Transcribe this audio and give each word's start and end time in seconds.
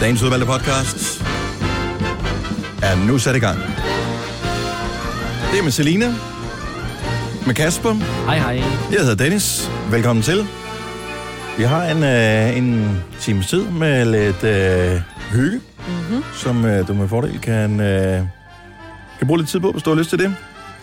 Dagens 0.00 0.22
udvalgte 0.22 0.46
podcast 0.46 1.22
er 2.82 3.06
nu 3.06 3.18
sat 3.18 3.36
i 3.36 3.38
gang. 3.38 3.58
Det 5.50 5.58
er 5.58 5.62
med 5.62 5.70
Selina, 5.70 6.14
med 7.46 7.54
Kasper. 7.54 7.92
Hej, 8.24 8.38
hej. 8.38 8.54
Jeg 8.92 9.00
hedder 9.00 9.14
Dennis. 9.14 9.70
Velkommen 9.90 10.22
til. 10.22 10.46
Vi 11.58 11.62
har 11.62 11.84
en, 11.84 12.04
øh, 12.04 12.58
en 12.58 12.98
times 13.18 13.46
tid 13.46 13.64
med 13.64 14.04
lidt 14.04 14.44
øh, 14.44 15.00
hygge, 15.32 15.60
mm-hmm. 15.88 16.22
som 16.34 16.64
øh, 16.64 16.88
du 16.88 16.94
med 16.94 17.08
fordel 17.08 17.38
kan, 17.40 17.80
øh, 17.80 18.22
kan 19.18 19.26
bruge 19.26 19.38
lidt 19.38 19.48
tid 19.50 19.60
på, 19.60 19.72
hvis 19.72 19.82
du 19.82 19.90
har 19.90 19.96
lyst 19.96 20.10
til 20.10 20.18
det. 20.18 20.34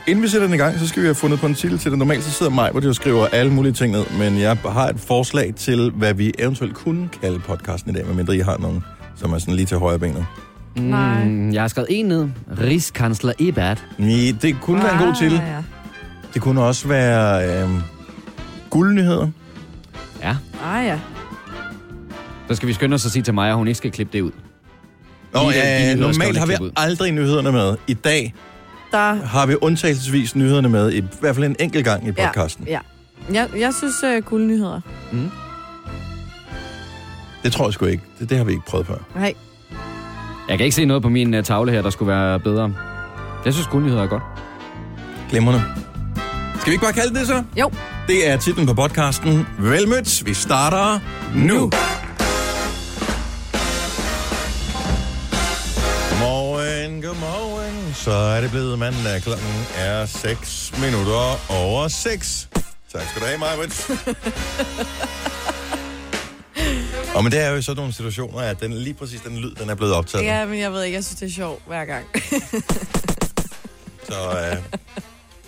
Inden 0.08 0.24
vi 0.24 0.28
sætter 0.28 0.48
den 0.48 0.56
i 0.56 0.58
gang, 0.58 0.80
så 0.80 0.88
skal 0.88 1.02
vi 1.02 1.08
have 1.08 1.16
fundet 1.16 1.40
på 1.40 1.46
en 1.46 1.56
titel 1.56 1.80
til 1.80 1.92
det. 1.92 2.00
Normalt 2.00 2.24
så 2.24 2.32
sidder 2.32 2.52
mig, 2.52 2.72
hvor 2.72 2.80
de 2.80 2.94
skriver 2.94 3.28
alle 3.28 3.54
mulige 3.54 3.74
ting 3.74 3.92
ned, 3.92 4.06
men 4.20 4.40
jeg 4.40 4.58
har 4.70 4.88
et 4.88 5.00
forslag 5.00 5.54
til, 5.56 5.92
hvad 5.92 6.14
vi 6.14 6.34
eventuelt 6.40 6.76
kunne 6.76 7.10
kalde 7.22 7.40
podcasten 7.40 7.92
i 7.92 7.94
dag, 7.94 8.06
medmindre 8.06 8.36
I 8.36 8.40
har 8.40 8.58
nogen, 8.58 8.84
som 9.18 9.34
er 9.34 9.38
sådan 9.38 9.54
lige 9.54 9.66
til 9.66 9.78
højre 9.78 10.00
benet. 10.00 10.26
Nej. 10.76 11.24
Mm, 11.26 11.52
jeg 11.54 11.62
har 11.64 11.68
skrevet 11.68 11.88
en 11.90 12.06
ned. 12.06 12.28
Rigskansler 12.62 13.34
Ebert. 13.40 13.86
Nej, 13.98 14.34
det 14.42 14.62
kunne 14.62 14.84
være 14.84 14.94
en 14.94 15.00
god 15.08 15.16
titel. 15.16 15.38
Ah, 15.38 15.48
ja. 15.48 15.64
Det 16.34 16.42
kunne 16.42 16.64
også 16.64 16.88
være 16.88 17.48
øh, 17.64 17.70
guldnyheder. 18.70 19.28
Ja. 20.22 20.36
Ah, 20.64 20.86
ja. 20.86 21.00
Så 22.50 22.56
skal 22.56 22.68
vi 22.68 22.74
skynde 22.74 22.94
os 22.96 23.06
at 23.06 23.12
sige 23.12 23.24
til 23.24 23.34
mig, 23.34 23.50
at 23.50 23.56
hun 23.56 23.68
ikke 23.68 23.78
skal 23.78 23.92
klippe 23.92 24.14
det 24.18 24.22
ud. 24.22 24.32
Nå, 25.34 25.40
de 25.40 25.56
ja, 25.56 25.96
normalt 25.96 26.38
har 26.38 26.46
vi 26.46 26.54
ud. 26.62 26.72
aldrig 26.76 27.12
nyhederne 27.12 27.52
med. 27.52 27.76
I 27.88 27.94
dag 27.94 28.34
Der, 28.92 29.14
har 29.14 29.46
vi 29.46 29.56
undtagelsesvis 29.62 30.36
nyhederne 30.36 30.70
med, 30.70 30.94
i 30.94 31.04
hvert 31.20 31.36
fald 31.36 31.46
en 31.46 31.56
enkelt 31.60 31.86
gang 31.86 32.08
i 32.08 32.12
podcasten. 32.12 32.66
ja. 32.68 32.80
Jeg, 33.34 33.50
jeg 33.60 33.74
synes, 33.74 33.96
uh, 34.04 34.24
guldnyheder. 34.26 34.82
Mm. 35.12 35.30
Det 37.44 37.54
tror 37.54 37.66
jeg 37.66 37.74
sgu 37.74 37.86
ikke. 37.86 38.04
Det, 38.20 38.30
det 38.30 38.38
har 38.38 38.46
vi 38.46 38.52
ikke 38.52 38.66
prøvet 38.66 38.88
før. 38.88 38.98
Nej. 39.16 39.34
Jeg 40.50 40.58
kan 40.58 40.66
ikke 40.66 40.76
se 40.76 40.86
noget 40.86 41.04
på 41.04 41.10
min 41.10 41.34
uh, 41.34 41.44
tavle 41.44 41.72
her, 41.72 41.82
der 41.82 41.90
skulle 41.90 42.10
være 42.14 42.40
bedre. 42.40 42.74
Jeg 43.46 43.54
synes, 43.54 43.68
guldnyheder 43.68 44.04
er 44.04 44.08
godt. 44.08 44.24
Glimrende. 45.30 45.64
Skal 46.60 46.66
vi 46.66 46.72
ikke 46.72 46.84
bare 46.84 46.94
kalde 46.94 47.10
det 47.10 47.20
det 47.20 47.28
så? 47.28 47.44
Jo. 47.60 47.72
Det 48.08 48.30
er 48.30 48.38
titlen 48.38 48.68
på 48.68 48.74
podcasten. 48.74 49.48
Velmødt. 49.60 50.26
Vi 50.26 50.34
starter 50.34 51.00
nu. 51.36 51.72
Godmorgen, 56.10 57.02
godmorgen. 57.02 57.94
Så 57.94 58.12
er 58.12 58.42
det 58.42 58.52
blevet 58.52 58.80
mandag. 58.80 59.22
Klokken 59.22 59.68
er 59.78 60.06
6 60.06 60.74
minutter 60.82 61.40
over 61.50 61.88
6. 61.88 62.50
Tak 62.94 63.02
skal 63.10 63.22
du 63.22 63.26
have, 63.26 63.40
Majbrit. 63.40 63.90
Og 67.18 67.24
men 67.24 67.32
det 67.32 67.42
er 67.42 67.50
jo 67.50 67.56
i 67.56 67.62
sådan 67.62 67.78
nogle 67.78 67.94
situationer, 67.94 68.40
at 68.40 68.60
den, 68.62 68.74
lige 68.74 68.94
præcis 68.94 69.22
den 69.22 69.38
lyd, 69.38 69.56
den 69.56 69.70
er 69.70 69.76
blevet 69.76 69.94
optaget. 69.94 70.26
Ja, 70.26 70.46
men 70.46 70.60
jeg 70.60 70.72
ved 70.74 70.84
ikke, 70.84 70.96
jeg 70.96 71.04
synes, 71.04 71.20
det 71.20 71.26
er 71.30 71.34
sjovt 71.34 71.62
hver 71.68 71.86
gang. 71.86 72.06
Så 74.04 74.14
øh, 74.14 74.58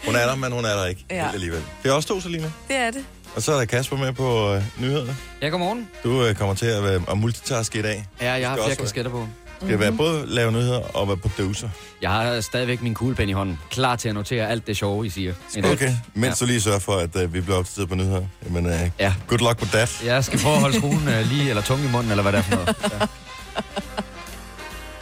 hun 0.06 0.16
er 0.16 0.26
der, 0.28 0.36
men 0.36 0.52
hun 0.52 0.66
er 0.66 0.74
der 0.76 0.86
ikke 0.86 1.06
Ja. 1.10 1.22
helt 1.24 1.34
alligevel. 1.34 1.64
Det 1.84 1.90
er 1.90 1.94
også 1.94 2.08
to, 2.08 2.22
Selina. 2.22 2.52
det 2.68 2.76
er 2.76 2.92
det. 2.92 3.06
Og 3.36 3.42
så 3.42 3.52
er 3.54 3.58
der 3.58 3.66
Kasper 3.66 3.98
med 3.98 4.14
på 4.14 4.54
øh, 4.54 4.64
nyhederne. 4.80 5.18
Ja, 5.42 5.48
godmorgen. 5.48 5.88
Du 6.04 6.24
øh, 6.26 6.36
kommer 6.36 6.56
til 6.56 6.66
at, 6.66 6.84
være, 6.84 7.02
at 7.12 7.18
multitaske 7.18 7.80
i 7.80 7.82
dag. 7.82 8.08
Ja, 8.22 8.32
jeg 8.34 8.50
har 8.50 8.56
flere 8.56 8.76
kasketter 8.76 9.12
på. 9.12 9.28
Skal 9.60 9.68
mm-hmm. 9.68 9.82
være 9.82 9.92
både 9.92 10.26
lave 10.28 10.52
nyheder 10.52 10.80
og 10.98 11.08
være 11.08 11.18
producer. 11.18 11.70
Jeg 12.02 12.10
har 12.10 12.42
stadigvæk 12.42 12.82
min 12.82 12.94
kuglepen 12.94 13.30
i 13.30 13.32
hånden. 13.32 13.60
Klar 13.72 13.96
til 13.96 14.10
at 14.10 14.16
notere 14.16 14.50
alt 14.50 14.68
det 14.68 14.78
sjove, 14.78 15.06
I 15.06 15.10
siger. 15.10 15.34
Okay, 15.64 15.92
mens 16.14 16.42
ja. 16.42 16.46
du 16.46 16.50
lige 16.50 16.62
sørger 16.62 16.80
for, 16.80 16.96
at 16.96 17.16
øh, 17.16 17.34
vi 17.34 17.42
bliver 17.42 17.58
opdateret 17.58 17.90
på 17.90 17.96
nyheder. 17.96 18.22
Jamen, 18.46 18.66
øh, 18.66 18.90
Ja. 19.00 19.14
good 19.28 19.40
luck 19.40 19.62
with 19.62 19.72
that. 19.72 20.02
Jeg 20.06 20.24
skal 20.24 20.40
prøve 20.40 20.56
at 20.56 20.62
holde 20.62 20.78
skruen 20.78 21.08
uh, 21.08 21.30
lige, 21.30 21.50
eller 21.50 21.62
tung 21.64 21.84
i 21.86 21.88
munden, 21.92 22.12
eller 22.12 22.22
hvad 22.22 22.32
det 22.32 22.40
er 22.40 22.44
for 22.44 22.56
noget. 22.56 22.76
Ja. 22.92 23.06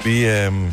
Vi, 0.03 0.25
øh, 0.25 0.71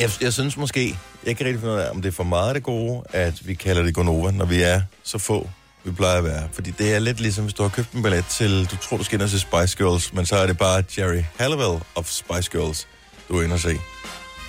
jeg, 0.00 0.10
jeg 0.20 0.32
synes 0.32 0.56
måske, 0.56 0.98
jeg 1.26 1.36
kan 1.36 1.46
rigtig 1.46 1.60
finde 1.60 1.74
ud 1.74 1.78
af, 1.78 1.90
om 1.90 2.02
det 2.02 2.08
er 2.08 2.12
for 2.12 2.24
meget 2.24 2.48
af 2.48 2.54
det 2.54 2.62
gode, 2.62 3.02
at 3.12 3.46
vi 3.46 3.54
kalder 3.54 3.82
det 3.82 3.94
Gonova, 3.94 4.30
når 4.30 4.44
vi 4.44 4.62
er 4.62 4.80
så 5.02 5.18
få, 5.18 5.50
vi 5.86 5.92
plejer 5.92 6.18
at 6.18 6.24
være. 6.24 6.48
Fordi 6.52 6.70
det 6.70 6.94
er 6.94 6.98
lidt 6.98 7.20
ligesom, 7.20 7.44
hvis 7.44 7.54
du 7.54 7.62
har 7.62 7.70
købt 7.70 7.92
en 7.92 8.02
billet 8.02 8.24
til, 8.26 8.64
du 8.70 8.76
tror, 8.76 8.96
du 8.96 9.04
skal 9.04 9.16
ind 9.16 9.22
og 9.22 9.28
se 9.28 9.40
Spice 9.40 9.76
Girls, 9.76 10.12
men 10.12 10.26
så 10.26 10.36
er 10.36 10.46
det 10.46 10.58
bare 10.58 10.82
Jerry 10.98 11.22
Halliwell 11.38 11.82
of 11.94 12.06
Spice 12.08 12.50
Girls, 12.50 12.88
du 13.28 13.38
er 13.38 13.42
inde 13.42 13.54
og 13.54 13.60
se. 13.60 13.78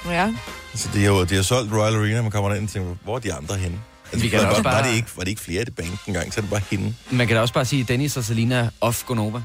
Ja. 0.09 0.33
Så 0.75 0.89
de 0.93 1.03
har, 1.03 1.11
jo- 1.11 1.23
de 1.23 1.35
har 1.35 1.41
solgt 1.41 1.73
Royal 1.73 1.95
Arena, 1.95 2.21
man 2.21 2.31
kommer 2.31 2.53
ind 2.53 2.63
og 2.63 2.69
tænker, 2.69 2.95
hvor 3.03 3.15
er 3.15 3.19
de 3.19 3.33
andre 3.33 3.55
henne? 3.57 3.79
Altså, 4.11 4.19
Vi 4.23 4.29
kan 4.29 4.39
var, 4.39 4.45
også 4.45 4.61
var, 4.61 4.71
var, 4.71 4.79
bare- 4.81 4.89
det 4.89 4.95
ikke, 4.95 5.07
var 5.15 5.23
det 5.23 5.29
ikke 5.29 5.41
flere 5.41 5.61
i 5.61 5.65
det 5.65 5.75
bank 5.75 5.89
engang, 6.07 6.33
så 6.33 6.39
er 6.39 6.41
det 6.41 6.49
bare 6.49 6.61
hende. 6.71 6.95
Man 7.11 7.27
kan 7.27 7.35
da 7.35 7.41
også 7.41 7.53
bare 7.53 7.65
sige 7.65 7.83
Dennis 7.83 8.17
og 8.17 8.23
Selina 8.23 8.69
off 8.81 9.03
Gonova. 9.03 9.41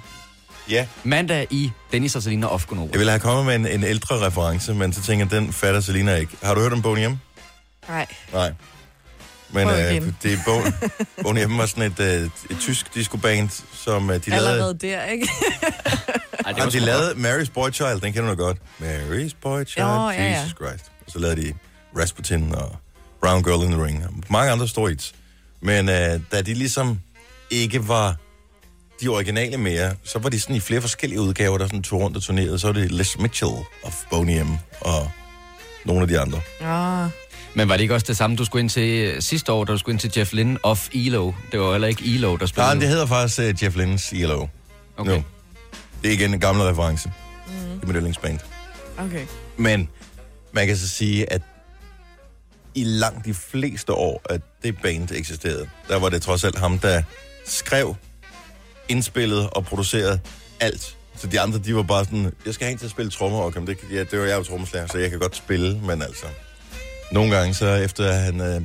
Ja, 0.70 0.86
Mandag 1.04 1.46
i 1.50 1.70
Dennis 1.92 2.16
og 2.16 2.22
Selina 2.22 2.46
off 2.46 2.66
Gonova. 2.66 2.88
jeg 2.92 2.98
ville 2.98 3.10
have 3.10 3.20
kommet 3.20 3.46
med 3.46 3.54
en, 3.54 3.80
en 3.80 3.84
ældre 3.88 4.26
reference, 4.26 4.74
men 4.74 4.92
så 4.92 5.02
tænker 5.02 5.26
jeg, 5.30 5.30
den 5.42 5.52
fatter 5.52 5.80
Selina 5.80 6.14
ikke. 6.14 6.32
Har 6.42 6.54
du 6.54 6.60
hørt 6.60 6.72
om 6.72 6.82
Boney 6.82 7.06
M? 7.06 7.16
Nej. 7.88 8.06
Nej. 8.32 8.52
Men 9.52 9.68
øh, 9.68 10.12
det 10.22 10.32
er 10.32 10.38
Bon, 10.46 10.74
Boney 11.22 11.44
M 11.44 11.58
var 11.58 11.66
sådan 11.66 11.92
et, 11.92 12.00
øh, 12.00 12.30
et 12.50 12.56
tysk 12.60 12.94
discoband, 12.94 13.48
som 13.72 14.10
øh, 14.10 14.24
de 14.24 14.30
lavede... 14.30 14.48
Allerede 14.48 14.78
der, 14.78 15.04
ikke? 15.04 15.28
Ej, 16.44 16.52
Ej, 16.52 16.64
de 16.64 16.70
sgu 16.70 16.84
lavede 16.84 17.10
Mary's 17.12 17.50
Boy 17.54 17.70
Child, 17.70 18.00
den 18.00 18.12
kender 18.12 18.30
du 18.30 18.36
godt. 18.36 18.56
Mary's 18.80 19.32
Boy 19.42 19.64
Child, 19.64 19.86
Jo, 19.86 20.10
ja, 20.10 20.22
ja. 20.22 20.40
Jesus 20.40 20.54
Christ. 20.56 20.92
Og 21.06 21.12
så 21.12 21.18
lavede 21.18 21.42
de 21.42 21.52
Rasputin 21.98 22.54
og 22.54 22.76
Brown 23.20 23.42
Girl 23.42 23.64
in 23.64 23.70
the 23.72 23.84
Ring. 23.84 24.06
Og 24.06 24.12
mange 24.30 24.52
andre 24.52 24.68
store 24.68 24.90
hits. 24.90 25.14
Men 25.60 25.88
øh, 25.88 26.20
da 26.32 26.42
de 26.42 26.54
ligesom 26.54 27.00
ikke 27.50 27.88
var 27.88 28.16
de 29.02 29.08
originale 29.08 29.56
mere, 29.56 29.94
så 30.04 30.18
var 30.18 30.28
de 30.28 30.40
sådan 30.40 30.56
i 30.56 30.60
flere 30.60 30.80
forskellige 30.80 31.20
udgaver, 31.20 31.58
der 31.58 31.66
sådan 31.66 31.82
tog 31.82 32.00
rundt 32.00 32.16
og 32.16 32.22
turnerede. 32.22 32.58
Så 32.58 32.66
var 32.66 32.74
det 32.74 32.90
Les 32.92 33.18
Mitchell 33.18 33.52
of 33.82 34.02
Boney 34.10 34.40
M 34.42 34.56
og 34.80 35.10
nogle 35.84 36.02
af 36.02 36.08
de 36.08 36.20
andre. 36.20 36.40
Ah. 36.60 37.10
Men 37.54 37.68
var 37.68 37.76
det 37.76 37.82
ikke 37.82 37.94
også 37.94 38.06
det 38.06 38.16
samme, 38.16 38.36
du 38.36 38.44
skulle 38.44 38.60
ind 38.60 38.70
til 38.70 38.88
øh, 38.88 39.22
sidste 39.22 39.52
år, 39.52 39.64
da 39.64 39.72
du 39.72 39.78
skulle 39.78 39.92
ind 39.92 40.00
til 40.00 40.12
Jeff 40.16 40.32
Lynne 40.32 40.58
off 40.62 40.88
ELO? 40.92 41.32
Det 41.52 41.60
var 41.60 41.72
heller 41.72 41.88
ikke 41.88 42.14
ELO, 42.14 42.36
der 42.36 42.46
spillede. 42.46 42.74
Nej, 42.74 42.80
det 42.80 42.88
hedder 42.88 43.06
faktisk 43.06 43.38
uh, 43.38 43.64
Jeff 43.64 43.76
Lynne's 43.76 44.16
ELO. 44.16 44.46
Okay. 44.96 45.10
Nu. 45.10 45.24
Det 46.02 46.08
er 46.08 46.12
igen 46.14 46.34
en 46.34 46.40
gammel 46.40 46.64
reference. 46.66 47.12
Mm. 47.46 47.52
Det 47.54 47.82
er 47.82 47.86
mit 47.86 47.96
yndlingsband. 47.96 48.38
Okay. 48.98 49.26
Men 49.56 49.88
man 50.52 50.66
kan 50.66 50.76
så 50.76 50.88
sige, 50.88 51.32
at 51.32 51.42
i 52.74 52.84
langt 52.84 53.24
de 53.24 53.34
fleste 53.34 53.92
år, 53.92 54.22
at 54.24 54.40
det 54.62 54.78
band 54.82 55.10
eksisterede, 55.10 55.68
der 55.88 55.98
var 55.98 56.08
det 56.08 56.22
trods 56.22 56.44
alt 56.44 56.58
ham, 56.58 56.78
der 56.78 57.02
skrev, 57.46 57.96
indspillede 58.88 59.50
og 59.50 59.64
producerede 59.64 60.20
alt. 60.60 60.96
Så 61.16 61.26
de 61.26 61.40
andre, 61.40 61.58
de 61.58 61.74
var 61.74 61.82
bare 61.82 62.04
sådan, 62.04 62.32
jeg 62.46 62.54
skal 62.54 62.64
have 62.64 62.72
en 62.72 62.78
til 62.78 62.84
at 62.84 62.90
spille 62.90 63.10
trommer, 63.10 63.38
og 63.38 63.54
det, 63.54 63.78
ja, 63.90 64.04
det 64.04 64.18
var 64.18 64.24
jeg 64.24 64.38
jo 64.38 64.42
trommeslager, 64.42 64.86
så 64.86 64.98
jeg 64.98 65.10
kan 65.10 65.18
godt 65.18 65.36
spille, 65.36 65.80
men 65.80 66.02
altså... 66.02 66.26
Nogle 67.12 67.36
gange, 67.36 67.54
så 67.54 67.66
efter 67.74 68.12
han... 68.12 68.40
Øh, 68.40 68.60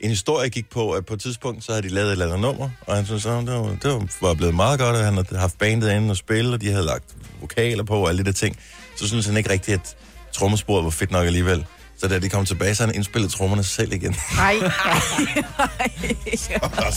en 0.00 0.10
historie 0.10 0.48
gik 0.48 0.70
på, 0.70 0.90
at 0.92 1.06
på 1.06 1.14
et 1.14 1.20
tidspunkt, 1.20 1.64
så 1.64 1.72
havde 1.72 1.82
de 1.82 1.88
lavet 1.88 2.06
et 2.08 2.12
eller 2.12 2.24
andet 2.26 2.40
nummer, 2.40 2.68
og 2.86 2.96
han 2.96 3.06
synes, 3.06 3.26
at 3.26 3.32
det 3.32 3.52
var, 3.54 3.76
det 3.82 4.08
var- 4.20 4.34
blevet 4.34 4.54
meget 4.54 4.78
godt, 4.80 4.96
at 4.96 5.04
han 5.04 5.14
havde 5.14 5.38
haft 5.38 5.58
bandet 5.58 5.92
inde 5.92 6.10
og 6.10 6.16
spille, 6.16 6.52
og 6.54 6.60
de 6.60 6.70
havde 6.70 6.84
lagt 6.86 7.04
vokaler 7.40 7.84
på 7.84 7.94
og 7.96 8.08
alle 8.08 8.18
de 8.18 8.24
der 8.24 8.32
ting. 8.32 8.56
Så 8.96 9.08
synes 9.08 9.26
han 9.26 9.36
ikke 9.36 9.50
rigtigt, 9.50 9.74
at 9.74 9.96
trommesporet 10.32 10.84
var 10.84 10.90
fedt 10.90 11.10
nok 11.10 11.26
alligevel. 11.26 11.66
Så 11.98 12.08
da 12.08 12.18
de 12.18 12.28
kom 12.28 12.44
tilbage, 12.44 12.74
så 12.74 12.86
han 12.86 12.94
indspillet 12.94 13.30
trommerne 13.32 13.64
selv 13.64 13.92
igen. 13.92 14.16
Nej. 14.36 14.54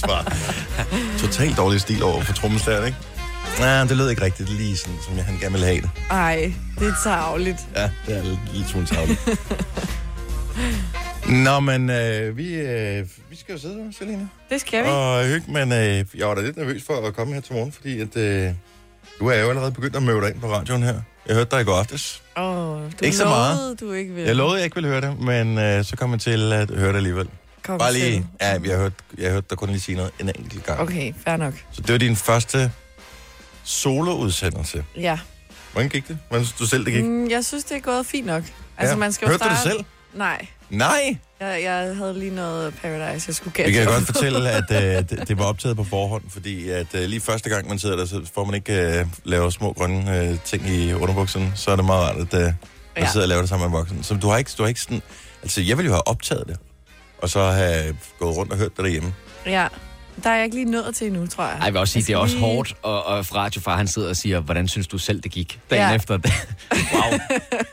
Bare 0.08 0.26
totalt 1.20 1.58
dårlig 1.58 1.82
stil 1.82 2.04
over 2.04 2.22
for 2.24 2.34
trommeslageren, 2.34 2.86
ikke? 2.86 2.98
Nej, 3.60 3.84
det 3.84 3.98
lød 3.98 4.10
ikke 4.10 4.22
rigtigt 4.22 4.50
lige 4.50 4.78
sådan, 4.78 4.96
som 5.08 5.18
jeg 5.18 5.26
han 5.26 5.38
gerne 5.40 5.52
ville 5.52 5.66
have 5.66 5.82
det. 5.82 5.90
Ej, 6.12 6.54
det 6.80 6.88
er 6.88 6.94
tarveligt. 7.04 7.60
Ja, 7.76 7.90
det 8.08 8.18
er 8.18 8.24
lidt 8.54 8.70
smule 8.70 8.86
tavligt. 8.88 9.20
Nå, 11.30 11.60
men 11.60 11.90
øh, 11.90 12.38
vi, 12.38 12.54
øh, 12.56 13.08
vi 13.30 13.36
skal 13.36 13.54
jo 13.54 13.62
sidde 13.62 13.76
her, 13.84 13.92
Selina, 14.00 14.28
Det 14.50 14.62
skal 14.62 14.84
vi. 14.84 14.90
og 14.90 15.26
hygge, 15.26 15.52
men 15.52 15.72
øh, 15.72 16.06
jeg 16.16 16.28
var 16.28 16.36
da 16.36 16.42
lidt 16.42 16.58
nervøs 16.58 16.84
for 16.84 17.08
at 17.08 17.16
komme 17.16 17.34
her 17.34 17.42
til 17.42 17.54
morgen, 17.54 17.72
fordi 17.72 18.00
at, 18.02 18.18
øh, 18.18 18.52
du 19.20 19.28
er 19.28 19.40
jo 19.40 19.50
allerede 19.50 19.72
begyndt 19.72 19.96
at 19.96 20.04
møde 20.04 20.22
dig 20.22 20.30
ind 20.30 20.40
på 20.40 20.48
radioen 20.48 20.84
her. 20.84 21.02
Jeg 21.28 21.36
hørte 21.36 21.52
dig 21.56 21.62
i 21.62 21.64
går 21.64 21.76
aftes. 21.76 22.22
Åh, 22.38 22.46
du 22.82 22.90
Ikke 23.02 23.18
så 23.18 23.26
meget. 23.26 23.80
du 23.80 23.92
ikke 23.92 24.14
vil. 24.14 24.24
Jeg 24.24 24.36
lovede, 24.36 24.56
jeg 24.56 24.64
ikke 24.64 24.76
ville 24.76 24.90
høre 24.90 25.02
det, 25.02 25.20
men 25.20 25.58
øh, 25.58 25.86
så 25.86 25.96
kom 25.96 26.12
jeg 26.12 26.20
til 26.20 26.54
at 26.54 26.70
høre 26.70 26.90
det 26.90 26.96
alligevel. 26.98 27.30
Kom 27.64 27.78
Bare 27.80 27.94
til. 27.94 28.02
lige, 28.02 28.28
ja, 28.42 28.48
jeg 28.48 28.76
har 28.76 28.78
hørt, 28.82 28.94
jeg 29.18 29.26
har 29.28 29.34
hørt 29.34 29.50
dig 29.50 29.58
kun 29.58 29.70
lige 29.70 29.80
sige 29.80 29.96
noget 29.96 30.12
en 30.20 30.30
enkelt 30.40 30.64
gang. 30.66 30.80
Okay, 30.80 31.14
fair 31.26 31.38
nok. 31.38 31.54
Så 31.72 31.82
det 31.82 31.92
var 31.92 31.98
din 31.98 32.16
første 32.16 32.72
soloudsendelse. 33.64 34.86
Ja. 34.98 35.20
Hvordan 35.72 35.90
gik 35.90 36.08
det? 36.08 36.18
Hvordan 36.30 36.46
synes 36.46 36.60
du 36.60 36.66
selv, 36.68 36.86
det 36.86 36.94
gik? 36.94 37.04
Mm, 37.04 37.30
jeg 37.30 37.46
synes, 37.46 37.64
det 37.64 37.78
er 37.78 37.82
gået 37.82 38.06
fint 38.06 38.28
nok. 38.28 38.44
Altså, 38.78 38.94
Ja. 38.94 39.00
man 39.00 39.12
skal 39.14 39.26
jo 39.26 39.30
Hørte 39.30 39.44
du 39.44 39.50
starte... 39.56 39.70
det 39.70 39.76
selv? 39.76 39.86
Nej. 40.16 40.48
Nej! 40.70 41.18
Jeg, 41.40 41.64
jeg 41.64 41.96
havde 41.96 42.20
lige 42.20 42.36
noget 42.36 42.74
Paradise, 42.82 43.26
jeg 43.30 43.36
skulle 43.36 43.54
gætte. 43.54 43.72
Vi 43.72 43.78
kan 43.78 43.86
godt 43.88 44.06
fortælle, 44.06 44.50
at 44.60 44.64
øh, 44.72 45.10
det, 45.10 45.28
det 45.28 45.38
var 45.38 45.44
optaget 45.46 45.78
på 45.78 45.84
forhånd, 45.84 46.24
fordi 46.30 46.70
at 46.70 46.88
øh, 46.96 47.02
lige 47.02 47.22
første 47.22 47.50
gang, 47.50 47.68
man 47.70 47.80
sidder 47.80 47.96
der, 47.96 48.06
så 48.06 48.22
får 48.34 48.46
man 48.46 48.56
ikke 48.56 49.00
øh, 49.00 49.06
lave 49.24 49.52
små 49.52 49.74
grønne 49.74 50.20
øh, 50.22 50.38
ting 50.46 50.68
i 50.70 50.94
underbukserne. 50.94 51.52
Så 51.56 51.72
er 51.72 51.76
det 51.76 51.86
meget 51.86 52.04
rart, 52.04 52.34
at 52.34 52.34
øh, 52.34 52.40
man 52.42 52.54
Ja. 52.98 53.12
sidder 53.12 53.26
og 53.26 53.30
laver 53.30 53.42
det 53.42 53.50
sammen 53.50 53.64
med 53.72 53.78
en 53.78 53.80
voksen. 53.80 54.04
Så 54.04 54.14
du 54.16 54.28
har 54.30 54.38
ikke, 54.38 54.52
du 54.58 54.64
har 54.64 54.68
ikke 54.68 54.82
sådan... 54.82 55.02
Altså, 55.42 55.62
jeg 55.62 55.78
ville 55.78 55.88
jo 55.88 55.94
have 55.94 56.08
optaget 56.08 56.44
det, 56.48 56.58
og 57.22 57.30
så 57.30 57.52
have 57.52 57.98
gået 58.20 58.38
rundt 58.38 58.52
og 58.52 58.58
hørt 58.58 58.72
det 58.78 58.86
derhjemme. 58.86 59.14
Ja. 59.46 59.68
Der 60.24 60.30
er 60.30 60.36
jeg 60.36 60.44
ikke 60.46 60.56
lige 60.56 60.72
nået 60.72 60.96
til 60.96 61.08
endnu, 61.08 61.28
tror 61.28 61.44
jeg. 61.44 61.54
Ej, 61.58 61.66
jeg 61.66 61.74
vil 61.74 61.80
også 61.82 61.92
sige, 61.94 62.02
Jeg 62.02 62.08
det 62.08 62.14
er 62.14 62.18
også 62.18 62.36
lige- 62.36 62.46
hårdt, 62.46 62.74
og, 62.84 63.06
og 63.06 63.36
radiofar 63.36 63.78
han 63.78 63.88
sidder 63.88 64.10
og 64.10 64.16
siger, 64.16 64.40
hvordan 64.40 64.68
synes 64.68 64.88
du 64.88 64.98
selv, 64.98 65.22
det 65.22 65.32
gik 65.32 65.60
dagen 65.70 65.90
Ja. 65.90 65.96
efter 65.96 66.18
det? 66.18 66.34
wow. 66.94 67.20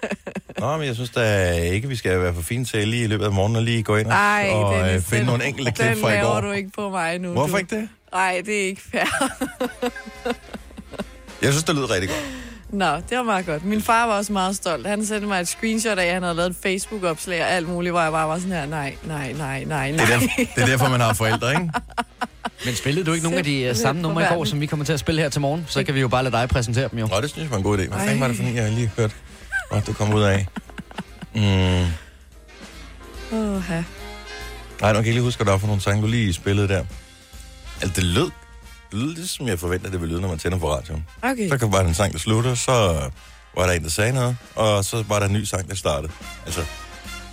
Nå, 0.68 0.76
men 0.76 0.86
jeg 0.86 0.94
synes 0.94 1.10
da 1.10 1.52
ikke, 1.52 1.88
vi 1.88 1.96
skal 1.96 2.20
være 2.20 2.34
for 2.34 2.42
fine 2.42 2.64
til 2.64 2.88
lige 2.88 3.04
i 3.04 3.06
løbet 3.06 3.24
af 3.24 3.32
morgenen 3.32 3.56
og 3.56 3.62
lige 3.62 3.82
gå 3.82 3.96
ind 3.96 4.06
og, 4.06 4.12
Ej, 4.12 4.48
og 4.52 4.74
øh, 4.78 4.84
Dennis, 4.86 5.04
finde 5.04 5.18
den- 5.18 5.26
nogle 5.26 5.44
enkelte 5.46 5.72
klip 5.72 5.88
den 5.88 5.96
fra 6.00 6.12
i 6.12 6.20
går. 6.20 6.40
du 6.40 6.50
ikke 6.50 6.70
på 6.70 6.90
mig 6.90 7.18
nu. 7.18 7.32
Hvorfor 7.32 7.52
du. 7.52 7.56
ikke 7.56 7.76
det? 7.76 7.88
Nej, 8.12 8.42
det 8.46 8.62
er 8.62 8.66
ikke 8.66 8.82
fair. 8.92 9.04
Jeg 11.42 11.52
synes, 11.52 11.64
det 11.64 11.74
lyder 11.74 11.90
rigtig 11.94 12.08
godt. 12.08 12.24
Nå, 12.70 12.96
det 13.10 13.16
var 13.18 13.22
meget 13.22 13.46
godt. 13.46 13.64
Min 13.64 13.82
far 13.82 14.06
var 14.06 14.14
også 14.16 14.32
meget 14.32 14.56
stolt. 14.56 14.86
Han 14.86 15.06
sendte 15.06 15.26
mig 15.26 15.40
et 15.40 15.48
screenshot 15.48 15.98
af, 15.98 16.06
at 16.06 16.12
han 16.14 16.22
havde 16.22 16.34
lavet 16.34 16.50
et 16.50 16.56
Facebook-opslag 16.62 17.42
og 17.42 17.50
alt 17.50 17.68
muligt, 17.68 17.92
hvor 17.92 18.00
jeg 18.02 18.12
bare 18.12 18.28
var 18.28 18.36
sådan 18.38 18.52
her, 18.52 18.66
nej, 18.66 18.94
nej, 19.04 19.32
nej, 19.32 19.64
nej, 19.64 19.88
Det 19.88 19.96
nej. 19.96 20.04
er, 20.12 20.18
der, 20.18 20.26
det 20.54 20.62
er 20.62 20.66
derfor, 20.66 20.88
man 20.88 21.00
har 21.00 21.12
forældre, 21.12 21.50
ikke? 21.50 21.70
Men 22.64 22.74
spillede 22.74 23.06
du 23.06 23.12
ikke 23.12 23.24
nogle 23.24 23.38
af 23.38 23.44
de 23.44 23.50
uh, 23.50 23.56
Simpelthen 23.56 23.82
samme 23.82 24.02
numre 24.02 24.22
i 24.22 24.26
går, 24.26 24.44
som 24.44 24.60
vi 24.60 24.66
kommer 24.66 24.84
til 24.84 24.92
at 24.92 25.00
spille 25.00 25.22
her 25.22 25.28
til 25.28 25.40
morgen? 25.40 25.64
Så 25.68 25.84
kan 25.84 25.94
vi 25.94 26.00
jo 26.00 26.08
bare 26.08 26.22
lade 26.24 26.36
dig 26.36 26.48
præsentere 26.48 26.88
dem 26.88 26.98
jo. 26.98 27.06
Nå, 27.06 27.20
det 27.20 27.30
synes 27.30 27.44
jeg 27.44 27.50
var 27.50 27.56
en 27.56 27.62
god 27.62 27.78
idé. 27.78 27.88
Hvad 27.88 27.98
fanden 27.98 28.20
var 28.20 28.28
det 28.28 28.36
for 28.36 28.44
en, 28.44 28.56
jeg 28.56 28.64
har 28.64 28.70
lige 28.70 28.90
hørt, 28.96 29.16
at 29.72 29.86
du 29.86 29.92
kom 29.92 30.14
ud 30.14 30.22
af? 30.22 30.46
Mm. 31.34 31.40
Åh. 33.32 33.70
Nej, 34.80 34.92
nu 34.92 34.96
kan 34.96 34.96
jeg 34.96 34.98
ikke 34.98 35.12
lige 35.12 35.22
huske, 35.22 35.38
hvad 35.38 35.46
der 35.46 35.52
var 35.52 35.58
for 35.58 35.66
nogle 35.66 35.82
sange, 35.82 36.02
du 36.02 36.06
lige 36.06 36.32
spillede 36.32 36.68
der. 36.68 36.84
Altså, 37.82 38.00
det 38.00 38.04
lød, 38.04 38.30
det 38.90 38.98
lød 38.98 39.14
lidt, 39.14 39.28
som 39.30 39.48
jeg 39.48 39.58
forventer, 39.58 39.90
det 39.90 40.00
vil 40.00 40.08
lyde, 40.08 40.20
når 40.20 40.28
man 40.28 40.38
tænder 40.38 40.58
på 40.58 40.74
radioen. 40.74 41.06
Okay. 41.22 41.48
Så 41.48 41.58
kan 41.58 41.72
var 41.72 41.78
der 41.78 41.88
en 41.88 41.94
sang, 41.94 42.12
der 42.12 42.18
slutter, 42.18 42.54
så 42.54 42.72
var 43.56 43.66
der 43.66 43.72
en, 43.72 43.82
der 43.82 43.90
sagde 43.90 44.12
noget, 44.12 44.36
og 44.54 44.84
så 44.84 45.04
var 45.08 45.18
der 45.18 45.26
en 45.26 45.32
ny 45.32 45.44
sang, 45.44 45.68
der 45.68 45.74
startede. 45.74 46.12
Altså, 46.46 46.60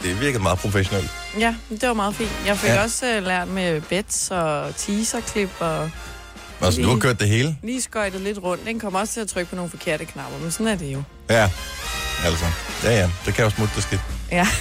det 0.02 0.22
virkede 0.22 0.44
meget 0.44 0.60
professionelt. 0.60 1.10
Ja, 1.40 1.56
det 1.70 1.88
var 1.88 1.94
meget 1.94 2.16
fint. 2.16 2.32
Jeg 2.46 2.58
fik 2.58 2.70
Ja. 2.70 2.84
også 2.84 3.18
uh, 3.18 3.24
lært 3.24 3.48
med 3.48 3.82
bets 3.82 4.32
og 4.32 4.76
teaserklip 4.76 5.50
og 5.60 5.92
Altså, 6.62 6.82
du 6.82 6.90
har 6.90 6.98
kørt 6.98 7.20
det 7.20 7.28
hele. 7.30 7.58
lige 7.64 7.82
skøjtet 7.82 8.22
lidt 8.22 8.38
rundt. 8.44 8.66
Den 8.66 8.80
kom 8.80 8.96
også 8.96 9.14
til 9.14 9.22
at 9.22 9.28
trykke 9.28 9.50
på 9.50 9.56
nogle 9.56 9.72
forkerte 9.72 10.06
knapper, 10.06 10.40
men 10.40 10.52
sådan 10.52 10.68
er 10.68 10.76
det 10.76 10.94
jo. 10.94 11.04
Ja, 11.30 11.50
altså. 12.26 12.46
Ja, 12.84 12.92
ja, 12.92 13.10
det 13.26 13.34
kan 13.34 13.44
jo 13.44 13.50
smutte 13.50 13.76
det 13.76 13.84
skidt. 13.84 14.02
Ja. 14.32 14.48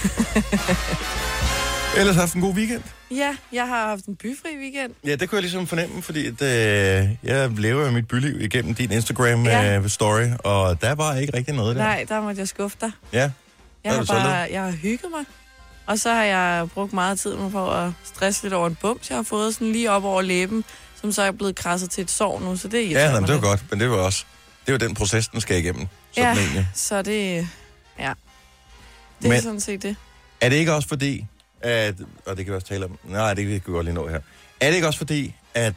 Ellers 1.97 2.15
haft 2.15 2.33
en 2.33 2.41
god 2.41 2.53
weekend. 2.53 2.81
ja, 3.11 3.35
jeg 3.53 3.67
har 3.67 3.87
haft 3.89 4.05
en 4.05 4.15
byfri 4.15 4.49
weekend. 4.61 4.91
Ja, 5.05 5.15
det 5.15 5.29
kunne 5.29 5.35
jeg 5.37 5.41
ligesom 5.41 5.67
fornemme, 5.67 6.01
fordi 6.01 6.27
at, 6.27 6.41
øh, 6.41 7.09
jeg 7.23 7.49
lever 7.57 7.85
jo 7.85 7.91
mit 7.91 8.07
byliv 8.07 8.41
igennem 8.41 8.75
din 8.75 8.91
Instagram-story, 8.91 10.21
Ja. 10.21 10.35
og 10.43 10.81
der 10.81 10.95
var 10.95 11.15
ikke 11.15 11.37
rigtig 11.37 11.53
noget 11.53 11.75
der. 11.75 11.81
Nej, 11.83 12.05
der 12.09 12.21
måtte 12.21 12.39
jeg 12.39 12.47
skuffe 12.47 12.77
dig. 12.81 12.91
Ja, 13.13 13.29
Jeg 13.83 13.95
har 13.95 14.03
bare 14.05 14.27
jeg 14.51 14.63
har 14.63 14.71
hygget 14.71 15.11
mig. 15.11 15.25
Og 15.85 15.99
så 15.99 16.13
har 16.13 16.23
jeg 16.23 16.69
brugt 16.73 16.93
meget 16.93 17.19
tid 17.19 17.37
på 17.51 17.71
at 17.73 17.91
stresse 18.03 18.43
lidt 18.43 18.53
over 18.53 18.67
en 18.67 18.75
bums, 18.81 19.09
jeg 19.09 19.17
har 19.17 19.23
fået 19.23 19.53
sådan 19.53 19.71
lige 19.71 19.91
op 19.91 20.03
over 20.03 20.21
læben, 20.21 20.63
som 21.01 21.11
så 21.11 21.21
er 21.21 21.31
blevet 21.31 21.55
krasset 21.55 21.89
til 21.91 22.01
et 22.01 22.11
sår 22.11 22.39
nu, 22.39 22.55
så 22.57 22.67
det 22.67 22.85
er 22.85 22.89
ja 22.89 23.09
jamen, 23.09 23.23
det 23.29 23.35
var 23.35 23.41
godt, 23.41 23.63
men 23.71 23.79
det 23.79 23.89
var 23.89 23.95
også, 23.97 24.25
det 24.65 24.71
var 24.71 24.77
den 24.77 24.93
proces, 24.95 25.27
den 25.27 25.41
skal 25.41 25.57
igennem. 25.59 25.87
Sådan 26.15 26.35
Ja. 26.35 26.41
egentlig. 26.41 26.67
Så 26.73 27.01
det, 27.01 27.47
ja. 27.99 28.13
Det 29.21 29.25
er 29.25 29.29
Men- 29.29 29.41
sådan 29.41 29.59
set 29.59 29.83
det. 29.83 29.95
Er 30.41 30.49
det 30.49 30.55
ikke 30.55 30.73
også 30.73 30.87
fordi, 30.87 31.25
at, 31.61 31.95
og 32.25 32.37
det 32.37 32.45
kan 32.45 32.51
vi 32.51 32.55
også 32.55 32.67
tale 32.67 32.85
om, 32.85 32.99
nej, 33.03 33.33
det 33.33 33.43
kan 33.45 33.53
vi 33.53 33.61
godt 33.65 33.85
lige 33.85 33.95
nå 33.95 34.07
her. 34.07 34.19
Er 34.59 34.67
det 34.67 34.75
ikke 34.75 34.87
også 34.87 34.97
fordi, 34.99 35.35
at 35.53 35.73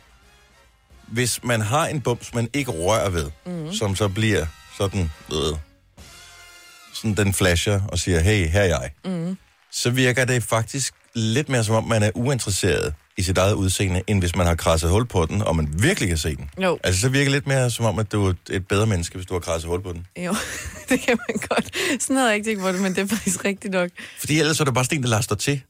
hvis 1.06 1.40
man 1.44 1.60
har 1.60 1.86
en 1.86 2.00
bums, 2.00 2.34
man 2.34 2.48
ikke 2.52 2.70
rører 2.70 3.10
ved, 3.10 3.30
mm. 3.46 3.72
som 3.72 3.96
så 3.96 4.08
bliver 4.08 4.46
sådan, 4.78 5.10
øh, 5.32 5.58
sådan 7.02 7.26
den 7.26 7.34
flasher 7.34 7.80
og 7.88 7.98
siger, 7.98 8.20
hey, 8.20 8.48
her 8.48 8.60
er 8.60 8.64
jeg, 8.64 8.90
mm. 9.04 9.36
så 9.72 9.90
virker 9.90 10.24
det 10.24 10.42
faktisk 10.42 10.94
lidt 11.14 11.48
mere 11.48 11.64
som 11.64 11.74
om, 11.74 11.84
man 11.84 12.02
er 12.02 12.10
uinteresseret 12.14 12.94
i 13.16 13.22
sit 13.22 13.38
eget 13.38 13.54
udseende, 13.54 14.02
end 14.06 14.20
hvis 14.20 14.36
man 14.36 14.46
har 14.46 14.54
krasset 14.54 14.90
hul 14.90 15.06
på 15.06 15.26
den, 15.26 15.42
og 15.42 15.56
man 15.56 15.68
virkelig 15.82 16.08
kan 16.08 16.18
se 16.18 16.36
den. 16.36 16.50
Jo, 16.62 16.78
Altså, 16.84 17.00
så 17.00 17.08
virker 17.08 17.24
det 17.24 17.32
lidt 17.32 17.46
mere 17.46 17.70
som 17.70 17.84
om, 17.84 17.98
at 17.98 18.12
du 18.12 18.26
er 18.26 18.34
et 18.50 18.68
bedre 18.68 18.86
menneske, 18.86 19.14
hvis 19.16 19.26
du 19.26 19.34
har 19.34 19.40
krasset 19.40 19.68
hul 19.70 19.82
på 19.82 19.92
den. 19.92 20.06
jo. 20.24 20.34
det 20.88 21.00
kan 21.00 21.18
man 21.28 21.36
godt. 21.48 21.76
Sådan 22.02 22.16
havde 22.16 22.28
jeg 22.28 22.36
ikke 22.36 22.48
tænkt 22.48 22.62
på 22.62 22.72
det, 22.72 22.80
men 22.80 22.94
det 22.94 23.02
er 23.02 23.06
faktisk 23.06 23.44
rigtigt 23.44 23.72
nok. 23.72 23.90
Fordi 24.18 24.38
ellers 24.38 24.60
er 24.60 24.64
det 24.64 24.74
bare 24.74 24.84
sten, 24.84 25.02
der 25.02 25.08
laster 25.08 25.34
til. 25.34 25.62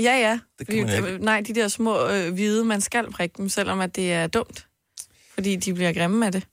Ja, 0.00 0.18
ja. 0.18 0.38
Det 0.58 0.66
kan 0.66 0.86
man 0.86 1.02
Fordi, 1.02 1.18
nej, 1.18 1.42
de 1.46 1.54
der 1.54 1.68
små 1.68 2.08
øh, 2.08 2.34
hvide, 2.34 2.64
man 2.64 2.80
skal 2.80 3.12
prikke 3.12 3.34
dem, 3.38 3.48
selvom 3.48 3.80
at 3.80 3.96
det 3.96 4.12
er 4.12 4.26
dumt. 4.26 4.66
Fordi 5.34 5.56
de 5.56 5.74
bliver 5.74 5.92
grimme 5.92 6.26
af 6.26 6.32
det. 6.32 6.46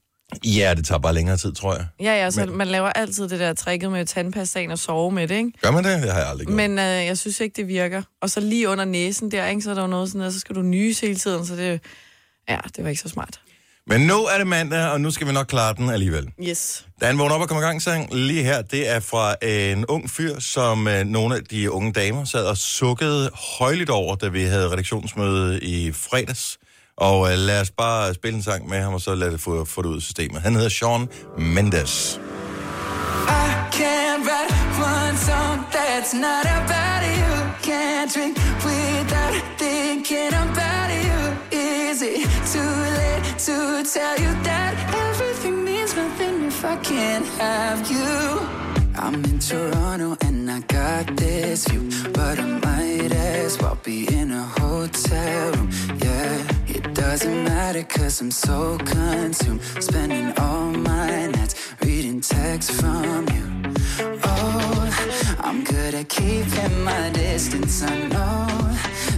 Ja, 0.45 0.73
det 0.77 0.85
tager 0.85 0.99
bare 0.99 1.13
længere 1.13 1.37
tid, 1.37 1.53
tror 1.53 1.75
jeg. 1.75 1.85
Ja, 1.99 2.23
ja, 2.23 2.31
så 2.31 2.45
Men- 2.45 2.57
man 2.57 2.67
laver 2.67 2.89
altid 2.89 3.29
det 3.29 3.39
der 3.39 3.53
tricket 3.53 3.91
med 3.91 4.05
tandpastaen 4.05 4.71
og 4.71 4.79
sove 4.79 5.11
med 5.11 5.27
det, 5.27 5.35
ikke? 5.35 5.51
Gør 5.61 5.71
man 5.71 5.83
det? 5.83 6.01
Det 6.03 6.11
har 6.11 6.19
jeg 6.19 6.29
aldrig 6.29 6.47
gjort. 6.47 6.55
Men 6.55 6.71
øh, 6.79 6.85
jeg 6.85 7.17
synes 7.17 7.39
ikke, 7.39 7.53
det 7.55 7.67
virker. 7.67 8.01
Og 8.21 8.29
så 8.29 8.39
lige 8.39 8.69
under 8.69 8.85
næsen 8.85 9.31
der, 9.31 9.47
ikke? 9.47 9.61
Så 9.61 9.69
er 9.69 9.73
der 9.73 9.81
jo 9.81 9.87
noget 9.87 10.09
sådan 10.09 10.17
noget, 10.19 10.33
så 10.33 10.39
skal 10.39 10.55
du 10.55 10.61
nyse 10.61 11.01
hele 11.07 11.19
tiden, 11.19 11.45
så 11.45 11.55
det... 11.55 11.81
Ja, 12.49 12.57
det 12.75 12.83
var 12.83 12.89
ikke 12.89 13.01
så 13.01 13.09
smart. 13.09 13.39
Men 13.89 14.01
nu 14.01 14.13
er 14.23 14.37
det 14.37 14.47
mandag, 14.47 14.87
og 14.91 15.01
nu 15.01 15.11
skal 15.11 15.27
vi 15.27 15.31
nok 15.31 15.47
klare 15.47 15.73
den 15.73 15.89
alligevel. 15.89 16.29
Yes. 16.47 16.85
Da 17.01 17.05
han 17.05 17.17
vågner 17.17 17.35
op 17.35 17.41
og 17.41 17.47
kommer 17.47 17.63
i 17.63 17.65
gang, 17.65 17.81
sang 17.81 18.13
lige 18.15 18.43
her, 18.43 18.61
det 18.61 18.89
er 18.89 18.99
fra 18.99 19.35
en 19.41 19.85
ung 19.85 20.09
fyr, 20.09 20.39
som 20.39 20.87
øh, 20.87 21.05
nogle 21.05 21.35
af 21.35 21.43
de 21.43 21.71
unge 21.71 21.93
damer 21.93 22.25
sad 22.25 22.45
og 22.45 22.57
sukkede 22.57 23.31
højligt 23.59 23.89
over, 23.89 24.15
da 24.15 24.27
vi 24.27 24.43
havde 24.43 24.69
redaktionsmøde 24.71 25.59
i 25.63 25.91
fredags. 25.91 26.57
Og 26.97 27.31
øh, 27.31 27.37
lad 27.37 27.61
os 27.61 27.71
bare 27.71 28.13
spille 28.13 28.35
en 28.35 28.43
sang 28.43 28.69
med 28.69 28.81
ham, 28.81 28.93
og 28.93 29.01
så 29.01 29.15
lad 29.15 29.31
det 29.31 29.39
få, 29.39 29.65
få 29.65 29.81
det 29.81 29.89
ud 29.89 29.95
af 29.95 30.01
systemet. 30.01 30.41
Han 30.41 30.55
hedder 30.55 30.69
Sean 30.69 31.07
Mendes. 31.37 32.19
I 33.27 33.49
can't 33.77 34.21
write 34.27 34.53
one 34.95 35.17
song 35.17 35.57
that's 35.75 36.13
not 36.25 36.45
about 36.59 37.01
you. 37.17 37.33
Can't 37.69 38.09
drink 38.15 38.35
without 38.69 39.33
thinking 39.63 40.33
about 40.45 40.89
you. 41.05 41.19
Is 41.51 42.01
it 42.01 42.27
too 42.53 42.73
late 42.99 43.23
to 43.47 43.55
tell 43.95 44.15
you 44.23 44.31
that 44.49 44.73
everything 45.07 45.55
means 45.65 45.95
nothing 45.95 46.35
if 46.47 46.63
I 46.65 46.75
can't 46.91 47.27
have 47.39 47.79
you? 47.91 48.39
I'm 48.99 49.23
in 49.31 49.39
Toronto 49.39 50.17
and 50.25 50.49
I 50.49 50.59
got 50.61 51.15
this 51.17 51.67
view, 51.67 51.89
but 52.13 52.39
I 52.39 52.45
might 52.65 53.11
as 53.13 53.61
well 53.61 53.77
be 53.83 54.07
in 54.19 54.31
a 54.31 54.43
hotel 54.59 55.51
room. 55.51 55.69
Yeah, 56.03 56.56
it 56.77 56.93
doesn't 56.93 57.43
matter 57.43 57.83
cause 57.83 58.21
I'm 58.21 58.31
so 58.31 58.77
consumed, 58.79 59.61
spending 59.79 60.31
all 60.37 60.71
my 60.71 61.27
nights 61.27 61.55
reading 61.81 62.21
texts 62.21 62.79
from 62.79 63.27
you. 63.35 63.45
Oh, 64.23 65.37
I'm 65.39 65.63
good 65.63 65.93
at 65.95 66.07
keeping 66.09 66.83
my 66.83 67.09
distance. 67.09 67.83
I 67.83 67.95
know 68.13 68.47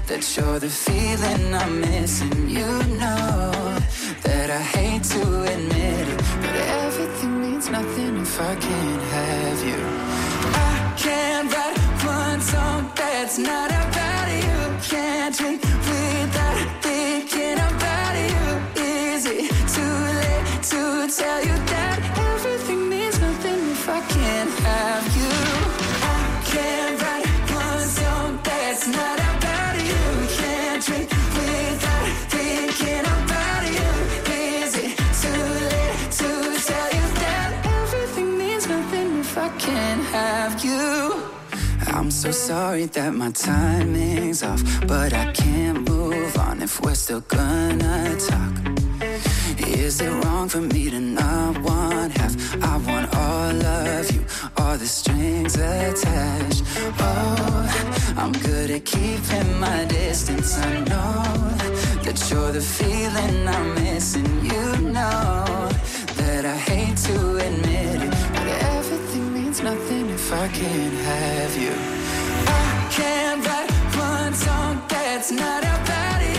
that 0.09 0.21
you're 0.35 0.59
the 0.59 0.69
feeling 0.69 1.53
I'm 1.53 1.81
missing. 1.81 2.49
You 2.49 2.71
know 3.01 3.51
that 4.27 4.49
I 4.49 4.61
hate 4.75 5.03
to 5.15 5.21
admit 5.53 6.07
it, 6.13 6.21
but 6.43 6.55
everything 6.83 7.41
means 7.41 7.69
nothing 7.69 8.17
if 8.25 8.41
I 8.41 8.55
can't 8.55 9.03
have 9.17 9.59
you. 9.69 9.81
I 10.69 10.93
can't 10.97 11.47
write 11.53 11.77
one 12.05 12.41
song 12.41 12.91
that's 12.95 13.37
not 13.37 13.69
about 13.69 14.27
you. 14.43 14.59
Can't 14.89 15.35
drink 15.37 15.68
tell 21.11 21.41
you 21.41 21.55
that 21.65 21.97
everything 22.35 22.87
means 22.87 23.19
nothing 23.19 23.71
if 23.71 23.89
I 23.89 23.99
can't 24.01 24.49
have 24.59 25.05
you? 25.17 25.33
I 26.05 26.41
can't 26.45 27.01
write 27.01 27.25
one 27.49 27.81
song 27.81 28.39
that's 28.43 28.85
not 28.87 29.17
about 29.17 29.75
you. 29.89 30.03
Can't 30.37 30.85
drink 30.85 31.09
without 31.09 32.09
thinking 32.29 33.05
about 33.17 33.63
you. 33.77 33.89
Is 34.61 34.75
it 34.85 34.97
too 35.21 35.45
late 35.73 36.11
to 36.19 36.29
tell 36.69 36.89
you 36.97 37.05
that 37.23 37.49
everything 37.65 38.37
means 38.37 38.67
nothing 38.67 39.19
if 39.19 39.35
I 39.35 39.49
can't 39.57 40.03
have 40.13 40.63
you? 40.63 41.23
I'm 41.87 42.11
so 42.11 42.29
sorry 42.29 42.85
that 42.85 43.15
my 43.15 43.31
timing's 43.31 44.43
off, 44.43 44.61
but 44.85 45.13
I 45.13 45.31
can't 45.33 45.89
move 45.89 46.37
on 46.37 46.61
if 46.61 46.79
we're 46.81 46.93
still 46.93 47.21
gonna 47.21 48.15
talk. 48.19 48.78
Is 49.67 50.01
it 50.01 50.09
wrong 50.23 50.47
for 50.49 50.61
me 50.61 50.89
to 50.89 50.99
not 50.99 51.57
want 51.61 52.17
half? 52.17 52.33
I 52.63 52.77
want 52.87 53.13
all 53.15 53.65
of 53.65 54.11
you, 54.11 54.23
all 54.57 54.77
the 54.77 54.87
strings 54.87 55.55
attached. 55.55 56.63
Oh, 56.99 58.13
I'm 58.17 58.31
good 58.31 58.69
at 58.71 58.85
keeping 58.85 59.59
my 59.59 59.85
distance. 59.85 60.57
I 60.57 60.79
know 60.91 61.23
that 62.03 62.17
you're 62.29 62.51
the 62.51 62.61
feeling 62.61 63.47
I'm 63.47 63.75
missing. 63.75 64.29
You 64.43 64.65
know 64.97 65.69
that 66.19 66.45
I 66.45 66.57
hate 66.57 66.97
to 67.07 67.37
admit 67.37 68.01
it, 68.07 68.11
but 68.33 68.47
everything 68.75 69.33
means 69.33 69.61
nothing 69.61 70.09
if 70.09 70.33
I 70.33 70.47
can't 70.49 70.97
have 71.11 71.53
you. 71.63 71.73
I 72.47 72.87
can't 72.91 73.45
write 73.45 73.71
one 73.95 74.33
song 74.33 74.81
that's 74.87 75.31
not 75.31 75.63
about 75.63 76.21
you. 76.21 76.38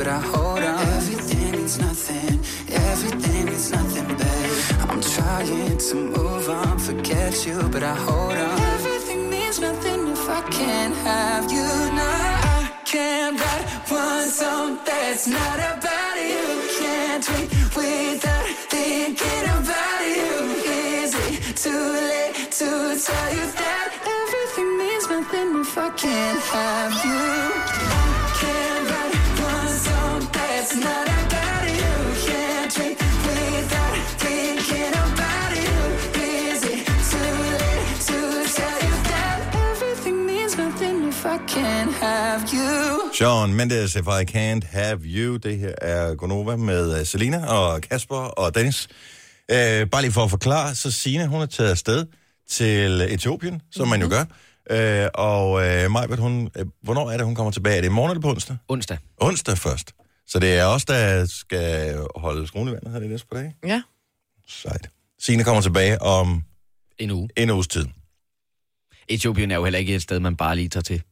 But 0.00 0.08
I 0.08 0.20
hold 0.32 0.62
on. 0.72 0.78
Everything 0.96 1.50
means 1.52 1.78
nothing, 1.78 2.40
everything 2.90 3.44
means 3.44 3.70
nothing, 3.70 4.08
babe. 4.20 4.90
I'm 4.90 5.02
trying 5.02 5.76
to 5.76 5.94
move 5.94 6.48
on, 6.48 6.78
forget 6.78 7.46
you, 7.46 7.58
but 7.68 7.82
I 7.82 7.94
hold 8.06 8.38
on. 8.46 8.58
Everything 8.76 9.28
means 9.28 9.60
nothing 9.60 10.00
if 10.08 10.26
I 10.38 10.40
can't 10.58 10.94
have 11.08 11.52
you. 11.52 11.68
now. 12.00 12.60
I 12.60 12.70
can't 12.92 13.38
write 13.40 13.66
one 13.90 14.28
song 14.40 14.78
that's 14.86 15.26
not 15.26 15.58
about 15.72 16.16
you. 16.30 16.46
Can't 16.80 17.22
drink 17.26 17.50
without 17.76 18.46
thinking 18.72 19.44
about 19.58 20.02
you. 20.16 20.32
Is 21.02 21.12
it 21.26 21.56
too 21.64 21.86
late 22.12 22.36
to 22.58 22.68
tell 23.06 23.30
you 23.36 23.46
that 23.62 23.88
everything 24.18 24.70
means 24.80 25.04
nothing 25.14 25.48
if 25.60 25.76
I 25.76 25.90
can't 25.90 26.40
have 26.54 26.94
you? 27.04 27.79
Sean 43.12 43.54
Mendes, 43.54 43.96
If 43.96 44.06
I 44.06 44.24
Can't 44.24 44.66
Have 44.66 45.00
You. 45.04 45.36
Det 45.36 45.58
her 45.58 45.74
er 45.82 46.14
Gonova 46.14 46.56
med 46.56 47.00
øh, 47.00 47.06
Selina 47.06 47.46
og 47.46 47.80
Kasper 47.80 48.16
og 48.16 48.54
Dennis. 48.54 48.88
Øh, 49.50 49.90
bare 49.90 50.02
lige 50.02 50.12
for 50.12 50.24
at 50.24 50.30
forklare, 50.30 50.74
så 50.74 50.90
Sina, 50.90 51.26
hun 51.26 51.42
er 51.42 51.46
taget 51.46 51.70
afsted 51.70 52.06
til 52.50 53.00
Etiopien, 53.00 53.60
som 53.72 53.88
man 53.88 54.02
jo 54.02 54.08
gør. 54.08 54.24
Øh, 54.70 55.08
og 55.14 55.66
øh, 55.66 55.90
Majbert, 55.90 56.18
hun, 56.18 56.50
øh, 56.56 56.66
hvornår 56.82 57.10
er 57.10 57.16
det, 57.16 57.26
hun 57.26 57.34
kommer 57.34 57.50
tilbage? 57.50 57.76
Er 57.76 57.80
det 57.80 57.88
i 57.88 57.90
morgen 57.90 58.10
eller 58.10 58.22
på 58.22 58.30
onsdag? 58.30 58.56
Onsdag. 58.68 58.98
Onsdag 59.20 59.58
først. 59.58 59.99
Så 60.30 60.38
det 60.38 60.54
er 60.58 60.64
os, 60.64 60.84
der 60.84 61.26
skal 61.26 61.98
holde 62.16 62.46
skruen 62.46 62.68
i 62.68 62.72
vandet 62.72 62.92
her 62.92 62.98
de 63.00 63.08
næste 63.08 63.26
par 63.26 63.36
dage. 63.38 63.54
Ja. 63.66 63.82
Sejt. 64.48 64.90
Signe 65.18 65.44
kommer 65.44 65.62
tilbage 65.62 66.02
om 66.02 66.42
En 66.98 67.10
uge. 67.10 67.28
en 67.36 67.50
uges 67.50 67.68
tid. 67.68 67.86
Etiopien 69.08 69.50
er 69.50 69.54
jo 69.56 69.64
heller 69.64 69.78
ikke 69.78 69.94
et 69.94 70.02
sted, 70.02 70.20
man 70.20 70.36
bare 70.36 70.56
lige 70.56 70.68
tager 70.68 70.82
til. 70.82 71.02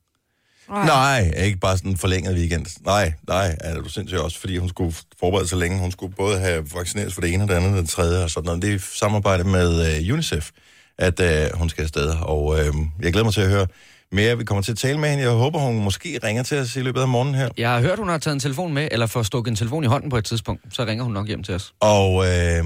Nej. 0.68 0.86
Nej, 0.86 1.32
ikke 1.44 1.58
bare 1.58 1.78
sådan 1.78 1.90
en 1.90 1.96
forlænget 1.96 2.34
weekend. 2.36 2.66
Nej, 2.84 3.12
nej, 3.28 3.56
er 3.60 3.80
du 3.80 3.88
sindssygt 3.88 4.20
også, 4.20 4.38
fordi 4.38 4.56
hun 4.56 4.68
skulle 4.68 4.94
forberede 5.20 5.48
sig 5.48 5.58
længe. 5.58 5.78
Hun 5.78 5.92
skulle 5.92 6.14
både 6.14 6.38
have 6.38 6.66
vaccineret 6.74 7.14
for 7.14 7.20
det 7.20 7.32
ene 7.34 7.44
og 7.44 7.48
det 7.48 7.54
andet 7.54 7.70
og 7.72 7.78
det 7.82 7.88
tredje 7.88 8.24
og 8.24 8.30
sådan 8.30 8.46
noget. 8.46 8.62
Det 8.62 8.74
er 8.74 8.78
samarbejde 8.78 9.44
med 9.44 9.68
uh, 10.08 10.12
UNICEF, 10.14 10.50
at 10.98 11.20
uh, 11.20 11.58
hun 11.58 11.68
skal 11.68 11.82
afsted. 11.82 12.10
Og 12.20 12.44
uh, 12.46 12.56
jeg 13.00 13.12
glæder 13.12 13.24
mig 13.24 13.34
til 13.34 13.40
at 13.40 13.48
høre 13.48 13.66
mere. 14.12 14.38
Vi 14.38 14.44
kommer 14.44 14.62
til 14.62 14.72
at 14.72 14.78
tale 14.78 14.98
med 14.98 15.08
hende. 15.08 15.24
Jeg 15.24 15.32
håber, 15.32 15.58
hun 15.58 15.84
måske 15.84 16.18
ringer 16.24 16.42
til 16.42 16.58
os 16.58 16.76
i 16.76 16.80
løbet 16.80 17.00
af 17.00 17.08
morgenen 17.08 17.34
her. 17.34 17.48
Jeg 17.56 17.70
har 17.70 17.80
hørt, 17.80 17.98
hun 17.98 18.08
har 18.08 18.18
taget 18.18 18.34
en 18.34 18.40
telefon 18.40 18.74
med, 18.74 18.88
eller 18.90 19.06
får 19.06 19.22
stukket 19.22 19.50
en 19.50 19.56
telefon 19.56 19.84
i 19.84 19.86
hånden 19.86 20.10
på 20.10 20.16
et 20.16 20.24
tidspunkt. 20.24 20.62
Så 20.70 20.84
ringer 20.84 21.04
hun 21.04 21.12
nok 21.12 21.26
hjem 21.26 21.42
til 21.42 21.54
os. 21.54 21.72
Og, 21.80 22.26
øh, 22.28 22.64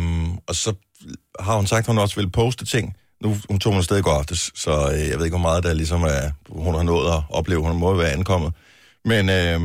og 0.49 0.55
så 0.55 0.75
har 1.41 1.57
hun 1.57 1.67
sagt, 1.67 1.81
at 1.81 1.87
hun 1.87 1.99
også 1.99 2.17
vil 2.17 2.31
poste 2.31 2.65
ting. 2.65 2.97
Nu 3.23 3.37
hun 3.49 3.59
tog 3.59 3.73
hun 3.73 3.79
afsted 3.79 3.99
i 3.99 4.03
går 4.03 4.11
aftes, 4.13 4.51
så 4.55 4.91
øh, 4.93 5.09
jeg 5.09 5.19
ved 5.19 5.25
ikke, 5.25 5.37
hvor 5.37 5.49
meget 5.49 5.65
der 5.65 5.73
ligesom 5.75 6.03
er, 6.03 6.31
hun 6.49 6.75
har 6.75 6.83
nået 6.83 7.13
at 7.13 7.23
opleve. 7.31 7.61
Hun 7.63 7.79
må 7.79 7.95
være 7.95 8.11
ankommet. 8.11 8.53
Men, 9.05 9.29
øh, 9.29 9.61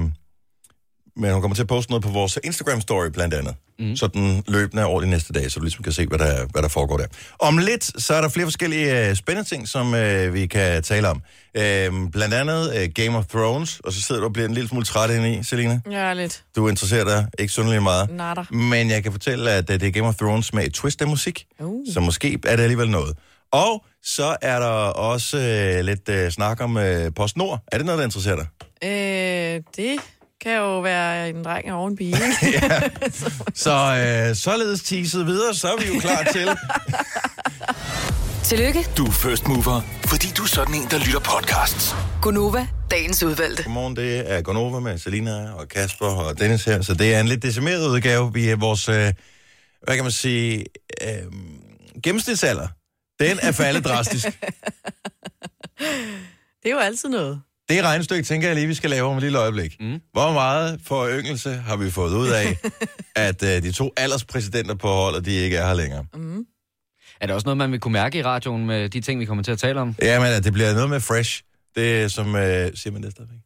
men 1.17 1.31
hun 1.31 1.41
kommer 1.41 1.55
til 1.55 1.62
at 1.62 1.67
poste 1.67 1.91
noget 1.91 2.03
på 2.03 2.09
vores 2.09 2.38
Instagram-story 2.45 3.09
blandt 3.09 3.33
andet. 3.33 3.55
Mm. 3.79 3.95
Så 3.95 4.07
den 4.07 4.43
løbende 4.47 4.86
over 4.86 5.01
de 5.01 5.09
næste 5.09 5.33
dage, 5.33 5.50
så 5.50 5.59
du 5.59 5.63
ligesom 5.63 5.83
kan 5.83 5.93
se, 5.93 6.05
hvad 6.07 6.19
der, 6.19 6.45
hvad 6.45 6.62
der 6.62 6.67
foregår 6.67 6.97
der. 6.97 7.05
Om 7.39 7.57
lidt, 7.57 8.01
så 8.03 8.13
er 8.13 8.21
der 8.21 8.29
flere 8.29 8.45
forskellige 8.45 9.09
øh, 9.09 9.15
spændende 9.15 9.50
ting, 9.50 9.67
som 9.67 9.93
øh, 9.95 10.33
vi 10.33 10.47
kan 10.47 10.83
tale 10.83 11.09
om. 11.09 11.21
Øh, 11.57 11.91
blandt 12.12 12.33
andet 12.33 12.75
øh, 12.75 12.89
Game 12.95 13.17
of 13.17 13.25
Thrones, 13.25 13.79
og 13.83 13.93
så 13.93 14.01
sidder 14.01 14.21
du 14.21 14.27
og 14.27 14.33
bliver 14.33 14.47
en 14.47 14.53
lille 14.53 14.69
smule 14.69 14.86
træt 14.86 15.09
inde 15.09 15.36
i, 15.36 15.43
Selina. 15.43 15.79
Ja, 15.91 16.13
lidt. 16.13 16.43
Du 16.55 16.67
interesserer 16.67 17.03
dig 17.03 17.27
ikke 17.39 17.53
synderligt 17.53 17.83
meget. 17.83 18.09
Natter. 18.09 18.53
Men 18.53 18.89
jeg 18.89 19.03
kan 19.03 19.12
fortælle, 19.12 19.51
at 19.51 19.69
øh, 19.69 19.79
det 19.79 19.88
er 19.88 19.91
Game 19.91 20.07
of 20.07 20.15
Thrones 20.15 20.53
med 20.53 20.65
et 20.65 20.74
twist 20.74 21.01
af 21.01 21.07
musik, 21.07 21.45
Uh. 21.59 21.86
så 21.93 22.00
måske 22.00 22.39
er 22.45 22.55
det 22.55 22.63
alligevel 22.63 22.89
noget. 22.89 23.17
Og 23.51 23.86
så 24.03 24.36
er 24.41 24.59
der 24.59 24.67
også 24.88 25.38
øh, 25.38 25.86
lidt 25.86 26.09
øh, 26.09 26.31
snak 26.31 26.62
om 26.62 26.77
øh, 26.77 27.12
PostNord. 27.15 27.59
Er 27.71 27.77
det 27.77 27.86
noget, 27.86 28.00
der 28.00 28.05
interesserer 28.05 28.36
dig? 28.36 28.47
Øh, 28.83 29.63
det 29.77 30.00
kan 30.41 30.56
jo 30.58 30.79
være 30.82 31.29
en 31.29 31.44
dreng 31.44 31.72
og 31.74 31.88
en 31.88 31.96
pige. 31.96 32.15
ikke? 32.15 32.91
Så 33.65 33.72
øh, 34.29 34.36
således 34.36 34.82
teaset 34.84 35.25
videre, 35.25 35.53
så 35.56 35.67
er 35.67 35.77
vi 35.82 35.94
jo 35.94 36.00
klar 36.00 36.24
til. 36.32 36.50
Tillykke, 38.44 38.86
Du 38.98 39.06
er 39.06 39.12
first 39.12 39.48
mover, 39.48 39.82
fordi 40.06 40.27
du 40.38 40.44
er 40.44 40.48
sådan 40.48 40.74
en, 40.75 40.88
der 40.91 40.98
lytter 40.98 41.20
podcasts. 41.20 41.96
Gunova, 42.22 42.67
dagens 42.91 43.24
udvalgte. 43.24 43.63
Godmorgen, 43.63 43.96
det 43.96 44.32
er 44.32 44.41
Gonova 44.41 44.79
med 44.79 44.98
Selina 44.98 45.51
og 45.53 45.67
Kasper 45.67 46.06
og 46.06 46.39
Dennis 46.39 46.65
her. 46.65 46.82
Så 46.82 46.94
det 46.94 47.15
er 47.15 47.20
en 47.20 47.27
lidt 47.27 47.44
decimeret 47.44 47.88
udgave. 47.88 48.34
Vi 48.34 48.50
er 48.50 48.56
vores, 48.56 48.89
øh, 48.89 49.13
hvad 49.84 49.96
kan 49.96 50.03
man 50.03 50.12
sige, 50.12 50.65
øh, 51.03 51.24
gennemsnitsalder. 52.03 52.67
Den 53.20 53.39
er 53.41 53.51
faldet 53.51 53.86
drastisk. 53.86 54.25
Det 56.63 56.65
er 56.65 56.72
jo 56.72 56.79
altid 56.79 57.10
noget. 57.10 57.41
Det 57.69 57.83
regnestykke 57.83 58.24
tænker 58.24 58.47
jeg 58.47 58.55
lige, 58.55 58.67
vi 58.67 58.74
skal 58.74 58.89
lave 58.89 59.07
om 59.09 59.17
et 59.17 59.24
lille 59.24 59.38
øjeblik. 59.39 59.75
Mm. 59.79 60.00
Hvor 60.12 60.33
meget 60.33 60.79
foryngelse 60.86 61.53
har 61.53 61.75
vi 61.77 61.91
fået 61.91 62.13
ud 62.13 62.27
af, 62.27 62.57
at 63.27 63.43
uh, 63.43 63.47
de 63.50 63.71
to 63.71 63.91
alderspræsidenter 63.97 64.75
på 64.75 64.88
holdet, 64.88 65.25
de 65.25 65.31
ikke 65.31 65.57
er 65.57 65.67
her 65.67 65.74
længere? 65.74 66.05
Mm. 66.13 66.45
Er 67.21 67.27
der 67.27 67.33
også 67.33 67.45
noget, 67.45 67.57
man 67.57 67.71
vil 67.71 67.79
kunne 67.79 67.91
mærke 67.93 68.17
i 68.19 68.24
radioen 68.24 68.65
med 68.65 68.89
de 68.89 69.01
ting, 69.01 69.19
vi 69.19 69.25
kommer 69.25 69.43
til 69.43 69.51
at 69.51 69.59
tale 69.59 69.79
om? 69.81 69.95
Jamen, 70.01 70.27
at 70.27 70.43
det 70.43 70.53
bliver 70.53 70.74
noget 70.74 70.89
med 70.89 71.00
fresh. 71.00 71.43
Det 71.75 72.03
er 72.03 72.07
som, 72.07 72.27
uh, 72.27 72.41
siger 72.74 72.91
man 72.91 73.03
det 73.03 73.12
stadigvæk? 73.12 73.38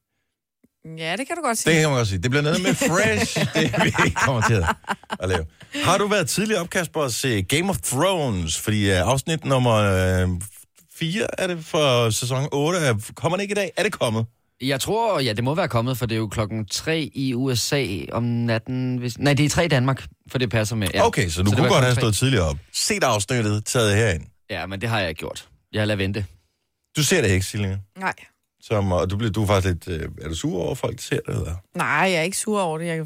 Ja, 0.97 1.15
det 1.17 1.27
kan 1.27 1.35
du 1.35 1.41
godt 1.41 1.57
sige. 1.57 1.73
Det 1.73 1.81
kan 1.81 1.89
man 1.89 1.97
godt 1.97 2.07
sige. 2.07 2.19
Det 2.19 2.31
bliver 2.31 2.43
noget 2.43 2.61
med 2.61 2.73
fresh, 2.75 3.39
det 3.55 3.83
vi 3.83 4.05
ikke 4.05 4.19
kommer 4.25 4.41
til 4.47 4.53
at, 4.53 4.75
at 5.19 5.29
lave. 5.29 5.45
Har 5.83 5.97
du 5.97 6.07
været 6.07 6.29
tidlig 6.29 6.59
op, 6.59 6.69
Kasper, 6.69 7.01
at 7.01 7.13
se 7.13 7.41
Game 7.41 7.69
of 7.69 7.77
Thrones? 7.77 8.59
Fordi 8.59 8.91
uh, 8.91 8.97
afsnit 8.97 9.45
nummer 9.45 10.23
uh, 10.23 10.29
4 11.01 11.27
er 11.41 11.48
det 11.48 11.65
for 11.65 12.10
sæson 12.10 12.50
8. 12.51 12.79
Er- 12.79 13.12
Kommer 13.15 13.38
det 13.38 13.41
ikke 13.41 13.51
i 13.51 13.55
dag? 13.55 13.72
Er 13.77 13.84
det 13.84 13.91
kommet? 13.91 14.25
Jeg 14.62 14.79
tror, 14.81 15.20
ja, 15.20 15.34
det 15.34 15.43
må 15.43 15.55
være 15.55 15.67
kommet, 15.67 15.98
for 15.98 16.05
det 16.05 16.15
er 16.15 16.20
jo 16.20 16.27
klokken 16.27 16.65
3 16.65 17.10
i 17.13 17.34
USA 17.34 17.86
om 18.12 18.24
natten. 18.24 18.98
Hvis... 18.98 19.17
Nej, 19.20 19.34
det 19.34 19.46
er 19.46 19.50
3 19.50 19.65
i 19.65 19.67
Danmark, 19.67 20.05
for 20.31 20.38
det 20.38 20.50
passer 20.50 20.75
med. 20.75 20.88
Ja. 20.93 21.05
Okay, 21.08 21.29
så 21.29 21.43
du 21.43 21.50
det 21.50 21.58
kunne 21.58 21.70
godt 21.70 21.84
have 21.84 21.96
stået 21.96 22.15
tidligere 22.15 22.46
op. 22.46 22.58
Set 22.74 23.03
afsnittet, 23.03 23.65
taget 23.65 23.96
herind. 23.98 24.24
Ja, 24.50 24.65
men 24.65 24.81
det 24.81 24.89
har 24.89 25.00
jeg 25.00 25.10
ikke 25.10 25.20
gjort. 25.20 25.48
Jeg 25.74 25.88
lader 25.88 25.98
vente. 25.98 26.25
Du 26.98 27.03
ser 27.03 27.22
det 27.22 27.29
ikke, 27.29 27.46
Silje. 27.46 27.79
Nej. 28.00 28.13
Som, 28.62 28.91
og 28.91 29.10
du, 29.10 29.17
bliver, 29.17 29.31
du 29.31 29.43
er 29.43 29.48
faktisk 29.48 29.67
lidt... 29.88 30.01
Øh, 30.01 30.10
er 30.22 30.27
du 30.29 30.36
sur 30.36 30.62
over, 30.62 30.72
at 30.72 30.77
folk 30.77 31.00
ser 31.01 31.20
det? 31.27 31.36
Eller? 31.36 31.55
Nej, 31.75 31.88
jeg 31.88 32.13
er 32.13 32.22
ikke 32.22 32.38
sur 32.38 32.62
over 32.62 32.77
det. 32.77 32.86
Jeg, 32.88 33.00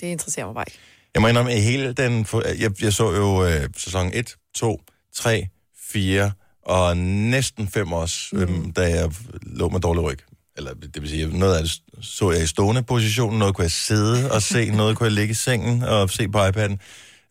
det 0.00 0.06
interesserer 0.06 0.46
mig 0.46 0.54
bare 0.54 0.64
ikke. 0.68 0.78
Jeg 1.14 1.22
må 1.22 1.28
indrømme, 1.28 1.52
at 1.52 1.62
hele 1.62 1.92
den... 1.92 2.24
for- 2.24 2.42
Jeg, 2.58 2.82
jeg 2.82 2.92
så 2.92 3.12
jo 3.12 3.44
øh, 3.46 3.68
sæson 3.76 4.10
1, 4.14 4.34
2, 4.54 4.80
3, 5.14 5.46
4 5.92 6.32
og 6.66 6.96
næsten 6.96 7.68
5 7.68 7.92
også, 7.92 8.28
mm. 8.32 8.40
øhm, 8.42 8.72
da 8.72 8.82
jeg 8.82 9.12
lå 9.42 9.68
med 9.68 9.80
dårlig 9.80 10.02
ryg. 10.02 10.18
Eller 10.56 10.74
det 10.74 11.02
vil 11.02 11.10
sige, 11.10 11.38
noget 11.38 11.56
af 11.56 11.62
det 11.62 11.82
så 12.00 12.30
jeg 12.30 12.42
i 12.42 12.46
stående 12.46 12.82
position, 12.82 13.38
noget 13.38 13.54
kunne 13.54 13.62
jeg 13.62 13.70
sidde 13.70 14.32
og 14.32 14.42
se, 14.42 14.70
noget 14.80 14.96
kunne 14.96 15.04
jeg 15.04 15.12
ligge 15.12 15.30
i 15.30 15.34
sengen 15.34 15.82
og 15.82 16.10
se 16.10 16.28
på 16.28 16.46
iPad'en. 16.46 16.76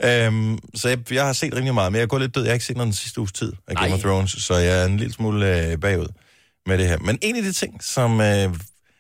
Øhm, 0.04 0.60
så 0.76 0.90
jeg, 0.90 1.14
jeg 1.14 1.26
har 1.26 1.34
set 1.34 1.56
rimelig 1.56 1.74
meget, 1.74 1.92
men 1.92 2.00
jeg 2.00 2.10
gået 2.10 2.22
lidt 2.22 2.36
død. 2.36 2.44
Jeg 2.44 2.50
har 2.50 2.54
ikke 2.54 2.66
set 2.66 2.78
noget 2.78 2.86
den 2.86 2.94
sidste 2.94 3.20
uges 3.20 3.32
tid 3.32 3.54
af 3.68 3.76
Game 3.76 3.88
Nej. 3.88 3.96
of 3.96 4.02
Thrones, 4.02 4.32
så 4.32 4.56
jeg 4.56 4.82
er 4.82 4.86
en 4.86 4.98
lille 4.98 5.14
smule 5.14 5.72
øh, 5.72 5.80
bagud 5.80 6.08
med 6.66 6.78
det 6.78 6.88
her. 6.88 6.98
Men 6.98 7.20
en 7.22 7.36
af 7.36 7.44
de 7.44 7.52
ting, 7.52 7.84
som... 7.84 8.22
Øh, 8.22 8.26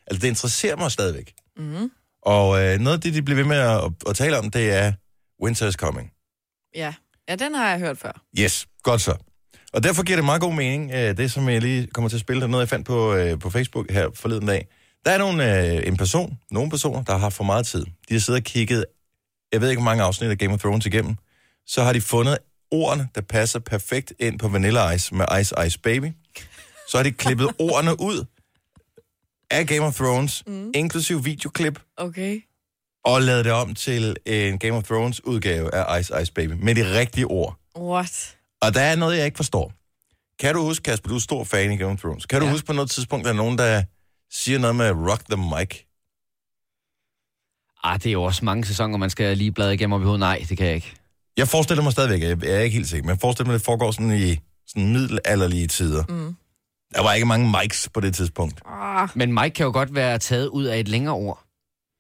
altså, 0.08 0.22
det 0.22 0.24
interesserer 0.24 0.76
mig 0.76 0.92
stadigvæk. 0.92 1.34
Mm. 1.58 1.92
Og 2.22 2.64
øh, 2.64 2.80
noget 2.80 2.98
af 2.98 3.02
det, 3.02 3.14
de 3.14 3.22
bliver 3.22 3.36
ved 3.36 3.46
med 3.46 3.58
at, 3.58 3.92
at 4.10 4.16
tale 4.16 4.38
om, 4.38 4.52
det 4.52 4.72
er 4.72 4.94
Winter 5.44 5.68
is 5.68 5.76
Coming. 5.76 6.12
Ja. 6.76 6.94
ja, 7.30 7.36
den 7.36 7.56
har 7.56 7.70
jeg 7.70 7.80
hørt 7.80 7.98
før. 7.98 8.22
Yes, 8.40 8.68
godt 8.84 9.02
så. 9.02 9.16
Og 9.74 9.84
derfor 9.84 10.04
giver 10.04 10.18
det 10.18 10.26
meget 10.26 10.42
god 10.42 10.54
mening, 10.54 10.92
øh, 10.92 11.18
det 11.18 11.32
som 11.32 11.50
jeg 11.50 11.62
lige 11.62 11.88
kommer 11.88 12.10
til 12.10 12.16
at 12.18 12.22
spille, 12.22 12.40
der 12.40 12.48
er 12.48 12.52
noget, 12.52 12.62
jeg 12.62 12.70
fandt 12.70 12.88
på, 12.88 13.14
øh, 13.14 13.40
på 13.40 13.50
Facebook 13.50 13.92
her 13.92 14.08
forleden 14.16 14.48
dag. 14.48 14.68
Der 15.06 15.12
er 15.12 15.18
nogle, 15.18 15.68
øh, 15.78 15.88
en 15.88 15.98
person, 15.98 16.40
nogle 16.52 16.70
personer, 16.70 17.04
der 17.04 17.12
har 17.12 17.20
haft 17.20 17.36
for 17.36 17.44
meget 17.44 17.66
tid. 17.66 17.86
De 18.10 18.14
har 18.14 18.20
siddet 18.20 18.40
og 18.42 18.44
kigget, 18.44 18.86
jeg 19.52 19.62
ved 19.62 19.70
ikke, 19.70 19.82
hvor 19.82 19.90
mange 19.92 20.04
afsnit 20.04 20.30
af 20.30 20.38
Game 20.38 20.54
of 20.54 20.60
Thrones 20.60 20.86
igennem. 20.86 21.16
Så 21.66 21.84
har 21.84 21.94
de 21.94 22.02
fundet 22.02 22.38
ordene, 22.72 23.08
der 23.16 23.22
passer 23.22 23.60
perfekt 23.60 24.14
ind 24.20 24.40
på 24.40 24.48
Vanilla 24.48 24.92
Ice 24.92 25.16
med 25.16 25.26
Ice 25.42 25.56
Ice 25.68 25.80
Baby. 25.80 26.12
Så 26.90 26.98
har 26.98 27.04
de 27.04 27.12
klippet 27.12 27.50
ordene 27.70 28.00
ud 28.02 28.26
af 29.52 29.68
Game 29.68 29.82
of 29.82 29.96
Thrones, 29.96 30.44
mm. 30.48 30.72
inklusiv 30.76 31.26
videoklip, 31.26 31.80
Okay. 31.98 32.42
og 33.06 33.22
lavet 33.22 33.46
det 33.46 33.54
om 33.54 33.76
til 33.76 34.16
en 34.26 34.60
Game 34.60 34.74
of 34.74 34.84
Thrones 34.84 35.26
udgave 35.26 35.74
af 35.76 36.00
Ice 36.00 36.22
Ice 36.22 36.34
Baby, 36.34 36.52
med 36.52 36.76
de 36.76 37.00
rigtige 37.00 37.26
ord. 37.26 37.58
What? 37.78 38.38
Og 38.66 38.74
der 38.74 38.82
er 38.82 38.96
noget, 38.96 39.18
jeg 39.18 39.26
ikke 39.26 39.36
forstår. 39.36 39.74
Kan 40.40 40.56
du 40.56 40.62
huske, 40.62 40.84
Kasper, 40.84 41.10
du 41.10 41.16
er 41.16 41.20
stor 41.20 41.44
fan 41.44 41.72
i 41.72 41.78
Game 41.78 41.92
of 41.92 42.00
Thrones. 42.00 42.26
Kan 42.26 42.40
du 42.40 42.46
Ja. 42.46 42.52
huske 42.52 42.66
på 42.68 42.74
noget 42.74 42.92
tidspunkt, 42.92 43.26
der 43.26 43.32
er 43.32 43.36
nogen, 43.36 43.58
der 43.58 43.84
siger 44.32 44.60
noget 44.60 44.76
med 44.76 44.92
rock 44.92 45.22
the 45.32 45.38
mic? 45.38 45.80
Ah, 47.84 47.98
det 48.00 48.06
er 48.06 48.12
jo 48.12 48.24
også 48.24 48.46
mange 48.46 48.66
sæsoner, 48.66 48.98
man 48.98 49.10
skal 49.10 49.38
lige 49.38 49.52
bladre 49.52 49.74
igennem 49.74 49.94
op 49.94 50.02
i 50.02 50.04
hovedet. 50.04 50.20
Nej, 50.20 50.46
det 50.50 50.58
kan 50.58 50.68
jeg 50.68 50.76
ikke. 50.76 50.94
Jeg 51.38 51.48
forestiller 51.48 51.84
mig 51.84 51.92
stadigvæk, 51.92 52.22
jeg 52.44 52.52
er 52.56 52.60
ikke 52.60 52.74
helt 52.76 52.88
sikker, 52.90 53.04
men 53.04 53.10
jeg 53.10 53.20
forestiller 53.22 53.48
mig, 53.48 53.56
at 53.56 53.60
det 53.60 53.66
foregår 53.66 53.92
sådan 53.92 54.12
i 54.18 54.40
sådan 54.68 54.94
middelalderlige 54.94 55.68
tider. 55.68 56.04
Mm. 56.10 56.36
Der 56.96 57.04
var 57.04 57.14
ikke 57.14 57.26
mange 57.26 57.56
mics 57.62 57.90
på 57.94 58.00
det 58.00 58.16
tidspunkt. 58.16 58.62
Men 59.16 59.34
Mike 59.34 59.50
kan 59.54 59.66
jo 59.66 59.72
godt 59.72 59.96
være 59.96 60.20
taget 60.20 60.48
ud 60.48 60.64
af 60.64 60.80
et 60.80 60.88
længere 60.88 61.14
ord, 61.16 61.44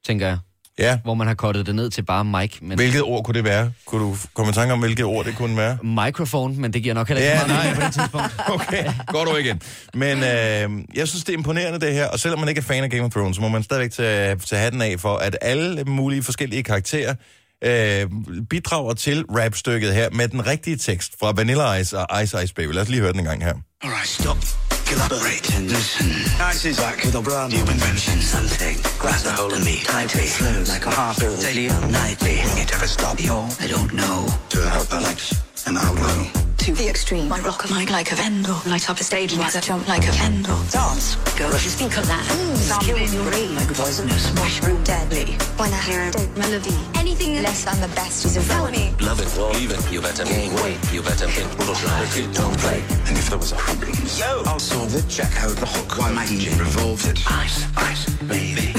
tænker 0.05 0.27
jeg. 0.27 0.39
Ja. 0.80 0.98
Hvor 1.03 1.13
man 1.13 1.27
har 1.27 1.34
kottet 1.34 1.65
det 1.65 1.75
ned 1.75 1.89
til 1.89 2.06
bare 2.06 2.25
Mike. 2.25 2.58
Men 2.62 2.77
Hvilket 2.77 3.01
ord 3.01 3.24
kunne 3.24 3.36
det 3.36 3.44
være? 3.44 3.72
Kunne 3.86 4.03
du 4.03 4.15
komme 4.34 4.50
i 4.50 4.53
tanke 4.53 4.74
om, 4.74 4.80
hvilket 4.80 5.06
ord 5.06 5.25
det 5.25 5.36
kunne 5.38 5.58
være? 5.58 5.77
Microphone, 5.84 6.56
men 6.56 6.74
det 6.74 6.84
giver 6.84 6.96
nok 6.96 7.08
heller 7.08 7.24
Ja, 7.24 7.34
ikke 7.42 7.48
meget 7.53 7.65
nej. 7.65 7.75
på 7.75 7.82
det 7.82 7.94
tidspunkt. 7.94 8.27
Okay, 8.53 8.86
går 9.08 9.25
du 9.25 9.36
igen. 9.36 9.62
Men 9.94 10.18
øh, 10.18 10.86
jeg 10.96 11.08
synes, 11.08 11.24
det 11.24 11.34
er 11.34 11.38
imponerende 11.38 11.80
det 11.80 11.94
her, 11.94 12.08
og 12.08 12.20
selvom 12.20 12.39
man 12.39 12.50
ikke 12.50 12.60
er 12.60 12.63
fan 12.63 12.84
af 12.84 12.89
Game 12.89 13.03
of 13.03 13.12
Thrones, 13.12 13.36
så 13.36 13.42
må 13.42 13.48
man 13.48 13.63
stadigvæk 13.63 13.92
tage, 13.92 14.36
tage 14.36 14.62
hatten 14.62 14.82
af 14.82 15.00
for, 15.00 15.15
at 15.18 15.38
alle 15.42 15.84
mulige 15.84 16.24
forskellige 16.24 16.63
karakterer 16.63 17.15
øh, 17.63 18.10
bidrager 18.50 18.94
til 18.94 19.25
rapstykket 19.30 19.94
her 19.94 20.10
med 20.10 20.27
den 20.27 20.48
rigtige 20.48 20.77
tekst 20.77 21.12
fra 21.20 21.32
Vanilla 21.36 21.74
Ice 21.74 21.98
og 22.00 22.24
Ice 22.24 22.44
Ice 22.44 22.53
Baby. 22.53 22.72
Lad 22.72 22.82
os 22.82 22.89
lige 22.89 23.01
høre 23.01 23.12
den 23.12 23.20
en 23.20 23.25
gang 23.25 23.44
her. 23.44 23.53
Alright, 23.84 24.08
stop. 24.08 24.73
Collaborate 24.94 25.56
and 25.56 25.72
listen. 25.72 26.08
Ice 26.40 26.66
is 26.66 26.78
back 26.78 27.04
with 27.04 27.16
a 27.16 27.22
brand 27.22 27.52
new 27.52 27.62
invention. 27.62 28.22
Something 28.22 28.78
grabs 29.00 29.26
a 29.26 29.32
hold 29.32 29.54
of 29.54 29.66
me 29.66 29.82
tightly. 29.84 30.28
Flows 30.28 30.70
like 30.70 30.86
a 30.86 30.92
heart 30.92 31.18
daily 31.18 31.66
and 31.66 31.92
nightly. 31.92 32.36
Will 32.44 32.58
it 32.60 32.72
ever 32.76 32.86
stop? 32.86 33.20
You're, 33.20 33.50
I 33.60 33.66
don't 33.66 33.92
know. 33.92 34.28
To 34.50 34.64
our 34.70 34.86
balance 34.86 35.42
and 35.66 35.80
our 35.80 35.96
glow. 35.96 36.43
To 36.63 36.74
the 36.75 36.88
extreme. 36.88 37.29
I 37.29 37.41
rock 37.41 37.70
a 37.70 37.74
mic 37.74 37.89
like 37.89 38.13
a 38.13 38.15
vendor, 38.15 38.55
light 38.65 38.89
up 38.89 38.98
a 38.98 39.03
stage 39.03 39.36
like 39.36 39.53
a 39.53 39.60
jump 39.60 39.86
like 39.89 40.08
a 40.08 40.12
candle. 40.12 40.55
Dance, 40.72 41.15
go. 41.36 41.51
Just 41.51 41.77
think 41.77 41.98
of 41.98 42.08
that. 42.08 42.24
Sound 42.55 42.88
in 42.88 43.12
your 43.12 43.29
brain 43.29 43.53
like 43.55 43.67
poisonous, 43.74 44.34
mushroom 44.36 44.82
deadly. 44.86 45.34
When 45.60 45.74
I 45.74 45.82
hear 45.82 46.08
a 46.08 46.12
dope 46.12 46.38
melody, 46.38 46.74
anything 46.96 47.43
less 47.43 47.65
than 47.65 47.82
the 47.82 47.93
best 47.96 48.24
is 48.24 48.38
a 48.38 48.41
felony. 48.41 48.96
Love 49.01 49.20
it 49.20 49.38
or 49.38 49.51
leave 49.51 49.72
it, 49.72 49.91
you 49.91 50.00
better 50.00 50.24
gain 50.24 50.53
weight, 50.63 50.79
you 50.93 51.01
better 51.01 51.27
think, 51.27 51.51
like 51.60 52.15
it, 52.15 52.34
don't 52.34 52.58
play. 52.60 52.82
And 53.08 53.17
if 53.17 53.27
there 53.27 53.38
was 53.38 53.51
a 53.51 53.55
problem, 53.58 53.91
yo, 54.15 54.43
I'll 54.46 54.58
solve 54.58 54.96
it. 54.96 55.10
Check 55.10 55.36
out 55.43 55.58
the 55.58 55.65
hook 55.65 55.98
while 55.98 56.13
my 56.13 56.24
DJ 56.25 56.58
revolves 56.58 57.05
it. 57.08 57.20
Ice, 57.29 57.67
ice, 57.75 58.10
baby. 58.24 58.72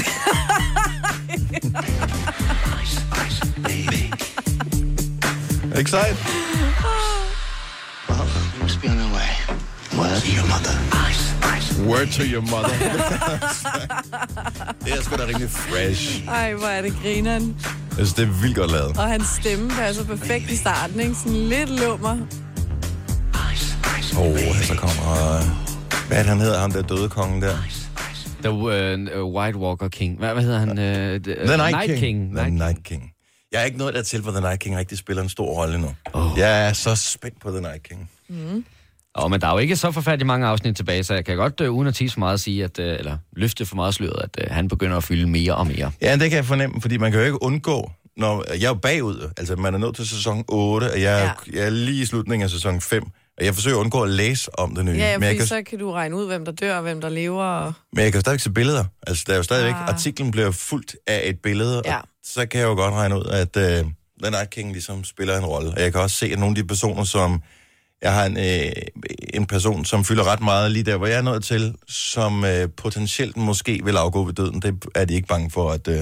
ice, 2.81 2.97
ice, 3.11 3.39
baby. 3.61 4.11
Ikke 5.77 6.15
Word 9.99 10.21
to 10.21 10.27
your 10.37 10.47
mother. 10.53 10.75
Ice, 11.09 11.23
ice. 11.57 11.67
Word 11.89 12.07
to 12.17 12.23
your 12.23 12.41
mother. 12.41 12.75
det 14.85 14.93
er 14.93 15.01
sgu 15.01 15.15
da 15.15 15.25
rimelig 15.25 15.49
fresh. 15.49 16.27
Ej, 16.27 16.53
hvor 16.53 16.67
er 16.67 16.81
det 16.81 16.93
grineren. 17.01 17.55
Jeg 17.63 17.93
synes, 17.95 18.13
det 18.13 18.23
er 18.23 18.41
vildt 18.41 18.55
godt 18.55 18.71
lavet. 18.71 18.97
Og 18.97 19.03
hans 19.03 19.27
stemme 19.27 19.69
passer 19.69 20.03
perfekt 20.05 20.49
i 20.49 20.55
starten, 20.55 20.99
ikke? 20.99 21.15
Sådan 21.15 21.33
lidt 21.37 21.69
lummer. 21.69 22.17
Åh, 24.17 24.21
oh, 24.21 24.37
så 24.63 24.75
kommer... 24.77 25.37
øh, 25.37 25.43
Hvad 26.07 26.17
er 26.17 26.21
det, 26.21 26.29
han 26.29 26.39
hedder, 26.39 26.59
ham 26.59 26.71
der 26.71 26.81
døde 26.81 27.09
kongen 27.09 27.41
der? 27.41 27.57
The 28.43 28.51
uh, 29.21 29.33
White 29.35 29.57
Walker 29.57 29.87
King. 29.87 30.17
Hvad, 30.19 30.33
hvad 30.33 30.43
hedder 30.43 30.59
han? 30.59 30.69
Uh, 30.69 30.75
the, 30.75 31.19
The 31.47 31.57
Night, 31.57 31.85
King. 31.85 31.99
King. 31.99 32.37
The 32.37 32.49
Night 32.49 32.83
King. 32.83 33.11
Jeg 33.51 33.61
er 33.61 33.65
ikke 33.65 33.77
nået 33.77 33.93
dertil, 33.93 34.21
hvor 34.21 34.31
The 34.31 34.41
Night 34.41 34.59
King 34.59 34.77
rigtig 34.77 34.97
spiller 34.97 35.23
en 35.23 35.29
stor 35.29 35.53
rolle 35.61 35.81
nu. 35.81 35.95
Oh. 36.13 36.31
Jeg 36.37 36.67
er 36.69 36.73
så 36.73 36.95
spændt 36.95 37.41
på 37.41 37.51
The 37.51 37.61
Night 37.61 37.83
King. 37.83 38.09
Og 39.15 39.31
men 39.31 39.41
der 39.41 39.47
er 39.47 39.51
jo 39.51 39.57
ikke 39.57 39.75
så 39.75 39.91
forfærdeligt 39.91 40.27
mange 40.27 40.47
afsnit 40.47 40.75
tilbage, 40.75 41.03
så 41.03 41.13
jeg 41.13 41.25
kan 41.25 41.37
godt, 41.37 41.61
uh, 41.61 41.69
uden 41.69 41.87
at 41.87 41.95
tige 41.95 42.09
for 42.09 42.19
meget, 42.19 42.39
sige, 42.39 42.63
at, 42.63 42.79
uh, 42.79 42.85
eller 42.85 43.17
løfte 43.35 43.65
for 43.65 43.75
meget 43.75 43.93
sløret, 43.93 44.21
at 44.23 44.45
uh, 44.49 44.55
han 44.55 44.67
begynder 44.67 44.97
at 44.97 45.03
fylde 45.03 45.27
mere 45.29 45.55
og 45.55 45.67
mere. 45.67 45.91
Ja, 46.01 46.13
det 46.13 46.29
kan 46.29 46.37
jeg 46.37 46.45
fornemme, 46.45 46.81
fordi 46.81 46.97
man 46.97 47.11
kan 47.11 47.19
jo 47.19 47.25
ikke 47.25 47.43
undgå, 47.43 47.91
når 48.17 48.43
jeg 48.53 48.63
er 48.63 48.67
jo 48.67 48.73
bagud. 48.73 49.31
Altså, 49.37 49.55
man 49.55 49.73
er 49.73 49.77
nået 49.77 49.95
til 49.95 50.07
sæson 50.07 50.43
8, 50.47 50.85
og 50.85 51.01
jeg, 51.01 51.35
ja. 51.47 51.57
jeg 51.59 51.65
er 51.65 51.69
lige 51.69 52.01
i 52.01 52.05
slutningen 52.05 52.43
af 52.43 52.49
sæson 52.49 52.81
5. 52.81 53.03
Og 53.37 53.45
jeg 53.45 53.53
forsøger 53.55 53.77
at 53.77 53.79
undgå 53.81 54.03
at 54.03 54.09
læse 54.09 54.59
om 54.59 54.75
det 54.75 54.85
nye. 54.85 54.91
Ja, 54.91 55.11
ja 55.11 55.17
men, 55.17 55.23
jeg 55.23 55.29
fordi 55.29 55.37
kan, 55.37 55.47
så 55.47 55.63
kan 55.69 55.79
du 55.79 55.91
regne 55.91 56.15
ud, 56.15 56.25
hvem 56.25 56.45
der 56.45 56.51
dør 56.51 56.75
og 56.75 56.81
hvem 56.81 57.01
der 57.01 57.09
lever. 57.09 57.43
Og... 57.43 57.73
men 57.93 58.03
jeg 58.03 58.11
kan 58.11 58.17
jo 58.19 58.21
stadigvæk 58.21 58.39
se 58.39 58.49
billeder. 58.49 58.83
Altså, 59.07 59.23
der 59.27 59.33
er 59.33 59.37
jo 59.37 59.43
stadigvæk... 59.43 59.73
Ah. 59.73 59.87
Artiklen 59.89 60.31
bliver 60.31 60.51
fuldt 60.51 60.95
af 61.07 61.21
et 61.23 61.39
billede, 61.43 61.81
Ja. 61.85 61.97
og 61.97 62.03
så 62.23 62.45
kan 62.45 62.59
jeg 62.59 62.67
jo 62.67 62.73
godt 62.73 62.93
regne 62.93 63.17
ud, 63.17 63.25
at 63.25 63.55
uh, 63.55 63.91
The 64.23 64.31
Night 64.31 64.49
King 64.49 64.71
ligesom 64.71 65.03
spiller 65.03 65.37
en 65.37 65.45
rolle. 65.45 65.71
Og 65.71 65.81
jeg 65.81 65.91
kan 65.91 66.01
også 66.01 66.15
se, 66.15 66.25
at 66.25 66.39
nogle 66.39 66.51
af 66.57 66.63
de 66.63 66.67
personer, 66.67 67.03
som... 67.03 67.41
Jeg 68.01 68.13
har 68.13 68.25
en, 68.25 68.37
øh, 68.37 68.71
en 69.33 69.45
person, 69.45 69.85
som 69.85 70.05
fylder 70.05 70.23
ret 70.23 70.41
meget 70.41 70.71
lige 70.71 70.83
der, 70.83 70.97
hvor 70.97 71.07
jeg 71.07 71.17
er 71.17 71.21
nået 71.21 71.43
til, 71.43 71.75
som 71.87 72.45
øh, 72.45 72.69
potentielt 72.77 73.37
måske 73.37 73.81
vil 73.83 73.97
afgå 73.97 74.23
ved 74.23 74.33
døden. 74.33 74.61
Det 74.61 74.83
er 74.95 75.05
de 75.05 75.13
ikke 75.13 75.27
bange 75.27 75.51
for 75.51 75.71
at, 75.71 75.87
øh, 75.87 76.01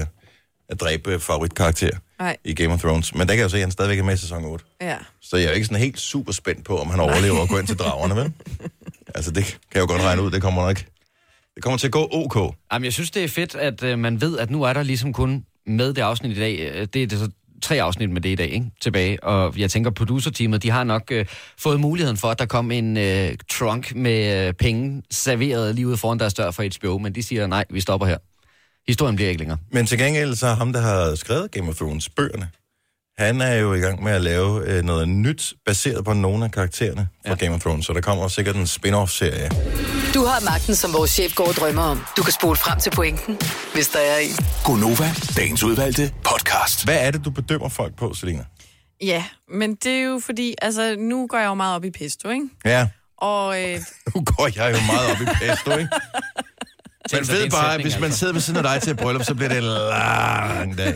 at 0.68 0.80
dræbe 0.80 1.20
favoritkarakter 1.20 1.90
Nej, 2.18 2.36
i 2.44 2.54
Game 2.54 2.72
of 2.74 2.80
Thrones. 2.80 3.14
Men 3.14 3.20
der 3.20 3.26
kan 3.34 3.38
jeg 3.38 3.44
jo 3.44 3.48
se, 3.48 3.56
at 3.56 3.60
han 3.62 3.70
stadigvæk 3.70 3.98
er 3.98 4.02
med 4.02 4.14
i 4.14 4.16
sæson 4.16 4.44
8. 4.44 4.64
ja. 4.80 4.96
Så 5.22 5.36
jeg 5.36 5.46
er 5.46 5.50
ikke 5.52 5.66
sådan 5.66 5.82
helt 5.82 6.00
super 6.00 6.32
spændt 6.32 6.64
på, 6.64 6.78
om 6.78 6.90
han 6.90 7.00
overlever 7.00 7.38
og 7.38 7.48
går 7.48 7.58
ind 7.58 7.66
til 7.66 7.76
dragerne, 7.76 8.16
vel? 8.16 8.32
Altså, 9.16 9.30
det 9.30 9.44
kan 9.44 9.54
jeg 9.74 9.80
jo 9.80 9.86
godt 9.86 10.02
regne 10.02 10.22
ud. 10.22 10.30
Det 10.30 10.42
kommer 10.42 10.66
nok... 10.66 10.76
Det 11.54 11.62
kommer 11.62 11.78
til 11.78 11.86
at 11.86 11.92
gå 11.92 12.08
ok. 12.12 12.54
Jamen, 12.72 12.84
jeg 12.84 12.92
synes, 12.92 13.10
det 13.10 13.24
er 13.24 13.28
fedt, 13.28 13.54
at 13.54 13.82
uh, 13.82 13.98
man 13.98 14.20
ved, 14.20 14.38
at 14.38 14.50
nu 14.50 14.62
er 14.62 14.72
der 14.72 14.82
ligesom 14.82 15.12
kun 15.12 15.44
med 15.66 15.94
det 15.94 16.02
afsnit 16.02 16.36
i 16.36 16.40
dag. 16.40 16.70
øh, 16.74 16.88
Det 16.94 17.02
er 17.02 17.06
det 17.06 17.18
så 17.18 17.30
tre 17.62 17.82
afsnit 17.82 18.10
med 18.10 18.20
det 18.20 18.28
i 18.28 18.34
dag, 18.34 18.48
ikke? 18.48 18.66
Tilbage. 18.82 19.24
Og 19.24 19.58
jeg 19.58 19.70
tænker, 19.70 19.90
producerteamet, 19.90 20.62
de 20.62 20.70
har 20.70 20.84
nok 20.84 21.12
uh, 21.14 21.20
fået 21.58 21.80
muligheden 21.80 22.16
for, 22.16 22.28
at 22.28 22.38
der 22.38 22.46
kom 22.46 22.70
en 22.70 22.96
uh, 22.96 23.34
trunk 23.50 23.94
med 23.94 24.48
uh, 24.48 24.54
penge 24.54 25.02
serveret 25.10 25.74
lige 25.74 25.88
ude 25.88 25.96
foran 25.96 26.18
deres 26.18 26.34
dør 26.34 26.50
for 26.50 26.78
HBO, 26.78 26.98
men 26.98 27.14
de 27.14 27.22
siger, 27.22 27.46
nej, 27.46 27.64
vi 27.70 27.80
stopper 27.80 28.06
her. 28.06 28.18
Historien 28.88 29.16
bliver 29.16 29.28
ikke 29.28 29.38
længere. 29.38 29.58
Men 29.70 29.86
til 29.86 29.98
gengæld 29.98 30.34
så 30.34 30.46
er 30.46 30.54
ham, 30.54 30.72
der 30.72 30.80
har 30.80 31.14
skrevet 31.14 31.50
Game 31.50 31.68
of 31.68 31.76
Thrones 31.76 32.08
bøgerne, 32.08 32.48
han 33.18 33.40
er 33.40 33.54
jo 33.54 33.74
i 33.74 33.78
gang 33.78 34.02
med 34.02 34.12
at 34.12 34.20
lave 34.20 34.68
øh, 34.68 34.84
noget 34.84 35.08
nyt, 35.08 35.54
baseret 35.66 36.04
på 36.04 36.12
nogle 36.12 36.44
af 36.44 36.50
karaktererne 36.50 37.08
fra 37.26 37.36
ja. 37.40 37.44
Game 37.44 37.54
of 37.54 37.60
Thrones. 37.60 37.86
Så 37.86 37.92
der 37.92 38.00
kommer 38.00 38.28
sikkert 38.28 38.56
en 38.56 38.66
spin-off-serie. 38.66 39.50
Du 40.14 40.24
har 40.24 40.40
magten, 40.44 40.74
som 40.74 40.92
vores 40.92 41.10
chef 41.10 41.34
går 41.34 41.48
og 41.48 41.54
drømmer 41.54 41.82
om. 41.82 42.00
Du 42.16 42.22
kan 42.22 42.32
spole 42.32 42.56
frem 42.56 42.80
til 42.80 42.90
pointen, 42.90 43.38
hvis 43.74 43.88
der 43.88 43.98
er 43.98 44.18
en. 44.18 44.36
Gonova, 44.64 45.10
dagens 45.36 45.62
udvalgte 45.62 46.12
podcast. 46.24 46.84
Hvad 46.84 47.06
er 47.06 47.10
det, 47.10 47.24
du 47.24 47.30
bedømmer 47.30 47.68
folk 47.68 47.96
på, 47.96 48.14
Selina? 48.14 48.44
Ja, 49.02 49.24
men 49.48 49.74
det 49.74 49.92
er 49.92 50.02
jo 50.02 50.20
fordi, 50.24 50.54
altså 50.62 50.96
nu 50.98 51.26
går 51.26 51.38
jeg 51.38 51.46
jo 51.46 51.54
meget 51.54 51.76
op 51.76 51.84
i 51.84 51.90
pesto, 51.90 52.28
ikke? 52.28 52.48
Ja, 52.64 52.88
Og 53.16 53.62
øh, 53.62 53.80
nu 54.14 54.24
går 54.24 54.48
jeg 54.56 54.72
jo 54.72 54.92
meget 54.92 55.10
op 55.10 55.20
i 55.20 55.24
pesto, 55.24 55.70
ikke? 55.70 55.90
Man 57.12 57.28
ved 57.28 57.50
bare, 57.50 57.74
at 57.74 57.82
hvis 57.82 57.94
man 57.94 58.04
altså. 58.04 58.18
sidder 58.18 58.32
ved 58.32 58.40
siden 58.40 58.56
af 58.56 58.62
dig 58.62 58.82
til 58.82 58.90
et 58.90 58.96
bryllup, 58.96 59.24
så 59.24 59.34
bliver 59.34 59.48
det 59.48 59.58
en 59.58 59.64
lang 59.64 60.78
dag. 60.78 60.94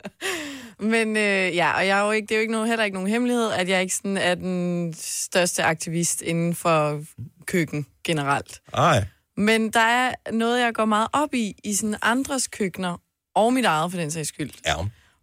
Men 0.92 1.16
øh, 1.16 1.56
ja, 1.56 1.72
og 1.72 1.86
jeg 1.86 1.98
er 1.98 2.04
jo 2.04 2.10
ikke, 2.10 2.26
det 2.26 2.32
er 2.32 2.36
jo 2.36 2.40
ikke 2.40 2.52
nogen, 2.52 2.68
heller 2.68 2.84
ikke 2.84 2.94
nogen 2.94 3.10
hemmelighed, 3.10 3.50
at 3.50 3.68
jeg 3.68 3.82
ikke 3.82 3.94
sådan 3.94 4.16
er 4.16 4.34
den 4.34 4.94
største 4.98 5.62
aktivist 5.62 6.22
inden 6.22 6.54
for 6.54 7.00
køkken 7.46 7.86
generelt. 8.08 8.60
Ej. 8.74 9.04
Men 9.36 9.70
der 9.70 9.80
er 9.80 10.12
noget, 10.32 10.60
jeg 10.60 10.74
går 10.74 10.84
meget 10.84 11.08
op 11.12 11.34
i, 11.34 11.54
i 11.64 11.74
sådan 11.74 11.96
andres 12.02 12.46
køkkener, 12.48 12.96
og 13.34 13.52
mit 13.52 13.64
eget 13.64 13.90
for 13.92 13.98
den 13.98 14.10
sags 14.10 14.28
skyld. 14.28 14.50
Ja. 14.66 14.74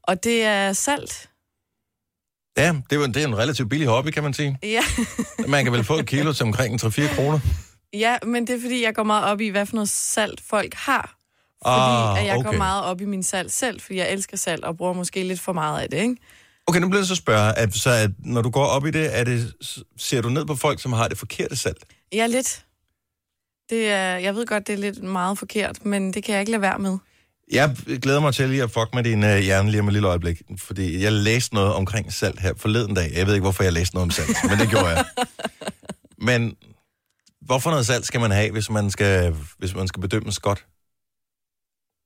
Og 0.04 0.24
det 0.24 0.44
er 0.44 0.74
salt. 0.74 1.30
Ja, 2.58 2.76
det 2.90 3.02
er, 3.04 3.08
det 3.08 3.24
er 3.24 3.28
en 3.28 3.38
relativt 3.38 3.70
billig 3.70 3.88
hobby, 3.88 4.10
kan 4.10 4.24
man 4.24 4.34
sige. 4.34 4.58
Ja. 4.64 4.82
Man 5.48 5.64
kan 5.64 5.74
vel 5.74 5.84
få 5.84 6.00
et 6.00 6.06
kilo 6.06 6.34
til 6.34 6.44
omkring 6.44 6.84
3-4 6.84 7.16
kroner. 7.16 7.40
ja, 7.94 8.18
men 8.26 8.48
det 8.48 8.56
er 8.56 8.62
fordi, 8.62 8.84
jeg 8.84 8.96
går 8.96 9.04
meget 9.04 9.26
op 9.26 9.42
i, 9.42 9.48
hvad 9.50 9.66
for 9.66 9.76
noget 9.76 9.90
salt 9.90 10.42
folk 10.42 10.74
har. 10.74 11.16
Fordi 11.68 11.80
Ah, 11.80 12.20
at 12.20 12.26
jeg 12.26 12.36
går 12.44 12.50
okay. 12.50 12.58
meget 12.58 12.84
op 12.84 13.02
i 13.02 13.06
min 13.06 13.24
salt 13.24 13.52
selv, 13.52 13.80
fordi 13.82 13.98
jeg 13.98 14.12
elsker 14.12 14.38
salt 14.38 14.64
og 14.66 14.78
bruger 14.78 14.94
måske 14.94 15.24
lidt 15.24 15.40
for 15.40 15.54
meget 15.54 15.82
af 15.82 15.90
det, 15.90 15.98
ikke? 15.98 16.16
Okay, 16.68 16.80
nu 16.80 16.88
bliver 16.90 17.02
jeg 17.02 17.08
så 17.08 17.16
spørge, 17.16 17.54
at, 17.58 17.74
så 17.74 17.90
at 17.90 18.10
når 18.20 18.42
du 18.42 18.50
går 18.50 18.66
op 18.66 18.86
i 18.86 18.92
det, 18.92 19.20
er 19.20 19.24
det, 19.24 19.54
ser 19.98 20.22
du 20.22 20.30
ned 20.30 20.46
på 20.46 20.56
folk, 20.56 20.82
som 20.82 20.94
har 20.94 21.08
det 21.08 21.18
forkerte 21.18 21.56
salt? 21.56 21.84
Ja, 22.14 22.28
lidt. 22.28 22.66
Det 23.70 23.90
er, 23.90 24.18
jeg 24.18 24.36
ved 24.36 24.46
godt, 24.46 24.68
det 24.68 24.74
er 24.74 24.78
lidt 24.78 25.04
meget 25.04 25.40
forkert, 25.40 25.86
men 25.86 26.14
det 26.14 26.24
kan 26.24 26.34
jeg 26.34 26.40
ikke 26.40 26.52
lade 26.52 26.62
være 26.62 26.80
med. 26.80 26.98
Jeg 27.52 27.76
glæder 28.02 28.20
mig 28.20 28.34
til 28.34 28.50
lige 28.50 28.64
at 28.64 28.72
fuck 28.72 28.94
med 28.94 29.04
din 29.04 29.24
uh, 29.24 29.38
hjerne 29.38 29.72
lige 29.72 29.82
om 29.82 29.88
et 29.88 29.94
lille 29.94 30.08
øjeblik, 30.08 30.42
fordi 30.58 31.04
jeg 31.04 31.12
læste 31.12 31.54
noget 31.54 31.74
omkring 31.74 32.14
salt 32.14 32.40
her 32.40 32.54
forleden 32.58 32.96
dag. 32.96 33.12
Jeg 33.14 33.28
ved 33.28 33.34
ikke, 33.34 33.44
hvorfor 33.44 33.64
jeg 33.64 33.74
læste 33.74 33.96
noget 33.96 34.04
om 34.04 34.12
salt, 34.12 34.38
men 34.50 34.60
det 34.60 34.70
gjorde 34.70 34.88
jeg. 34.88 35.06
Men 36.18 36.56
hvorfor 37.42 37.70
noget 37.70 37.86
salt 37.86 38.06
skal 38.06 38.20
man 38.20 38.32
have, 38.32 38.52
hvis 38.52 38.70
man 38.70 38.92
skal, 38.92 39.36
hvis 39.58 39.76
man 39.76 39.88
skal 39.88 40.02
bedømmes 40.02 40.40
godt? 40.40 40.66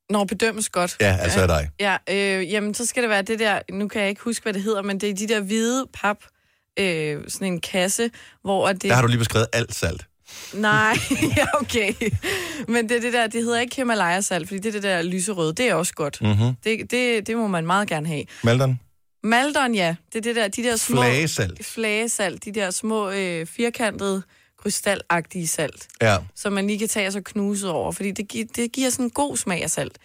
Når 0.10 0.24
bedømmes 0.24 0.69
godt. 0.69 0.98
Ja, 1.02 1.17
altså 1.19 1.41
af 1.41 1.48
dig. 1.48 1.69
Ja, 1.80 1.98
øh, 2.10 2.52
jamen 2.52 2.74
så 2.74 2.86
skal 2.86 3.04
det 3.04 3.10
være 3.10 3.22
det 3.22 3.39
der, 3.39 3.60
nu 3.72 3.88
kan 3.88 4.02
jeg 4.02 4.10
ikke 4.10 4.22
huske, 4.22 4.43
hvad 4.43 4.54
det 4.54 4.63
hedder, 4.63 4.82
men 4.82 5.00
det 5.00 5.10
er 5.10 5.13
de 5.13 5.28
der 5.28 5.41
hvide 5.41 5.86
pap, 5.93 6.17
øh, 6.80 7.24
sådan 7.28 7.54
en 7.54 7.62
kasse, 7.62 8.12
hvor 8.41 8.67
det... 8.67 8.84
Der 8.84 8.93
har 8.93 9.02
du 9.02 9.08
lige 9.08 9.19
beskrevet 9.19 9.48
alt 9.54 9.76
salt. 9.76 10.06
Nej, 10.54 10.98
ja, 11.38 11.46
okay. 11.62 11.94
Men 12.68 12.89
det 12.89 12.98
er 12.98 13.02
det 13.02 13.13
der, 13.13 13.28
det 13.28 13.44
hedder 13.44 13.60
ikke 13.60 13.76
Himalaya-salt, 13.76 14.48
fordi 14.48 14.60
det 14.60 14.68
er 14.70 14.72
det 14.72 14.84
der 14.84 15.02
lyserøde, 15.02 15.54
det 15.54 15.70
er 15.70 15.74
også 15.74 15.94
godt. 15.94 16.22
Mm-hmm. 16.22 16.54
Det, 16.63 16.92
det, 16.92 17.28
det 17.28 17.38
må 17.38 17.48
man 17.48 17.65
meget 17.65 17.88
gerne 17.89 18.08
have. 18.08 18.24
Maldon? 18.44 18.80
Maldon, 19.24 19.76
ja, 19.76 19.96
det 20.13 20.18
er 20.18 20.22
det 20.22 20.36
der, 20.36 20.48
de 20.48 20.63
der 20.63 20.76
små... 20.76 21.02
Flagesalt. 21.02 21.65
Flagesalt, 21.65 22.46
de 22.46 22.52
der 22.52 22.72
små 22.72 23.10
øh, 23.10 23.46
firkantede, 23.46 24.24
krystalagtige 24.63 25.48
salt. 25.48 25.88
Ja. 26.02 26.18
som 26.36 26.54
man 26.54 26.68
lige 26.68 26.80
kan 26.80 26.88
tage 26.88 27.08
og 27.08 27.13
så 27.13 27.22
knuse 27.22 27.70
over, 27.70 27.92
fordi 27.92 28.12
det, 28.12 28.28
gi- 28.28 28.44
det 28.44 28.72
giver 28.72 28.89
sådan 28.89 29.06
en 29.06 29.10
god 29.10 29.38
smag 29.38 29.63
af 29.63 29.70
salt. 29.70 29.98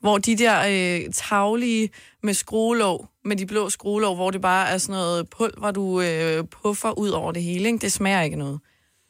Hvor 0.00 0.18
de 0.18 0.38
der 0.38 0.62
øh, 0.68 1.12
taglige 1.14 1.90
med 2.22 2.34
skruelåg, 2.34 3.06
med 3.24 3.36
de 3.36 3.46
blå 3.46 3.70
skruelåg, 3.70 4.14
hvor 4.16 4.30
det 4.30 4.40
bare 4.40 4.68
er 4.68 4.78
sådan 4.78 4.92
noget 4.92 5.28
pulver, 5.30 5.70
du 5.70 6.00
øh, 6.00 6.44
puffer 6.62 6.98
ud 6.98 7.08
over 7.10 7.32
det 7.32 7.42
hele, 7.42 7.66
ikke? 7.66 7.78
det 7.78 7.92
smager 7.92 8.22
ikke 8.22 8.36
noget. 8.36 8.60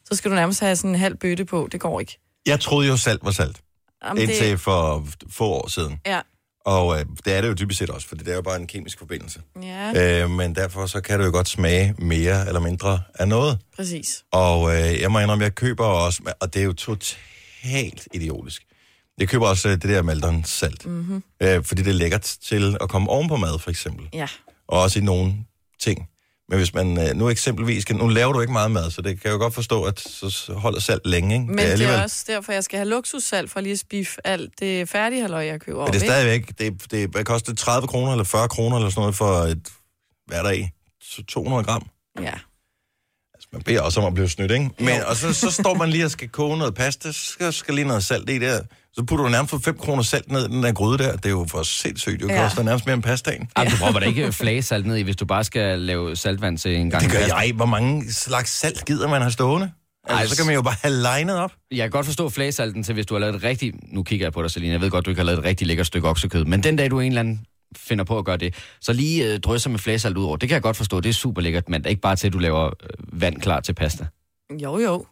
Så 0.05 0.15
skal 0.15 0.31
du 0.31 0.35
nærmest 0.35 0.59
have 0.59 0.75
sådan 0.75 0.89
en 0.89 0.95
halv 0.99 1.17
bøtte 1.17 1.45
på. 1.45 1.67
Det 1.71 1.79
går 1.79 1.99
ikke. 1.99 2.19
Jeg 2.45 2.59
troede 2.59 2.87
jo, 2.87 2.97
salt 2.97 3.25
var 3.25 3.31
salt. 3.31 3.61
Jamen, 4.05 4.23
Indtil 4.23 4.51
det, 4.51 4.59
for 4.59 5.07
få 5.29 5.45
år 5.45 5.67
siden. 5.69 5.99
ja. 6.05 6.21
Og 6.65 6.99
øh, 6.99 7.05
det 7.25 7.33
er 7.33 7.41
det 7.41 7.47
jo 7.47 7.53
dybest 7.53 7.79
set 7.79 7.89
også, 7.89 8.07
for 8.07 8.15
det 8.15 8.27
er 8.27 8.35
jo 8.35 8.41
bare 8.41 8.55
en 8.55 8.67
kemisk 8.67 8.99
forbindelse. 8.99 9.41
ja, 9.63 10.23
Øh, 10.23 10.29
men 10.29 10.55
derfor 10.55 10.85
så 10.85 11.01
kan 11.01 11.19
det 11.19 11.25
jo 11.25 11.31
godt 11.31 11.47
smage 11.49 11.95
mere 11.97 12.47
eller 12.47 12.59
mindre 12.59 13.01
af 13.15 13.27
noget. 13.27 13.59
præcis. 13.75 14.23
Og 14.31 14.75
øh, 14.75 15.01
jeg 15.01 15.11
må 15.11 15.19
indrømme, 15.19 15.43
jeg 15.43 15.55
køber 15.55 15.85
også, 15.85 16.33
og 16.39 16.53
det 16.53 16.59
er 16.59 16.63
jo 16.65 16.73
totalt 16.73 18.07
idiotisk. 18.13 18.63
Jeg 19.19 19.27
køber 19.29 19.47
også 19.47 19.67
øh, 19.69 19.73
det 19.73 19.83
der 19.83 20.01
Maldon 20.01 20.43
salt. 20.43 20.85
Mm-hmm. 20.85 21.23
Øh, 21.41 21.63
fordi 21.63 21.81
det 21.81 21.89
er 21.89 21.93
lækkert 21.93 22.21
til 22.47 22.77
at 22.81 22.89
komme 22.89 23.09
oven 23.09 23.27
på 23.27 23.35
mad, 23.35 23.59
for 23.59 23.69
eksempel. 23.69 24.09
Ja. 24.13 24.27
Og 24.67 24.81
også 24.81 24.99
i 24.99 25.01
nogle 25.01 25.33
ting. 25.79 26.07
Men 26.49 26.57
hvis 26.57 26.73
man 26.73 27.07
øh, 27.07 27.15
nu 27.15 27.29
eksempelvis, 27.29 27.89
nu 27.89 28.07
laver 28.07 28.33
du 28.33 28.41
ikke 28.41 28.53
meget 28.53 28.71
mad, 28.71 28.91
så 28.91 29.01
det 29.01 29.21
kan 29.21 29.29
jeg 29.29 29.33
jo 29.33 29.37
godt 29.37 29.53
forstå, 29.53 29.83
at 29.83 29.99
så 29.99 30.53
holder 30.53 30.79
salt 30.79 31.05
længe, 31.05 31.35
ikke? 31.35 31.45
Men 31.45 31.57
det 31.57 31.71
er, 31.71 31.75
det 31.75 31.85
er 31.85 32.03
også 32.03 32.25
derfor, 32.27 32.53
jeg 32.53 32.63
skal 32.63 32.77
have 32.77 32.89
luksussalt 32.89 33.51
for 33.51 33.59
lige 33.61 33.73
at 33.73 33.79
spiffe 33.79 34.27
alt 34.27 34.59
det 34.59 34.89
færdige 34.89 35.21
halløj, 35.21 35.45
jeg 35.45 35.61
køber 35.61 35.83
Men 35.83 35.93
det 35.93 36.01
er 36.01 36.05
stadigvæk, 36.05 36.59
det, 36.59 36.91
det 36.91 37.09
hvad 37.09 37.23
koster 37.23 37.51
det 37.51 37.59
30 37.59 37.87
kroner 37.87 38.11
eller 38.11 38.23
40 38.23 38.49
kroner 38.49 38.77
eller 38.77 38.89
sådan 38.89 39.01
noget 39.01 39.15
for 39.15 39.33
et, 39.33 39.69
hvad 40.27 40.37
er 40.37 40.43
der 40.43 40.51
i? 40.51 40.69
Så 41.01 41.23
200 41.23 41.63
gram. 41.63 41.87
Ja. 42.21 42.33
Altså, 43.33 43.47
man 43.51 43.61
beder 43.61 43.81
også 43.81 43.99
om 43.99 44.05
at 44.05 44.13
blive 44.13 44.29
snydt, 44.29 44.51
ikke? 44.51 44.69
Men, 44.79 45.03
og 45.07 45.15
så, 45.15 45.33
så 45.33 45.51
står 45.51 45.73
man 45.73 45.89
lige 45.89 46.05
og 46.05 46.11
skal 46.11 46.29
koge 46.29 46.57
noget 46.57 46.75
pasta, 46.75 47.11
så 47.11 47.25
skal, 47.25 47.53
skal 47.53 47.75
lige 47.75 47.87
noget 47.87 48.03
salt 48.03 48.29
i 48.29 48.39
der. 48.39 48.61
Så 48.95 49.03
putter 49.03 49.25
du 49.25 49.31
nærmest 49.31 49.49
for 49.49 49.57
5 49.57 49.77
kroner 49.77 50.03
salt 50.03 50.31
ned 50.31 50.45
i 50.49 50.51
den 50.51 50.63
der 50.63 50.71
gryde 50.73 50.97
der. 50.97 51.15
Det 51.15 51.25
er 51.25 51.29
jo 51.29 51.45
for 51.49 51.63
sindssygt. 51.63 52.21
Det 52.21 52.29
Ja. 52.29 52.43
koster 52.43 52.63
nærmest 52.63 52.85
mere 52.85 52.93
end 52.93 53.03
pastaen. 53.03 53.49
Jamen, 53.57 53.71
du 53.71 53.77
prøver 53.77 53.99
da 53.99 54.05
ikke 54.05 54.31
flagesalt 54.31 54.85
ned 54.85 54.95
i, 54.97 55.01
hvis 55.01 55.15
du 55.15 55.25
bare 55.25 55.43
skal 55.43 55.79
lave 55.79 56.15
saltvand 56.15 56.57
til 56.57 56.75
en 56.75 56.89
gang. 56.89 57.03
Det 57.03 57.11
gør 57.11 57.19
pasta. 57.19 57.35
jeg. 57.37 57.53
Hvor 57.55 57.65
mange 57.65 58.13
slags 58.13 58.51
salt 58.59 58.85
gider 58.85 59.07
man 59.07 59.21
have 59.21 59.31
stående? 59.31 59.71
Altså, 60.07 60.17
Ej, 60.23 60.27
så 60.27 60.35
kan 60.37 60.45
man 60.45 60.55
jo 60.55 60.61
bare 60.61 60.75
have 60.81 60.93
legnet 60.93 61.35
op. 61.37 61.51
Jeg 61.71 61.77
kan 61.83 61.89
godt 61.89 62.05
forstå 62.05 62.29
flagesalten 62.29 62.83
til, 62.83 62.93
hvis 62.93 63.05
du 63.05 63.13
har 63.13 63.19
lavet 63.19 63.35
et 63.35 63.43
rigtig... 63.43 63.73
Nu 63.91 64.03
kigger 64.03 64.25
jeg 64.25 64.33
på 64.33 64.41
dig, 64.43 64.51
Selina. 64.51 64.71
Jeg 64.73 64.81
ved 64.81 64.89
godt, 64.89 65.05
du 65.05 65.09
ikke 65.09 65.19
har 65.19 65.25
lavet 65.25 65.39
et 65.39 65.45
rigtig 65.45 65.67
lækkert 65.67 65.87
stykke 65.87 66.09
oksekød. 66.09 66.45
Men 66.45 66.63
den 66.63 66.75
dag, 66.75 66.91
du 66.91 66.99
en 66.99 67.11
eller 67.11 67.19
anden 67.19 67.45
finder 67.77 68.03
på 68.03 68.17
at 68.17 68.25
gøre 68.25 68.37
det, 68.37 68.55
så 68.81 68.93
lige 68.93 69.33
øh, 69.33 69.39
drysser 69.39 69.69
med 69.69 69.79
flagesalt 69.79 70.17
ud 70.17 70.23
over. 70.25 70.37
Det 70.37 70.49
kan 70.49 70.53
jeg 70.53 70.61
godt 70.61 70.77
forstå. 70.77 70.99
Det 70.99 71.09
er 71.09 71.13
super 71.13 71.41
lækkert, 71.41 71.69
men 71.69 71.81
det 71.81 71.85
er 71.85 71.89
ikke 71.89 72.01
bare 72.01 72.15
til, 72.15 72.27
at 72.27 72.33
du 72.33 72.39
laver 72.39 72.65
øh, 72.65 73.21
vand 73.21 73.41
klar 73.41 73.59
til 73.59 73.73
pasta. 73.73 74.05
Jo, 74.63 74.79
jo. 74.79 75.05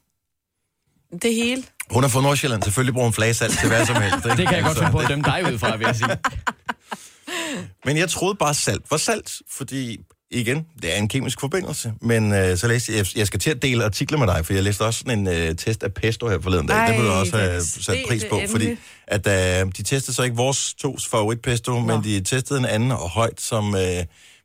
Det 1.22 1.36
hele. 1.36 1.64
Hun 1.92 2.04
er 2.04 2.08
fra 2.08 2.22
Nordsjælland. 2.22 2.64
Selvfølgelig 2.64 2.94
bruger 2.94 3.08
hun 3.08 3.14
flagesalt 3.14 3.60
til 3.60 3.68
hvad 3.68 3.86
som 3.86 3.96
helst. 3.96 4.26
Ikke? 4.26 4.38
Det 4.42 4.48
kan 4.48 4.58
jeg 4.58 4.64
godt 4.64 4.78
finde 4.78 4.92
på 4.92 4.98
at 4.98 5.10
dømme 5.10 5.24
dig 5.24 5.54
ud 5.54 5.58
fra, 5.58 5.76
vil 5.76 5.86
jeg 5.86 5.96
sige. 5.96 6.10
Men 7.86 7.98
jeg 7.98 8.10
troede 8.10 8.36
bare, 8.36 8.54
salt 8.54 8.82
var 8.92 8.98
salt, 8.98 9.32
fordi 9.52 9.98
igen, 10.32 10.66
det 10.82 10.94
er 10.94 10.98
en 10.98 11.08
kemisk 11.08 11.40
forbindelse. 11.40 11.94
Men 12.02 12.34
øh, 12.34 12.58
så 12.58 12.68
læste 12.68 12.94
jeg, 12.94 13.06
jeg 13.18 13.28
skal 13.28 13.40
til 13.40 13.50
at 13.50 13.62
dele 13.62 13.86
artikler 13.86 14.18
med 14.18 14.28
dig, 14.28 14.46
for 14.46 14.54
jeg 14.54 14.64
læste 14.64 14.82
også 14.82 15.00
sådan 15.00 15.20
en 15.20 15.28
øh, 15.28 15.56
test 15.56 15.84
af 15.84 15.94
pesto 15.94 16.28
her 16.28 16.40
forleden 16.42 16.68
dag. 16.68 16.78
Ej, 16.78 16.88
det 16.88 16.98
vil 16.98 17.06
du 17.06 17.12
også 17.12 17.38
have 17.38 17.62
sat 17.62 17.98
pris 18.08 18.26
på, 18.30 18.40
fordi 18.50 18.78
at, 19.08 19.28
øh, 19.28 19.72
de 19.78 19.84
testede 19.84 20.16
så 20.16 20.24
ikke 20.24 20.36
vores 20.36 20.74
tos 20.74 21.08
favoritpesto, 21.08 21.80
men 21.80 22.04
de 22.04 22.22
testede 22.22 22.60
en 22.60 22.66
anden 22.66 22.92
og 22.92 23.10
højt, 23.10 23.42
som... 23.42 23.76
Øh, 23.76 23.82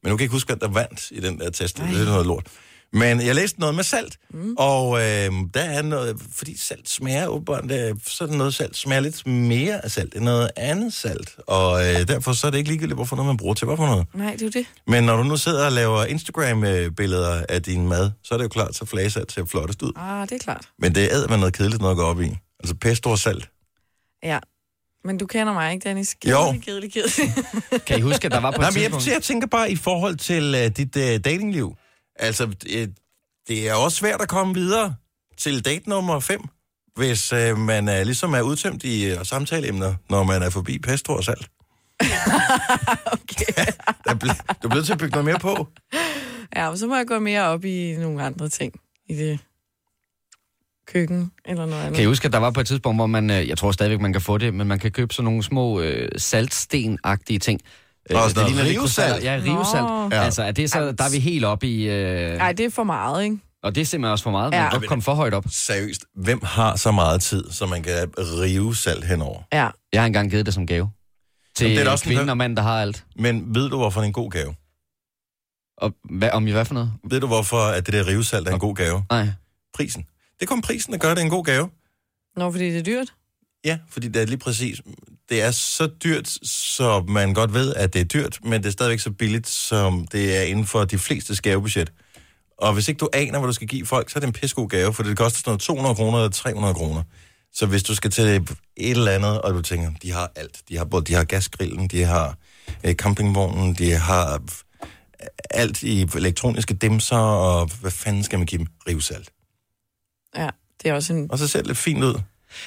men 0.03 0.11
nu 0.11 0.17
kan 0.17 0.21
jeg 0.21 0.21
ikke 0.25 0.33
huske, 0.33 0.53
at 0.53 0.61
der 0.61 0.69
vandt 0.69 1.11
i 1.11 1.21
den 1.21 1.39
der 1.41 1.51
test. 1.51 1.77
Det 1.77 2.01
er 2.01 2.05
noget 2.05 2.27
lort. 2.27 2.47
Men 2.93 3.21
jeg 3.21 3.35
læste 3.35 3.61
noget 3.61 3.75
med 3.75 3.85
salt, 3.85 4.17
mm. 4.31 4.55
og 4.59 4.99
øh, 4.99 5.31
der 5.55 5.61
er 5.61 5.83
noget, 5.83 6.17
fordi 6.33 6.59
salt 6.59 6.89
smager 6.89 7.27
åbenbart, 7.27 7.65
øh, 7.65 7.95
så 8.07 8.25
er 8.25 8.29
der 8.29 8.37
noget 8.37 8.55
salt 8.55 8.77
smager 8.77 9.01
lidt 9.01 9.27
mere 9.27 9.85
af 9.85 9.91
salt 9.91 10.15
end 10.15 10.25
noget 10.25 10.51
andet 10.57 10.93
salt, 10.93 11.37
og 11.47 11.87
øh, 11.87 12.09
derfor 12.09 12.33
så 12.33 12.47
er 12.47 12.51
det 12.51 12.59
ikke 12.59 12.71
ligegyldigt, 12.71 12.97
hvorfor 12.97 13.17
noget 13.17 13.27
man 13.27 13.37
bruger 13.37 13.55
til, 13.55 13.65
hvorfor 13.65 13.87
noget. 13.87 14.07
Nej, 14.15 14.33
det 14.33 14.43
er 14.43 14.47
jo 14.47 14.51
det. 14.51 14.67
Men 14.87 15.05
når 15.05 15.17
du 15.17 15.23
nu 15.23 15.37
sidder 15.37 15.67
og 15.67 15.73
laver 15.73 16.05
Instagram-billeder 16.05 17.45
af 17.49 17.63
din 17.63 17.89
mad, 17.89 18.11
så 18.25 18.35
er 18.35 18.39
det 18.39 18.45
jo 18.45 18.49
klart, 18.49 18.75
så 18.77 18.85
flagesalt 18.85 19.33
ser 19.33 19.45
flottest 19.45 19.83
ud. 19.83 19.93
Ah, 19.97 20.29
det 20.29 20.33
er 20.33 20.39
klart. 20.39 20.69
Men 20.79 20.95
det 20.95 21.15
er 21.15 21.29
med 21.29 21.37
noget 21.39 21.55
kedeligt 21.55 21.81
noget 21.81 21.93
at 21.93 21.99
gå 21.99 22.05
op 22.05 22.21
i. 22.21 22.37
Altså 22.61 22.75
pesto 22.81 23.11
og 23.11 23.19
salt. 23.19 23.49
Ja. 24.23 24.39
Men 25.05 25.19
du 25.19 25.27
kender 25.27 25.53
mig 25.53 25.73
ikke, 25.73 25.89
Dennis. 25.89 26.17
Jo. 26.27 26.53
Kedelig, 26.53 26.63
kedelig, 26.65 26.93
kedelig. 26.93 27.85
Kan 27.87 27.99
I 27.99 28.01
huske, 28.01 28.25
at 28.27 28.33
der 28.33 28.41
var 28.41 28.51
på 28.51 28.61
Nej, 28.61 28.69
et 28.69 28.75
men 28.75 28.83
jeg, 28.83 29.13
jeg 29.13 29.23
tænker 29.23 29.47
bare 29.47 29.71
i 29.71 29.77
forhold 29.77 30.17
til 30.17 30.55
uh, 30.55 30.77
dit 30.77 30.97
uh, 30.97 31.03
datingliv. 31.03 31.77
Altså, 32.19 32.47
det, 32.47 32.95
det 33.49 33.69
er 33.69 33.75
også 33.75 33.97
svært 33.97 34.21
at 34.21 34.29
komme 34.29 34.55
videre 34.55 34.95
til 35.37 35.65
date 35.65 35.89
nummer 35.89 36.21
5, 36.21 36.41
hvis 36.97 37.33
uh, 37.33 37.59
man 37.59 37.89
uh, 37.89 37.95
ligesom 37.95 38.35
er 38.35 38.41
udtømt 38.41 38.85
i 38.85 39.13
uh, 39.13 39.23
samtaleemner, 39.23 39.95
når 40.11 40.25
man 40.25 40.43
er 40.43 40.51
forbi 40.51 40.79
pesto 40.79 41.13
og 41.13 41.25
salt. 41.25 41.51
okay. 43.17 43.65
Der 44.05 44.15
ble, 44.15 44.29
du 44.63 44.67
er 44.67 44.69
blevet 44.69 44.87
til 44.87 44.93
at 44.93 44.99
bygge 44.99 45.13
noget 45.13 45.25
mere 45.25 45.39
på. 45.39 45.69
Ja, 46.57 46.69
men 46.69 46.79
så 46.79 46.87
må 46.87 46.97
jeg 46.97 47.07
gå 47.07 47.19
mere 47.19 47.43
op 47.43 47.65
i 47.65 47.97
nogle 47.99 48.23
andre 48.23 48.49
ting. 48.49 48.81
I 49.09 49.15
det 49.15 49.39
køkken 50.87 51.33
eller 51.45 51.67
noget 51.67 51.83
andet. 51.83 51.95
Kan 51.95 52.05
I 52.05 52.07
huske, 52.07 52.27
at 52.27 52.33
der 52.33 52.39
var 52.39 52.51
på 52.51 52.61
et 52.61 52.67
tidspunkt, 52.67 52.99
hvor 52.99 53.07
man, 53.07 53.31
øh, 53.31 53.49
jeg 53.49 53.59
tror 53.59 53.71
stadigvæk, 53.71 54.01
man 54.01 54.13
kan 54.13 54.23
få 54.23 54.39
det, 54.39 54.55
men 54.55 54.67
man 54.67 54.79
kan 54.79 54.93
købe 54.93 55.15
sådan 55.15 55.25
nogle 55.25 55.43
små 55.43 55.81
øh, 55.81 56.09
saltsten-agtige 56.19 57.39
ting. 57.39 57.61
Øh, 58.11 58.15
noget 58.15 58.37
ligner 58.49 58.63
lidt 58.65 58.81
rivsalt. 58.83 59.25
Ja, 59.25 59.41
rivsalt. 59.45 59.83
Nå. 59.83 60.09
Ja. 60.13 60.23
Altså, 60.23 60.43
er 60.43 60.51
det 60.53 60.71
så, 60.71 60.93
der 60.93 61.05
er 61.05 61.11
vi 61.11 61.19
helt 61.19 61.45
oppe 61.45 61.67
i... 61.69 61.89
Øh, 61.89 62.37
Nej, 62.39 62.53
det 62.53 62.67
er 62.67 62.71
for 62.71 62.85
meget, 62.85 63.25
ikke? 63.25 63.39
og 63.63 63.75
det 63.75 63.81
er 63.81 63.85
simpelthen 63.85 64.13
også 64.13 64.23
for 64.23 64.31
meget. 64.31 64.53
Ja. 64.53 64.63
Man 64.63 64.81
kan 64.81 64.89
komme 64.89 65.03
for 65.03 65.15
højt 65.15 65.35
op. 65.35 65.45
Seriøst, 65.51 66.05
hvem 66.15 66.41
har 66.43 66.77
så 66.77 66.93
meget 66.93 67.23
tid, 67.23 67.51
så 67.51 67.67
man 67.67 67.83
kan 67.83 68.09
rive 68.19 68.77
salt 68.77 69.05
henover? 69.05 69.43
Ja. 69.53 69.69
Jeg 69.93 70.01
har 70.03 70.07
engang 70.07 70.31
givet 70.31 70.47
det 70.47 70.55
som 70.55 70.67
gave. 70.67 70.91
Til 71.57 71.65
Jamen, 71.65 71.79
det 71.79 71.87
er 71.87 71.91
også 71.91 72.05
en 72.05 72.09
kvinden 72.09 72.27
hø- 72.27 72.31
og 72.31 72.37
mand, 72.37 72.57
der 72.57 72.63
har 72.63 72.81
alt. 72.81 73.05
Men 73.17 73.55
ved 73.55 73.71
du, 73.71 73.77
hvorfor 73.77 74.01
det 74.01 74.05
er 74.05 74.07
en 74.07 74.13
god 74.13 74.31
gave? 74.31 74.55
Og 75.79 75.95
hvad, 76.19 76.31
om 76.31 76.47
I 76.47 76.51
hvad 76.51 76.65
for 76.65 76.75
noget? 76.75 76.93
Ved 77.11 77.21
du, 77.21 77.27
hvorfor 77.27 77.57
at 77.61 77.87
det 77.87 77.95
der 77.95 78.07
rivesalt 78.07 78.49
er 78.49 78.53
en 78.53 78.59
god 78.59 78.75
gave? 78.75 79.05
Nej. 79.11 79.29
Prisen. 79.75 80.03
Det 80.39 80.43
er 80.43 80.47
kun 80.47 80.63
prisen, 80.63 80.93
der 80.93 80.99
gør 80.99 81.15
det 81.15 81.23
en 81.23 81.31
god 81.31 81.45
gave. 81.45 81.71
Nå, 82.37 82.51
fordi 82.51 82.65
det 82.65 82.79
er 82.79 82.83
dyrt. 82.83 83.13
Ja, 83.65 83.79
fordi 83.91 84.09
det 84.09 84.23
er 84.23 84.27
lige 84.27 84.39
præcis. 84.39 84.81
Det 85.29 85.43
er 85.43 85.51
så 85.51 85.87
dyrt, 86.05 86.29
så 86.43 87.05
man 87.09 87.35
godt 87.35 87.55
ved, 87.55 87.75
at 87.75 87.93
det 87.93 88.01
er 88.01 88.05
dyrt, 88.05 88.39
men 88.45 88.63
det 88.63 88.67
er 88.69 88.73
stadigvæk 88.73 89.01
så 89.01 89.11
billigt, 89.11 89.49
som 89.49 90.07
det 90.13 90.37
er 90.37 90.43
inden 90.43 90.67
for 90.67 90.85
de 90.85 90.99
fleste 90.99 91.43
gavebudget. 91.43 91.93
Og 92.59 92.73
hvis 92.75 92.89
ikke 92.89 92.99
du 92.99 93.09
aner, 93.13 93.39
hvad 93.39 93.47
du 93.49 93.53
skal 93.53 93.69
give 93.69 93.87
folk, 93.87 94.11
så 94.11 94.19
er 94.19 94.21
det 94.21 94.27
en 94.27 94.33
pissegod 94.33 94.69
gave, 94.69 94.93
for 94.93 95.03
det 95.03 95.17
koster 95.17 95.39
sådan 95.39 95.51
noget 95.51 95.61
200 95.61 95.95
kroner 95.95 96.19
eller 96.19 96.31
300 96.31 96.75
kroner. 96.75 97.03
Så 97.53 97.67
hvis 97.67 97.83
du 97.83 97.95
skal 97.95 98.11
til 98.11 98.25
et 98.25 98.57
eller 98.77 99.13
andet, 99.13 99.41
og 99.43 99.55
du 99.55 99.63
tænker, 99.63 99.91
de 100.03 100.13
har 100.13 100.33
alt. 100.37 100.61
De 100.69 100.77
har 100.77 100.85
både 100.85 101.05
de 101.05 101.15
har 101.15 101.25
gasgrillen, 101.25 101.89
de 101.89 102.05
har 102.05 102.37
øh, 102.85 102.95
campingvognen, 102.95 103.75
de 103.75 103.91
har 103.91 104.33
øh, 104.33 104.89
alt 105.51 105.83
i 105.83 106.03
elektroniske 106.17 106.75
dimser, 106.75 107.17
og 107.17 107.71
hvad 107.81 107.91
fanden 107.91 108.25
skal 108.25 108.39
man 108.39 108.47
give 108.47 108.59
dem? 108.59 108.67
Rivsalt. 108.89 109.31
Ja, 110.37 110.49
det 110.83 110.91
er 110.91 110.95
også 110.95 111.13
en... 111.13 111.33
Og 111.33 111.39
så 111.39 111.49
ser 111.49 111.59
det 111.59 111.67
lidt 111.67 111.79
fint 111.79 112.05
ud. 112.05 112.21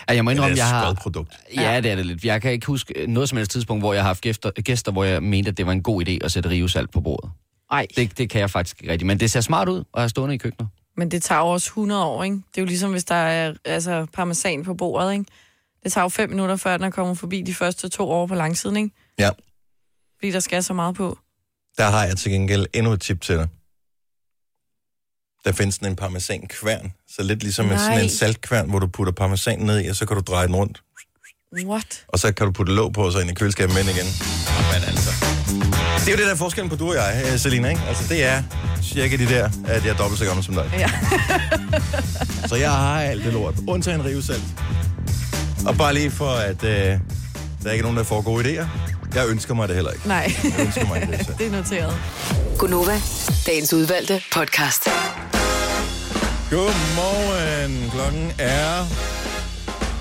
Ja, 0.10 0.14
jeg 0.16 0.26
må 0.26 0.30
Men 0.30 0.38
indrømme, 0.38 0.56
det 0.56 0.62
er 0.62 0.66
jeg 0.66 0.76
har... 0.76 0.94
produkt. 0.94 1.34
Ja, 1.56 1.82
det 1.82 1.92
er 1.92 1.96
det 1.96 2.06
lidt. 2.06 2.26
Jeg 2.26 2.42
kan 2.42 2.52
ikke 2.52 2.68
huske 2.68 3.06
noget 3.08 3.30
som 3.30 3.38
helst 3.38 3.52
tidspunkt, 3.52 3.82
hvor 3.84 3.94
jeg 3.94 4.04
har 4.04 4.08
haft 4.10 4.22
gæster, 4.22 4.52
gæster 4.62 4.92
hvor 4.92 5.04
jeg 5.04 5.24
mente, 5.24 5.50
at 5.50 5.58
det 5.58 5.66
var 5.66 5.72
en 5.72 5.84
god 5.84 6.08
idé 6.08 6.18
at 6.26 6.32
sætte 6.32 6.50
rivesalt 6.50 6.92
på 6.92 7.02
bordet. 7.02 7.32
Ej, 7.72 7.88
Det, 7.96 8.18
det 8.18 8.30
kan 8.30 8.42
jeg 8.42 8.50
faktisk 8.50 8.82
ikke 8.82 8.92
rigtigt. 8.92 9.08
Men 9.08 9.20
det 9.20 9.32
ser 9.32 9.42
smart 9.42 9.70
ud 9.70 9.80
at 9.94 10.02
have 10.02 10.10
stående 10.10 10.36
i 10.36 10.38
køkkenet. 10.38 10.70
men 10.98 11.12
det 11.12 11.24
tager 11.24 11.42
jo 11.42 11.48
også 11.48 11.68
100 11.70 12.06
år, 12.06 12.24
ikke? 12.24 12.36
Det 12.36 12.58
er 12.58 12.62
jo 12.62 12.66
ligesom, 12.66 12.92
hvis 12.92 13.04
der 13.04 13.16
er 13.16 13.54
altså, 13.66 14.06
parmesan 14.14 14.64
på 14.64 14.74
bordet, 14.74 15.12
ikke? 15.14 15.26
Det 15.84 15.92
tager 15.92 16.06
jo 16.06 16.10
fem 16.10 16.30
minutter, 16.30 16.56
før 16.56 16.78
den 16.78 16.86
er 16.86 16.90
kommet 16.90 17.18
forbi 17.18 17.42
de 17.42 17.54
første 17.54 17.90
to 17.90 18.10
år 18.10 18.28
på 18.28 18.36
langsiden, 18.36 18.78
ikke? 18.78 18.90
Ja. 19.20 19.30
Fordi 20.20 20.32
der 20.32 20.40
skal 20.40 20.64
så 20.64 20.74
meget 20.74 20.96
på. 20.96 21.18
Der 21.78 21.90
har 21.90 22.06
jeg 22.06 22.18
til 22.18 22.32
gengæld 22.32 22.66
endnu 22.74 22.92
et 22.92 23.02
tip 23.02 23.22
til 23.22 23.36
dig. 23.36 23.48
Der 25.46 25.52
findes 25.52 25.76
sådan 25.76 25.90
en 25.90 25.96
parmesan-kværn. 25.96 26.94
Så 27.16 27.24
lidt 27.24 27.44
ligesom 27.44 27.66
en, 27.72 27.78
sådan 27.78 27.92
Nej. 27.92 28.02
en 28.02 28.10
saltkværn, 28.10 28.70
hvor 28.70 28.80
du 28.80 28.88
putter 28.88 29.14
parmesan 29.14 29.60
ned 29.60 29.86
i, 29.86 29.88
og 29.88 29.96
så 29.96 30.06
kan 30.06 30.18
du 30.18 30.24
dreje 30.28 30.48
den 30.48 30.56
rundt. 30.56 30.82
What? 31.66 32.04
Og 32.08 32.20
så 32.20 32.32
kan 32.34 32.46
du 32.46 32.52
putte 32.52 32.74
låg 32.74 32.94
på, 32.94 33.02
og 33.06 33.12
så 33.12 33.20
ind 33.20 33.30
i 33.30 33.34
køleskabet 33.34 33.76
med 33.76 33.84
igen. 33.84 34.06
Men 34.74 34.84
altså... 34.88 35.10
Det 36.00 36.08
er 36.08 36.12
jo 36.12 36.18
det, 36.18 36.26
der 36.26 36.32
er 36.32 36.36
forskellen 36.36 36.70
på 36.70 36.76
du 36.76 36.90
og 36.90 36.96
jeg, 36.96 37.24
øh, 37.34 37.40
Selina, 37.40 37.70
ikke? 37.70 37.82
Altså, 37.88 38.04
det 38.10 38.24
er 38.24 38.44
cirka 38.84 39.16
de 39.16 39.26
der, 39.30 39.50
at 39.68 39.86
jeg 39.86 39.92
er 39.92 39.98
dobbelt 39.98 40.20
så 40.20 40.26
gammel 40.26 40.46
som 40.46 40.54
dig. 40.54 40.72
Ja. 40.74 40.90
Så 42.48 42.56
jeg 42.56 42.72
har 42.72 43.02
alt 43.02 43.24
det 43.26 43.34
lort, 43.34 43.56
undtagen 43.68 44.06
rivesalt. 44.06 44.44
Og 45.66 45.78
bare 45.78 45.94
lige 45.94 46.12
for, 46.12 46.30
at 46.30 46.64
øh, 46.64 46.70
der 47.64 47.72
ikke 47.72 47.82
er 47.82 47.82
nogen, 47.82 47.98
der 47.98 48.04
får 48.04 48.22
gode 48.22 48.44
idéer. 48.62 48.66
Jeg 49.16 49.28
ønsker 49.28 49.54
mig 49.54 49.68
det 49.68 49.76
heller 49.76 49.92
ikke. 49.92 50.08
Nej, 50.08 50.34
Jeg 50.44 50.60
ønsker 50.66 50.86
mig 50.88 51.02
ikke 51.02 51.18
det. 51.18 51.28
det 51.40 51.48
er 51.48 51.52
noteret. 51.52 51.98
Gunova, 52.58 53.02
dagens 53.46 53.74
udvalgte 53.74 54.22
podcast. 54.34 54.88
Godmorgen. 56.50 57.90
Klokken 57.92 58.28
er... 58.40 58.86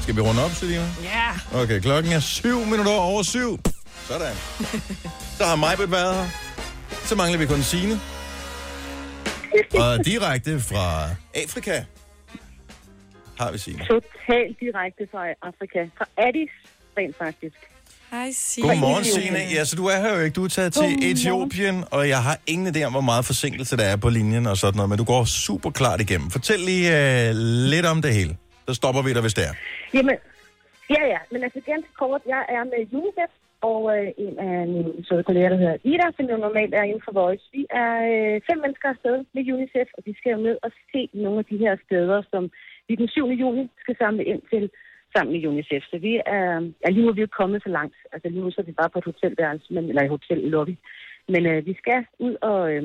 Skal 0.03 0.17
vi 0.17 0.21
runde 0.21 0.45
op, 0.45 0.51
Selina? 0.51 0.87
Ja. 1.03 1.29
Okay, 1.63 1.81
klokken 1.81 2.13
er 2.13 2.21
syv 2.21 2.65
minutter 2.65 2.93
over 2.93 3.23
syv. 3.23 3.59
Sådan. 4.09 4.35
Så 5.39 5.45
har 5.45 5.57
Majbet 5.57 5.91
været 5.91 6.15
her. 6.15 6.29
Så 7.09 7.15
mangler 7.15 7.39
vi 7.39 7.47
kun 7.47 7.63
Signe. 7.63 8.01
Og 9.75 10.05
direkte 10.05 10.61
fra 10.61 11.11
Afrika 11.35 11.85
har 13.39 13.53
vi 13.53 13.59
Signe. 13.59 13.79
Totalt 13.79 14.61
direkte 14.61 15.09
fra 15.13 15.23
Afrika. 15.43 15.89
Fra 15.99 16.07
Addis, 16.17 16.51
rent 16.99 17.17
faktisk. 17.19 17.57
Hej, 18.11 18.29
Signe. 18.33 18.68
Godmorgen, 18.68 19.05
Signe. 19.05 19.38
Ja, 19.57 19.64
så 19.64 19.75
du 19.77 19.85
er 19.94 19.99
her 20.05 20.12
jo 20.16 20.21
ikke. 20.25 20.37
Du 20.40 20.44
er 20.44 20.53
taget 20.59 20.73
til. 20.73 20.90
Etiopien, 21.11 21.77
og 21.97 22.09
jeg 22.14 22.21
har 22.29 22.37
ingen 22.53 22.66
idé 22.73 22.81
om, 22.88 22.92
hvor 22.92 23.07
meget 23.12 23.25
forsinkelse 23.25 23.77
der 23.81 23.87
er 23.92 23.97
på 24.05 24.09
linjen 24.16 24.47
og 24.53 24.57
sådan 24.57 24.77
noget, 24.77 24.90
men 24.90 24.99
du 25.03 25.07
går 25.14 25.25
super 25.47 25.71
klart 25.81 26.01
igennem. 26.07 26.29
Fortæl 26.37 26.61
lige 26.71 26.85
uh, 26.97 27.31
lidt 27.73 27.87
om 27.92 27.99
det 28.05 28.12
hele. 28.18 28.33
Så 28.68 28.73
stopper 28.81 29.03
vi 29.03 29.11
dig, 29.16 29.23
hvis 29.27 29.35
det 29.38 29.44
er. 29.51 29.55
Jamen, 29.97 30.16
ja, 30.94 31.03
ja. 31.12 31.21
Men 31.33 31.40
altså 31.47 31.61
ganske 31.73 31.92
kort, 32.03 32.23
jeg 32.35 32.42
er 32.57 32.62
med 32.73 32.81
UNICEF, 32.99 33.33
og 33.71 33.81
øh, 33.97 34.09
en 34.25 34.35
af 34.49 34.68
mine 34.75 34.92
søde 35.07 35.25
kolleger, 35.29 35.51
der 35.53 35.61
hedder 35.62 35.79
Ida, 35.90 36.07
som 36.16 36.27
jo 36.33 36.37
normalt 36.37 36.75
er 36.75 36.85
inden 36.90 37.07
for 37.07 37.12
Voice. 37.21 37.44
Vi 37.57 37.62
er 37.85 37.92
øh, 38.12 38.35
fem 38.49 38.59
mennesker 38.64 38.88
afsted 38.94 39.16
med 39.35 39.42
UNICEF, 39.55 39.88
og 39.97 40.03
vi 40.09 40.12
skal 40.18 40.31
jo 40.35 40.40
ned 40.49 40.57
og 40.64 40.71
se 40.92 41.03
nogle 41.25 41.38
af 41.42 41.47
de 41.51 41.59
her 41.64 41.75
steder, 41.87 42.18
som 42.33 42.42
vi 42.88 42.94
den 43.01 43.09
7. 43.09 43.27
juni 43.42 43.64
skal 43.83 43.97
samle 44.03 44.25
ind 44.33 44.42
til 44.53 44.64
sammen 45.12 45.33
med 45.33 45.47
UNICEF. 45.49 45.85
Så 45.90 45.99
vi 45.99 46.21
er, 46.27 46.71
ja, 46.83 46.88
lige 46.90 47.03
nu 47.03 47.09
er 47.09 47.18
vi 47.18 47.21
jo 47.21 47.37
kommet 47.40 47.62
så 47.62 47.68
langt. 47.68 47.97
Altså 48.12 48.29
lige 48.29 48.40
nu 48.40 48.51
så 48.51 48.61
er 48.61 48.68
vi 48.71 48.73
bare 48.73 48.90
på 48.90 48.99
et 48.99 49.05
hotelværelse, 49.05 49.73
men, 49.75 49.85
eller 49.88 50.03
i 50.05 50.14
hotel 50.16 50.38
lobby. 50.38 50.77
Men 51.29 51.47
øh, 51.47 51.66
vi 51.66 51.75
skal 51.79 52.07
ud 52.18 52.37
og 52.42 52.73
øh, 52.73 52.83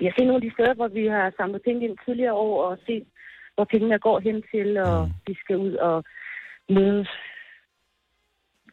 ja, 0.00 0.10
se 0.18 0.24
nogle 0.24 0.40
af 0.40 0.46
de 0.46 0.54
steder, 0.54 0.74
hvor 0.74 0.88
vi 0.88 1.06
har 1.06 1.32
samlet 1.36 1.62
penge 1.62 1.84
ind 1.84 1.96
tidligere 2.04 2.34
år, 2.34 2.64
og 2.64 2.78
se, 2.86 3.06
hvor 3.54 3.64
pengene 3.64 3.98
går 3.98 4.18
hen 4.20 4.42
til, 4.52 4.76
og 4.76 5.10
vi 5.26 5.34
skal 5.34 5.56
ud 5.56 5.74
og 5.74 6.04
møde 6.68 7.06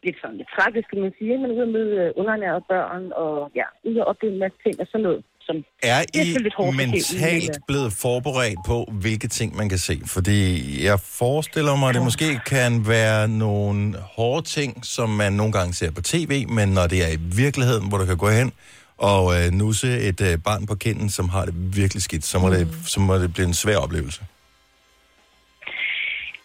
lidt 0.04 0.18
sådan 0.22 0.38
lidt 0.38 0.50
tragisk, 0.58 0.90
kan 0.90 1.02
man 1.02 1.14
sige, 1.18 1.38
men 1.38 1.52
ud 1.52 1.62
og 1.62 1.68
møde 1.68 1.96
øh, 2.04 2.12
underernærede 2.16 2.64
børn, 2.70 3.12
og 3.12 3.52
ja, 3.56 3.66
ud 3.84 3.96
og 3.96 4.08
opleve 4.08 4.34
en 4.34 4.40
masse 4.40 4.58
ting 4.64 4.76
og 4.82 4.88
sådan 4.88 5.04
noget, 5.04 5.24
som 5.50 5.64
Er 5.84 6.04
Det 6.14 6.36
er 6.36 6.40
lidt 6.40 6.54
hårdt 6.58 6.74
I 6.74 6.78
mentalt 6.78 7.50
men, 7.50 7.62
blevet 7.68 7.94
forberedt 7.94 8.60
på, 8.66 8.92
hvilke 8.92 9.28
ting 9.28 9.56
man 9.56 9.70
kan 9.70 9.78
se? 9.78 10.02
Fordi 10.06 10.42
jeg 10.86 11.00
forestiller 11.00 11.76
mig, 11.76 11.90
at 11.90 11.96
det 11.96 12.04
måske 12.04 12.40
kan 12.46 12.88
være 12.88 13.28
nogle 13.28 13.96
hårde 13.98 14.46
ting, 14.48 14.86
som 14.86 15.10
man 15.10 15.34
nogle 15.34 15.54
gange 15.54 15.74
ser 15.74 15.92
på 15.92 16.02
tv, 16.02 16.48
men 16.48 16.70
når 16.70 16.88
det 16.88 17.04
er 17.04 17.12
i 17.14 17.18
virkeligheden, 17.36 17.88
hvor 17.90 17.98
du 17.98 18.06
kan 18.06 18.18
gå 18.18 18.30
hen 18.30 18.52
og 18.98 19.42
øh, 19.42 19.52
nusse 19.52 20.00
et 20.00 20.22
øh, 20.22 20.38
barn 20.38 20.66
på 20.66 20.76
kinden, 20.76 21.10
som 21.10 21.30
har 21.30 21.46
det 21.46 21.54
virkelig 21.76 22.04
skidt, 22.04 22.26
så 22.26 22.40
må, 22.40 22.48
mm. 22.48 22.54
det, 22.54 22.68
så 22.86 23.00
må 23.00 23.18
det 23.18 23.34
blive 23.34 23.48
en 23.48 23.54
svær 23.54 23.78
oplevelse. 23.78 24.22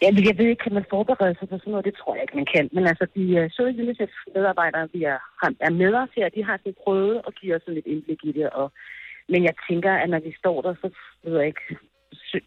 Ja, 0.05 0.09
jeg 0.29 0.37
ved 0.37 0.47
ikke, 0.49 0.63
kan 0.63 0.77
man 0.79 0.91
forberede 0.95 1.35
sig 1.39 1.49
på 1.49 1.57
sådan 1.57 1.71
noget? 1.71 1.85
Det 1.89 1.95
tror 1.97 2.15
jeg 2.15 2.23
ikke, 2.23 2.39
man 2.41 2.51
kan. 2.55 2.65
Men 2.75 2.83
altså, 2.91 3.05
de 3.15 3.23
uh, 3.37 3.43
øh, 3.43 3.49
søde 3.55 3.81
UNICEF-medarbejdere, 3.83 4.87
vi 4.93 5.03
er, 5.03 5.19
er 5.67 5.73
med 5.81 5.93
os 5.93 6.09
her, 6.17 6.29
de 6.29 6.43
har 6.43 6.57
sådan 6.57 6.81
prøvet 6.83 7.21
at 7.27 7.35
give 7.39 7.55
os 7.55 7.61
sådan 7.61 7.73
lidt 7.75 7.91
indblik 7.93 8.21
i 8.23 8.31
det. 8.31 8.49
Og, 8.49 8.67
men 9.31 9.43
jeg 9.43 9.55
tænker, 9.69 9.91
at 9.93 10.09
når 10.09 10.19
vi 10.19 10.33
står 10.41 10.61
der, 10.61 10.73
så 10.81 10.87
ved 11.23 11.37
jeg 11.37 11.47
ikke, 11.47 11.65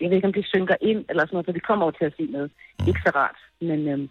jeg 0.00 0.08
ved 0.08 0.16
ikke, 0.16 0.30
om 0.30 0.38
det 0.38 0.52
synker 0.54 0.76
ind 0.80 1.04
eller 1.08 1.22
sådan 1.22 1.34
noget, 1.34 1.46
så 1.46 1.52
vi 1.52 1.68
kommer 1.68 1.84
over 1.84 1.96
til 1.96 2.04
at 2.10 2.16
se 2.16 2.24
noget. 2.36 2.50
Ikke 2.88 3.04
så 3.06 3.10
rart, 3.20 3.38
men 3.60 3.88
øhm, 3.88 4.08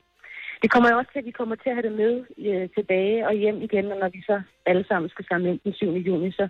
det 0.62 0.72
kommer 0.72 0.90
jo 0.90 0.98
også 0.98 1.12
til, 1.12 1.20
at 1.20 1.30
vi 1.30 1.40
kommer 1.40 1.56
til 1.56 1.70
at 1.70 1.76
have 1.78 1.88
det 1.90 1.96
med 2.04 2.14
øh, 2.48 2.70
tilbage 2.78 3.28
og 3.28 3.34
hjem 3.34 3.62
igen, 3.68 3.92
og 3.92 3.98
når 3.98 4.10
vi 4.10 4.22
så 4.30 4.42
alle 4.66 4.86
sammen 4.88 5.10
skal 5.10 5.26
samle 5.26 5.50
ind 5.50 5.60
den 5.64 5.74
7. 5.74 5.92
juni, 6.08 6.32
så, 6.32 6.48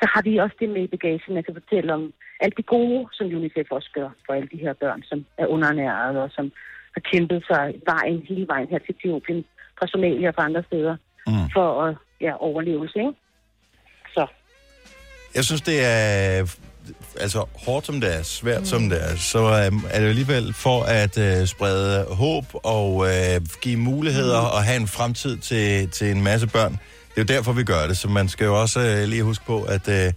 så 0.00 0.04
har 0.12 0.22
vi 0.22 0.36
også 0.44 0.56
det 0.60 0.68
med 0.68 0.82
i 0.82 0.92
bagagen, 0.94 1.44
kan 1.44 1.58
fortælle 1.60 1.94
om 1.94 2.12
alt 2.40 2.56
det 2.56 2.66
gode, 2.66 3.08
som 3.12 3.26
UNICEF 3.26 3.68
også 3.70 3.90
gør 3.94 4.10
for 4.26 4.32
alle 4.32 4.48
de 4.52 4.62
her 4.64 4.72
børn, 4.72 5.02
som 5.02 5.26
er 5.38 5.46
underernæret 5.46 6.16
og 6.22 6.30
som 6.36 6.52
har 6.94 7.02
kæmpet 7.12 7.44
sig 7.50 7.74
vejen 7.92 8.22
hele 8.28 8.46
vejen 8.52 8.68
her 8.68 8.78
til 8.78 8.94
Etiopien, 8.94 9.44
fra 9.78 9.86
Somalia 9.86 10.28
og 10.28 10.34
fra 10.34 10.44
andre 10.44 10.62
steder, 10.62 10.96
Mm. 11.28 11.50
for 11.52 11.82
at 11.84 11.94
ja, 12.20 12.32
overlevelse, 12.42 12.98
ikke? 12.98 13.12
Så 14.14 14.26
Jeg 15.34 15.44
synes, 15.44 15.60
det 15.60 15.84
er 15.84 16.56
altså 17.20 17.46
hårdt 17.66 17.86
som 17.86 18.00
det 18.00 18.18
er, 18.18 18.22
svært 18.22 18.60
mm. 18.60 18.64
som 18.64 18.88
det 18.88 18.98
er, 19.04 19.16
så 19.16 19.38
øh, 19.38 19.94
er 19.94 20.00
det 20.00 20.08
alligevel 20.08 20.54
for 20.54 20.82
at 20.82 21.18
øh, 21.18 21.46
sprede 21.46 22.04
håb 22.14 22.44
og 22.52 23.06
øh, 23.06 23.40
give 23.62 23.76
muligheder 23.76 24.40
mm. 24.40 24.46
og 24.46 24.62
have 24.64 24.80
en 24.80 24.88
fremtid 24.88 25.36
til, 25.36 25.90
til 25.90 26.10
en 26.10 26.24
masse 26.24 26.46
børn. 26.46 26.78
Det 27.18 27.30
er 27.30 27.34
jo 27.34 27.38
derfor, 27.38 27.52
vi 27.52 27.64
gør 27.64 27.86
det, 27.86 27.98
så 27.98 28.08
man 28.08 28.28
skal 28.28 28.44
jo 28.44 28.60
også 28.60 28.80
øh, 28.80 29.08
lige 29.08 29.22
huske 29.22 29.44
på, 29.46 29.62
at, 29.62 29.88
øh, 29.88 30.12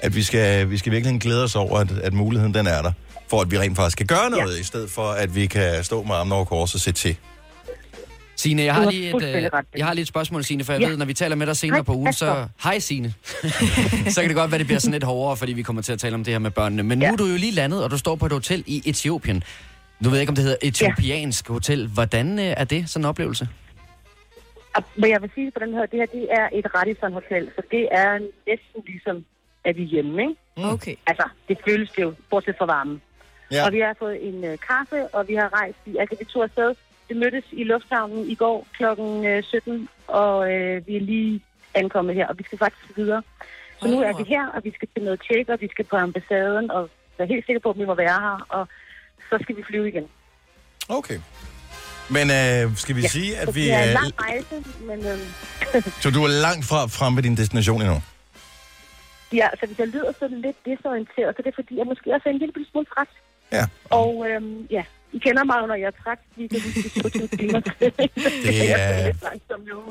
at 0.00 0.14
vi, 0.14 0.22
skal, 0.22 0.70
vi 0.70 0.78
skal 0.78 0.92
virkelig 0.92 1.20
glæde 1.20 1.44
os 1.44 1.56
over, 1.56 1.78
at, 1.78 1.90
at 1.92 2.12
muligheden 2.12 2.54
den 2.54 2.66
er 2.66 2.82
der, 2.82 2.92
for 3.30 3.40
at 3.40 3.50
vi 3.50 3.58
rent 3.58 3.76
faktisk 3.76 3.98
kan 3.98 4.06
gøre 4.06 4.30
noget, 4.30 4.54
ja. 4.54 4.60
i 4.60 4.62
stedet 4.64 4.90
for 4.90 5.08
at 5.10 5.34
vi 5.34 5.46
kan 5.46 5.84
stå 5.84 6.02
med 6.02 6.14
armene 6.14 6.34
over 6.34 6.44
kors 6.44 6.74
og 6.74 6.80
se 6.80 6.92
til. 6.92 7.16
Signe, 8.36 8.62
jeg 8.62 8.74
har 8.74 8.90
lige 8.90 9.16
et, 9.16 9.22
øh, 9.22 9.42
jeg 9.76 9.86
har 9.86 9.92
lige 9.94 10.02
et 10.02 10.08
spørgsmål, 10.08 10.44
Signe, 10.44 10.64
for 10.64 10.72
jeg 10.72 10.82
Ja. 10.82 10.88
ved, 10.88 10.96
når 10.96 11.04
vi 11.04 11.14
taler 11.14 11.36
med 11.36 11.46
dig 11.46 11.56
senere 11.56 11.76
Hej, 11.76 11.82
på 11.84 11.92
ugen, 11.94 12.12
så... 12.12 12.46
Hej, 12.62 12.78
Signe. 12.78 13.14
så 14.14 14.20
kan 14.20 14.28
det 14.28 14.36
godt 14.36 14.50
være, 14.50 14.58
det 14.58 14.66
bliver 14.66 14.80
sådan 14.80 14.92
lidt 14.92 15.04
hårdere, 15.04 15.36
fordi 15.36 15.52
vi 15.52 15.62
kommer 15.62 15.82
til 15.82 15.92
at 15.92 15.98
tale 15.98 16.14
om 16.14 16.24
det 16.24 16.34
her 16.34 16.38
med 16.38 16.50
børnene. 16.50 16.82
Men 16.82 16.98
nu 16.98 17.04
Ja. 17.04 17.12
er 17.12 17.16
du 17.16 17.24
jo 17.26 17.36
lige 17.36 17.52
landet, 17.52 17.84
og 17.84 17.90
du 17.90 17.98
står 17.98 18.16
på 18.16 18.26
et 18.26 18.32
hotel 18.32 18.64
i 18.66 18.82
Etiopien. 18.84 19.42
Nu 20.00 20.08
ved 20.08 20.18
jeg 20.18 20.22
ikke, 20.22 20.30
om 20.30 20.34
det 20.34 20.44
hedder 20.44 20.58
etiopiansk 20.62 21.48
hotel. 21.48 21.86
Hvordan 21.86 22.38
øh, 22.38 22.44
er 22.56 22.64
det, 22.64 22.84
sådan 22.90 23.02
en 23.04 23.08
oplevelse? 23.08 23.48
Og, 24.76 24.82
men 24.96 25.10
jeg 25.10 25.22
vil 25.22 25.30
sige 25.34 25.50
på 25.50 25.60
den 25.64 25.74
her, 25.74 25.86
det 25.86 25.98
her 25.98 26.06
det 26.06 26.26
er 26.30 26.48
et 26.52 26.66
Radisson 26.74 27.12
Hotel, 27.12 27.50
så 27.56 27.62
det 27.70 27.88
er 27.90 28.18
næsten 28.46 28.82
ligesom, 28.86 29.24
at 29.64 29.76
vi 29.76 29.82
er 29.82 29.86
hjemme, 29.86 30.22
ikke? 30.22 30.34
Okay. 30.56 30.96
Altså, 31.06 31.28
det 31.48 31.58
føles 31.68 31.90
det 31.90 32.02
jo, 32.02 32.14
bortset 32.30 32.54
fra 32.58 32.66
varmen. 32.66 33.02
Ja. 33.50 33.66
Og 33.66 33.72
vi 33.72 33.80
har 33.80 33.96
fået 33.98 34.28
en 34.28 34.44
uh, 34.44 34.58
kaffe, 34.68 35.08
og 35.14 35.28
vi 35.28 35.34
har 35.34 35.60
rejst 35.60 35.78
i, 35.86 35.96
altså 35.96 36.16
vi 36.18 36.24
tog 36.24 36.42
afsted. 36.42 36.74
Vi 37.08 37.14
mødtes 37.14 37.44
i 37.52 37.64
lufthavnen 37.64 38.30
i 38.30 38.34
går 38.34 38.66
kl. 38.76 38.84
17, 39.42 39.88
og 40.06 40.52
øh, 40.52 40.86
vi 40.86 40.96
er 40.96 41.00
lige 41.00 41.40
ankommet 41.74 42.14
her, 42.14 42.26
og 42.26 42.38
vi 42.38 42.44
skal 42.44 42.58
faktisk 42.58 42.96
videre. 42.96 43.22
Så 43.80 43.88
nu 43.88 44.00
er 44.00 44.16
vi 44.16 44.22
her, 44.22 44.46
og 44.46 44.64
vi 44.64 44.72
skal 44.74 44.88
til 44.94 45.04
noget 45.04 45.20
tjek, 45.28 45.48
og 45.48 45.60
vi 45.60 45.68
skal 45.68 45.84
på 45.84 45.96
ambassaden, 45.96 46.70
og 46.70 46.90
jeg 47.18 47.24
er 47.24 47.28
helt 47.28 47.46
sikker 47.46 47.60
på, 47.60 47.70
at 47.70 47.78
vi 47.78 47.84
må 47.84 47.94
være 47.94 48.20
her, 48.20 48.46
og 48.48 48.68
så 49.30 49.38
skal 49.42 49.56
vi 49.56 49.62
flyve 49.62 49.88
igen. 49.88 50.08
Okay. 50.88 51.18
Men 52.08 52.30
øh, 52.30 52.76
skal 52.76 52.96
vi 52.96 53.00
ja, 53.00 53.08
sige, 53.08 53.36
at 53.38 53.54
vi... 53.54 53.62
det 53.64 53.72
er 53.72 53.82
en 53.82 53.88
Øh, 53.88 53.94
lang 53.94 54.12
rejse, 54.20 54.64
men 54.88 54.98
øh, 55.06 55.18
så 56.02 56.10
du 56.10 56.24
er 56.24 56.28
langt 56.28 56.64
fra 56.64 56.86
fremme 56.86 57.16
ved 57.16 57.22
din 57.22 57.36
destination 57.36 57.82
endnu? 57.82 58.02
ja, 59.32 59.48
så 59.60 59.66
hvis 59.66 59.78
jeg 59.78 59.88
lyder 59.88 60.12
sådan 60.20 60.40
lidt 60.40 60.56
desorienteret, 60.66 61.30
så 61.36 61.38
er 61.38 61.42
det 61.42 61.54
fordi, 61.54 61.76
jeg 61.78 61.86
måske 61.86 62.14
også 62.14 62.28
er 62.28 62.32
en 62.32 62.38
lille 62.38 62.54
smule 62.70 62.86
træt. 62.94 63.08
Ja. 63.52 63.64
Og 63.90 64.26
øhm, 64.28 64.66
ja, 64.70 64.82
I 65.12 65.18
kender 65.18 65.44
mig, 65.44 65.66
når 65.66 65.74
jeg 65.74 65.86
er 65.86 66.02
træt. 66.04 66.18
Vi 66.36 66.46
kan 66.46 66.60
de 66.60 66.90
27 66.90 67.28
timer. 67.38 67.60
Det 67.60 68.70
er-. 68.70 69.12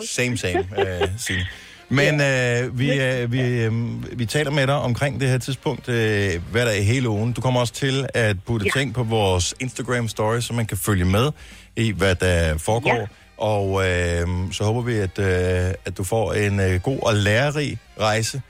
Same, 0.18 0.38
same, 0.38 0.60
øh, 0.80 1.08
Signe. 1.18 1.46
Men 1.90 2.22
øh, 2.22 2.80
vi, 2.80 3.02
øh, 3.02 3.32
vi, 3.32 3.42
øh, 3.42 3.72
vi 4.20 4.26
taler 4.26 4.52
med 4.52 4.68
dig 4.68 4.76
omkring 4.76 5.20
det 5.20 5.30
her 5.30 5.38
tidspunkt 5.38 5.90
øh, 5.90 6.32
hver 6.52 6.66
dag 6.66 6.86
hele 6.86 7.10
ugen. 7.10 7.34
Du 7.34 7.42
kommer 7.42 7.60
også 7.60 7.74
til 7.74 8.06
at 8.14 8.36
putte. 8.46 8.66
Ja. 8.66 8.80
ting 8.80 8.94
på 8.94 9.04
vores 9.04 9.56
Instagram-story, 9.64 10.42
så 10.42 10.54
man 10.54 10.66
kan 10.66 10.78
følge 10.78 11.06
med 11.06 11.32
i, 11.78 11.92
hvad 11.92 12.16
der 12.16 12.58
foregår. 12.58 12.96
Ja. 12.96 13.06
Og 13.38 13.90
øh, 13.90 14.28
så 14.52 14.64
håber 14.64 14.82
vi, 14.82 14.96
at, 14.96 15.20
øh, 15.20 15.74
at 15.86 15.98
du 15.98 16.04
får 16.04 16.34
en 16.34 16.60
øh, 16.60 16.82
god 16.82 17.00
og 17.02 17.14
lærerig 17.16 17.78
rejse 18.00 18.42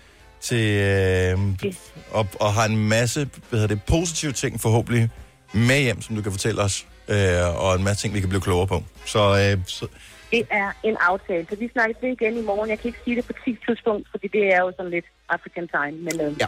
til 0.42 0.66
øh, 0.82 1.38
Yes. 1.66 1.94
og, 2.12 2.28
og 2.40 2.54
har 2.54 2.66
en 2.66 2.78
masse 2.90 3.30
hvad 3.50 3.60
hedder 3.60 3.76
det, 3.76 3.84
positive 3.84 4.32
ting 4.32 4.62
forhåbentlig 4.62 5.10
med 5.54 5.82
hjem, 5.82 6.02
som 6.02 6.16
du 6.16 6.22
kan 6.22 6.32
fortælle 6.32 6.62
os, 6.62 6.88
øh, 7.08 7.64
og 7.66 7.76
en 7.76 7.84
masse 7.84 8.02
ting, 8.04 8.14
vi 8.14 8.20
kan 8.20 8.30
blive 8.30 8.42
klogere 8.42 8.68
på. 8.68 8.84
Så, 9.06 9.20
øh, 9.20 9.64
så 9.68 9.88
Det 10.32 10.44
er 10.52 10.72
en 10.84 10.98
aftale, 11.00 11.46
så 11.50 11.56
vi 11.56 11.70
snakkes 11.74 11.98
ved 12.02 12.10
igen 12.10 12.38
i 12.38 12.42
morgen. 12.42 12.70
Jeg 12.70 12.80
kan 12.80 12.88
ikke 12.88 13.00
sige 13.06 13.16
det 13.16 13.26
på 13.26 13.34
10 13.46 13.58
tidspunkt, 13.68 14.08
fordi 14.12 14.28
det 14.28 14.54
er 14.54 14.60
jo 14.60 14.72
sådan 14.78 14.92
lidt 14.92 15.06
African 15.30 15.68
time. 15.68 15.98
Men 16.04 16.22
øhm, 16.22 16.38
Ja. 16.42 16.48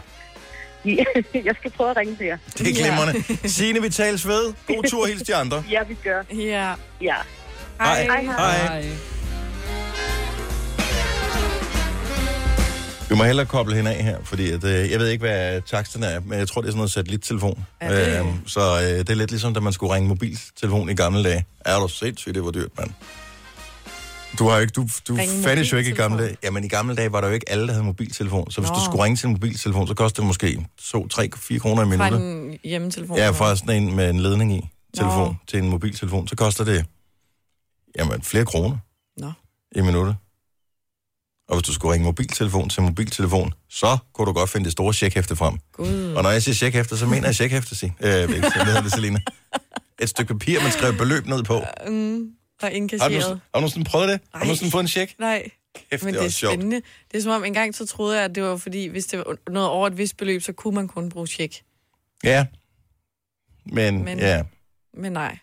jeg 1.48 1.54
skal 1.58 1.70
prøve 1.70 1.90
at 1.90 1.96
ringe 1.96 2.16
til 2.16 2.26
jer. 2.26 2.38
Det 2.58 2.68
er 2.68 2.74
glimrende. 2.74 3.48
Signe, 3.48 3.82
vi 3.82 3.88
tales 3.88 4.26
ved. 4.26 4.52
God 4.66 4.82
tur, 4.90 5.06
hils 5.06 5.22
de 5.22 5.34
andre. 5.34 5.64
Ja, 5.70 5.82
vi 5.88 5.96
gør. 6.04 6.22
Ja. 6.34 6.72
Ja. 7.00 7.14
Hej. 7.80 8.02
Hej, 8.04 8.22
hej. 8.22 8.56
Hej. 8.56 8.84
Vi 13.08 13.14
må 13.14 13.24
hellere 13.24 13.46
koble 13.46 13.74
hende 13.76 13.90
af 13.94 14.04
her, 14.04 14.16
fordi 14.24 14.50
at, 14.50 14.64
øh, 14.64 14.90
jeg 14.90 14.98
ved 15.00 15.08
ikke, 15.08 15.24
hvad 15.26 15.62
taksten 15.62 16.02
er, 16.02 16.20
men 16.20 16.38
jeg 16.38 16.48
tror, 16.48 16.60
det 16.60 16.68
er 16.68 16.72
sådan 16.72 16.78
noget 16.78 16.90
satellittelefon. 16.90 17.64
Det? 17.82 18.18
Øhm, 18.18 18.48
så 18.48 18.60
øh, 18.60 18.98
det 18.98 19.10
er 19.10 19.14
lidt 19.14 19.30
ligesom, 19.30 19.54
da 19.54 19.60
man 19.60 19.72
skulle 19.72 19.94
ringe 19.94 20.08
mobiltelefon 20.08 20.90
i 20.90 20.94
gamle 20.94 21.24
dage. 21.24 21.44
Er 21.64 21.78
du 21.78 21.88
sindssygt, 21.88 22.34
det 22.34 22.44
var 22.44 22.50
dyrt, 22.50 22.78
mand. 22.78 22.90
Du 24.38 24.48
har 24.48 24.58
ikke, 24.58 24.72
du, 24.72 24.88
du 25.08 25.16
fandtes 25.44 25.72
jo 25.72 25.76
ikke 25.76 25.90
i 25.90 25.94
gamle 25.94 26.22
dage. 26.24 26.36
Jamen 26.42 26.64
i 26.64 26.68
gamle 26.68 26.96
dage 26.96 27.12
var 27.12 27.20
der 27.20 27.28
jo 27.28 27.34
ikke 27.34 27.48
alle, 27.50 27.66
der 27.66 27.72
havde 27.72 27.84
mobiltelefon. 27.84 28.50
Så 28.50 28.60
hvis 28.60 28.70
Nå. 28.70 28.74
du 28.76 28.80
skulle 28.84 29.04
ringe 29.04 29.16
til 29.16 29.26
en 29.26 29.32
mobiltelefon, 29.32 29.86
så 29.86 29.94
kostede 29.94 30.22
det 30.22 30.26
måske 30.26 30.66
2-3-4 30.80 31.58
kroner 31.58 31.82
i 31.82 31.96
Fra 31.96 32.10
minuttet. 32.10 32.20
en 32.20 32.58
hjemmetelefon. 32.64 33.16
Ja, 33.16 33.30
fra 33.30 33.56
sådan 33.56 33.82
en 33.82 33.96
med 33.96 34.10
en 34.10 34.20
ledning 34.20 34.52
i 34.54 34.68
telefon 34.94 35.28
Nå. 35.28 35.34
til 35.46 35.58
en 35.58 35.68
mobiltelefon, 35.68 36.28
så 36.28 36.36
koster 36.36 36.64
det 36.64 36.86
jamen, 37.98 38.22
flere 38.22 38.44
kroner 38.46 38.76
Nå. 39.16 39.32
i 39.76 39.80
minuttet. 39.80 40.16
Og 41.48 41.56
hvis 41.56 41.66
du 41.66 41.72
skulle 41.72 41.92
ringe 41.92 42.04
mobiltelefon 42.04 42.68
til 42.68 42.82
mobiltelefon, 42.82 43.52
så 43.70 43.98
kunne 44.14 44.26
du 44.26 44.32
godt 44.32 44.50
finde 44.50 44.64
det 44.64 44.72
store 44.72 44.92
checkhæfte 44.94 45.36
frem. 45.36 45.58
Gud. 45.72 46.12
Og 46.16 46.22
når 46.22 46.30
jeg 46.30 46.42
siger 46.42 46.54
checkhæfte, 46.54 46.96
så 46.98 47.06
mener 47.06 47.28
jeg 47.28 47.34
checkhæfte, 47.34 47.74
sig. 47.76 47.94
Øh, 48.00 48.20
ikke, 48.22 48.32
hedder 48.34 48.82
det, 48.82 48.92
Selina? 48.92 49.20
Et 50.02 50.08
stykke 50.08 50.34
papir, 50.34 50.62
man 50.62 50.72
skrev 50.72 50.96
beløb 50.98 51.26
ned 51.26 51.42
på. 51.42 51.62
Mm, 51.88 52.26
og 52.62 52.66
Har 52.66 52.70
du, 52.70 52.76
indkasseret. 52.76 53.12
har 53.22 53.28
du 53.34 53.38
nogensinde 53.54 53.84
prøvet 53.90 54.08
det? 54.08 54.20
Har 54.32 54.38
du 54.38 54.38
Nej. 54.38 54.44
nogensinde 54.44 54.70
fået 54.70 54.82
en 54.82 54.88
check? 54.88 55.14
Nej, 55.18 55.48
Kæft, 55.90 56.02
men 56.04 56.14
det 56.14 56.18
er 56.18 56.22
det 56.22 56.28
er 56.28 56.32
sjovt. 56.32 56.52
spændende. 56.52 56.76
Det 57.12 57.18
er 57.18 57.22
som 57.22 57.32
om, 57.32 57.44
en 57.44 57.54
gang 57.54 57.74
så 57.74 57.86
troede 57.86 58.16
jeg, 58.16 58.24
at 58.24 58.34
det 58.34 58.42
var 58.42 58.56
fordi, 58.56 58.86
hvis 58.86 59.06
det 59.06 59.18
var 59.18 59.36
noget 59.50 59.68
over 59.68 59.86
et 59.86 59.98
vist 59.98 60.16
beløb, 60.16 60.42
så 60.42 60.52
kunne 60.52 60.74
man 60.74 60.88
kun 60.88 61.08
bruge 61.08 61.26
tjek. 61.26 61.62
Ja. 62.24 62.46
Men, 63.66 63.94
Men- 63.94 64.04
Men, 64.04 64.18
ja. 64.18 64.42
Men 64.94 65.12
nej. 65.12 65.38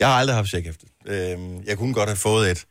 Jeg 0.00 0.08
har 0.08 0.14
aldrig 0.14 0.36
haft 0.36 0.48
checkhæfte. 0.48 0.86
Øhm, 1.06 1.62
jeg 1.64 1.78
kunne 1.78 1.94
godt 1.94 2.08
have 2.08 2.16
fået 2.16 2.50
et. 2.50 2.64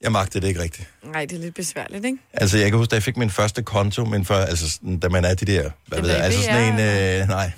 Jeg 0.00 0.12
magtede 0.12 0.42
det 0.42 0.48
ikke 0.48 0.62
rigtigt. 0.62 0.88
Nej, 1.04 1.24
det 1.24 1.36
er 1.36 1.40
lidt 1.40 1.54
besværligt, 1.54 2.04
ikke? 2.04 2.18
Altså, 2.32 2.58
jeg 2.58 2.70
kan 2.70 2.78
huske, 2.78 2.90
da 2.90 2.96
jeg 2.96 3.02
fik 3.02 3.16
min 3.16 3.30
første 3.30 3.62
konto, 3.62 4.04
min 4.04 4.24
før, 4.24 4.36
altså, 4.44 4.78
da 5.02 5.08
man 5.08 5.24
er 5.24 5.34
de 5.34 5.44
der, 5.46 5.70
hvad 5.86 6.00
ved 6.00 6.10
jeg, 6.10 6.18
altså 6.20 6.42
sådan 6.42 6.72
en, 6.74 7.20
øh, 7.22 7.28
nej. 7.28 7.50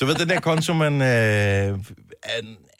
Du 0.00 0.06
ved, 0.06 0.14
den 0.14 0.28
der 0.28 0.40
konto, 0.40 0.72
man, 0.72 0.92
øh, 1.02 1.78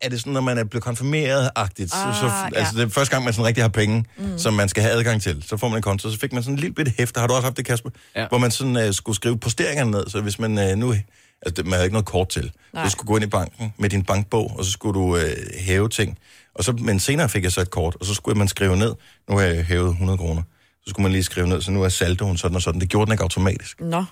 er, 0.02 0.08
det 0.08 0.18
sådan, 0.20 0.32
når 0.32 0.40
man 0.40 0.58
er 0.58 0.64
blevet 0.64 0.84
konfirmeret-agtigt, 0.84 1.94
ah, 1.94 2.14
så, 2.14 2.20
så, 2.20 2.26
Ah, 2.26 2.50
ja. 2.54 2.58
altså 2.58 2.76
det 2.76 2.82
er 2.84 2.88
første 2.88 3.12
gang, 3.14 3.24
man 3.24 3.32
sådan 3.32 3.46
rigtig 3.46 3.64
har 3.64 3.68
penge, 3.68 4.04
mm. 4.18 4.38
som 4.38 4.54
man 4.54 4.68
skal 4.68 4.82
have 4.82 4.94
adgang 4.94 5.22
til, 5.22 5.42
så 5.46 5.56
får 5.56 5.68
man 5.68 5.76
en 5.76 5.82
konto, 5.82 6.10
så 6.10 6.18
fik 6.18 6.32
man 6.32 6.42
sådan 6.42 6.54
en 6.54 6.60
lille 6.60 6.74
bitte 6.74 6.92
hæfte, 6.98 7.20
har 7.20 7.26
du 7.26 7.34
også 7.34 7.44
haft 7.46 7.56
det, 7.56 7.64
Kasper? 7.66 7.90
Ja. 8.16 8.28
Hvor 8.28 8.38
man 8.38 8.50
sådan 8.50 8.76
øh, 8.76 8.94
skulle 8.94 9.16
skrive 9.16 9.38
posteringerne 9.38 9.90
ned, 9.90 10.04
så 10.08 10.20
hvis 10.20 10.38
man 10.38 10.58
øh, 10.58 10.76
nu, 10.76 10.94
altså 11.42 11.62
man 11.62 11.72
havde 11.72 11.84
ikke 11.84 11.94
noget 11.94 12.06
kort 12.06 12.28
til, 12.28 12.52
Nej. 12.74 12.84
du 12.84 12.90
skulle 12.90 13.06
gå 13.06 13.16
ind 13.16 13.24
i 13.24 13.28
banken 13.28 13.74
med 13.78 13.90
din 13.90 14.02
bankbog, 14.04 14.54
og 14.58 14.64
så 14.64 14.70
skulle 14.70 15.00
du 15.00 15.16
øh, 15.16 15.36
hæve 15.58 15.88
ting, 15.88 16.18
og 16.54 16.64
så, 16.64 16.72
men 16.72 17.00
senere 17.00 17.28
fik 17.28 17.44
jeg 17.44 17.52
så 17.52 17.60
et 17.60 17.70
kort, 17.70 17.96
og 18.00 18.06
så 18.06 18.14
skulle 18.14 18.38
man 18.38 18.48
skrive 18.48 18.76
ned, 18.76 18.94
nu 19.30 19.36
har 19.36 19.44
jeg 19.44 19.64
hævet 19.64 19.88
100 19.90 20.18
kroner, 20.18 20.42
så 20.84 20.90
skulle 20.90 21.02
man 21.02 21.12
lige 21.12 21.22
skrive 21.22 21.48
ned, 21.48 21.62
så 21.62 21.70
nu 21.70 21.82
er 21.82 21.88
saldoen 21.88 22.36
sådan 22.36 22.56
og 22.56 22.62
sådan. 22.62 22.80
Det 22.80 22.88
gjorde 22.88 23.06
den 23.06 23.12
ikke 23.12 23.22
automatisk. 23.22 23.80
Nå. 23.80 24.04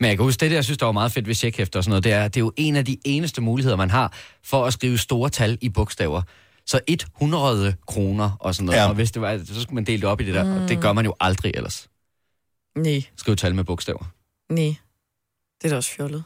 Men 0.00 0.08
jeg 0.08 0.16
kan 0.16 0.24
huske, 0.24 0.40
det 0.40 0.50
der, 0.50 0.56
jeg 0.56 0.64
synes, 0.64 0.78
der 0.78 0.86
var 0.86 0.92
meget 0.92 1.12
fedt 1.12 1.26
ved 1.26 1.34
checkhæfter 1.34 1.78
og 1.78 1.84
sådan 1.84 1.90
noget, 1.90 2.04
det 2.04 2.12
er, 2.12 2.28
det 2.28 2.36
er 2.36 2.44
jo 2.44 2.52
en 2.56 2.76
af 2.76 2.84
de 2.84 2.98
eneste 3.04 3.40
muligheder, 3.40 3.76
man 3.76 3.90
har 3.90 4.16
for 4.44 4.64
at 4.64 4.72
skrive 4.72 4.98
store 4.98 5.30
tal 5.30 5.58
i 5.60 5.68
bogstaver. 5.68 6.22
Så 6.66 6.80
100 6.88 7.76
kroner 7.86 8.30
og 8.40 8.54
sådan 8.54 8.66
noget. 8.66 8.78
Ja. 8.78 8.88
Og 8.88 8.94
hvis 8.94 9.12
det 9.12 9.22
var, 9.22 9.38
så 9.38 9.62
skulle 9.62 9.74
man 9.74 9.84
dele 9.84 10.00
det 10.00 10.08
op 10.08 10.20
i 10.20 10.24
det 10.24 10.34
der. 10.34 10.44
Mm. 10.44 10.62
Og 10.62 10.68
det 10.68 10.80
gør 10.80 10.92
man 10.92 11.04
jo 11.04 11.14
aldrig 11.20 11.52
ellers. 11.54 11.88
Nej, 12.76 13.02
Skrive 13.16 13.36
tal 13.36 13.54
med 13.54 13.64
bogstaver. 13.64 14.04
nej. 14.50 14.74
Det 15.62 15.64
er 15.64 15.68
da 15.68 15.76
også 15.76 15.90
fjollet. 15.90 16.24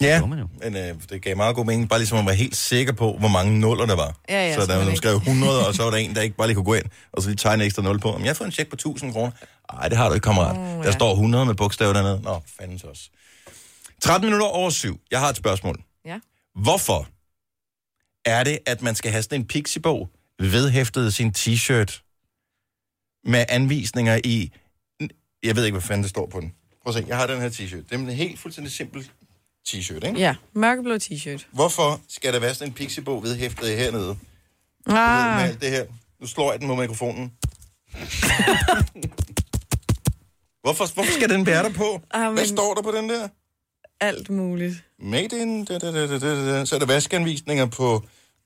Ja, 0.00 0.26
man 0.26 0.44
men 0.62 0.76
øh, 0.76 0.94
det 1.10 1.22
gav 1.22 1.36
meget 1.36 1.56
god 1.56 1.64
mening, 1.64 1.88
bare 1.88 1.98
ligesom 1.98 2.18
at 2.18 2.26
være 2.26 2.34
helt 2.34 2.56
sikker 2.56 2.92
på, 2.92 3.16
hvor 3.18 3.28
mange 3.28 3.60
nuller 3.60 3.86
der 3.86 3.96
var. 3.96 4.16
Ja, 4.28 4.48
ja, 4.48 4.54
så 4.54 4.66
der 4.66 4.84
man 4.84 4.96
skrev 4.96 5.16
100, 5.16 5.66
og 5.66 5.74
så 5.74 5.82
var 5.82 5.90
der 5.90 5.98
en, 5.98 6.14
der 6.14 6.22
ikke 6.22 6.36
bare 6.36 6.48
lige 6.48 6.54
kunne 6.54 6.64
gå 6.64 6.74
ind, 6.74 6.84
og 7.12 7.22
så 7.22 7.28
lige 7.28 7.36
tegne 7.36 7.64
ekstra 7.64 7.82
nul 7.82 7.98
på. 7.98 8.12
Men 8.12 8.20
jeg 8.20 8.28
har 8.28 8.34
fået 8.34 8.46
en 8.46 8.52
check 8.52 8.70
på 8.70 8.74
1000 8.74 9.12
kroner. 9.12 9.30
Nej, 9.72 9.88
det 9.88 9.98
har 9.98 10.08
du 10.08 10.14
ikke, 10.14 10.24
kammerat. 10.24 10.56
Der 10.56 10.84
ja. 10.84 10.92
står 10.92 11.12
100 11.12 11.46
med 11.46 11.54
bogstaver 11.54 11.92
dernede. 11.92 12.20
Nå, 12.22 12.40
fanden 12.60 12.78
så 12.78 12.86
også. 12.86 13.10
13 14.00 14.26
minutter 14.26 14.46
over 14.46 14.70
syv. 14.70 15.00
Jeg 15.10 15.20
har 15.20 15.28
et 15.28 15.36
spørgsmål. 15.36 15.82
Ja. 16.04 16.18
Hvorfor 16.54 17.08
er 18.24 18.44
det, 18.44 18.58
at 18.66 18.82
man 18.82 18.94
skal 18.94 19.10
have 19.10 19.22
sådan 19.22 19.40
en 19.40 19.46
pixiebog 19.46 20.10
vedhæftet 20.38 21.14
sin 21.14 21.34
t-shirt 21.38 22.02
med 23.24 23.44
anvisninger 23.48 24.20
i... 24.24 24.52
Jeg 25.42 25.56
ved 25.56 25.64
ikke, 25.64 25.74
hvad 25.74 25.82
fanden 25.82 26.02
det 26.02 26.10
står 26.10 26.26
på 26.26 26.40
den. 26.40 26.52
Prøv 26.82 26.96
at 26.96 27.02
se, 27.02 27.08
jeg 27.08 27.16
har 27.16 27.26
den 27.26 27.40
her 27.40 27.48
t-shirt. 27.48 27.76
Det 27.76 27.92
er 27.92 27.98
en 27.98 28.08
helt 28.08 28.40
fuldstændig 28.40 28.72
simpel 28.72 29.10
t-shirt, 29.68 30.06
ikke? 30.06 30.20
Ja, 30.20 30.34
mørkeblå 30.52 30.94
t-shirt. 30.96 31.46
Hvorfor 31.52 32.00
skal 32.08 32.32
der 32.32 32.40
være 32.40 32.54
sådan 32.54 32.68
en 32.68 32.74
pixiebog 32.74 33.22
vedhæftet 33.22 33.78
hernede? 33.78 34.16
Ah. 34.86 35.36
Med 35.36 35.44
alt 35.48 35.60
det 35.60 35.70
her. 35.70 35.84
Nu 36.20 36.26
slår 36.26 36.52
jeg 36.52 36.60
den 36.60 36.68
med 36.68 36.76
mikrofonen. 36.76 37.32
hvorfor, 40.62 40.94
hvorfor 40.94 41.12
skal 41.12 41.28
den 41.28 41.46
være 41.46 41.62
der 41.62 41.72
på? 41.72 42.00
Ah, 42.10 42.32
Hvad 42.32 42.46
står 42.46 42.74
der 42.74 42.82
på 42.82 42.92
den 42.92 43.08
der? 43.08 43.28
alt 44.00 44.30
muligt. 44.30 44.74
Made 44.98 45.40
in... 45.42 45.64
Da, 45.64 45.78
da, 45.78 45.92
da, 45.92 46.06
da, 46.06 46.18
da, 46.18 46.58
da. 46.58 46.64
Så 46.64 46.74
er 46.74 46.78
der 46.78 46.86
vaskeanvisninger 46.86 47.66
på 47.66 48.02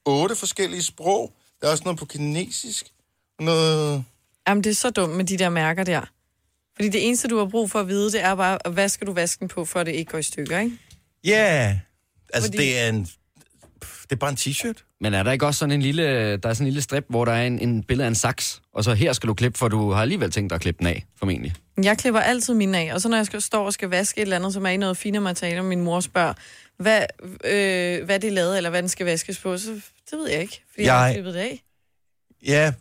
otte 0.06 0.36
forskellige 0.36 0.82
sprog. 0.82 1.32
Der 1.60 1.66
er 1.66 1.70
også 1.70 1.84
noget 1.84 1.98
på 1.98 2.04
kinesisk. 2.04 2.86
Noget... 3.40 4.04
Jamen, 4.48 4.64
det 4.64 4.70
er 4.70 4.74
så 4.74 4.90
dumt 4.90 5.16
med 5.16 5.24
de 5.24 5.36
der 5.36 5.48
mærker 5.48 5.84
der. 5.84 6.00
Fordi 6.76 6.88
det 6.88 7.06
eneste, 7.06 7.28
du 7.28 7.38
har 7.38 7.44
brug 7.44 7.70
for 7.70 7.80
at 7.80 7.88
vide, 7.88 8.12
det 8.12 8.20
er 8.24 8.34
bare, 8.34 8.58
hvad 8.70 8.88
skal 8.88 9.06
du 9.06 9.12
vaske 9.12 9.40
den 9.40 9.48
på, 9.48 9.64
for 9.64 9.80
at 9.80 9.86
det 9.86 9.92
ikke 9.92 10.10
går 10.10 10.18
i 10.18 10.22
stykker, 10.22 10.58
ikke? 10.58 10.78
Ja, 11.24 11.30
yeah. 11.66 11.76
altså 12.34 12.48
Fordi- 12.48 12.58
det 12.58 12.78
er 12.78 12.88
en... 12.88 13.08
Det 13.80 14.16
er 14.16 14.20
bare 14.20 14.30
en 14.30 14.36
t-shirt. 14.36 14.96
Men 15.00 15.14
er 15.14 15.22
der 15.22 15.32
ikke 15.32 15.46
også 15.46 15.58
sådan 15.58 15.72
en 15.72 15.82
lille, 15.82 16.36
der 16.36 16.48
er 16.48 16.54
sådan 16.54 16.66
en 16.66 16.72
lille 16.72 16.82
strip, 16.82 17.04
hvor 17.08 17.24
der 17.24 17.32
er 17.32 17.46
en, 17.46 17.58
en 17.58 17.82
billede 17.82 18.04
af 18.04 18.08
en 18.08 18.14
saks, 18.14 18.62
og 18.72 18.84
så 18.84 18.94
her 18.94 19.12
skal 19.12 19.28
du 19.28 19.34
klippe, 19.34 19.58
for 19.58 19.68
du 19.68 19.90
har 19.92 20.02
alligevel 20.02 20.30
tænkt 20.30 20.50
dig 20.50 20.54
at 20.54 20.60
klippe 20.60 20.78
den 20.78 20.86
af, 20.86 21.04
formentlig. 21.18 21.54
Jeg 21.82 21.98
klipper 21.98 22.20
altid 22.20 22.54
mine 22.54 22.78
af, 22.78 22.94
og 22.94 23.00
så 23.00 23.08
når 23.08 23.16
jeg 23.16 23.26
skal, 23.26 23.42
står 23.42 23.66
og 23.66 23.72
skal 23.72 23.88
vaske 23.88 24.18
et 24.18 24.22
eller 24.22 24.36
andet, 24.36 24.52
som 24.52 24.66
er 24.66 24.70
i 24.70 24.76
noget 24.76 24.96
finere 24.96 25.20
materiale, 25.22 25.58
og 25.60 25.64
min 25.64 25.80
mor 25.80 26.00
spørger, 26.00 26.32
hvad, 26.76 27.02
øh, 27.44 28.04
hvad 28.04 28.20
det 28.20 28.28
er 28.28 28.32
lavet, 28.32 28.56
eller 28.56 28.70
hvad 28.70 28.82
den 28.82 28.88
skal 28.88 29.06
vaskes 29.06 29.38
på, 29.38 29.58
så 29.58 29.70
det 30.10 30.18
ved 30.18 30.28
jeg 30.30 30.40
ikke, 30.40 30.62
fordi 30.70 30.82
jeg, 30.82 30.86
jeg 30.86 30.98
har 30.98 31.12
klippet 31.12 31.34
det 31.34 31.40
af. 31.40 31.62
Ja, 32.46 32.72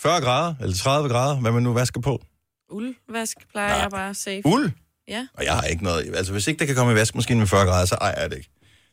40 0.00 0.20
grader, 0.20 0.54
eller 0.60 0.76
30 0.76 1.08
grader, 1.08 1.40
hvad 1.40 1.52
man 1.52 1.62
nu 1.62 1.72
vasker 1.72 2.00
på. 2.00 2.22
Uldvask 2.70 3.38
plejer 3.50 3.80
jeg 3.80 3.90
bare 3.90 4.14
safe. 4.14 4.42
Uld? 4.44 4.70
Ja. 5.08 5.26
Og 5.34 5.44
jeg 5.44 5.54
har 5.54 5.62
ikke 5.62 5.84
noget... 5.84 6.16
Altså, 6.16 6.32
hvis 6.32 6.46
ikke 6.46 6.58
det 6.58 6.66
kan 6.66 6.76
komme 6.76 6.92
i 6.92 6.96
vaskemaskinen 6.96 7.38
med 7.38 7.46
40 7.46 7.64
grader, 7.66 7.86
så 7.86 7.94
ejer 7.94 8.20
jeg 8.20 8.30
det 8.30 8.36
ikke. 8.36 8.50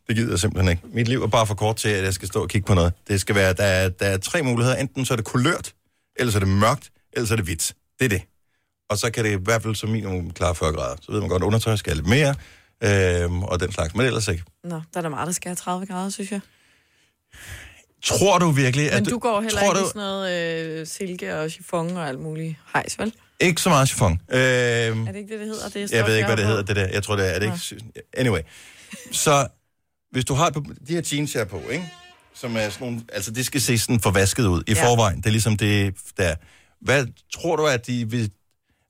Det 0.07 0.15
gider 0.15 0.29
jeg 0.29 0.39
simpelthen 0.39 0.71
ikke. 0.71 0.81
Mit 0.93 1.07
liv 1.07 1.23
er 1.23 1.27
bare 1.27 1.47
for 1.47 1.55
kort 1.55 1.75
til, 1.75 1.89
at 1.89 2.03
jeg 2.03 2.13
skal 2.13 2.27
stå 2.27 2.41
og 2.41 2.49
kigge 2.49 2.65
på 2.65 2.73
noget. 2.73 2.93
Det 3.07 3.21
skal 3.21 3.35
være... 3.35 3.53
Der 3.53 3.63
er, 3.63 3.89
der 3.89 4.05
er 4.05 4.17
tre 4.17 4.41
muligheder. 4.43 4.77
Enten 4.77 5.05
så 5.05 5.13
er 5.13 5.15
det 5.15 5.25
kulørt, 5.25 5.73
eller 6.15 6.31
så 6.31 6.37
er 6.37 6.39
det 6.39 6.47
mørkt, 6.49 6.91
eller 7.13 7.27
så 7.27 7.33
er 7.33 7.35
det 7.35 7.45
hvidt. 7.45 7.73
Det 7.99 8.05
er 8.05 8.09
det. 8.09 8.21
Og 8.89 8.97
så 8.97 9.11
kan 9.11 9.25
det 9.25 9.31
i 9.31 9.43
hvert 9.43 9.63
fald 9.63 9.75
som 9.75 9.89
minimum 9.89 10.31
klare 10.31 10.55
40 10.55 10.73
grader. 10.73 10.95
Så 11.01 11.11
ved 11.11 11.19
man 11.19 11.29
godt, 11.29 11.43
at 11.43 11.45
undertøj 11.47 11.75
skal 11.75 11.95
lidt 11.95 12.07
mere, 12.07 12.35
øhm, 12.83 13.43
og 13.43 13.59
den 13.59 13.71
slags. 13.71 13.95
Men 13.95 14.05
ellers 14.05 14.27
ikke. 14.27 14.43
Nå, 14.63 14.81
der 14.93 14.97
er 14.97 15.01
da 15.01 15.09
meget, 15.09 15.27
der 15.27 15.33
skal 15.33 15.49
have 15.49 15.55
30 15.55 15.85
grader, 15.85 16.09
synes 16.09 16.31
jeg. 16.31 16.39
Tror 18.05 18.39
du 18.39 18.49
virkelig, 18.51 18.85
Men 18.93 19.03
at... 19.05 19.09
du 19.09 19.19
går 19.19 19.41
heller 19.41 19.59
tror 19.59 19.69
ikke 19.71 19.79
du, 19.79 19.85
i 19.85 19.87
sådan 19.87 19.99
noget 19.99 20.79
øh, 20.79 20.87
silke 20.87 21.37
og 21.37 21.51
chiffon 21.51 21.97
og 21.97 22.07
alt 22.07 22.19
muligt 22.19 22.55
hejs, 22.73 22.99
vel? 22.99 23.13
Ikke 23.39 23.61
så 23.61 23.69
meget 23.69 23.87
chiffon. 23.87 24.11
Øhm, 24.11 24.19
Er 24.31 25.11
det 25.11 25.15
ikke 25.19 25.33
det, 25.33 25.39
det 25.39 25.47
hedder? 25.47 25.69
Det 25.69 25.93
er 25.93 25.97
Jeg 25.97 26.07
ved 26.07 26.15
ikke, 26.15 26.27
hvad 26.27 26.37
det 26.37 26.45
hedder, 26.45 26.61
det 26.63 26.75
der. 26.75 26.87
Jeg 26.87 27.03
tror, 27.03 27.15
det 27.15 27.25
er, 27.25 27.29
er 27.29 27.39
det 27.39 27.45
ikke... 27.45 27.85
Anyway. 28.13 28.39
Så 29.11 29.47
hvis 30.11 30.25
du 30.25 30.33
har 30.33 30.49
de 30.49 30.93
her 30.93 31.01
jeans 31.13 31.33
her 31.33 31.45
på, 31.45 31.61
ikke? 31.71 31.91
Som 32.35 32.55
er 32.57 32.69
sådan 32.69 32.87
nogle... 32.87 33.01
Altså, 33.13 33.31
det 33.31 33.45
skal 33.45 33.61
se 33.61 33.77
sådan 33.77 33.99
forvasket 33.99 34.45
ud 34.45 34.63
i 34.67 34.73
Ja. 34.73 34.85
forvejen. 34.87 35.17
Det 35.17 35.25
er 35.25 35.31
ligesom 35.31 35.57
det, 35.57 35.95
der... 36.17 36.35
Hvad 36.81 37.05
tror 37.33 37.55
du, 37.55 37.65
at 37.67 37.87
de 37.87 38.09
vil... 38.09 38.31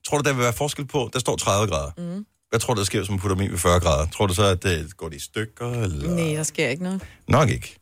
Tror 0.08 0.18
du, 0.18 0.24
der 0.30 0.34
vil 0.36 0.44
være 0.44 0.54
forskel 0.54 0.86
på? 0.88 1.10
Der 1.14 1.20
står 1.20 1.36
30 1.36 1.68
grader. 1.68 1.92
Mm. 1.98 2.26
Hvad 2.50 2.60
tror 2.60 2.74
du, 2.74 2.80
der 2.80 2.86
sker, 2.86 3.00
hvis 3.00 3.10
man 3.10 3.20
putter 3.20 3.36
dem 3.36 3.46
i 3.46 3.48
ved 3.52 3.58
40 3.58 3.80
grader? 3.80 4.08
Tror 4.08 4.28
du 4.28 4.34
så, 4.34 4.44
at 4.44 4.64
det 4.64 4.98
går 4.98 5.10
de 5.10 5.16
i 5.16 5.20
stykker? 5.20 5.72
Eller? 5.84 6.10
Nej, 6.16 6.36
der 6.36 6.44
sker 6.44 6.68
ikke 6.70 6.84
noget. 6.84 7.02
Nok 7.28 7.50
ikke. 7.50 7.76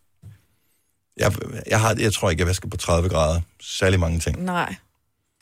Jeg, 1.17 1.31
jeg, 1.69 1.79
har, 1.79 1.95
jeg 1.99 2.13
tror 2.13 2.29
ikke, 2.29 2.41
jeg 2.41 2.47
vasker 2.47 2.67
på 2.69 2.77
30 2.77 3.09
grader. 3.09 3.41
Særlig 3.61 3.99
mange 3.99 4.19
ting. 4.19 4.43
Nej, 4.43 4.75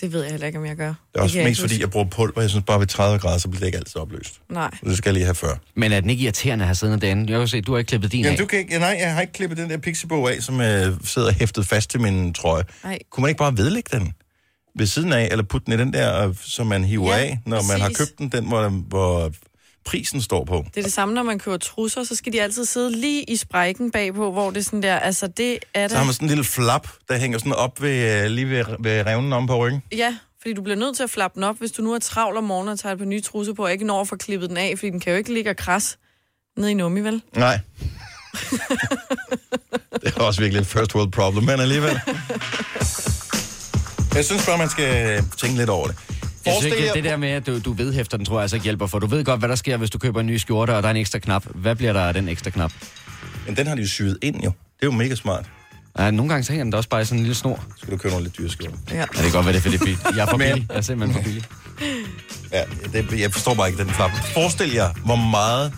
det 0.01 0.13
ved 0.13 0.21
jeg 0.21 0.31
heller 0.31 0.47
ikke, 0.47 0.59
om 0.59 0.65
jeg 0.65 0.75
gør. 0.75 0.87
Det 0.87 0.95
er 1.15 1.21
også 1.21 1.37
jeg 1.37 1.47
mest 1.47 1.59
ikke 1.61 1.69
fordi, 1.69 1.81
jeg 1.81 1.89
bruger 1.91 2.05
pulver. 2.07 2.41
Jeg 2.41 2.49
synes 2.49 2.65
bare, 2.67 2.79
ved 2.79 2.87
30 2.87 3.19
grader, 3.19 3.37
så 3.37 3.47
bliver 3.47 3.59
det 3.59 3.65
ikke 3.65 3.77
altid 3.77 3.97
opløst. 4.01 4.41
Nej. 4.49 4.71
Så 4.83 4.89
det 4.89 4.97
skal 4.97 5.09
jeg 5.09 5.13
lige 5.13 5.25
have 5.25 5.35
før. 5.35 5.55
Men 5.75 5.91
er 5.91 5.99
den 6.01 6.09
ikke 6.09 6.23
irriterende 6.23 6.63
at 6.63 6.67
have 6.67 6.75
siddende 6.75 7.05
derinde? 7.05 7.31
Jeg 7.33 7.39
kan 7.39 7.47
se, 7.47 7.61
du 7.61 7.71
har 7.71 7.79
ikke 7.79 7.89
klippet 7.89 8.11
din 8.11 8.19
Jamen, 8.19 8.31
af. 8.31 8.37
du 8.37 8.45
kan 8.45 8.59
ikke, 8.59 8.79
nej, 8.79 8.97
jeg 8.99 9.13
har 9.13 9.21
ikke 9.21 9.33
klippet 9.33 9.57
den 9.57 9.69
der 9.69 9.77
pixiebog 9.77 10.31
af, 10.31 10.41
som 10.43 10.61
øh, 10.61 10.93
sidder 11.03 11.31
hæftet 11.31 11.67
fast 11.67 11.89
til 11.89 12.01
min 12.01 12.33
trøje. 12.33 12.63
Nej. 12.83 12.99
Kunne 13.11 13.21
man 13.21 13.29
ikke 13.29 13.39
bare 13.39 13.57
vedlægge 13.57 13.97
den 13.97 14.13
ved 14.75 14.85
siden 14.87 15.13
af, 15.13 15.27
eller 15.31 15.43
putte 15.43 15.65
den 15.65 15.73
i 15.79 15.83
den 15.83 15.93
der, 15.93 16.27
øh, 16.27 16.35
som 16.41 16.67
man 16.67 16.83
hiver 16.83 17.15
Ja, 17.17 17.19
af, 17.23 17.39
når 17.45 17.61
man 17.71 17.81
har 17.81 17.87
præcis. 17.89 17.97
købt 17.97 18.17
den, 18.19 18.29
den 18.29 18.47
hvor, 18.47 18.69
hvor 18.69 19.31
prisen 19.85 20.21
står 20.21 20.45
på? 20.45 20.65
Det 20.67 20.77
er 20.77 20.83
det 20.83 20.93
samme, 20.93 21.13
når 21.13 21.23
man 21.23 21.39
køber 21.39 21.57
trusser, 21.57 22.03
så 22.03 22.15
skal 22.15 22.33
de 22.33 22.41
altid 22.41 22.65
sidde 22.65 22.91
lige 22.91 23.23
i 23.23 23.35
sprækken 23.35 23.91
bagpå, 23.91 24.31
hvor 24.31 24.49
det 24.49 24.59
er 24.59 24.63
sådan 24.63 24.83
der, 24.83 24.95
altså 24.95 25.27
det 25.27 25.59
er 25.73 25.87
Så 25.87 25.97
har 25.97 26.03
man 26.03 26.13
sådan 26.13 26.25
en 26.25 26.29
lille 26.29 26.43
flap, 26.43 26.87
der 27.09 27.17
hænger 27.17 27.37
sådan 27.37 27.53
op 27.53 27.81
ved, 27.81 28.23
øh, 28.23 28.29
lige 28.31 28.49
ved, 28.49 28.65
ved 28.79 29.05
revnen 29.05 29.33
om 29.33 29.47
på 29.47 29.57
ryggen. 29.57 29.83
Ja, 29.91 30.15
fordi 30.41 30.53
du 30.53 30.61
bliver 30.61 30.77
nødt 30.77 30.95
til 30.95 31.03
at 31.03 31.09
flappe 31.09 31.35
den 31.35 31.43
op, 31.43 31.57
hvis 31.59 31.71
du 31.71 31.81
nu 31.81 31.93
er 31.93 31.99
travl 31.99 32.37
om 32.37 32.43
morgenen 32.43 32.71
og 32.71 32.79
tager 32.79 32.95
par 32.95 33.05
nye 33.05 33.21
trusser 33.21 33.53
på, 33.53 33.63
og 33.63 33.71
ikke 33.71 33.85
når 33.85 34.01
at 34.01 34.07
få 34.07 34.15
klippet 34.15 34.49
den 34.49 34.57
af, 34.57 34.73
fordi 34.77 34.89
den 34.89 34.99
kan 34.99 35.11
jo 35.11 35.17
ikke 35.17 35.33
ligge 35.33 35.49
og 35.49 35.57
kras 35.57 35.97
ned 36.57 36.67
i 36.67 36.73
nummi, 36.73 36.99
vel? 36.99 37.21
Nej. 37.35 37.59
det 40.01 40.13
er 40.15 40.21
også 40.21 40.41
virkelig 40.41 40.61
et 40.61 40.67
first 40.67 40.95
world 40.95 41.11
problem, 41.11 41.43
men 41.43 41.59
alligevel. 41.59 41.99
Jeg 44.15 44.25
synes 44.25 44.45
bare, 44.45 44.57
man 44.57 44.69
skal 44.69 45.23
tænke 45.37 45.57
lidt 45.57 45.69
over 45.69 45.87
det. 45.87 45.95
Jeg 46.45 46.53
synes 46.53 46.73
Forestil 46.73 46.83
ikke, 46.83 46.93
det 46.93 47.03
der 47.03 47.17
med, 47.17 47.29
at 47.29 47.47
du, 47.47 47.59
du 47.59 47.73
vedhæfter 47.73 48.17
den, 48.17 48.25
tror 48.25 48.35
jeg 48.35 48.41
altså 48.41 48.55
ikke 48.55 48.63
hjælper, 48.63 48.87
for 48.87 48.99
du 48.99 49.07
ved 49.07 49.25
godt, 49.25 49.39
hvad 49.39 49.49
der 49.49 49.55
sker, 49.55 49.77
hvis 49.77 49.89
du 49.89 49.97
køber 49.97 50.19
en 50.19 50.25
ny 50.25 50.37
skjorte, 50.37 50.75
og 50.75 50.83
der 50.83 50.89
er 50.89 50.91
en 50.91 50.97
ekstra 50.97 51.19
knap. 51.19 51.43
Hvad 51.55 51.75
bliver 51.75 51.93
der 51.93 52.01
af 52.01 52.13
den 52.13 52.27
ekstra 52.27 52.49
knap? 52.49 52.71
Men 53.47 53.57
den 53.57 53.67
har 53.67 53.75
de 53.75 53.81
jo 53.81 53.87
syet 53.87 54.17
ind, 54.21 54.35
jo. 54.35 54.49
Det 54.49 54.81
er 54.81 54.85
jo 54.85 54.91
mega 54.91 55.15
smart. 55.15 55.45
Ja, 55.99 56.11
nogle 56.11 56.29
gange 56.29 56.43
så 56.43 56.51
hænger 56.51 56.63
den 56.63 56.71
da 56.71 56.77
også 56.77 56.89
bare 56.89 57.01
i 57.01 57.05
sådan 57.05 57.17
en 57.17 57.23
lille 57.23 57.35
snor. 57.35 57.63
Skal 57.77 57.93
du 57.93 57.97
købe 57.97 58.11
nogle 58.11 58.23
lidt 58.25 58.37
dyre 58.37 58.49
skjorter? 58.49 58.77
Ja. 58.91 58.95
Ja, 58.95 59.01
det 59.01 59.15
kan 59.21 59.31
godt 59.31 59.45
være, 59.45 59.53
det 59.53 59.59
er 59.59 59.61
for 59.61 59.69
det 59.69 59.81
er 59.81 59.85
billigt. 59.85 60.01
Jeg 60.15 60.21
er 60.21 60.29
for 60.29 60.37
billig. 60.37 60.65
Jeg 60.69 60.77
er 60.77 60.81
simpelthen 60.81 61.23
for 61.23 61.29
billig. 61.29 61.43
Ja, 62.51 62.63
det, 62.93 63.19
jeg 63.19 63.31
forstår 63.33 63.53
bare 63.53 63.67
ikke 63.69 63.83
den 63.83 63.89
flap. 63.91 64.11
Forestil 64.33 64.71
jer, 64.73 64.89
hvor 65.05 65.15
meget, 65.15 65.73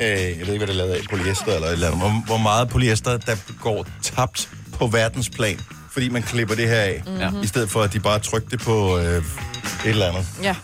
øh, 0.00 0.08
jeg 0.08 0.18
ved 0.18 0.30
ikke, 0.38 0.48
hvad 0.48 0.58
det 0.58 0.68
er 0.68 0.72
lavet 0.72 0.92
af, 0.92 1.00
polyester 1.10 1.54
eller 1.54 1.66
et 1.66 1.72
eller 1.72 1.86
andet, 1.86 2.00
hvor, 2.00 2.22
hvor 2.26 2.38
meget 2.38 2.68
polyester, 2.68 3.16
der 3.16 3.36
går 3.60 3.86
tabt 4.02 4.48
på 4.72 4.86
verdensplan, 4.86 5.60
fordi 5.92 6.08
man 6.08 6.22
klipper 6.22 6.54
det 6.54 6.68
her 6.68 6.80
af, 6.80 7.02
mm-hmm. 7.06 7.42
i 7.42 7.46
stedet 7.46 7.70
for 7.70 7.82
at 7.82 7.92
de 7.92 8.00
bare 8.00 8.18
trykker 8.18 8.48
det 8.48 8.60
på 8.60 8.98
øh, 8.98 9.22
et 9.84 9.90
eller 9.90 10.06
andet. 10.06 10.26
Ja. 10.42 10.54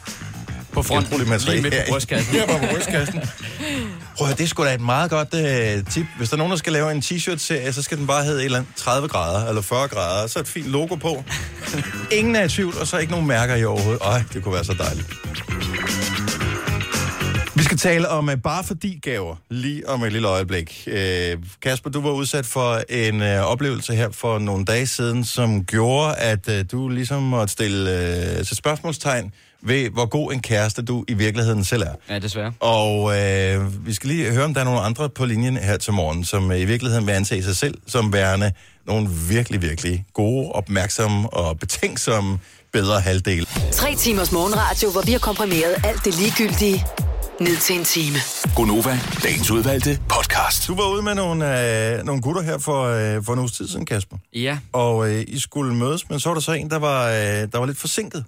På 0.72 0.82
front, 0.82 1.00
Genbrugeligt 1.04 1.30
materiale. 1.30 1.62
lige 1.62 1.70
midt 1.70 1.86
på 1.86 1.92
brystkassen. 1.92 2.34
Ja, 2.36 2.46
bare 2.46 2.58
på 2.58 2.66
brystkassen. 2.74 3.20
Prøv 4.16 4.24
at 4.24 4.26
høre, 4.26 4.36
det 4.36 4.44
er 4.44 4.48
sgu 4.48 4.64
da 4.64 4.74
et 4.74 4.80
meget 4.80 5.10
godt 5.10 5.34
øh, 5.34 5.84
tip. 5.90 6.06
Hvis 6.18 6.28
der 6.28 6.34
er 6.34 6.38
nogen, 6.38 6.50
der 6.50 6.56
skal 6.56 6.72
lave 6.72 6.92
en 6.92 7.02
t-shirt-serie, 7.02 7.72
så 7.72 7.82
skal 7.82 7.98
den 7.98 8.06
bare 8.06 8.24
hedde 8.24 8.38
et 8.40 8.44
eller 8.44 8.58
andet 8.58 8.72
30 8.76 9.08
grader 9.08 9.48
eller 9.48 9.62
40 9.62 9.88
grader, 9.88 10.26
så 10.26 10.38
et 10.38 10.48
fint 10.48 10.66
logo 10.66 10.94
på. 10.94 11.24
Ingen 12.12 12.36
er 12.36 12.44
i 12.44 12.48
tvivl, 12.48 12.74
og 12.80 12.86
så 12.86 12.98
ikke 12.98 13.10
nogen 13.12 13.26
mærker 13.26 13.54
i 13.54 13.64
overhovedet. 13.64 14.02
Ej, 14.04 14.22
det 14.32 14.42
kunne 14.42 14.54
være 14.54 14.64
så 14.64 14.74
dejligt. 14.78 15.06
Vi 17.72 17.78
skal 17.78 17.90
skal 17.90 17.90
tale 17.90 18.08
om 18.08 18.28
uh, 18.28 18.34
bare 18.34 18.64
fordi 18.64 18.98
gaver 19.02 19.36
lige 19.50 19.88
om 19.88 20.04
et 20.04 20.12
lille 20.12 20.28
øjeblik. 20.28 20.84
Uh, 20.86 21.42
Kasper, 21.62 21.90
du 21.90 22.00
var 22.00 22.10
udsat 22.10 22.46
for 22.46 22.80
en 22.88 23.20
uh, 23.20 23.26
oplevelse 23.26 23.94
her 23.94 24.10
for 24.10 24.38
nogle 24.38 24.64
dage 24.64 24.86
siden, 24.86 25.24
som 25.24 25.64
gjorde, 25.64 26.14
at 26.14 26.48
uh, 26.48 26.54
du 26.72 26.88
ligesom 26.88 27.22
måtte 27.22 27.52
stille 27.52 27.90
uh, 28.38 28.46
til 28.46 28.56
spørgsmålstegn 28.56 29.32
ved, 29.62 29.90
hvor 29.90 30.06
god 30.06 30.32
en 30.32 30.40
kæreste 30.40 30.82
du 30.82 31.04
i 31.08 31.14
virkeligheden 31.14 31.64
selv 31.64 31.82
er. 31.82 31.94
Ja, 32.08 32.18
desværre. 32.18 32.52
Og 32.60 33.18
øh, 33.18 33.86
vi 33.86 33.94
skal 33.94 34.08
lige 34.08 34.30
høre, 34.30 34.44
om 34.44 34.54
der 34.54 34.60
er 34.60 34.64
nogle 34.64 34.80
andre 34.80 35.08
på 35.08 35.24
linjen 35.24 35.56
her 35.56 35.76
til 35.76 35.92
morgen, 35.92 36.24
som 36.24 36.52
øh, 36.52 36.60
i 36.60 36.64
virkeligheden 36.64 37.06
vil 37.06 37.12
anse 37.12 37.42
sig 37.42 37.56
selv 37.56 37.78
som 37.86 38.12
værende 38.12 38.52
nogle 38.86 39.08
virkelig, 39.28 39.62
virkelig 39.62 40.04
gode, 40.14 40.52
opmærksomme 40.52 41.30
og 41.32 41.58
betænksomme 41.58 42.38
bedre 42.72 43.00
halvdel. 43.00 43.48
Tre 43.72 43.94
timers 43.94 44.32
morgenradio, 44.32 44.90
hvor 44.90 45.02
vi 45.06 45.12
har 45.12 45.18
komprimeret 45.18 45.74
alt 45.84 46.04
det 46.04 46.18
ligegyldige 46.18 46.84
ned 47.42 47.56
til 47.56 47.78
en 47.78 47.84
time. 47.84 48.16
Gonova, 48.56 48.98
dagens 49.22 49.50
udvalgte 49.50 49.98
podcast. 50.08 50.68
Du 50.68 50.74
var 50.74 50.94
ude 50.94 51.02
med 51.02 51.14
nogle, 51.14 51.44
øh, 51.98 52.04
nogle 52.04 52.22
gutter 52.22 52.42
her 52.42 52.58
for, 52.58 52.82
øh, 52.82 53.24
for 53.24 53.32
en 53.32 53.38
uges 53.38 53.52
tid 53.52 53.68
siden, 53.68 53.86
Kasper. 53.86 54.16
Ja. 54.32 54.58
Og 54.72 55.10
øh, 55.10 55.24
I 55.28 55.38
skulle 55.38 55.74
mødes, 55.74 56.10
men 56.10 56.20
så 56.20 56.28
var 56.28 56.34
der 56.34 56.40
så 56.40 56.52
en, 56.52 56.70
der 56.70 56.78
var, 56.78 57.08
øh, 57.08 57.14
der 57.52 57.58
var 57.58 57.66
lidt 57.66 57.78
forsinket. 57.78 58.24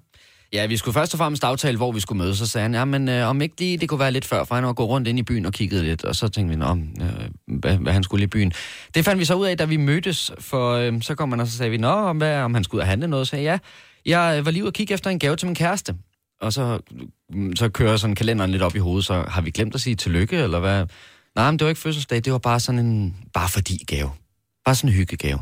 Ja, 0.52 0.66
vi 0.66 0.76
skulle 0.76 0.92
først 0.92 1.14
og 1.14 1.18
fremmest 1.18 1.44
aftale, 1.44 1.76
hvor 1.76 1.92
vi 1.92 2.00
skulle 2.00 2.18
mødes, 2.18 2.38
så 2.38 2.46
sagde 2.46 2.62
han, 2.62 2.74
ja, 2.74 2.84
men 2.84 3.08
øh, 3.08 3.28
om 3.28 3.42
ikke 3.42 3.54
lige, 3.58 3.78
det 3.78 3.88
kunne 3.88 4.00
være 4.00 4.12
lidt 4.12 4.24
før, 4.24 4.44
for 4.44 4.54
han 4.54 4.64
var 4.64 4.72
gået 4.72 4.88
rundt 4.88 5.08
ind 5.08 5.18
i 5.18 5.22
byen 5.22 5.46
og 5.46 5.52
kiggede 5.52 5.82
lidt, 5.82 6.04
og 6.04 6.14
så 6.14 6.28
tænkte 6.28 6.50
vi, 6.50 6.64
nå, 6.64 6.78
øh, 7.00 7.28
hvad, 7.46 7.76
hvad, 7.76 7.92
han 7.92 8.02
skulle 8.02 8.24
i 8.24 8.26
byen. 8.26 8.52
Det 8.94 9.04
fandt 9.04 9.20
vi 9.20 9.24
så 9.24 9.34
ud 9.34 9.46
af, 9.46 9.58
da 9.58 9.64
vi 9.64 9.76
mødtes, 9.76 10.30
for 10.38 10.72
øh, 10.72 11.02
så 11.02 11.14
kom 11.14 11.28
man 11.28 11.40
og 11.40 11.46
så 11.46 11.56
sagde 11.56 11.70
vi, 11.70 11.76
nå, 11.76 11.88
om, 11.88 12.16
hvad, 12.16 12.40
om 12.40 12.54
han 12.54 12.64
skulle 12.64 12.78
ud 12.78 12.82
og 12.82 12.88
handle 12.88 13.08
noget, 13.08 13.26
så 13.26 13.30
sagde 13.30 13.44
jeg, 13.44 13.58
ja, 14.06 14.20
jeg 14.20 14.38
øh, 14.38 14.44
var 14.44 14.50
lige 14.50 14.62
ude 14.62 14.70
og 14.70 14.74
kigge 14.74 14.94
efter 14.94 15.10
en 15.10 15.18
gave 15.18 15.36
til 15.36 15.46
min 15.46 15.54
kæreste. 15.54 15.94
Og 16.44 16.52
så, 16.52 16.80
så 17.56 17.68
kører 17.68 17.96
sådan 17.96 18.14
kalenderen 18.14 18.50
lidt 18.50 18.62
op 18.62 18.74
i 18.74 18.78
hovedet, 18.78 19.04
så 19.04 19.24
har 19.28 19.40
vi 19.40 19.50
glemt 19.50 19.74
at 19.74 19.80
sige 19.80 19.96
tillykke, 19.96 20.36
eller 20.36 20.60
hvad? 20.60 20.86
Nej, 21.34 21.50
men 21.50 21.58
det 21.58 21.64
var 21.64 21.68
ikke 21.68 21.80
fødselsdag, 21.80 22.24
det 22.24 22.32
var 22.32 22.38
bare 22.38 22.60
sådan 22.60 22.86
en, 22.86 23.16
bare 23.32 23.48
fordi 23.48 23.84
gave. 23.86 24.10
Bare 24.64 24.74
sådan 24.74 24.90
en 24.90 24.94
hyggegave. 24.96 25.38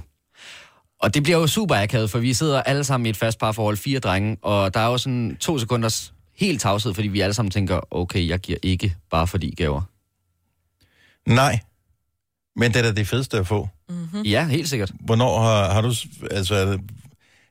Og 1.01 1.15
det 1.15 1.23
bliver 1.23 1.39
jo 1.39 1.47
super 1.47 1.75
akavet, 1.75 2.11
for 2.11 2.19
vi 2.19 2.35
sidder 2.35 2.63
alle 2.63 2.85
sammen 2.85 3.07
i 3.07 3.11
et 3.11 3.17
fast 3.17 3.39
parforhold, 3.39 3.77
fire 3.77 3.99
drenge, 3.99 4.37
og 4.43 4.75
der 4.75 4.81
er 4.81 4.87
jo 4.87 4.99
sådan 4.99 5.37
to 5.41 5.59
sekunders 5.59 6.13
helt 6.37 6.61
tavshed, 6.61 6.95
fordi 6.95 7.09
vi 7.09 7.21
alle 7.21 7.35
sammen 7.35 7.51
tænker, 7.51 7.81
okay, 7.91 8.29
jeg 8.29 8.39
giver 8.39 8.59
ikke 8.63 8.97
bare 9.11 9.27
fordi 9.27 9.55
gaver. 9.55 9.83
Nej, 11.29 11.59
men 12.57 12.73
det 12.73 12.79
er 12.79 12.83
da 12.83 12.93
det 12.93 13.07
fedeste 13.07 13.39
at 13.39 13.47
få. 13.47 13.69
Mm-hmm. 13.89 14.23
Ja, 14.23 14.47
helt 14.47 14.69
sikkert. 14.69 14.93
Hvornår 15.01 15.41
har, 15.41 15.73
har 15.73 15.81
du, 15.81 15.95
altså 16.31 16.55
er 16.55 16.65
det 16.65 16.81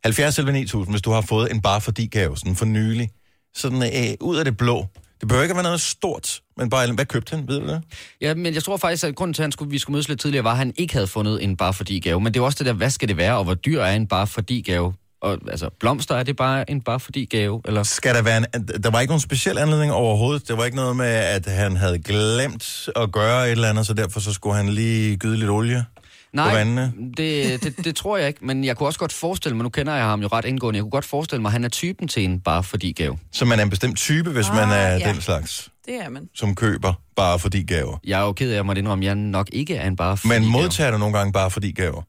70 0.04 0.40
eller 0.40 0.52
9000, 0.52 0.94
hvis 0.94 1.02
du 1.02 1.12
har 1.12 1.22
fået 1.22 1.52
en 1.52 1.62
bare 1.62 1.82
fordi 1.82 2.06
gave, 2.08 2.38
sådan 2.38 2.56
for 2.56 2.66
nylig, 2.66 3.10
sådan 3.56 3.84
øh, 3.84 4.18
ud 4.22 4.38
af 4.38 4.46
det 4.46 4.58
blå. 4.58 4.86
Det 5.20 5.28
behøver 5.28 5.44
ikke 5.44 5.52
at 5.52 5.56
være 5.56 5.64
noget 5.64 5.82
stort, 5.82 6.42
men 6.58 6.70
bare, 6.70 6.92
hvad 6.92 7.06
købte 7.06 7.36
han, 7.36 7.48
ved 7.48 7.60
du 7.60 7.68
det? 7.68 7.82
Ja, 8.22 8.34
men 8.34 8.54
jeg 8.54 8.64
tror 8.64 8.78
faktisk, 8.78 9.04
at 9.04 9.16
grunden 9.16 9.34
til, 9.34 9.42
at 9.42 9.44
han 9.44 9.52
skulle, 9.52 9.72
vi 9.72 9.78
skulle 9.78 9.94
mødes 9.94 10.10
lidt 10.10 10.20
tidligere, 10.20 10.44
var, 10.44 10.52
at 10.52 10.58
han 10.58 10.74
ikke 10.78 10.94
havde 10.94 11.08
fundet 11.08 11.44
en 11.44 11.58
bare 11.58 11.74
fordi 11.74 12.00
gave. 12.00 12.22
Men 12.22 12.34
det 12.34 12.40
er 12.40 12.44
også 12.44 12.58
det 12.58 12.66
der, 12.66 12.74
hvad 12.74 12.90
skal 12.90 13.08
det 13.08 13.18
være, 13.18 13.38
og 13.38 13.44
hvor 13.44 13.54
dyr 13.54 13.82
er 13.82 13.96
en 13.96 14.08
bare 14.08 14.28
fordi 14.28 14.62
gave? 14.62 14.94
Og, 15.22 15.38
altså, 15.48 15.70
blomster, 15.80 16.16
er 16.16 16.24
det 16.24 16.36
bare 16.36 16.70
en 16.70 16.82
bare 16.82 17.00
fordi 17.00 17.26
gave? 17.26 17.62
Eller? 17.66 17.84
Skal 17.84 18.16
der 18.16 18.22
være 18.22 18.38
en, 18.38 18.46
der 18.84 18.90
var 18.92 19.00
ikke 19.00 19.12
nogen 19.12 19.22
speciel 19.22 19.58
anledning 19.58 19.92
overhovedet. 19.92 20.48
Der 20.48 20.56
var 20.56 20.66
ikke 20.66 20.78
noget 20.78 20.96
med, 20.96 21.06
at 21.06 21.46
han 21.46 21.76
havde 21.76 22.00
glemt 22.00 22.90
at 22.96 23.12
gøre 23.12 23.46
et 23.46 23.52
eller 23.52 23.70
andet, 23.70 23.88
så 23.88 23.94
derfor 23.94 24.20
så 24.20 24.34
skulle 24.34 24.56
han 24.56 24.70
lige 24.70 25.18
gyde 25.18 25.38
lidt 25.38 25.50
olie 25.50 25.86
på 26.32 26.36
Nej, 26.36 26.54
vandene. 26.54 26.94
det, 27.18 27.64
det, 27.64 27.86
det 27.86 27.96
tror 27.96 28.18
jeg 28.18 28.28
ikke, 28.28 28.46
men 28.46 28.64
jeg 28.64 28.78
kunne 28.78 28.88
også 28.90 29.00
godt 29.00 29.14
forestille 29.14 29.56
mig, 29.58 29.64
nu 29.64 29.70
kender 29.70 29.94
jeg 29.96 30.04
ham 30.06 30.22
jo 30.22 30.28
ret 30.28 30.46
indgående, 30.46 30.78
jeg 30.78 30.84
kunne 30.84 30.92
godt 30.92 31.06
forestille 31.06 31.42
mig, 31.42 31.50
at 31.50 31.54
han 31.54 31.64
er 31.64 31.70
typen 31.70 32.08
til 32.08 32.24
en 32.24 32.40
bare 32.40 32.64
fordi 32.64 32.92
gave. 32.92 33.18
Så 33.32 33.46
man 33.46 33.60
er 33.60 33.64
en 33.64 33.70
bestemt 33.70 33.98
type, 33.98 34.30
hvis 34.30 34.50
Ah, 34.50 34.56
man 34.56 34.70
er 34.70 34.92
ja. 34.98 35.14
den 35.14 35.22
slags, 35.22 35.70
Det 35.86 35.96
er 35.96 36.10
man. 36.10 36.30
som 36.36 36.56
køber 36.56 36.94
bare 37.16 37.40
fordi 37.40 37.64
gaver. 37.64 37.98
Jeg 38.04 38.22
er 38.22 38.26
jo 38.26 38.34
ked 38.34 38.48
af, 38.48 38.52
at 38.52 38.56
jeg 38.56 38.66
måtte 38.66 38.80
indrømme, 38.80 39.04
at 39.06 39.08
jeg 39.08 39.16
nok 39.16 39.50
ikke 39.54 39.76
er 39.76 39.88
en 39.88 39.96
bare 39.96 40.18
fordi 40.18 40.34
Men 40.34 40.42
gave. 40.42 40.52
modtager 40.52 40.92
du 40.92 40.98
nogle 40.98 41.18
gange 41.18 41.34
bare 41.34 41.52
fordi 41.52 41.72
gaver? 41.72 42.02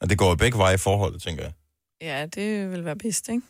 Og 0.00 0.10
det 0.10 0.18
går 0.18 0.28
jo 0.28 0.34
begge 0.34 0.58
veje 0.58 0.74
i 0.74 0.78
forholdet, 0.78 1.22
tænker 1.22 1.42
jeg. 1.42 1.52
Ja, 2.02 2.26
det 2.26 2.70
vil 2.70 2.84
være 2.84 2.96
bedst, 2.96 3.28
ikke? 3.28 3.42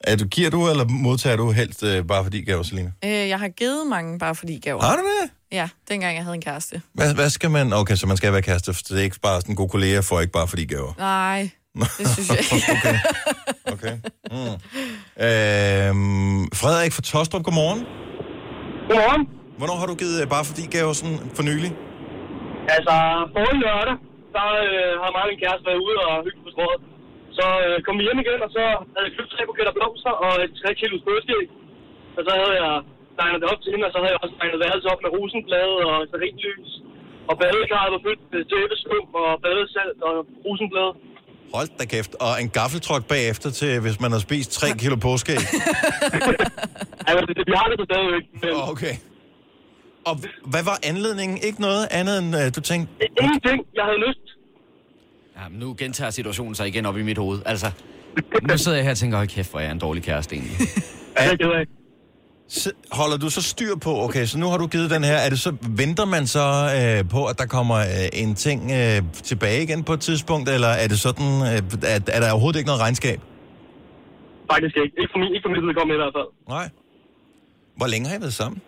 Er 0.00 0.16
du, 0.16 0.24
giver 0.24 0.50
du, 0.50 0.70
eller 0.70 0.84
modtager 0.84 1.36
du 1.36 1.50
helst 1.50 1.82
øh, 1.82 2.04
bare 2.06 2.24
fordi 2.24 2.40
gaver, 2.42 2.62
Selina? 2.62 2.92
Øh, 3.04 3.10
jeg 3.10 3.38
har 3.38 3.48
givet 3.48 3.86
mange 3.86 4.18
bare 4.18 4.34
fordi 4.34 4.58
gaver. 4.58 4.82
Har 4.82 4.96
du 4.96 5.02
det? 5.02 5.30
Ja, 5.52 5.68
dengang 5.90 6.12
jeg 6.16 6.24
havde 6.24 6.34
en 6.34 6.42
kæreste. 6.42 6.82
Hvad, 6.94 7.14
hvad 7.14 7.30
skal 7.30 7.50
man... 7.50 7.72
Okay, 7.72 7.96
så 8.00 8.06
man 8.06 8.16
skal 8.16 8.32
være 8.32 8.42
kæreste, 8.42 8.74
for 8.74 8.82
det 8.88 8.98
er 9.00 9.04
ikke 9.08 9.20
bare 9.28 9.40
sådan 9.40 9.52
en 9.52 9.56
god 9.62 9.68
kollega, 9.68 9.98
for 10.08 10.20
ikke 10.20 10.32
bare 10.40 10.48
fordi 10.52 10.64
gaver. 10.74 10.92
Nej, 10.98 11.40
det 11.98 12.06
synes 12.14 12.28
jeg 12.34 12.38
ikke. 12.54 12.72
okay. 12.82 12.96
okay. 13.74 13.94
Mm. 14.34 14.56
Øhm, 15.26 16.40
Frederik 16.60 16.92
fra 16.96 17.02
Tostrup, 17.10 17.42
godmorgen. 17.48 17.80
Godmorgen. 18.88 19.22
Hvornår 19.58 19.76
har 19.82 19.86
du 19.90 19.94
givet 20.02 20.16
øh, 20.22 20.26
bare 20.34 20.44
fordi 20.50 20.62
gaver 20.76 20.92
sådan 21.00 21.18
for 21.36 21.42
nylig? 21.50 21.70
Altså, 22.76 22.94
forrige 23.34 23.60
lørdag, 23.66 23.96
der 24.36 24.46
øh, 24.66 24.92
har 25.02 25.10
mig 25.14 25.22
og 25.26 25.30
min 25.32 25.40
kæreste 25.44 25.64
været 25.68 25.80
ude 25.86 25.96
og 26.06 26.12
hygge 26.26 26.40
på 26.46 26.50
strået. 26.56 26.80
Så 27.38 27.46
øh, 27.64 27.74
kom 27.84 27.94
vi 27.98 28.02
hjem 28.06 28.20
igen, 28.24 28.40
og 28.46 28.50
så 28.56 28.62
havde 28.94 29.06
jeg 29.08 29.14
købt 29.16 29.30
tre 29.34 29.42
buketter 29.48 29.74
blomster 29.78 30.12
og 30.24 30.32
et 30.44 30.52
3 30.60 30.80
kilos 30.80 31.02
bødskæg. 31.06 31.46
Og 32.16 32.22
så 32.26 32.32
havde 32.40 32.54
jeg 32.62 32.74
legnet 33.20 33.38
det 33.42 33.48
op 33.52 33.60
til 33.62 33.70
hende, 33.72 33.84
og 33.88 33.92
så 33.94 33.98
havde 34.02 34.12
jeg 34.14 34.20
også 34.24 34.36
legnet 34.40 34.58
værelset 34.64 34.88
op 34.92 35.00
med 35.04 35.10
rosenblade 35.16 35.76
og 35.88 35.96
serinlys. 36.10 36.70
Og 37.30 37.34
badekarret 37.40 37.90
var 37.94 38.00
fyldt 38.06 38.24
med 38.32 38.42
tæppeskum 38.50 39.06
og 39.22 39.30
badesalt 39.44 39.98
og 40.08 40.14
rosenblade. 40.44 40.92
Hold 41.56 41.68
da 41.78 41.84
kæft. 41.94 42.12
Og 42.26 42.32
en 42.42 42.48
gaffeltruck 42.58 43.04
bagefter 43.14 43.50
til, 43.60 43.72
hvis 43.84 43.96
man 44.04 44.10
har 44.14 44.18
spist 44.28 44.50
3 44.60 44.66
kilo 44.82 44.96
påskæg. 45.06 45.42
Altså, 47.08 47.24
det, 47.28 47.44
vi 47.46 47.52
har 47.60 47.66
det 47.70 47.86
stadigvæk. 47.90 48.24
Men... 48.42 48.50
Okay. 48.72 48.94
Og 50.06 50.14
hvad 50.52 50.64
var 50.70 50.78
anledningen? 50.90 51.38
Ikke 51.48 51.60
noget 51.60 51.88
andet 51.90 52.18
end, 52.18 52.34
uh, 52.34 52.42
du 52.56 52.60
tænkte... 52.60 52.88
Ingenting. 53.22 53.58
Jeg 53.74 53.84
havde 53.84 54.00
lyst. 54.08 54.26
Ja, 55.36 55.48
men 55.48 55.58
nu 55.58 55.74
gentager 55.78 56.10
situationen 56.10 56.54
sig 56.54 56.68
igen 56.68 56.86
op 56.86 56.96
i 56.96 57.02
mit 57.02 57.18
hoved. 57.18 57.38
Altså, 57.46 57.66
nu 58.50 58.58
sidder 58.58 58.78
jeg 58.78 58.84
her 58.84 58.90
og 58.90 58.96
tænker, 58.96 59.16
hold 59.16 59.28
kæft, 59.28 59.50
hvor 59.50 59.60
er 59.60 59.64
jeg 59.64 59.72
en 59.72 59.78
dårlig 59.78 60.02
kæreste 60.02 60.36
egentlig. 60.36 60.56
Ja, 61.18 61.30
det 61.30 61.46
var 61.48 61.64
Så 62.48 62.72
holder 62.92 63.16
du 63.16 63.30
så 63.30 63.42
styr 63.42 63.76
på, 63.76 64.02
okay, 64.02 64.26
så 64.26 64.38
nu 64.38 64.46
har 64.46 64.58
du 64.58 64.66
givet 64.66 64.90
den 64.90 65.04
her, 65.04 65.16
er 65.16 65.28
det 65.28 65.40
så, 65.40 65.56
venter 65.68 66.04
man 66.04 66.26
så 66.26 66.46
øh, 66.78 67.10
på, 67.10 67.26
at 67.26 67.38
der 67.38 67.46
kommer 67.46 67.76
øh, 67.76 68.08
en 68.22 68.34
ting 68.34 68.70
øh, 68.72 69.02
tilbage 69.12 69.62
igen 69.62 69.84
på 69.84 69.92
et 69.92 70.00
tidspunkt, 70.00 70.48
eller 70.48 70.68
er 70.68 70.88
det 70.88 71.00
sådan, 71.00 71.30
øh, 71.42 71.94
at, 71.94 72.08
er 72.12 72.20
der 72.20 72.30
overhovedet 72.30 72.58
ikke 72.58 72.66
noget 72.66 72.80
regnskab? 72.80 73.20
Faktisk 74.52 74.76
ikke. 74.76 74.94
Ikke 75.00 75.12
for, 75.12 75.18
min, 75.18 75.34
ikke 75.34 75.44
for 75.46 75.50
mit 75.54 75.66
vedkommende 75.68 75.94
i 75.94 76.02
hvert 76.02 76.14
fald. 76.18 76.28
Nej. 76.48 76.68
Hvor 77.76 77.86
længe 77.86 78.08
har 78.08 78.16
I 78.16 78.20
været 78.20 78.34
sammen? 78.34 78.60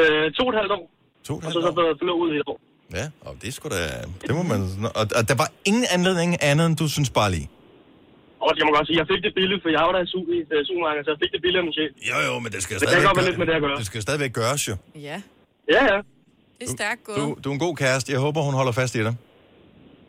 Øh, 0.00 0.32
to 0.32 0.42
og 0.46 0.52
et 0.52 0.58
halvt 0.60 0.72
år. 0.72 0.90
To 1.24 1.32
og 1.34 1.38
et 1.38 1.44
Og 1.46 1.52
så 1.52 1.60
så 1.60 1.72
været 1.80 1.96
forlovet 2.00 2.34
i 2.34 2.36
et 2.36 2.48
år. 2.52 2.60
Ja, 2.94 3.06
og 3.20 3.36
det 3.42 3.54
skulle 3.54 3.76
da, 3.76 3.82
det 4.26 4.34
må 4.34 4.42
man, 4.42 4.60
og, 4.94 5.06
og 5.18 5.28
der 5.28 5.34
var 5.34 5.48
ingen 5.64 5.84
anledning 5.90 6.42
andet, 6.42 6.66
end 6.66 6.76
du 6.76 6.88
synes 6.88 7.10
bare 7.10 7.30
lige. 7.30 7.48
Og 8.44 8.48
jeg 8.58 8.64
må 8.66 8.70
godt 8.78 8.86
sige, 8.88 8.98
jeg 9.02 9.08
fik 9.12 9.20
det 9.26 9.32
billigt, 9.38 9.60
for 9.64 9.70
jeg 9.76 9.82
var 9.88 9.92
der 9.96 10.02
i 10.06 10.08
su- 10.12 10.30
i 10.36 10.38
øh, 10.54 10.60
supermarkedet, 10.68 11.04
så 11.06 11.10
jeg 11.14 11.20
fik 11.24 11.30
det 11.34 11.40
billigt 11.44 11.60
af 11.62 11.66
min 11.68 11.74
chef. 11.78 11.90
Jo, 12.10 12.16
jo, 12.28 12.32
men 12.44 12.48
det 12.54 12.60
skal 12.64 12.74
Det 12.74 12.80
kan 12.82 12.88
stadigvæk 12.88 13.08
godt 13.08 13.16
være 13.20 13.28
lidt 13.30 13.38
med 13.42 13.46
det 13.50 13.54
at 13.58 13.62
gøre. 13.66 13.76
Det 13.82 13.86
skal 13.90 13.98
stadigvæk 14.08 14.32
gøres 14.40 14.62
jo. 14.70 14.74
Ja, 15.08 15.16
Ja, 15.74 15.80
ja. 15.92 15.98
det 16.58 16.64
er 16.68 16.72
stærkt 16.80 17.00
gået. 17.08 17.18
Du, 17.22 17.26
du 17.42 17.46
er 17.50 17.54
en 17.58 17.62
god 17.66 17.74
kæreste. 17.82 18.08
Jeg 18.14 18.20
håber, 18.26 18.40
hun 18.48 18.54
holder 18.60 18.74
fast 18.80 18.92
i 19.00 19.02
dig. 19.06 19.14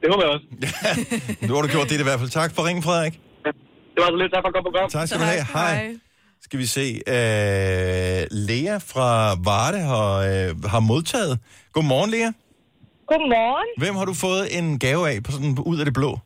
Det 0.01 0.07
håber 0.11 0.23
jeg 0.25 0.32
også. 0.36 0.45
Nu 1.47 1.51
har 1.55 1.61
du 1.65 1.69
gjort 1.75 1.88
det 1.91 1.97
i 1.99 2.07
hvert 2.09 2.19
fald. 2.21 2.29
Tak 2.41 2.51
for 2.55 2.61
ringen, 2.67 2.84
Frederik. 2.88 3.13
Det 3.93 3.99
var 4.03 4.09
så 4.13 4.17
lidt, 4.21 4.32
tak 4.34 4.41
for 4.43 4.47
at 4.47 4.53
komme 4.55 4.65
på 4.67 4.71
program. 4.71 4.89
Tak 4.97 5.07
skal 5.07 5.19
du 5.19 5.25
have. 5.34 5.43
Hej. 5.53 5.95
Skal 6.45 6.59
vi 6.59 6.65
se. 6.77 6.86
Øh, 7.07 8.21
Lea 8.47 8.77
fra 8.91 9.09
Varde 9.49 9.79
har, 9.91 10.11
øh, 10.32 10.63
har 10.73 10.79
modtaget. 10.91 11.39
Godmorgen, 11.73 12.11
Lea. 12.11 12.29
Godmorgen. 13.11 13.67
Hvem 13.77 13.95
har 13.95 14.05
du 14.05 14.13
fået 14.13 14.57
en 14.57 14.79
gave 14.79 15.09
af 15.09 15.23
på 15.23 15.32
sådan 15.32 15.57
ud 15.65 15.79
af 15.79 15.86
det 15.86 15.93
blå? 15.93 16.19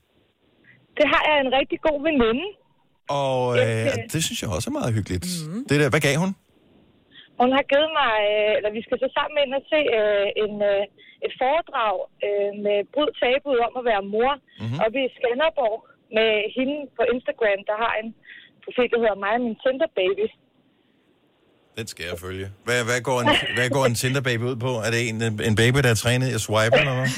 Det 0.97 1.05
har 1.13 1.21
jeg 1.29 1.37
en 1.45 1.51
rigtig 1.59 1.79
god 1.87 1.99
veninde. 2.07 2.45
Og 3.21 3.37
øh, 3.61 3.87
det 4.13 4.21
synes 4.25 4.39
jeg 4.41 4.49
også 4.55 4.67
er 4.71 4.77
meget 4.79 4.95
hyggeligt. 4.97 5.27
Mm. 5.49 5.61
Det 5.69 5.75
der, 5.81 5.89
hvad 5.93 6.03
gav 6.07 6.15
hun? 6.23 6.31
Hun 7.41 7.51
har 7.57 7.65
givet 7.71 7.91
mig, 8.01 8.13
øh, 8.33 8.51
eller 8.57 8.71
vi 8.77 8.81
skal 8.85 8.97
så 9.03 9.09
sammen 9.17 9.37
ind 9.43 9.53
og 9.59 9.63
se 9.71 9.81
øh, 9.99 10.27
en, 10.43 10.53
øh, 10.71 10.83
et 11.25 11.33
foredrag 11.41 11.95
øh, 12.27 12.51
med 12.65 12.77
Bryd 12.93 13.11
Tabuet 13.19 13.59
om 13.67 13.73
at 13.79 13.83
være 13.91 14.03
mor 14.13 14.33
mm-hmm. 14.37 14.79
oppe 14.85 14.99
i 15.05 15.13
Skanderborg 15.15 15.77
med 16.17 16.31
hende 16.55 16.77
på 16.97 17.01
Instagram, 17.13 17.59
der 17.69 17.77
har 17.83 17.93
en 18.01 18.09
profil, 18.63 18.89
der 18.93 18.99
hedder 19.03 19.19
mig 19.25 19.33
og 19.37 19.43
min 19.47 19.57
Tinder 19.63 19.89
baby. 20.01 20.25
Den 21.77 21.85
skal 21.91 22.03
jeg 22.09 22.17
følge. 22.25 22.45
Hvad, 22.67 22.79
hvad, 22.89 22.99
går, 23.09 23.17
en, 23.23 23.29
hvad 23.57 23.69
går 23.75 23.85
en 23.89 23.95
Tinder-baby 24.01 24.43
ud 24.51 24.57
på? 24.65 24.71
Er 24.85 24.89
det 24.95 25.01
en, 25.11 25.17
en 25.49 25.55
baby, 25.61 25.77
der 25.85 25.91
er 25.95 25.99
trænet 26.03 26.27
i 26.31 26.37
at 26.39 26.43
swipe, 26.47 26.75
eller 26.81 26.95
hvad? 26.99 27.11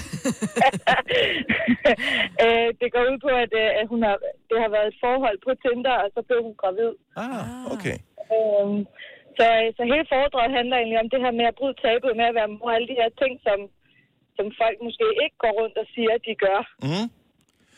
øh, 2.43 2.70
det 2.80 2.88
går 2.93 3.03
ud 3.12 3.18
på, 3.26 3.32
at, 3.43 3.51
øh, 3.62 3.70
at 3.80 3.86
hun 3.91 3.99
har, 4.08 4.16
det 4.49 4.58
har 4.64 4.70
været 4.76 4.88
et 4.91 4.97
forhold 5.05 5.38
på 5.45 5.51
Tinder, 5.64 5.95
og 6.03 6.10
så 6.16 6.20
blev 6.28 6.39
hun 6.47 6.55
gravid. 6.62 6.91
Ah, 7.24 7.74
okay. 7.74 7.97
Øhm, 8.36 8.80
så, 9.38 9.47
så 9.78 9.82
hele 9.91 10.05
foredraget 10.14 10.51
handler 10.58 10.76
egentlig 10.78 10.99
om 11.03 11.10
det 11.14 11.20
her 11.26 11.34
med 11.39 11.45
at 11.51 11.58
bryde 11.60 11.78
tabet 11.86 12.12
med 12.20 12.26
at 12.30 12.38
være 12.39 12.51
mor, 12.55 12.72
alle 12.76 12.89
de 12.91 12.99
her 13.01 13.12
ting, 13.22 13.34
som, 13.47 13.60
som 14.38 14.45
folk 14.62 14.78
måske 14.88 15.05
ikke 15.24 15.38
går 15.43 15.53
rundt 15.60 15.78
og 15.82 15.88
siger, 15.93 16.12
at 16.18 16.24
de 16.28 16.36
gør. 16.45 16.62
Mm. 16.88 17.08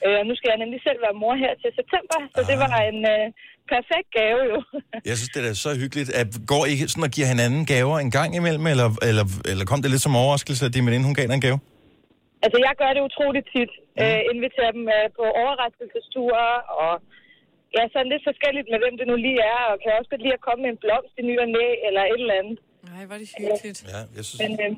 Øh, 0.05 0.15
og 0.21 0.25
nu 0.29 0.33
skal 0.37 0.49
jeg 0.51 0.59
nemlig 0.63 0.79
selv 0.87 0.99
være 1.05 1.15
mor 1.23 1.35
her 1.43 1.53
til 1.61 1.69
september, 1.79 2.17
så 2.35 2.41
det 2.49 2.57
var 2.63 2.71
en 2.91 2.99
øh, 3.13 3.25
perfekt 3.73 4.09
gave 4.19 4.41
jo. 4.51 4.57
Jeg 5.09 5.15
synes, 5.19 5.31
det 5.35 5.41
er 5.51 5.57
så 5.65 5.71
hyggeligt. 5.81 6.09
At 6.21 6.29
går 6.51 6.63
I 6.71 6.73
sådan 6.91 7.07
og 7.09 7.13
giver 7.15 7.27
hinanden 7.33 7.61
gaver 7.73 7.97
en 8.05 8.11
gang 8.17 8.29
imellem, 8.39 8.65
eller, 8.73 8.89
eller, 9.09 9.25
eller 9.51 9.63
kom 9.71 9.79
det 9.83 9.89
lidt 9.93 10.03
som 10.07 10.15
overraskelse, 10.21 10.61
at 10.67 10.73
din 10.75 10.85
veninde, 10.87 11.05
hun 11.09 11.17
gav 11.19 11.25
dig 11.29 11.37
en 11.41 11.47
gave? 11.47 11.59
Altså, 12.43 12.57
jeg 12.67 12.73
gør 12.81 12.91
det 12.95 13.01
utroligt 13.09 13.47
tit. 13.55 13.71
Øh, 14.01 14.21
inviterer 14.33 14.71
dem 14.77 14.85
øh, 14.97 15.05
på 15.17 15.23
overraskelsesture, 15.41 16.45
og 16.83 16.93
ja, 17.75 17.83
sådan 17.93 18.09
lidt 18.13 18.23
forskelligt 18.29 18.67
med, 18.71 18.77
hvem 18.83 18.95
det 18.99 19.05
nu 19.11 19.15
lige 19.27 19.41
er, 19.55 19.61
og 19.71 19.75
kan 19.81 19.89
også 19.99 20.09
godt 20.13 20.23
lide 20.25 20.37
at 20.39 20.45
komme 20.47 20.61
med 20.63 20.71
en 20.73 20.79
blomst 20.83 21.13
i 21.21 21.23
ny 21.29 21.35
og 21.43 21.49
næ, 21.57 21.67
eller 21.87 22.01
et 22.13 22.21
eller 22.23 22.37
andet. 22.41 22.57
Nej, 22.91 23.01
var 23.09 23.17
det 23.21 23.27
hyggeligt. 23.39 23.79
Ja, 23.93 23.99
jeg 24.17 24.23
synes... 24.27 24.39
Men, 24.43 24.51
øh, 24.65 24.71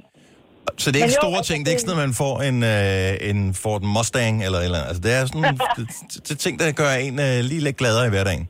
Så 0.83 0.87
det 0.91 0.97
er 0.99 1.05
ikke 1.09 1.19
jo, 1.21 1.25
store 1.25 1.41
ting. 1.49 1.57
Det 1.61 1.69
er 1.69 1.75
ikke 1.75 1.85
sådan, 1.85 1.99
at 1.99 2.03
man 2.07 2.15
får 2.23 2.35
en, 2.49 2.57
øh, 2.73 3.29
en 3.29 3.39
Ford 3.63 3.83
Mustang 3.95 4.35
eller 4.45 4.59
eller 4.65 4.77
andet. 4.77 4.89
Altså, 4.91 5.01
det 5.05 5.11
er 5.17 5.21
sådan 5.29 5.43
det, 5.77 5.85
det, 6.27 6.35
ting, 6.45 6.53
der 6.59 6.65
gør 6.81 6.91
en 7.07 7.15
øh, 7.27 7.35
lige 7.49 7.61
lidt 7.67 7.77
gladere 7.81 8.05
i 8.09 8.11
hverdagen. 8.13 8.45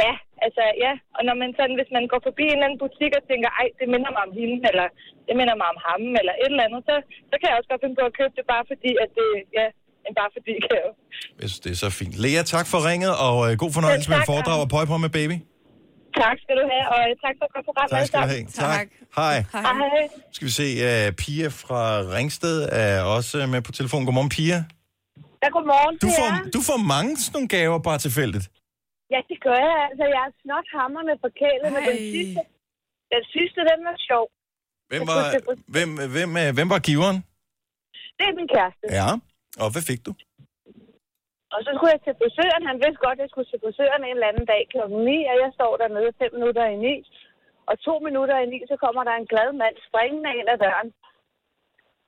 ja, 0.00 0.12
altså, 0.46 0.64
ja. 0.84 0.92
Og 1.16 1.22
når 1.28 1.34
man 1.42 1.50
sådan, 1.58 1.76
hvis 1.80 1.90
man 1.96 2.04
går 2.12 2.20
forbi 2.28 2.44
en 2.48 2.52
eller 2.56 2.66
anden 2.66 2.80
butik 2.84 3.12
og 3.18 3.24
tænker, 3.30 3.48
ej, 3.60 3.68
det 3.80 3.86
minder 3.94 4.10
mig 4.14 4.22
om 4.28 4.32
hende, 4.40 4.56
eller 4.70 4.86
det 5.26 5.34
minder 5.40 5.56
mig 5.60 5.68
om 5.74 5.78
ham, 5.88 6.02
eller 6.20 6.34
et 6.42 6.52
eller 6.54 6.64
andet, 6.68 6.80
så, 6.88 6.94
så 7.30 7.34
kan 7.38 7.46
jeg 7.48 7.56
også 7.58 7.70
godt 7.72 7.82
finde 7.84 7.96
på 8.00 8.04
at 8.10 8.14
købe 8.20 8.34
det, 8.38 8.44
bare 8.54 8.64
fordi, 8.72 8.90
at 9.04 9.10
det, 9.18 9.28
ja, 9.58 9.66
en 10.06 10.14
bare 10.20 10.30
fordi 10.36 10.52
gave. 10.68 10.90
Jeg 11.40 11.46
synes, 11.50 11.62
det 11.64 11.70
er 11.76 11.80
så 11.86 11.90
fint. 12.00 12.14
Lea, 12.24 12.42
tak 12.54 12.66
for 12.72 12.78
ringet, 12.90 13.12
og 13.26 13.36
øh, 13.46 13.52
god 13.64 13.72
fornøjelse 13.78 14.06
Ja, 14.06 14.12
med 14.12 14.20
tak, 14.20 14.30
foredrag 14.30 14.58
og 14.64 14.68
pøj 14.76 14.84
på 14.92 14.96
med 15.06 15.12
baby. 15.18 15.36
Tak 16.22 16.36
skal 16.42 16.54
du 16.60 16.64
have, 16.72 16.84
og 16.94 17.00
øh, 17.08 17.12
tak 17.24 17.34
for 17.38 17.44
at 17.46 17.50
komme 17.52 17.66
program. 17.70 17.86
Tak 17.94 18.06
skal 18.06 18.18
du 18.24 18.28
have. 18.34 18.44
Tak. 18.64 18.86
Hej. 19.20 19.36
Hej. 19.52 20.08
Skal 20.36 20.44
vi 20.48 20.52
se, 20.60 20.66
uh, 20.88 21.06
Pia 21.20 21.48
fra 21.62 21.82
Ringsted 22.16 22.56
er 22.82 23.02
også 23.16 23.36
med 23.52 23.60
på 23.68 23.72
telefon. 23.78 24.00
Godmorgen, 24.06 24.32
Pia. 24.38 24.58
Ja, 25.42 25.48
godmorgen 25.56 25.94
Du 26.04 26.06
til 26.06 26.16
får, 26.18 26.28
jer. 26.34 26.50
du 26.56 26.60
får 26.68 26.78
mange 26.94 27.10
sådan 27.16 27.32
nogle 27.36 27.48
gaver 27.56 27.78
bare 27.88 27.98
tilfældigt. 28.06 28.46
Ja, 29.14 29.20
det 29.30 29.38
gør 29.46 29.58
jeg. 29.68 29.76
Altså, 29.88 30.04
jeg 30.14 30.22
er 30.28 30.32
snot 30.42 30.66
hammerne 30.78 31.12
forkælet, 31.26 31.68
men 31.74 31.80
den 31.90 31.98
sidste, 32.14 32.40
den 33.14 33.22
sidste, 33.34 33.58
den 33.70 33.78
var 33.88 33.96
sjov. 34.08 34.24
Hvem 34.90 35.02
var, 35.12 35.22
hvem, 35.74 35.90
hvem, 36.16 36.30
øh, 36.42 36.48
hvem 36.56 36.68
var 36.74 36.80
giveren? 36.90 37.18
Det 38.18 38.24
er 38.30 38.34
min 38.40 38.48
kæreste. 38.54 38.84
Ja. 39.00 39.08
Og 39.62 39.68
hvad 39.72 39.82
fik 39.90 40.00
du? 40.06 40.12
Og 41.54 41.58
så 41.64 41.70
skulle 41.74 41.92
jeg 41.94 42.02
til 42.06 42.14
frisøren. 42.20 42.62
Han 42.70 42.78
vidste 42.84 43.02
godt, 43.06 43.16
at 43.18 43.22
jeg 43.24 43.30
skulle 43.32 43.50
til 43.50 43.60
frisøren 43.64 44.02
en 44.04 44.14
eller 44.16 44.30
anden 44.30 44.46
dag 44.52 44.62
kl. 44.72 44.78
9, 44.78 45.30
og 45.32 45.36
jeg 45.42 45.50
står 45.58 45.72
dernede 45.82 46.10
fem 46.20 46.30
minutter 46.38 46.64
i 46.74 46.76
9. 46.76 46.94
Og 47.70 47.74
to 47.86 47.94
minutter 48.06 48.36
i 48.44 48.46
9, 48.46 48.70
så 48.72 48.76
kommer 48.84 49.02
der 49.08 49.14
en 49.16 49.30
glad 49.32 49.50
mand 49.62 49.76
springende 49.88 50.30
ind 50.40 50.48
ad 50.54 50.58
døren. 50.66 50.90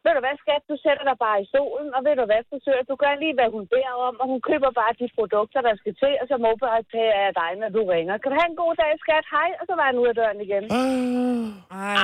Ved 0.04 0.12
du 0.16 0.20
hvad, 0.24 0.36
skat, 0.44 0.62
du 0.70 0.76
sætter 0.84 1.04
dig 1.10 1.16
bare 1.26 1.38
i 1.44 1.46
stolen, 1.52 1.88
og 1.96 2.00
ved 2.06 2.14
du 2.20 2.24
hvad, 2.30 2.42
frisør, 2.50 2.78
du 2.90 2.94
gør 3.04 3.14
lige, 3.22 3.34
hvad 3.38 3.48
hun 3.56 3.64
beder 3.74 3.94
om, 4.08 4.14
og 4.22 4.26
hun 4.32 4.40
køber 4.50 4.70
bare 4.80 4.92
de 5.00 5.06
produkter, 5.18 5.60
der 5.68 5.74
skal 5.80 5.94
til, 6.02 6.12
og 6.20 6.26
så 6.30 6.36
mobile 6.46 7.02
jeg 7.22 7.30
dig, 7.40 7.50
når 7.62 7.70
du 7.76 7.82
ringer. 7.94 8.14
Kan 8.20 8.28
du 8.32 8.36
have 8.40 8.50
en 8.54 8.60
god 8.64 8.74
dag, 8.82 8.92
skat? 9.04 9.24
Hej, 9.36 9.48
og 9.60 9.64
så 9.68 9.74
var 9.78 9.86
han 9.90 9.96
ude 10.02 10.10
af 10.12 10.16
døren 10.20 10.38
igen. 10.46 10.64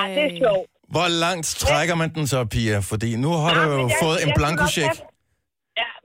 Ej, 0.00 0.06
det 0.16 0.24
er 0.30 0.34
sjovt. 0.44 0.66
Hvor 0.94 1.08
langt 1.24 1.46
trækker 1.64 1.94
man 2.02 2.08
den 2.16 2.24
så, 2.32 2.38
Pia? 2.54 2.76
Fordi 2.92 3.10
nu 3.24 3.30
har 3.42 3.52
du 3.58 3.62
jo 3.78 3.84
jeg- 3.92 4.00
fået 4.04 4.16
en 4.16 4.20
jeg 4.20 4.20
skulle 4.20 4.38
blankocheck. 4.40 4.94
Ja, 5.00 5.06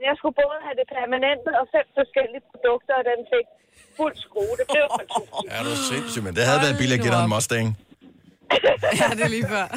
jeg 0.07 0.13
skulle 0.19 0.35
både 0.43 0.57
have 0.67 0.75
det 0.79 0.87
permanente 0.97 1.49
og 1.59 1.65
fem 1.75 1.85
forskellige 1.99 2.43
produkter, 2.51 2.93
og 2.99 3.03
den 3.11 3.19
fik 3.33 3.47
fuld 3.97 4.15
skrue. 4.25 4.53
Det 4.59 4.65
blev 4.73 4.85
for 4.97 5.05
tusind. 5.15 5.47
Er 5.57 5.61
du 5.67 5.73
sindssygt, 5.91 6.23
men 6.27 6.33
det 6.37 6.43
havde 6.49 6.61
været 6.65 6.77
billigt 6.81 6.97
at 6.99 7.03
give 7.05 7.13
dig 7.15 7.23
en 7.27 7.31
Mustang. 7.35 7.67
ja, 9.01 9.07
det 9.17 9.23
er 9.29 9.33
lige 9.37 9.47
før. 9.55 9.67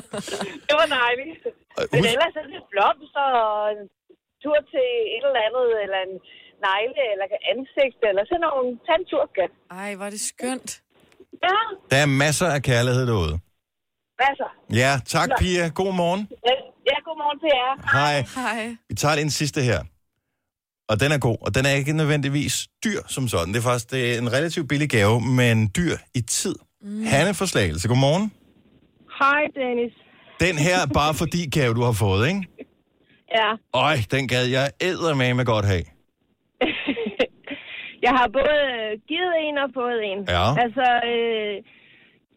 Det 0.68 0.74
var 0.80 0.88
dejligt. 1.00 1.42
Men 1.94 2.02
ellers 2.14 2.34
er 2.40 2.44
det 2.54 2.62
blomster 2.72 3.26
og 3.46 3.58
en 3.74 3.82
tur 4.42 4.58
til 4.72 4.86
et 5.16 5.24
eller 5.28 5.42
andet, 5.48 5.66
eller 5.84 6.00
en 6.08 6.14
negle, 6.66 7.02
eller 7.12 7.26
ansigt, 7.54 8.00
eller 8.10 8.22
sådan 8.30 8.44
nogle. 8.48 8.68
Tag 8.86 8.96
en 9.00 9.04
tur, 9.10 9.24
skat. 9.32 9.52
Ej, 9.82 9.90
var 10.02 10.08
det 10.14 10.20
skønt. 10.32 10.70
Ja, 11.46 11.58
Der 11.90 11.98
er 12.04 12.08
masser 12.24 12.48
af 12.56 12.62
kærlighed 12.70 13.04
derude. 13.10 13.34
Så? 14.40 14.46
Ja, 14.82 14.92
tak 15.06 15.28
Pia. 15.38 15.68
God 15.68 15.94
morgen. 15.94 16.28
Ja, 16.46 16.54
Ja, 16.90 16.96
godmorgen 17.08 17.38
til 17.42 17.50
jer. 17.60 17.72
Hej. 17.98 18.16
Hej. 18.36 18.76
Vi 18.88 18.94
tager 18.94 19.14
lige 19.14 19.24
en 19.24 19.30
sidste 19.30 19.60
her. 19.60 19.80
Og 20.88 21.00
den 21.00 21.12
er 21.12 21.18
god, 21.18 21.38
og 21.46 21.54
den 21.54 21.66
er 21.66 21.74
ikke 21.80 21.92
nødvendigvis 21.92 22.68
dyr 22.84 23.00
som 23.06 23.28
sådan. 23.28 23.48
Det 23.54 23.58
er 23.58 23.62
faktisk 23.70 23.90
det 23.90 24.14
er 24.14 24.18
en 24.18 24.32
relativt 24.32 24.68
billig 24.68 24.90
gave, 24.90 25.20
men 25.20 25.70
dyr 25.76 25.96
i 26.14 26.20
tid. 26.20 26.54
Mm. 26.82 27.04
Hanne 27.04 27.34
for 27.34 27.44
Slagelse, 27.44 27.88
godmorgen. 27.88 28.32
Hej, 29.20 29.42
Dennis. 29.54 29.94
Den 30.40 30.56
her 30.66 30.78
bare 30.94 31.14
fordi 31.14 31.50
gave, 31.50 31.74
du 31.74 31.82
har 31.82 31.92
fået, 31.92 32.28
ikke? 32.28 32.46
Ja, 33.38 33.50
Øj, 33.74 33.96
den 34.10 34.28
gad 34.28 34.44
jeg 34.46 34.70
æder 34.80 35.14
med 35.14 35.44
godt 35.44 35.66
have. 35.66 35.84
jeg 38.06 38.12
har 38.18 38.28
både 38.38 38.58
givet 39.08 39.34
en 39.46 39.58
og 39.58 39.70
fået 39.74 40.00
en. 40.10 40.18
Ja. 40.36 40.46
Altså, 40.64 40.86
øh, 41.12 41.54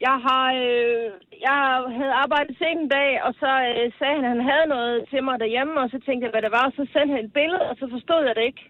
jeg 0.08 0.18
har 0.28 0.46
øh, 0.64 1.08
jeg 1.48 1.60
havde 2.00 2.16
arbejdet 2.24 2.54
sent 2.62 2.82
en 2.82 2.90
dag, 2.98 3.10
og 3.26 3.32
så 3.42 3.52
øh, 3.70 3.86
sagde 3.98 4.16
han, 4.18 4.26
at 4.26 4.34
han 4.36 4.44
havde 4.52 4.68
noget 4.76 4.96
til 5.12 5.22
mig 5.24 5.36
derhjemme, 5.44 5.74
og 5.84 5.90
så 5.94 5.98
tænkte 6.06 6.24
jeg, 6.26 6.34
hvad 6.34 6.44
det 6.46 6.56
var, 6.58 6.66
og 6.70 6.74
så 6.78 6.84
sendte 6.94 7.14
han 7.16 7.26
et 7.26 7.34
billede, 7.40 7.66
og 7.72 7.76
så 7.82 7.86
forstod 7.96 8.22
jeg 8.28 8.36
det 8.38 8.46
ikke. 8.52 8.64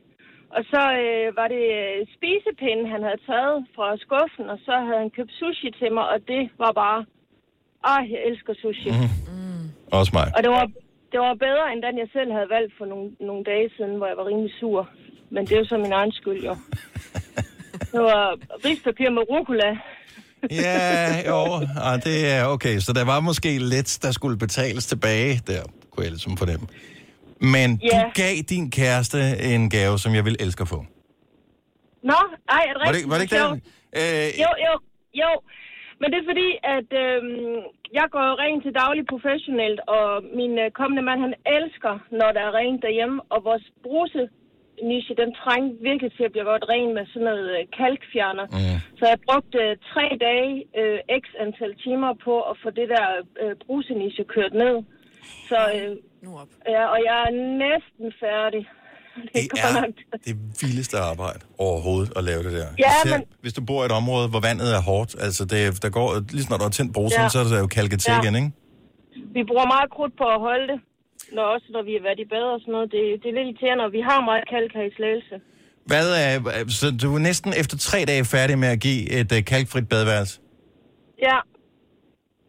Og 0.57 0.61
så 0.71 0.83
øh, 1.03 1.27
var 1.39 1.47
det 1.55 1.65
øh, 1.81 1.97
spisepinde, 2.15 2.83
han 2.93 3.01
havde 3.07 3.21
taget 3.31 3.55
fra 3.75 3.87
skuffen, 4.05 4.45
og 4.53 4.57
så 4.65 4.73
havde 4.85 5.01
han 5.03 5.15
købt 5.17 5.33
sushi 5.39 5.69
til 5.79 5.91
mig, 5.97 6.05
og 6.13 6.19
det 6.31 6.43
var 6.63 6.71
bare... 6.83 6.99
Åh, 7.89 8.01
jeg 8.11 8.21
elsker 8.29 8.53
sushi. 8.61 8.89
Mm. 8.89 9.65
Også 9.97 10.11
mig. 10.17 10.27
Og 10.35 10.39
det 10.45 10.51
var, 10.57 10.65
det 11.11 11.19
var 11.25 11.33
bedre, 11.47 11.65
end 11.73 11.81
den 11.87 11.95
jeg 12.03 12.09
selv 12.17 12.31
havde 12.37 12.49
valgt 12.57 12.73
for 12.77 12.85
nogle, 12.85 13.07
nogle 13.19 13.43
dage 13.43 13.69
siden, 13.75 13.95
hvor 13.97 14.07
jeg 14.07 14.17
var 14.17 14.25
rimelig 14.25 14.53
sur. 14.59 14.89
Men 15.33 15.45
det 15.45 15.53
er 15.53 15.59
jo 15.59 15.65
så 15.65 15.77
min 15.77 15.97
egen 15.99 16.11
skyld, 16.11 16.41
jo. 16.49 16.55
Det 17.93 18.01
var 18.11 18.37
rispapir 18.65 19.09
med 19.09 19.23
rucola. 19.31 19.69
Ja, 20.51 21.29
jo, 21.29 21.39
ah, 21.87 21.95
det 22.03 22.17
er 22.31 22.45
okay. 22.45 22.79
Så 22.79 22.93
der 22.93 23.05
var 23.05 23.19
måske 23.19 23.57
lidt, 23.59 23.99
der 24.01 24.11
skulle 24.11 24.37
betales 24.37 24.85
tilbage. 24.85 25.41
Der 25.47 25.61
kunne 25.91 26.03
jeg 26.03 26.11
ligesom 26.11 26.37
fornemme. 26.37 26.67
Men 27.39 27.69
Ja. 27.91 27.97
du 28.03 28.11
gav 28.21 28.35
din 28.49 28.71
kæreste 28.71 29.19
en 29.53 29.69
gave, 29.69 29.99
som 29.99 30.15
jeg 30.15 30.25
vil 30.25 30.35
elske 30.39 30.61
at 30.61 30.67
få. 30.67 30.85
Nå, 32.03 32.19
ej, 32.49 32.63
er 32.69 32.73
det 32.73 32.81
Var 32.85 32.85
det, 32.85 32.95
rigtigt? 32.95 33.09
var 33.11 33.15
det 33.17 33.23
ikke 33.23 33.35
det? 33.35 33.61
Øh, 34.01 34.27
Jo, 34.43 34.49
jo, 34.67 34.73
jo. 35.21 35.31
Men 35.99 36.07
det 36.11 36.17
er 36.21 36.27
fordi, 36.31 36.49
at 36.77 36.89
øhm, 37.05 37.57
jeg 37.99 38.07
går 38.15 38.27
rent 38.43 38.61
til 38.65 38.73
daglig 38.83 39.03
professionelt, 39.13 39.79
og 39.97 40.07
min 40.39 40.53
øh, 40.63 40.67
kommende 40.79 41.03
mand, 41.07 41.19
han 41.27 41.35
elsker, 41.57 41.93
når 42.19 42.29
der 42.35 42.41
er 42.47 42.53
rent 42.61 42.79
derhjemme, 42.85 43.17
og 43.33 43.39
vores 43.49 43.65
bruse 43.85 44.23
niche, 44.91 45.13
den 45.23 45.31
trængte 45.41 45.73
virkelig 45.89 46.11
til 46.17 46.23
at 46.27 46.31
blive 46.35 46.47
godt 46.53 46.65
ren 46.73 46.89
med 46.97 47.05
sådan 47.11 47.25
noget 47.31 47.47
øh, 47.57 47.61
kalkfjerner. 47.79 48.45
Mm. 48.57 48.77
Så 48.99 49.03
jeg 49.11 49.17
brugte 49.27 49.57
øh, 49.65 49.71
tre 49.91 50.05
dage, 50.27 50.53
øh, 50.81 50.97
x 51.21 51.23
antal 51.45 51.71
timer 51.85 52.11
på 52.27 52.33
at 52.49 52.55
få 52.63 52.69
det 52.79 52.87
der 52.95 53.05
øh, 53.41 53.53
bruseniche 53.65 54.23
kørt 54.35 54.53
ned. 54.63 54.75
Så, 55.49 55.59
øh, 55.77 55.91
ja, 56.75 56.83
og 56.93 56.99
jeg 57.09 57.17
er 57.27 57.31
næsten 57.65 58.07
færdig. 58.25 58.63
Det, 59.35 59.41
Det 59.51 59.59
er 59.63 59.91
det 60.25 60.35
vildeste 60.61 60.97
arbejde 61.11 61.39
overhovedet 61.57 62.11
at 62.17 62.23
lave 62.23 62.41
det 62.43 62.51
der. 62.59 62.67
Ja, 62.85 62.91
Især, 63.05 63.17
men- 63.17 63.25
Hvis 63.41 63.53
du 63.53 63.61
bor 63.69 63.79
i 63.83 63.85
et 63.85 63.91
område, 64.01 64.25
hvor 64.33 64.39
vandet 64.49 64.69
er 64.77 64.81
hårdt, 64.81 65.11
altså 65.25 65.43
det, 65.45 65.59
der 65.83 65.89
går, 65.97 66.07
lige 66.35 66.43
snart 66.47 66.59
du 66.59 66.63
har 66.69 66.75
tændt 66.79 66.93
brusen, 66.93 67.21
ja. 67.21 67.29
så 67.29 67.39
er 67.39 67.43
det 67.43 67.59
jo 67.65 67.67
kalket 67.79 67.99
til 67.99 68.11
Ja. 68.13 68.21
igen, 68.21 68.35
ikke? 68.35 68.51
Vi 69.37 69.41
bruger 69.49 69.65
meget 69.75 69.89
krudt 69.95 70.13
på 70.21 70.25
at 70.35 70.39
holde 70.47 70.67
det, 70.71 70.79
når, 71.35 71.45
også 71.55 71.67
når 71.75 71.83
vi 71.87 71.93
har 71.97 72.03
været 72.07 72.19
i 72.25 72.27
bad 72.33 72.45
og 72.55 72.59
sådan 72.63 72.73
noget. 72.77 72.87
Det, 72.95 73.01
det 73.21 73.27
er 73.29 73.35
lidt 73.37 73.47
irriterende, 73.49 73.83
og 73.87 73.91
vi 73.97 74.01
har 74.09 74.19
meget 74.29 74.45
kalk 74.53 74.71
her 74.77 74.85
i 74.91 74.93
Slagelse. 74.97 75.35
Hvad 75.91 76.07
er, 76.25 76.33
så 76.79 76.85
du 77.01 77.07
er 77.17 77.21
næsten 77.29 77.51
efter 77.61 77.75
tre 77.89 77.99
dage 78.11 78.23
færdig 78.35 78.55
med 78.63 78.69
at 78.75 78.79
give 78.87 79.01
et 79.19 79.29
uh, 79.37 79.39
kalkfrit 79.51 79.87
badeværelse? 79.93 80.35
Ja, 81.27 81.37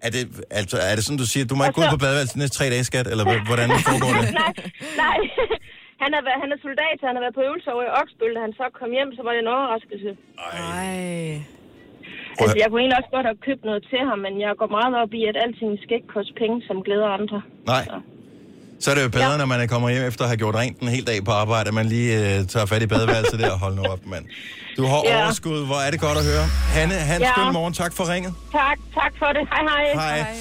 Er 0.07 0.11
det, 0.17 0.23
altså, 0.61 0.77
er 0.91 0.95
det 0.97 1.03
sådan, 1.05 1.23
du 1.25 1.29
siger, 1.33 1.45
du 1.51 1.55
må 1.57 1.63
ikke 1.65 1.79
gå 1.79 1.83
ud 1.87 1.95
på 1.97 2.03
badeværelset 2.05 2.35
de 2.37 2.41
næste 2.43 2.57
tre 2.59 2.67
dage, 2.75 2.85
skat? 2.91 3.07
Eller 3.13 3.25
hvordan 3.51 3.69
foregår 3.89 4.13
det? 4.21 4.27
nej, 4.43 4.53
nej. 5.05 5.19
Han 6.03 6.11
er, 6.19 6.23
han 6.43 6.51
er 6.55 6.59
soldat, 6.67 6.99
han 7.09 7.15
har 7.17 7.23
været 7.25 7.39
på 7.39 7.45
øvelse 7.49 7.69
over 7.75 7.85
i 7.89 7.95
Oksbøl. 8.01 8.35
Da 8.37 8.41
han 8.47 8.55
så 8.61 8.67
kom 8.79 8.91
hjem, 8.97 9.11
så 9.17 9.23
var 9.27 9.33
det 9.35 9.41
en 9.45 9.55
overraskelse. 9.57 10.11
Ej. 10.39 10.95
Altså, 12.41 12.57
jeg 12.61 12.67
kunne 12.69 12.81
egentlig 12.83 12.99
også 13.01 13.13
godt 13.17 13.27
have 13.31 13.41
købt 13.49 13.65
noget 13.69 13.83
til 13.91 14.03
ham, 14.09 14.19
men 14.27 14.35
jeg 14.45 14.53
går 14.61 14.71
meget 14.79 14.95
op 15.03 15.13
i, 15.21 15.23
at 15.31 15.37
alting 15.45 15.73
skal 15.83 15.95
ikke 15.99 16.15
koste 16.17 16.35
penge, 16.43 16.57
som 16.69 16.77
glæder 16.87 17.09
andre. 17.19 17.39
Nej. 17.73 17.85
Så 17.91 17.97
er 18.91 18.95
det 18.95 19.03
jo 19.03 19.09
bedre, 19.09 19.31
ja. 19.31 19.37
når 19.37 19.45
man 19.45 19.69
kommer 19.69 19.89
hjem 19.91 20.03
efter 20.05 20.23
at 20.25 20.29
have 20.29 20.37
gjort 20.37 20.55
rent 20.55 20.81
en 20.81 20.89
hel 20.89 21.07
dag 21.07 21.25
på 21.25 21.31
arbejde, 21.31 21.69
at 21.69 21.75
man 21.75 21.87
lige 21.87 22.41
uh, 22.41 22.47
tager 22.47 22.67
fat 22.67 22.83
i 22.83 22.87
badeværelset 22.87 23.39
der 23.41 23.51
og 23.51 23.59
holder 23.59 23.77
nu 23.77 23.83
op, 23.83 23.99
mand. 24.07 24.25
Du 24.77 24.87
har 24.87 25.03
Ja. 25.05 25.25
overskud. 25.25 25.67
Hvor 25.67 25.77
er 25.77 25.91
det 25.91 26.01
godt 26.01 26.19
at 26.19 26.25
høre. 26.25 26.47
Hanne, 26.47 26.95
han 26.95 27.21
Ja. 27.21 27.31
skøn 27.37 27.53
morgen. 27.53 27.75
Tak 27.75 27.93
for 27.97 28.09
ringet. 28.13 28.35
Tak, 28.53 28.79
tak 28.95 29.13
for 29.19 29.27
det. 29.27 29.49
Hej, 29.53 29.95
hej. 29.95 30.19
Hej. 30.19 30.35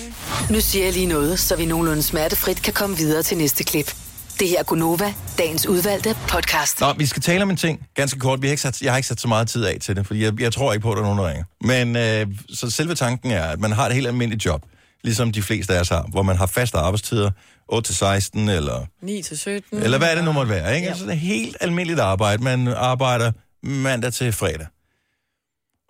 Nu 0.49 0.61
siger 0.61 0.85
jeg 0.85 0.93
lige 0.93 1.05
noget, 1.05 1.39
så 1.39 1.55
vi 1.55 1.65
nogenlunde 1.65 2.03
smertefrit 2.03 2.61
kan 2.61 2.73
komme 2.73 2.97
videre 2.97 3.23
til 3.23 3.37
næste 3.37 3.63
klip. 3.63 3.93
Det 4.39 4.47
her 4.47 4.59
er 4.59 4.63
Gunova, 4.63 5.13
dagens 5.37 5.67
udvalgte 5.67 6.15
podcast. 6.27 6.79
Nå, 6.81 6.93
vi 6.97 7.05
skal 7.05 7.21
tale 7.21 7.43
om 7.43 7.49
en 7.49 7.57
ting, 7.57 7.79
ganske 7.95 8.19
kort. 8.19 8.41
Vi 8.41 8.47
har 8.47 8.51
ikke 8.51 8.61
sat, 8.61 8.81
jeg 8.81 8.91
har 8.91 8.97
ikke 8.97 9.07
sat 9.07 9.21
så 9.21 9.27
meget 9.27 9.47
tid 9.47 9.65
af 9.65 9.77
til 9.81 9.95
det, 9.95 10.07
fordi 10.07 10.23
jeg, 10.23 10.41
jeg 10.41 10.53
tror 10.53 10.73
ikke 10.73 10.83
på, 10.83 10.91
at 10.91 10.95
der 10.97 11.01
er 11.03 11.05
nogen, 11.15 11.19
der 11.19 11.27
ringer. 11.29 11.43
Men 11.61 11.95
øh, 12.29 12.35
så 12.53 12.69
selve 12.71 12.95
tanken 12.95 13.31
er, 13.31 13.43
at 13.43 13.59
man 13.59 13.71
har 13.71 13.85
et 13.85 13.93
helt 13.95 14.07
almindeligt 14.07 14.45
job. 14.45 14.61
Ligesom 15.03 15.31
de 15.31 15.41
fleste 15.41 15.73
af 15.73 15.79
os 15.79 15.89
har, 15.89 16.07
hvor 16.09 16.23
man 16.23 16.37
har 16.37 16.45
faste 16.45 16.77
arbejdstider, 16.77 17.31
8-16 17.71 18.49
eller 18.49 18.85
9 19.01 19.21
til 19.21 19.37
17. 19.37 19.83
eller 19.83 19.97
hvad 19.97 20.15
det 20.15 20.23
nu 20.23 20.31
måtte 20.31 20.51
være, 20.51 20.75
ikke? 20.75 20.85
Ja. 20.85 20.89
Altså, 20.89 21.05
det 21.05 21.11
er 21.11 21.17
helt 21.17 21.57
almindeligt 21.61 21.99
arbejde. 21.99 22.43
Man 22.43 22.67
arbejder 22.67 23.31
mandag 23.63 24.13
til 24.13 24.33
fredag. 24.33 24.67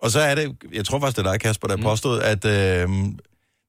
Og 0.02 0.10
så 0.10 0.20
er 0.20 0.34
det, 0.34 0.56
jeg 0.72 0.84
tror 0.84 1.00
faktisk, 1.00 1.16
det 1.16 1.26
er 1.26 1.30
dig, 1.30 1.40
Kasper, 1.40 1.68
der 1.68 1.76
mm. 1.76 1.82
påstod, 1.82 2.20
at 2.20 2.44
øh, 2.44 2.88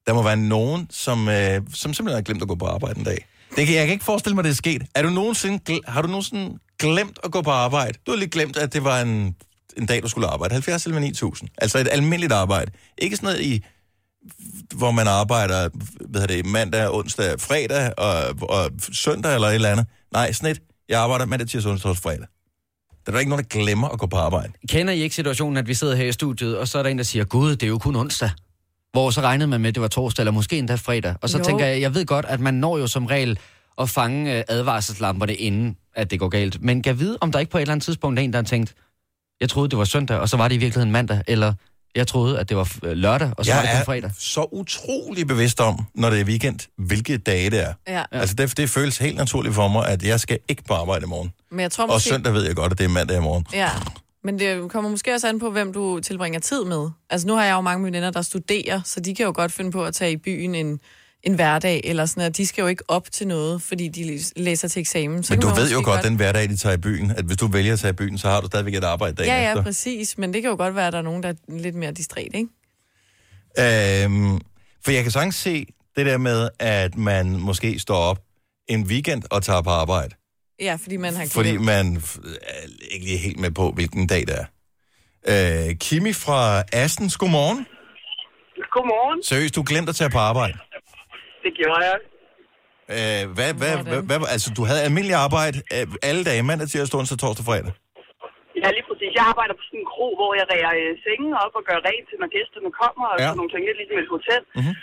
der 0.08 0.14
må 0.14 0.24
være 0.24 0.38
nogen, 0.38 0.88
som, 0.90 1.30
øh, 1.30 1.62
som 1.74 1.94
simpelthen 1.94 2.16
har 2.16 2.22
glemt 2.22 2.42
at 2.42 2.48
gå 2.48 2.56
på 2.56 2.66
arbejde 2.66 3.00
en 3.00 3.06
dag. 3.06 3.26
Det 3.56 3.68
kan, 3.68 3.76
jeg 3.76 3.86
kan 3.86 3.94
ikke 3.94 4.06
forestille 4.06 4.36
mig, 4.36 4.44
det 4.44 4.50
er 4.50 4.56
sket. 4.56 4.84
Er 4.96 5.02
du 5.02 5.10
nogensinde, 5.10 5.80
har 5.88 6.02
du 6.02 6.08
nogensinde 6.08 6.60
glemt 6.80 7.20
at 7.24 7.32
gå 7.32 7.42
på 7.42 7.52
arbejde? 7.52 7.98
Du 8.06 8.12
har 8.12 8.18
lige 8.18 8.30
glemt, 8.30 8.58
at 8.58 8.74
det 8.74 8.84
var 8.84 9.02
en, 9.02 9.36
en 9.78 9.86
dag, 9.86 10.02
du 10.04 10.08
skulle 10.08 10.28
arbejde. 10.28 10.54
70 10.54 10.86
eller 10.86 11.00
9000. 11.00 11.50
Altså 11.58 11.80
et 11.80 11.88
almindeligt 11.92 12.34
arbejde. 12.34 12.72
Ikke 12.98 13.16
sådan 13.16 13.28
noget 13.28 13.42
i 13.42 13.66
hvor 14.76 14.92
man 14.92 15.08
arbejder 15.08 15.70
hvad 16.10 16.22
hedder 16.22 16.36
det, 16.36 16.46
mandag, 16.46 16.94
onsdag, 16.94 17.40
fredag 17.42 17.94
og, 17.98 18.14
og 18.50 18.72
søndag 18.94 19.36
eller 19.36 19.48
et 19.48 19.56
eller 19.56 19.70
andet. 19.70 19.86
Nej, 20.14 20.32
sådan 20.32 20.52
et. 20.52 20.62
Jeg 20.90 21.00
arbejder 21.02 21.26
mandag, 21.26 21.48
tirsdag, 21.48 21.72
onsdag 21.72 21.90
og 21.92 21.98
fredag. 21.98 22.26
Der 23.06 23.12
er 23.12 23.12
der 23.12 23.20
ikke 23.20 23.30
nogen, 23.30 23.46
der 23.46 23.60
glemmer 23.62 23.88
at 23.88 24.00
gå 24.00 24.06
på 24.08 24.18
arbejde. 24.18 24.54
Kender 24.70 24.94
I 24.94 25.02
ikke 25.02 25.16
situationen, 25.16 25.58
at 25.58 25.68
vi 25.68 25.74
sidder 25.74 25.96
her 25.96 26.06
i 26.06 26.12
studiet, 26.12 26.58
og 26.58 26.68
så 26.68 26.78
er 26.80 26.84
der 26.84 26.90
en, 26.90 26.98
der 26.98 27.04
siger, 27.04 27.26
gud, 27.26 27.52
det 27.52 27.64
er 27.64 27.68
jo 27.68 27.78
kun 27.78 27.96
onsdag. 27.96 28.30
Hvor 28.92 29.10
så 29.10 29.22
regnede 29.22 29.48
man 29.48 29.62
med, 29.62 29.68
at 29.70 29.76
det 29.76 29.82
var 29.82 29.88
torsdag, 29.88 30.22
eller 30.22 30.32
måske 30.32 30.58
endda 30.58 30.76
fredag. 30.76 31.16
Og 31.22 31.30
så 31.30 31.38
Jo. 31.38 31.40
jo. 31.44 31.46
tænker 31.46 31.66
jeg, 31.66 31.82
jeg 31.82 31.96
ved 31.96 32.06
godt, 32.06 32.26
at 32.30 32.40
man 32.40 32.54
når 32.54 32.78
jo 32.78 32.88
som 32.88 33.06
regel 33.06 33.40
at 33.82 33.90
fange 33.90 34.38
øh, 34.38 34.44
advarselslamperne, 34.48 35.36
inden 35.36 35.78
at 35.96 36.12
det 36.12 36.20
går 36.20 36.30
galt. 36.30 36.62
Men 36.62 36.82
kan 36.82 37.00
vide, 37.00 37.18
om 37.22 37.32
der 37.32 37.40
ikke 37.40 37.52
på 37.52 37.58
et 37.58 37.62
eller 37.62 37.72
andet 37.72 37.86
tidspunkt 37.86 38.20
er 38.20 38.24
en, 38.24 38.34
der 38.34 38.40
har 38.40 38.44
tænkt, 38.44 38.74
jeg 39.42 39.50
troede, 39.50 39.70
det 39.70 39.78
var 39.78 39.86
søndag, 39.86 40.18
og 40.18 40.30
så 40.30 40.38
var 40.38 40.48
det 40.48 40.56
i 40.56 40.58
virkeligheden 40.58 40.92
mandag, 40.92 41.22
eller 41.28 41.54
jeg 41.96 42.08
troede, 42.08 42.40
at 42.40 42.50
det 42.50 42.58
var 42.58 42.72
øh, 42.84 42.92
lørdag, 42.92 43.32
og 43.38 43.46
så 43.46 43.54
var 43.54 43.62
det 43.62 43.70
kun 43.78 43.86
fredag. 43.86 44.12
så 44.20 44.48
utrolig 44.52 45.28
bevidst 45.28 45.62
om, 45.62 45.80
når 45.96 46.10
det 46.10 46.20
er 46.22 46.26
weekend, 46.26 46.60
hvilke 46.78 47.18
dage 47.18 47.50
det 47.50 47.64
er. 47.64 47.74
Ja. 47.88 48.04
Altså 48.12 48.36
det, 48.36 48.58
det 48.58 48.70
føles 48.70 48.98
helt 48.98 49.18
naturligt 49.18 49.56
for 49.56 49.68
mig, 49.68 49.88
at 49.88 50.04
jeg 50.04 50.20
skal 50.20 50.40
ikke 50.48 50.64
på 50.64 50.74
arbejde 50.74 51.04
i 51.06 51.08
morgen. 51.08 51.34
Men 51.52 51.60
jeg 51.60 51.72
tror 51.72 51.84
Og 51.84 51.94
måske... 51.94 52.10
søndag 52.10 52.34
ved 52.34 52.46
jeg 52.46 52.56
godt, 52.56 52.72
at 52.72 52.78
det 52.78 52.84
er 52.86 52.90
mandag 52.90 53.18
i 53.18 53.22
morgen. 53.22 53.46
Ja, 53.54 53.70
men 54.24 54.40
det 54.40 54.72
kommer 54.72 54.90
måske 54.90 55.14
også 55.14 55.28
an 55.28 55.40
på, 55.40 55.52
hvem 55.52 55.74
du 55.74 56.00
tilbringer 56.00 56.40
tid 56.40 56.66
med. 56.66 56.90
Altså 57.10 57.28
nu 57.28 57.34
har 57.36 57.44
jeg 57.44 57.54
jo 57.54 57.62
mange 57.62 57.86
veninder, 57.86 58.12
der 58.12 58.22
studerer, 58.22 58.82
så 58.86 59.00
de 59.00 59.16
kan 59.16 59.26
jo 59.26 59.32
godt 59.36 59.52
finde 59.52 59.72
på 59.72 59.86
at 59.86 59.94
tage 59.94 60.12
i 60.12 60.18
byen 60.18 60.56
en, 60.56 60.80
en 61.26 61.34
hverdag, 61.34 61.82
eller 61.84 62.06
sådan 62.06 62.22
noget. 62.22 62.38
De 62.38 62.48
skal 62.48 62.62
jo 62.62 62.68
ikke 62.68 62.84
op 62.88 63.12
til 63.12 63.28
noget, 63.28 63.62
fordi 63.62 63.88
de 63.88 64.04
læs- 64.04 64.34
læser 64.36 64.68
til 64.68 64.80
eksamen. 64.80 65.24
Så 65.24 65.34
Men 65.34 65.42
du 65.42 65.48
ved 65.48 65.72
jo 65.72 65.78
måske 65.78 65.92
godt, 65.92 66.04
den 66.04 66.16
hverdag, 66.16 66.50
de 66.50 66.58
tager 66.58 66.74
i 66.76 66.78
byen, 66.78 67.12
at 67.12 67.26
hvis 67.26 67.38
du 67.38 67.48
vælger 67.48 67.74
at 67.74 67.80
tage 67.80 67.90
i 67.92 67.96
byen, 67.96 68.18
så 68.18 68.30
har 68.30 68.42
du 68.42 68.48
stadigvæk 68.48 68.74
et 68.76 68.84
arbejde 68.84 69.16
dagen 69.16 69.30
Ja, 69.32 69.42
ja, 69.44 69.50
efter. 69.52 69.64
præcis. 69.64 70.18
Men 70.18 70.34
det 70.34 70.42
kan 70.42 70.52
jo 70.52 70.58
godt 70.58 70.76
være, 70.76 70.88
at 70.88 70.94
der 70.94 71.00
er 71.00 71.04
nogen, 71.04 71.24
der 71.24 71.30
er 71.30 71.34
lidt 71.50 71.76
mere 71.76 71.92
distræt, 71.92 72.28
ikke? 72.34 72.50
Øhm, 73.60 74.40
for 74.84 74.92
jeg 74.92 75.04
kan 75.04 75.12
sagtens 75.12 75.36
se 75.36 75.66
det 75.96 76.06
der 76.06 76.18
med, 76.18 76.50
at 76.60 76.98
man 76.98 77.40
måske 77.40 77.80
står 77.80 77.96
op 77.96 78.20
en 78.68 78.84
weekend 78.84 79.24
og 79.32 79.44
tager 79.44 79.62
på 79.62 79.70
arbejde. 79.70 80.16
Ja, 80.62 80.78
fordi 80.82 80.98
man 80.98 81.16
har 81.16 81.28
Fordi 81.32 81.58
man 81.58 81.96
er 81.96 82.66
ikke 82.92 83.06
lige 83.06 83.18
helt 83.18 83.40
med 83.40 83.52
på, 83.52 83.72
hvilken 83.72 84.08
dag 84.08 84.20
det 84.28 84.36
er. 84.40 84.46
Øh, 85.70 85.76
Kimi 85.76 86.14
fra 86.14 86.64
Astens, 86.74 87.18
godmorgen. 87.18 87.66
Godmorgen. 88.72 89.24
Seriøst, 89.24 89.56
du 89.56 89.64
glemte 89.68 89.90
at 89.90 89.96
tage 89.96 90.10
på 90.10 90.18
arbejde. 90.18 90.58
Det 91.46 91.52
gjorde 91.60 91.82
jeg. 91.90 91.98
Øh, 92.96 93.22
hvad, 93.38 93.52
hvad, 93.62 93.74
hvad, 93.90 94.02
hvad, 94.10 94.20
altså, 94.36 94.50
du 94.58 94.62
havde 94.70 94.82
almindelig 94.88 95.16
arbejde 95.28 95.58
øh, 95.76 95.86
alle 96.10 96.24
dage, 96.30 96.42
mandag, 96.50 96.68
tirsdag, 96.74 96.98
onsdag, 97.00 97.18
torsdag, 97.24 97.46
fredag. 97.50 97.74
Ja, 98.62 98.68
lige 98.78 98.86
præcis. 98.90 99.12
Jeg 99.20 99.26
arbejder 99.32 99.54
på 99.60 99.64
sådan 99.68 99.82
en 99.84 99.90
kro, 99.94 100.08
hvor 100.20 100.32
jeg 100.40 100.46
ræger 100.52 100.72
øh, 100.82 100.92
sengen 101.06 101.34
op 101.44 101.54
og 101.60 101.64
gør 101.70 101.80
rent 101.90 102.06
til, 102.10 102.18
når 102.24 102.30
gæsterne 102.38 102.72
kommer, 102.82 103.06
og 103.14 103.18
Ja. 103.20 103.24
sådan 103.26 103.40
nogle 103.40 103.52
ting, 103.54 103.62
lidt 103.68 103.78
ligesom 103.82 103.98
et 104.04 104.10
hotel. 104.16 104.42
Mm-hmm. 104.58 104.76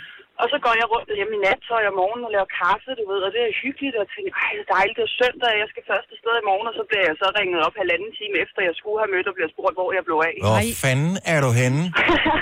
Og 0.43 0.47
så 0.53 0.57
går 0.65 0.75
jeg 0.81 0.87
rundt 0.95 1.09
hjemme 1.19 1.35
i 1.39 1.41
nattøj 1.49 1.83
om 1.91 1.95
morgenen 2.01 2.27
og 2.29 2.33
laver 2.37 2.51
kaffe, 2.63 2.91
du 3.01 3.05
ved, 3.13 3.21
og 3.27 3.31
det 3.35 3.41
er 3.49 3.53
hyggeligt, 3.63 3.97
og 4.03 4.07
tænker, 4.15 4.33
ej, 4.45 4.51
det 4.57 4.63
er 4.67 4.71
dejligt, 4.77 4.97
det 4.99 5.05
er 5.11 5.15
søndag, 5.23 5.51
jeg 5.63 5.69
skal 5.73 5.83
først 5.91 6.09
afsted 6.15 6.35
i 6.43 6.45
morgen, 6.51 6.67
og 6.71 6.75
så 6.79 6.85
bliver 6.91 7.05
jeg 7.11 7.17
så 7.23 7.27
ringet 7.39 7.59
op 7.67 7.75
halvanden 7.83 8.11
time 8.19 8.35
efter, 8.45 8.59
jeg 8.69 8.75
skulle 8.81 8.99
have 9.03 9.11
mødt 9.15 9.27
og 9.31 9.35
bliver 9.39 9.51
spurgt, 9.55 9.75
hvor 9.79 9.89
jeg 9.97 10.03
blev 10.09 10.19
af. 10.31 10.35
Hvor 10.47 10.61
fanden 10.85 11.15
er 11.35 11.41
du 11.47 11.51
henne? 11.61 11.83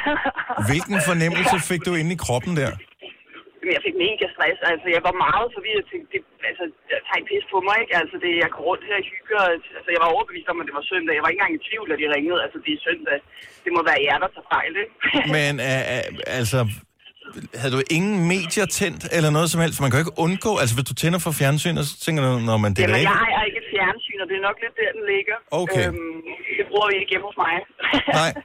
Hvilken 0.70 0.98
fornemmelse 1.08 1.56
fik 1.70 1.80
du 1.88 1.92
inde 2.00 2.10
i 2.16 2.20
kroppen 2.24 2.52
der? 2.60 2.70
Men 3.62 3.70
jeg 3.76 3.82
fik 3.86 3.96
mega 4.06 4.26
stress. 4.34 4.58
Altså, 4.72 4.86
jeg 4.96 5.02
var 5.08 5.14
meget 5.26 5.48
forvirret. 5.56 5.80
Jeg 5.82 5.88
tænkte, 5.92 6.08
det, 6.12 6.20
altså, 6.50 6.64
jeg 6.92 7.00
tager 7.06 7.20
en 7.22 7.28
pis 7.30 7.46
på 7.52 7.58
mig, 7.68 7.76
ikke? 7.82 7.94
Altså, 8.02 8.16
det, 8.24 8.30
jeg 8.42 8.50
går 8.54 8.62
rundt 8.68 8.84
her 8.88 8.98
og 9.02 9.06
hygger. 9.12 9.40
Altså, 9.78 9.90
jeg 9.94 10.00
var 10.04 10.10
overbevist 10.14 10.48
om, 10.52 10.60
at 10.60 10.66
det 10.68 10.74
var 10.78 10.84
søndag. 10.92 11.12
Jeg 11.16 11.22
var 11.24 11.30
ikke 11.30 11.40
engang 11.40 11.58
i 11.58 11.66
tvivl, 11.68 11.88
at 11.92 11.98
de 12.02 12.06
ringede. 12.16 12.40
Altså, 12.44 12.58
det 12.64 12.72
er 12.76 12.80
søndag. 12.88 13.18
Det 13.64 13.70
må 13.76 13.80
være 13.90 14.00
jer, 14.06 14.18
der 14.22 14.30
tager 14.34 14.48
fejl, 14.56 14.72
ikke? 14.82 14.94
Men 15.36 15.52
øh, 15.68 15.94
øh, 15.94 16.38
altså, 16.40 16.58
havde 17.60 17.72
du 17.76 17.80
ingen 17.96 18.16
medier 18.34 18.66
tændt 18.78 19.02
eller 19.16 19.30
noget 19.36 19.48
som 19.52 19.60
helst? 19.64 19.76
Man 19.84 19.90
kan 19.90 19.98
jo 19.98 20.04
ikke 20.06 20.18
undgå, 20.26 20.52
altså 20.62 20.74
hvis 20.76 20.86
du 20.90 20.94
tænder 21.02 21.20
for 21.26 21.32
fjernsynet, 21.40 21.82
så 21.90 21.94
tænker 22.04 22.20
du, 22.26 22.32
når 22.50 22.56
man 22.64 22.70
det 22.74 22.80
er 22.80 22.88
Jamen, 22.88 23.08
jeg 23.10 23.18
ejer 23.28 23.42
ikke 23.48 23.60
et 23.64 23.68
fjernsyn, 23.74 24.18
og 24.22 24.26
det 24.30 24.36
er 24.40 24.44
nok 24.48 24.58
lidt 24.64 24.74
der, 24.80 24.90
den 24.98 25.04
ligger. 25.14 25.36
Okay. 25.62 25.84
Øhm, 25.88 26.16
det 26.58 26.64
bruger 26.70 26.86
vi 26.90 26.94
ikke 27.00 27.10
hjemme 27.12 27.26
hos 27.30 27.38
mig. 27.44 27.54
Nej. 28.20 28.30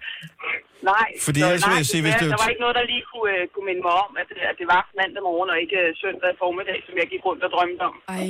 Nej. 0.92 1.08
Fordi 1.26 1.40
så, 1.42 1.46
ellers 1.48 1.66
vil 1.68 1.74
nej, 1.76 1.82
jeg 1.82 1.88
sige, 1.94 2.02
hvis 2.06 2.16
det- 2.22 2.32
Der 2.36 2.40
var 2.44 2.50
ikke 2.54 2.64
noget, 2.66 2.76
der 2.80 2.86
lige 2.94 3.04
kunne, 3.12 3.30
øh, 3.36 3.42
kunne 3.54 3.68
minde 3.70 3.84
mig 3.88 3.96
om, 4.06 4.12
at, 4.22 4.28
at 4.52 4.56
det 4.62 4.68
var 4.76 4.82
mandag 5.00 5.22
morgen 5.30 5.50
og 5.54 5.58
ikke 5.64 5.78
øh, 5.86 5.90
søndag 6.04 6.32
formiddag, 6.44 6.78
som 6.88 6.94
jeg 7.02 7.08
gik 7.14 7.22
rundt 7.28 7.42
og 7.48 7.52
drømte 7.56 7.84
om. 7.90 7.96
Ej. 8.18 8.28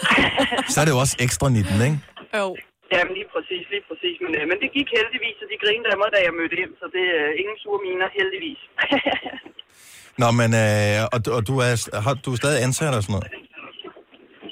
Så 0.72 0.76
er 0.80 0.84
det 0.86 0.92
jo 0.96 1.00
også 1.04 1.16
ekstra 1.26 1.46
19, 1.48 1.86
ikke? 1.88 1.98
Jo. 2.40 2.46
Jamen 2.94 3.12
lige 3.18 3.28
præcis, 3.34 3.64
lige 3.74 3.84
præcis. 3.90 4.16
Men, 4.24 4.30
øh, 4.38 4.44
men 4.50 4.56
det 4.62 4.68
gik 4.76 4.88
heldigvis, 4.98 5.36
og 5.42 5.46
de 5.52 5.56
grinede 5.64 5.90
af 5.94 5.98
mig, 6.02 6.08
da 6.14 6.18
jeg 6.26 6.32
mødte 6.40 6.56
hjem, 6.60 6.72
så 6.80 6.86
det 6.96 7.04
er 7.18 7.24
øh, 7.32 7.40
ingen 7.42 7.56
sure 7.62 7.80
miner, 7.86 8.08
heldigvis. 8.18 8.60
Nå, 10.22 10.28
men, 10.40 10.50
øh, 10.64 10.98
og, 11.14 11.18
og 11.36 11.42
du, 11.48 11.54
er, 11.66 11.72
har, 12.06 12.14
du 12.24 12.28
er 12.34 12.38
stadig 12.42 12.58
ansat 12.66 12.94
og 12.98 13.02
sådan 13.06 13.14
noget? 13.16 13.26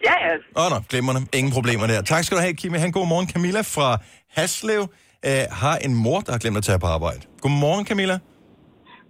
ja, 0.09 0.17
ja. 0.27 0.33
Åh, 0.59 0.63
oh, 0.65 0.69
nå, 0.73 0.79
glimrende. 0.91 1.21
Ingen 1.39 1.53
problemer 1.59 1.87
der. 1.93 1.99
Tak 2.13 2.23
skal 2.25 2.35
du 2.37 2.43
have, 2.47 2.55
Kimi. 2.61 2.77
Han 2.85 2.93
god 2.99 3.07
morgen. 3.13 3.29
Camilla 3.33 3.63
fra 3.77 3.89
Haslev 4.37 4.83
øh, 5.29 5.45
har 5.63 5.77
en 5.87 5.95
mor, 6.05 6.19
der 6.25 6.31
har 6.35 6.41
glemt 6.45 6.59
at 6.61 6.67
tage 6.69 6.81
på 6.85 6.89
arbejde. 6.97 7.21
Godmorgen, 7.43 7.85
Camilla. 7.91 8.17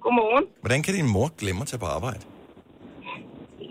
Godmorgen. 0.04 0.44
Hvordan 0.64 0.80
kan 0.84 0.92
din 0.98 1.08
mor 1.16 1.28
glemme 1.40 1.60
at 1.64 1.68
tage 1.70 1.82
på 1.84 1.90
arbejde? 1.98 2.22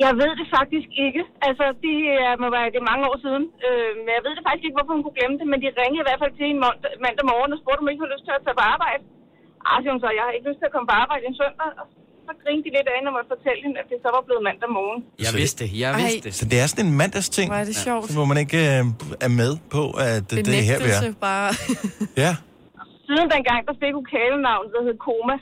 Jeg 0.04 0.12
ved 0.22 0.32
det 0.40 0.48
faktisk 0.58 0.90
ikke. 1.06 1.22
Altså, 1.48 1.66
det 1.86 1.98
er, 2.26 2.34
må 2.44 2.48
være, 2.56 2.72
det 2.74 2.80
er 2.84 2.92
mange 2.92 3.06
år 3.10 3.18
siden. 3.26 3.44
Øh, 3.68 3.92
men 4.04 4.12
jeg 4.18 4.24
ved 4.26 4.34
det 4.38 4.44
faktisk 4.48 4.66
ikke, 4.66 4.78
hvorfor 4.78 4.96
hun 4.96 5.04
kunne 5.06 5.20
glemme 5.20 5.36
det. 5.40 5.48
Men 5.52 5.60
de 5.64 5.68
ringede 5.82 6.04
i 6.04 6.08
hvert 6.08 6.22
fald 6.24 6.34
til 6.40 6.48
en 6.54 6.60
mandag, 6.66 6.92
mandag 7.06 7.26
morgen 7.32 7.54
og 7.56 7.60
spurgte, 7.62 7.82
om 7.82 7.88
jeg 7.88 7.94
ikke 7.94 8.04
havde 8.04 8.16
lyst 8.16 8.26
til 8.28 8.38
at 8.38 8.44
tage 8.46 8.60
på 8.62 8.66
arbejde. 8.76 9.04
Ah, 9.70 9.80
så, 10.04 10.10
jeg 10.18 10.24
har 10.26 10.34
ikke 10.36 10.50
lyst 10.50 10.60
til 10.60 10.70
at 10.70 10.76
komme 10.76 10.90
på 10.92 10.98
arbejde 11.04 11.24
en 11.30 11.40
søndag. 11.42 11.70
Og 11.82 11.86
så 12.28 12.34
grinte 12.44 12.64
de 12.68 12.72
lidt 12.78 12.88
af, 12.96 13.00
når 13.08 13.14
man 13.20 13.26
fortalte 13.34 13.62
hende, 13.66 13.78
at 13.84 13.88
det 13.92 13.98
så 14.06 14.10
var 14.16 14.22
blevet 14.28 14.44
mandag 14.50 14.70
morgen. 14.80 15.00
Jeg 15.26 15.32
vidste 15.42 15.58
det, 15.64 15.70
jeg 15.84 15.90
vidste 16.02 16.22
det. 16.28 16.34
Så 16.40 16.44
det 16.52 16.58
er 16.64 16.68
sådan 16.72 16.86
en 16.90 16.94
mandagsting, 17.02 17.48
Hvor 17.52 17.60
er 17.64 17.68
det 17.72 17.76
sjovt. 17.88 18.08
hvor 18.18 18.26
man 18.32 18.38
ikke 18.44 18.60
øh, 18.74 18.82
er 19.28 19.32
med 19.42 19.52
på, 19.76 19.84
at 20.10 20.22
det, 20.32 20.38
det 20.48 20.54
er 20.62 20.66
her, 20.72 20.78
vi 20.86 20.90
er. 20.96 21.00
Benægtelse 21.00 21.20
bare. 21.30 21.50
Ja, 22.24 22.32
Siden 23.08 23.28
dengang, 23.36 23.60
der 23.68 23.74
fik 23.84 23.94
hun 24.00 24.06
kælenavn, 24.14 24.66
der 24.74 24.80
hed 24.88 24.96
Koma. 25.08 25.36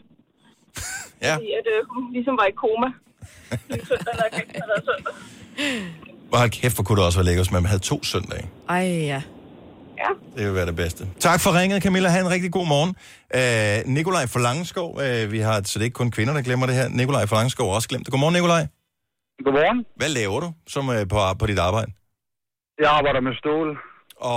ja. 1.28 1.34
Fordi 1.36 1.50
at, 1.60 1.66
øh, 1.74 1.80
hun 1.94 2.04
ligesom 2.18 2.34
var 2.42 2.48
i 2.54 2.56
koma. 2.64 2.90
Og 6.32 6.38
hold 6.40 6.50
kæft, 6.50 6.76
hvor 6.76 6.84
kunne 6.84 6.98
det 6.98 7.06
også 7.06 7.18
være 7.20 7.26
lækkert, 7.26 7.46
hvis 7.46 7.52
man 7.52 7.66
havde 7.66 7.82
to 7.82 8.04
søndage. 8.04 8.46
Ej, 8.70 8.84
ja. 9.12 9.22
Det 10.36 10.44
vil 10.48 10.56
være 10.60 10.70
det 10.72 10.78
bedste. 10.84 11.02
Tak 11.28 11.40
for 11.44 11.52
ringet, 11.60 11.84
Camilla. 11.84 12.10
Ha' 12.10 12.20
en 12.28 12.32
rigtig 12.36 12.52
god 12.58 12.68
morgen. 12.74 12.92
Øh, 13.40 13.78
Nikolaj 13.98 14.26
fra 14.34 14.40
Langeskov, 14.48 14.90
øh, 15.06 15.32
vi 15.34 15.40
har, 15.48 15.56
så 15.70 15.74
det 15.78 15.84
er 15.84 15.90
ikke 15.90 16.02
kun 16.04 16.12
kvinder, 16.18 16.34
der 16.38 16.44
glemmer 16.48 16.66
det 16.70 16.76
her. 16.80 16.88
Nikolaj 17.02 17.24
fra 17.30 17.36
Langeskov 17.40 17.66
har 17.70 17.76
også 17.80 17.90
glemt 17.92 18.06
det. 18.06 18.12
Godmorgen, 18.14 18.36
Nikolaj. 18.40 18.64
Godmorgen. 19.46 19.80
Hvad 20.00 20.12
laver 20.20 20.40
du 20.46 20.50
som, 20.74 20.84
øh, 20.96 21.04
på, 21.14 21.18
på 21.42 21.46
dit 21.52 21.60
arbejde? 21.70 21.90
Jeg 22.84 22.90
arbejder 22.98 23.22
med 23.28 23.34
stål. 23.42 23.70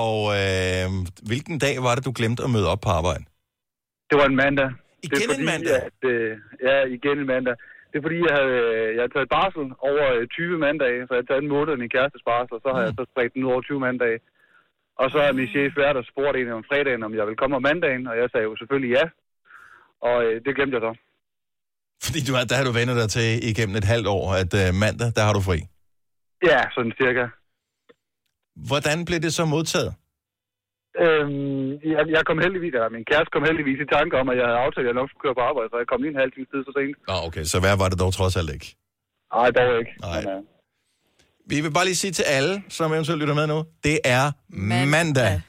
Og 0.00 0.16
øh, 0.40 0.86
hvilken 1.30 1.56
dag 1.66 1.74
var 1.86 1.92
det, 1.96 2.02
du 2.08 2.12
glemte 2.20 2.40
at 2.46 2.50
møde 2.56 2.68
op 2.72 2.82
på 2.86 2.90
arbejde? 3.00 3.24
Det 4.10 4.16
var 4.20 4.26
en 4.32 4.36
mandag. 4.44 4.68
Igen 5.06 5.28
det 5.28 5.36
er 5.36 5.40
en 5.42 5.50
mandag? 5.52 5.78
At, 5.90 6.00
øh, 6.12 6.30
ja, 6.66 6.76
igen 6.96 7.16
en 7.22 7.28
mandag. 7.34 7.56
Det 7.90 7.96
er 7.98 8.04
fordi, 8.08 8.18
jeg 8.28 8.34
havde, 8.40 8.58
øh, 8.74 8.88
jeg 8.94 9.00
havde 9.02 9.14
taget 9.16 9.30
barsel 9.36 9.66
over 9.90 10.04
øh, 10.16 10.22
20 10.28 10.58
mandage, 10.66 10.98
så 11.04 11.10
jeg 11.10 11.18
havde 11.18 11.30
taget 11.30 11.42
en 11.44 11.52
måned 11.54 11.74
i 11.86 11.92
kærestes 11.94 12.24
barsel, 12.30 12.54
og 12.58 12.62
så 12.64 12.70
har 12.74 12.80
jeg 12.86 12.92
så 12.98 13.04
spredt 13.12 13.32
den 13.34 13.44
ud 13.44 13.52
over 13.52 13.62
20 13.62 13.80
mandage. 13.88 14.18
Og 15.00 15.06
så 15.12 15.18
har 15.24 15.32
min 15.32 15.48
chef 15.54 15.72
været 15.82 15.96
og 16.00 16.04
spurgt 16.10 16.36
en 16.36 16.52
om 16.58 16.64
fredagen, 16.70 17.02
om 17.06 17.14
jeg 17.18 17.24
ville 17.26 17.40
komme 17.42 17.56
om 17.56 17.62
mandagen, 17.70 18.06
og 18.10 18.14
jeg 18.20 18.28
sagde 18.32 18.46
jo 18.48 18.56
selvfølgelig 18.60 18.92
ja. 18.98 19.04
Og 20.08 20.16
øh, 20.24 20.34
det 20.44 20.52
glemte 20.56 20.74
jeg 20.76 20.84
så. 20.88 20.92
Fordi 22.04 22.20
du, 22.26 22.32
der 22.50 22.56
har 22.58 22.64
du 22.68 22.74
vendt 22.78 23.00
dig 23.02 23.10
til 23.16 23.28
igennem 23.50 23.76
et 23.76 23.88
halvt 23.92 24.08
år, 24.16 24.24
at 24.42 24.52
øh, 24.62 24.68
mandag, 24.84 25.08
der 25.16 25.22
har 25.28 25.34
du 25.38 25.42
fri. 25.48 25.58
Ja, 26.50 26.60
sådan 26.74 26.94
cirka. 27.02 27.24
Hvordan 28.70 28.98
blev 29.08 29.20
det 29.26 29.32
så 29.38 29.44
modtaget? 29.54 29.92
Øhm, 31.04 31.68
jeg, 31.94 32.02
jeg 32.16 32.22
kom 32.28 32.38
heldigvis, 32.44 32.74
eller 32.78 32.90
min 32.96 33.06
kæreste 33.10 33.30
kom 33.34 33.44
heldigvis 33.48 33.80
i 33.84 33.88
tanke 33.96 34.14
om, 34.20 34.26
at 34.32 34.36
jeg 34.38 34.46
havde 34.48 34.60
aftalt, 34.64 34.84
at 34.84 34.90
jeg 34.90 34.98
nok 35.00 35.08
skulle 35.10 35.24
køre 35.26 35.38
på 35.38 35.44
arbejde, 35.50 35.68
så 35.70 35.76
jeg 35.82 35.88
kom 35.90 36.00
lige 36.02 36.14
en 36.16 36.22
halv 36.24 36.32
time 36.34 36.48
tid 36.52 36.60
så 36.66 36.72
sent. 36.78 36.96
Nå, 37.10 37.16
okay, 37.28 37.44
så 37.52 37.56
hvad 37.64 37.74
var 37.82 37.88
det 37.92 37.98
dog 38.04 38.12
trods 38.18 38.36
alt 38.40 38.50
ikke? 38.56 38.68
Nej, 39.36 39.48
dog 39.58 39.70
ikke. 39.80 39.92
Nej. 40.06 40.20
Men, 40.20 40.28
øh, 40.34 40.40
Vi 41.48 41.60
vil 41.60 41.70
bare 41.70 41.84
lige 41.84 41.96
sige 41.96 42.10
til 42.10 42.22
alle, 42.22 42.62
som 42.68 42.92
eventuelt 42.92 43.20
lytter 43.20 43.34
med 43.34 43.46
nu, 43.46 43.64
det 43.84 43.98
er 44.04 44.32
mandag. 44.48 44.88
Mandag. 44.88 45.40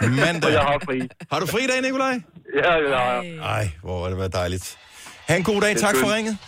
mandag. 0.26 0.44
Og 0.48 0.52
jeg 0.52 0.60
har 0.60 0.80
fri. 0.84 1.08
Har 1.32 1.40
du 1.40 1.46
fri 1.46 1.64
i 1.64 1.66
dag, 1.66 1.82
Nikolaj? 1.82 2.12
Ja, 2.54 2.58
det 2.58 2.96
har 2.96 3.12
jeg. 3.12 3.36
Ej, 3.42 3.70
hvor 3.82 4.00
var 4.00 4.08
det 4.08 4.18
været 4.18 4.32
dejligt. 4.32 4.76
Ha' 5.28 5.36
en 5.36 5.42
god 5.42 5.60
dag. 5.60 5.72
Er 5.72 5.78
Tak 5.78 5.96
for 5.96 6.14
ringet. 6.14 6.38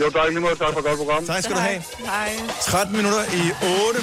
Jo, 0.00 0.10
tak 0.10 0.28
lige 0.28 0.40
måde. 0.40 0.54
Tak 0.54 0.72
for 0.72 0.82
godt 0.88 0.98
program. 0.98 1.26
Tak 1.26 1.42
skal 1.42 1.56
du 1.56 1.60
have. 1.60 1.82
Hej. 1.98 2.30
13 2.62 2.96
minutter 2.96 3.22
i 3.34 3.42
8. 3.88 4.00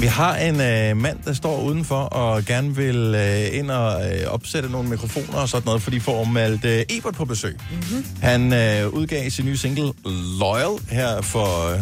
Vi 0.00 0.06
har 0.06 0.36
en 0.36 0.60
øh, 0.60 0.96
mand, 1.02 1.18
der 1.24 1.32
står 1.32 1.60
udenfor 1.62 2.00
og 2.00 2.44
gerne 2.44 2.76
vil 2.76 3.14
øh, 3.14 3.58
ind 3.58 3.70
og 3.70 4.12
øh, 4.12 4.26
opsætte 4.32 4.68
nogle 4.68 4.88
mikrofoner 4.88 5.38
og 5.38 5.48
sådan 5.48 5.66
noget, 5.66 5.82
fordi 5.82 6.00
får 6.00 6.24
Malte 6.24 6.96
Ebert 6.96 7.14
på 7.14 7.24
besøg. 7.24 7.56
Mm-hmm. 7.70 8.04
Han 8.22 8.52
øh, 8.52 8.88
udgav 8.88 9.30
sin 9.30 9.44
nye 9.44 9.56
single 9.56 9.92
Loyal 10.40 10.78
her 10.90 11.20
for 11.20 11.72
øh, 11.72 11.78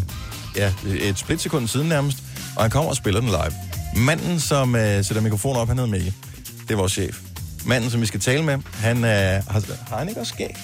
ja, 0.56 0.72
et 0.86 1.18
splitsekund 1.18 1.68
siden 1.68 1.88
nærmest, 1.88 2.18
og 2.56 2.62
han 2.62 2.70
kommer 2.70 2.90
og 2.90 2.96
spiller 2.96 3.20
den 3.20 3.28
live. 3.28 3.52
Manden, 3.96 4.40
som 4.40 4.74
øh, 4.76 5.04
sætter 5.04 5.20
mikrofoner 5.22 5.60
op, 5.60 5.68
han 5.68 5.78
hedder 5.78 5.90
Mikkel. 5.90 6.14
Det 6.62 6.70
er 6.70 6.76
vores 6.76 6.92
chef. 6.92 7.20
Manden, 7.66 7.90
som 7.90 8.00
vi 8.00 8.06
skal 8.06 8.20
tale 8.20 8.42
med, 8.42 8.58
han 8.74 8.96
øh, 8.96 9.10
har, 9.10 9.88
har 9.88 9.98
han 9.98 10.08
ikke 10.08 10.20
også 10.20 10.32
skæg? 10.34 10.56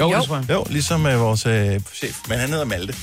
Jo, 0.00 0.12
det 0.12 0.24
tror 0.24 0.36
jeg. 0.36 0.50
Jo, 0.50 0.66
ligesom 0.70 1.06
øh, 1.06 1.20
vores 1.20 1.46
øh, 1.46 1.80
chef, 1.94 2.16
men 2.28 2.38
han 2.38 2.48
hedder 2.48 2.64
Malte. 2.64 2.94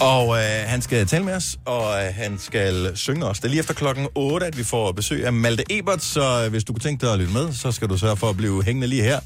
Og 0.00 0.36
øh, 0.36 0.42
han 0.66 0.82
skal 0.82 1.06
tale 1.06 1.24
med 1.24 1.34
os, 1.34 1.56
og 1.64 2.04
øh, 2.04 2.14
han 2.14 2.38
skal 2.38 2.92
synge 2.94 3.26
os. 3.26 3.38
Det 3.38 3.44
er 3.44 3.48
lige 3.48 3.60
efter 3.60 3.74
klokken 3.74 4.08
8, 4.14 4.46
at 4.46 4.58
vi 4.58 4.64
får 4.64 4.92
besøg 4.92 5.26
af 5.26 5.32
Malte 5.32 5.64
Ebert, 5.70 6.04
så 6.04 6.42
øh, 6.44 6.50
hvis 6.50 6.64
du 6.64 6.72
kunne 6.72 6.80
tænke 6.80 7.06
dig 7.06 7.12
at 7.12 7.18
lytte 7.18 7.32
med, 7.32 7.52
så 7.52 7.72
skal 7.72 7.88
du 7.88 7.98
sørge 7.98 8.16
for 8.16 8.30
at 8.30 8.36
blive 8.36 8.62
hængende 8.64 8.86
lige 8.86 9.02
her. 9.02 9.20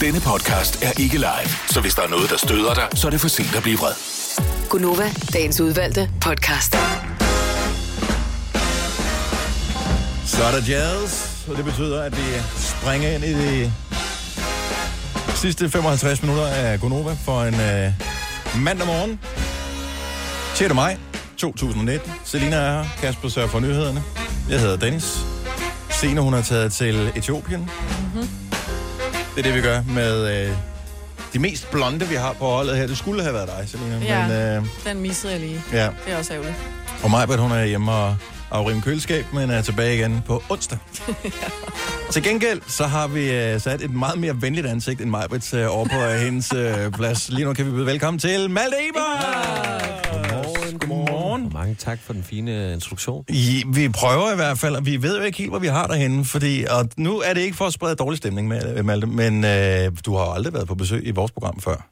Denne 0.00 0.20
podcast 0.20 0.82
er 0.82 1.00
ikke 1.00 1.16
live, 1.16 1.50
så 1.70 1.80
hvis 1.80 1.94
der 1.94 2.02
er 2.02 2.08
noget, 2.08 2.30
der 2.30 2.36
støder 2.36 2.74
dig, 2.74 2.88
så 2.94 3.06
er 3.06 3.10
det 3.10 3.20
for 3.20 3.28
sent 3.28 3.54
at 3.56 3.62
blive 3.62 3.78
vred. 3.78 4.23
Gunova, 4.70 5.10
dagens 5.32 5.60
udvalgte 5.60 6.10
podcast. 6.20 6.72
Så 10.26 10.44
er 10.44 10.50
der 10.50 10.62
jazz, 10.68 11.26
og 11.48 11.56
det 11.56 11.64
betyder, 11.64 12.02
at 12.02 12.16
vi 12.16 12.22
springer 12.56 13.10
ind 13.10 13.24
i 13.24 13.32
de 13.32 13.72
sidste 15.34 15.70
55 15.70 16.22
minutter 16.22 16.46
af 16.46 16.80
Gonova 16.80 17.16
for 17.24 17.42
en 17.42 17.54
øh, 17.54 17.92
mandag 18.62 18.86
morgen. 18.86 19.20
6. 20.54 20.74
maj 20.74 20.96
2019. 21.36 22.12
Selina 22.24 22.56
er 22.56 22.82
her. 22.82 22.84
Kasper 23.00 23.28
sørger 23.28 23.48
for 23.48 23.60
nyhederne. 23.60 24.02
Jeg 24.50 24.60
hedder 24.60 24.76
Dennis. 24.76 25.18
Sene, 25.90 26.20
hun 26.20 26.34
er 26.34 26.42
taget 26.42 26.72
til 26.72 27.12
Etiopien. 27.16 27.60
Mm-hmm. 27.60 28.28
Det 29.34 29.38
er 29.38 29.42
det, 29.42 29.54
vi 29.54 29.60
gør 29.60 29.82
med 29.88 30.46
øh, 30.48 30.56
de 31.34 31.38
mest 31.38 31.70
blonde, 31.70 32.06
vi 32.08 32.14
har 32.14 32.32
på 32.32 32.44
holdet 32.46 32.76
her. 32.76 32.86
Det 32.86 32.98
skulle 32.98 33.22
have 33.22 33.34
været 33.34 33.48
dig, 33.58 33.68
Selina. 33.68 33.98
Ja, 33.98 34.28
Men, 34.28 34.64
øh, 34.64 34.92
den 34.92 35.02
missede 35.02 35.32
jeg 35.32 35.40
lige. 35.40 35.62
ja. 35.72 35.88
Det 36.06 36.12
er 36.12 36.18
også 36.18 36.32
ærgerligt. 36.32 36.54
Og 37.02 37.10
Majbert, 37.10 37.38
hun 37.38 37.50
er 37.52 37.64
hjemme 37.64 37.92
og 37.92 38.16
afrime 38.50 38.82
køleskab, 38.82 39.24
men 39.32 39.50
er 39.50 39.62
tilbage 39.62 39.96
igen 39.96 40.22
på 40.26 40.42
onsdag. 40.48 40.78
Til 42.12 42.22
gengæld, 42.22 42.60
så 42.66 42.86
har 42.86 43.06
vi 43.06 43.30
øh, 43.32 43.60
sat 43.60 43.82
et 43.82 43.90
meget 43.94 44.18
mere 44.18 44.42
venligt 44.42 44.66
ansigt 44.66 45.00
end 45.00 45.10
Majbrits 45.10 45.54
øh, 45.54 45.76
over 45.76 45.84
på 45.88 45.96
øh, 46.00 46.10
hendes 46.20 46.52
øh, 46.54 46.90
plads. 46.90 47.28
Lige 47.28 47.44
nu 47.44 47.52
kan 47.54 47.66
vi 47.66 47.70
byde 47.70 47.86
velkommen 47.86 48.18
til 48.20 48.50
Malte 48.50 48.76
Eber! 48.88 49.00
Godmorgen. 49.22 50.13
Mange 51.64 51.74
tak 51.78 51.98
for 52.02 52.12
den 52.12 52.24
fine 52.24 52.72
introduktion. 52.72 53.24
I, 53.28 53.64
vi 53.66 53.88
prøver 53.88 54.32
i 54.32 54.36
hvert 54.36 54.58
fald, 54.58 54.76
og 54.76 54.86
vi 54.86 55.02
ved 55.02 55.16
jo 55.18 55.22
ikke 55.22 55.38
helt, 55.38 55.50
hvor 55.50 55.58
vi 55.58 55.66
har 55.66 55.86
derhenne, 55.86 56.24
fordi, 56.24 56.64
og 56.70 56.88
nu 56.96 57.18
er 57.20 57.34
det 57.34 57.40
ikke 57.40 57.56
for 57.56 57.66
at 57.66 57.72
sprede 57.72 57.94
dårlig 57.96 58.18
stemning 58.18 58.48
med, 58.48 58.82
Malte, 58.82 59.06
men 59.06 59.44
øh, 59.44 59.92
du 60.06 60.16
har 60.16 60.24
aldrig 60.24 60.54
været 60.54 60.68
på 60.68 60.74
besøg 60.74 61.06
i 61.06 61.10
vores 61.10 61.32
program 61.32 61.60
før. 61.60 61.88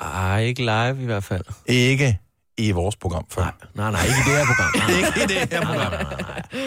Ej, 0.00 0.42
ikke 0.42 0.60
live 0.60 1.02
i 1.02 1.04
hvert 1.04 1.24
fald. 1.24 1.44
Ikke 1.66 2.18
i 2.58 2.70
vores 2.70 2.96
program 2.96 3.26
før. 3.30 3.42
Nej, 3.42 3.52
nej, 3.74 3.90
nej 3.90 4.04
ikke 4.04 4.18
i 4.18 4.30
det 4.30 4.38
her 4.38 4.46
program. 4.46 4.90
ikke 4.98 5.24
i 5.24 5.26
det 5.26 5.48
her 5.52 5.66
program. 5.66 5.92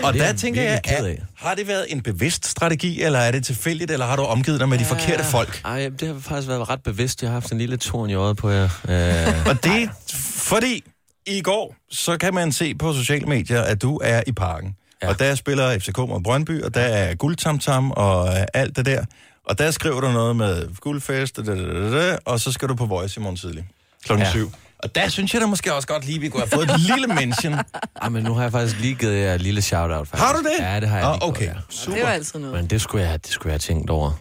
Og 0.04 0.14
Det 0.14 0.22
er 0.22 0.26
der 0.26 0.34
tænker 0.34 0.62
jeg, 0.62 0.82
er, 0.86 1.16
har 1.36 1.56
det 1.56 1.68
været 1.68 1.86
en 1.90 2.02
bevidst 2.02 2.46
strategi, 2.46 3.02
eller 3.02 3.20
er 3.20 3.32
det 3.32 3.46
tilfældigt, 3.46 3.92
eller 3.92 4.06
har 4.06 4.16
du 4.16 4.24
omgivet 4.24 4.60
dig 4.60 4.70
med 4.70 4.78
de 4.78 4.86
forkerte 4.86 5.24
folk? 5.24 5.62
Ej, 5.66 5.90
det 6.00 6.08
har 6.08 6.20
faktisk 6.20 6.48
været 6.48 6.70
ret 6.70 6.84
bevidst. 6.84 7.22
Jeg 7.22 7.30
har 7.30 7.34
haft 7.34 7.52
en 7.52 7.58
lille 7.58 7.78
torn 7.78 8.10
i 8.10 8.14
øjet 8.14 8.38
på 8.38 8.50
jer. 8.50 8.64
Øh, 8.64 9.48
Og 9.50 9.64
det 9.64 9.90
fordi, 10.36 10.84
i 11.28 11.42
går, 11.42 11.76
så 11.90 12.18
kan 12.18 12.34
man 12.34 12.52
se 12.52 12.76
på 12.76 12.94
sociale 12.94 13.26
medier, 13.26 13.62
at 13.62 13.82
du 13.82 14.00
er 14.04 14.22
i 14.28 14.32
parken. 14.32 14.76
Ja. 15.04 15.10
Og 15.10 15.20
der 15.20 15.36
spiller 15.36 15.80
FCK 15.80 15.98
mod 15.98 16.24
Brøndby, 16.24 16.62
og 16.64 16.74
der 16.74 16.82
er 16.82 17.16
guldtamtam 17.16 17.92
og 17.92 18.28
øh, 18.28 18.44
alt 18.54 18.76
det 18.76 18.86
der. 18.86 19.06
Og 19.46 19.58
der 19.60 19.72
skriver 19.72 20.02
du 20.02 20.12
noget 20.12 20.36
med 20.36 20.76
guldfest, 20.82 21.38
da, 21.38 21.42
da, 21.42 21.56
da, 21.56 22.10
da, 22.12 22.18
og 22.26 22.40
så 22.40 22.52
skal 22.52 22.68
du 22.68 22.76
på 22.76 22.86
Voice 22.86 23.20
i 23.20 23.24
morgen 23.24 23.38
tidlig. 23.38 23.68
Klokken 24.06 24.26
Ja. 24.26 24.32
syv. 24.32 24.52
Og 24.80 24.96
der 24.96 25.10
synes 25.10 25.34
jeg 25.34 25.42
da 25.42 25.48
måske 25.48 25.74
også 25.74 25.88
godt 25.88 26.06
lige, 26.06 26.20
vi 26.20 26.30
kunne 26.30 26.42
have 26.42 26.50
fået 26.50 26.70
et 26.72 26.80
lille 26.80 27.08
mention. 27.08 27.54
Ej, 28.02 28.10
men 28.10 28.24
nu 28.24 28.34
har 28.34 28.42
jeg 28.42 28.52
faktisk 28.52 28.80
lige 28.80 28.96
givet 28.96 29.18
jer 29.24 29.34
et 29.36 29.42
lille 29.42 29.62
shout-out. 29.62 30.08
Faktisk. 30.08 30.24
Har 30.28 30.34
du 30.34 30.40
det? 30.40 30.66
Ja, 30.66 30.80
det 30.80 30.90
har 30.90 30.98
jeg 30.98 31.08
Ah, 31.08 31.14
lige 31.14 31.24
okay. 31.30 31.46
gjort, 31.46 31.56
ja. 31.56 31.62
Super. 31.70 31.96
Det 31.98 32.06
var 32.06 32.12
altid 32.12 32.40
noget. 32.40 32.56
Men 32.56 32.66
det 32.70 32.82
skulle 32.82 33.08
jeg, 33.10 33.24
det 33.24 33.32
skulle 33.32 33.50
jeg 33.50 33.54
have 33.54 33.60
tænkt 33.60 33.90
over. 33.90 34.12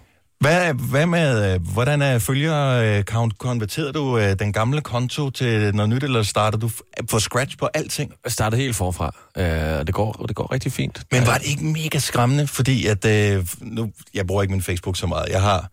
Hvad, 0.40 0.74
hvad 0.74 1.06
med, 1.06 1.54
øh, 1.54 1.60
hvordan 1.72 2.02
er 2.02 2.18
følger-account? 2.18 3.38
Konverterede 3.38 3.92
du 3.92 4.18
øh, 4.18 4.38
den 4.38 4.52
gamle 4.52 4.80
konto 4.80 5.30
til 5.30 5.74
noget 5.74 5.88
nyt, 5.88 6.02
eller 6.02 6.22
starter 6.22 6.58
du 6.58 6.70
på 7.10 7.18
scratch 7.18 7.58
på 7.58 7.68
alting? 7.74 8.12
Jeg 8.24 8.32
startede 8.32 8.62
helt 8.62 8.76
forfra, 8.76 9.14
øh, 9.36 9.78
og 9.78 9.86
det 9.86 9.94
går, 9.94 10.12
det 10.28 10.36
går 10.36 10.52
rigtig 10.52 10.72
fint. 10.72 11.02
Men 11.12 11.26
var 11.26 11.38
det 11.38 11.46
ikke 11.46 11.64
mega 11.64 11.98
skræmmende? 11.98 12.46
Fordi 12.46 12.86
at, 12.86 13.04
øh, 13.04 13.46
nu, 13.60 13.92
jeg 14.14 14.26
bruger 14.26 14.42
ikke 14.42 14.52
min 14.52 14.62
Facebook 14.62 14.96
så 14.96 15.06
meget. 15.06 15.28
Jeg 15.28 15.42
har 15.42 15.70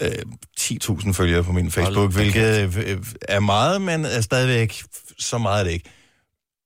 øh, 0.00 0.12
10.000 0.60 1.12
følgere 1.12 1.44
på 1.44 1.52
min 1.52 1.70
Facebook, 1.70 2.12
da 2.12 2.16
hvilket 2.16 2.76
øh, 2.86 2.98
er 3.22 3.40
meget, 3.40 3.82
men 3.82 4.04
er 4.04 4.20
stadigvæk 4.20 4.82
så 5.18 5.38
meget 5.38 5.60
er 5.60 5.64
det 5.64 5.72
ikke. 5.72 5.90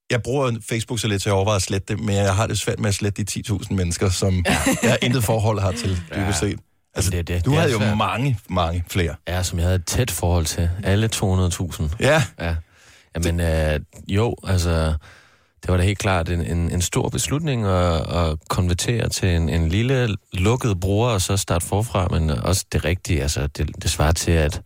Jeg 0.09 0.23
bruger 0.23 0.51
Facebook 0.69 0.99
så 0.99 1.07
lidt, 1.07 1.21
så 1.21 1.29
jeg 1.29 1.35
overvejer 1.35 1.55
at 1.55 1.61
slette 1.61 1.95
det, 1.95 2.03
men 2.03 2.15
jeg 2.15 2.35
har 2.35 2.47
det 2.47 2.59
svært 2.59 2.79
med 2.79 2.89
at 2.89 2.95
slette 2.95 3.23
de 3.23 3.43
10.000 3.49 3.73
mennesker, 3.73 4.09
som 4.09 4.45
jeg 4.83 4.97
intet 5.01 5.23
forhold 5.23 5.59
har 5.59 5.71
til, 5.71 6.01
dybest 6.15 6.39
set. 6.39 6.59
Altså, 6.95 7.11
det, 7.11 7.27
det, 7.27 7.45
du 7.45 7.51
det 7.51 7.59
havde 7.59 7.71
jo 7.71 7.77
svært. 7.79 7.97
mange, 7.97 8.39
mange 8.49 8.83
flere. 8.89 9.15
Ja, 9.27 9.43
som 9.43 9.59
jeg 9.59 9.65
havde 9.65 9.75
et 9.75 9.85
tæt 9.85 10.11
forhold 10.11 10.45
til. 10.45 10.69
Alle 10.83 11.09
200.000. 11.15 11.83
Ja. 11.99 12.23
Ja. 12.39 12.55
Jamen, 13.15 13.39
øh, 13.39 13.79
jo, 14.07 14.35
altså, 14.43 14.93
det 15.61 15.71
var 15.71 15.77
da 15.77 15.83
helt 15.83 15.99
klart 15.99 16.29
en, 16.29 16.41
en, 16.41 16.71
en 16.71 16.81
stor 16.81 17.09
beslutning 17.09 17.65
at, 17.65 18.15
at 18.15 18.37
konvertere 18.49 19.09
til 19.09 19.29
en, 19.29 19.49
en 19.49 19.69
lille 19.69 20.15
lukket 20.33 20.79
bruger, 20.79 21.09
og 21.09 21.21
så 21.21 21.37
starte 21.37 21.65
forfra, 21.65 22.07
men 22.07 22.29
også 22.29 22.65
det 22.71 22.85
rigtige, 22.85 23.21
altså, 23.21 23.47
det, 23.47 23.71
det 23.81 23.91
svarer 23.91 24.11
til, 24.11 24.31
at 24.31 24.61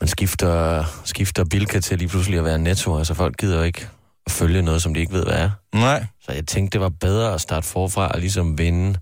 man 0.00 0.08
skifter, 0.08 0.84
skifter 1.04 1.44
Bilka 1.44 1.80
til 1.80 1.98
lige 1.98 2.08
pludselig 2.08 2.38
at 2.38 2.44
være 2.44 2.58
netto. 2.58 2.98
Altså, 2.98 3.14
folk 3.14 3.36
gider 3.36 3.56
jo 3.56 3.62
ikke 3.62 3.88
at 4.26 4.32
følge 4.32 4.62
noget, 4.62 4.82
som 4.82 4.94
de 4.94 5.00
ikke 5.00 5.12
ved, 5.12 5.24
hvad 5.24 5.34
er. 5.34 5.50
Nej. 5.74 6.06
Så 6.20 6.32
jeg 6.32 6.46
tænkte, 6.46 6.72
det 6.72 6.80
var 6.80 6.88
bedre 7.00 7.34
at 7.34 7.40
starte 7.40 7.66
forfra 7.66 8.08
og 8.08 8.20
ligesom 8.20 8.58
vinde 8.58 8.98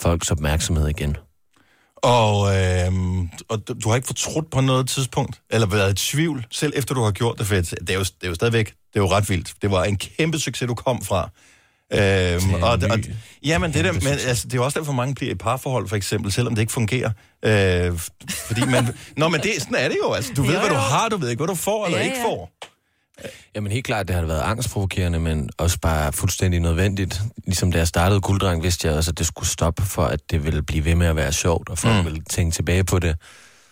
folks 0.00 0.30
opmærksomhed 0.30 0.88
igen. 0.88 1.16
Og, 2.04 2.56
øh, 2.56 2.92
og 3.48 3.68
du, 3.68 3.74
du 3.84 3.88
har 3.88 3.96
ikke 3.96 4.06
fortrudt 4.06 4.50
på 4.50 4.60
noget 4.60 4.88
tidspunkt, 4.88 5.40
eller 5.50 5.66
været 5.66 5.92
i 5.92 6.10
tvivl, 6.10 6.46
selv 6.50 6.72
efter 6.76 6.94
du 6.94 7.02
har 7.02 7.10
gjort 7.10 7.38
det, 7.38 7.46
for 7.46 7.54
det 7.54 7.90
er 7.90 7.94
jo, 7.94 8.00
det 8.00 8.24
er 8.24 8.28
jo 8.28 8.34
stadigvæk, 8.34 8.66
det 8.66 8.96
er 8.96 9.00
jo 9.00 9.06
ret 9.10 9.30
vildt. 9.30 9.54
Det 9.62 9.70
var 9.70 9.84
en 9.84 9.96
kæmpe 9.96 10.38
succes, 10.38 10.66
du 10.68 10.74
kom 10.74 11.02
fra. 11.04 11.30
Øhm, 11.92 12.54
og, 12.54 12.70
og, 12.90 12.98
jamen, 13.44 13.72
det, 13.72 13.84
der, 13.84 13.92
men, 13.92 14.06
altså, 14.06 14.44
det 14.46 14.52
er 14.54 14.58
jo 14.58 14.64
også 14.64 14.78
derfor, 14.78 14.92
mange 14.92 15.14
bliver 15.14 15.32
i 15.32 15.34
parforhold, 15.34 15.88
for 15.88 15.96
eksempel, 15.96 16.32
selvom 16.32 16.54
det 16.54 16.62
ikke 16.62 16.72
fungerer. 16.72 17.10
Øh, 17.44 17.98
fordi 18.46 18.66
man... 18.66 18.88
Nå, 19.16 19.28
men 19.28 19.40
det, 19.40 19.52
sådan 19.58 19.74
er 19.74 19.88
det 19.88 19.96
jo. 20.04 20.12
Altså, 20.12 20.32
du 20.36 20.42
ved, 20.42 20.52
Jo, 20.54 20.58
hvad 20.60 20.68
du 20.68 20.74
jo. 20.74 20.80
har, 20.80 21.08
du 21.08 21.16
ved 21.16 21.28
ikke, 21.30 21.40
hvad 21.40 21.48
du 21.48 21.54
får 21.54 21.86
eller 21.86 21.98
Ja, 21.98 22.04
ikke 22.04 22.18
ja. 22.18 22.24
får. 22.24 22.50
Jamen 23.54 23.72
helt 23.72 23.86
klart, 23.86 24.08
det 24.08 24.16
har 24.16 24.22
været 24.22 24.40
angstprovokerende, 24.40 25.18
men 25.20 25.50
også 25.58 25.78
bare 25.82 26.12
fuldstændig 26.12 26.60
nødvendigt. 26.60 27.20
Ligesom 27.46 27.72
da 27.72 27.78
jeg 27.78 27.88
startede 27.88 28.20
Gulddreng, 28.20 28.62
vidste 28.62 28.88
jeg 28.88 28.96
også, 28.96 29.10
at 29.10 29.18
det 29.18 29.26
skulle 29.26 29.48
stoppe, 29.48 29.82
for 29.82 30.04
at 30.04 30.20
det 30.30 30.44
ville 30.44 30.62
blive 30.62 30.84
ved 30.84 30.94
med 30.94 31.06
at 31.06 31.16
være 31.16 31.32
sjovt, 31.32 31.68
og 31.68 31.78
folk 31.78 31.94
Mm. 31.96 32.04
ville 32.04 32.22
tænke 32.30 32.54
tilbage 32.54 32.84
på 32.84 32.98
det 32.98 33.16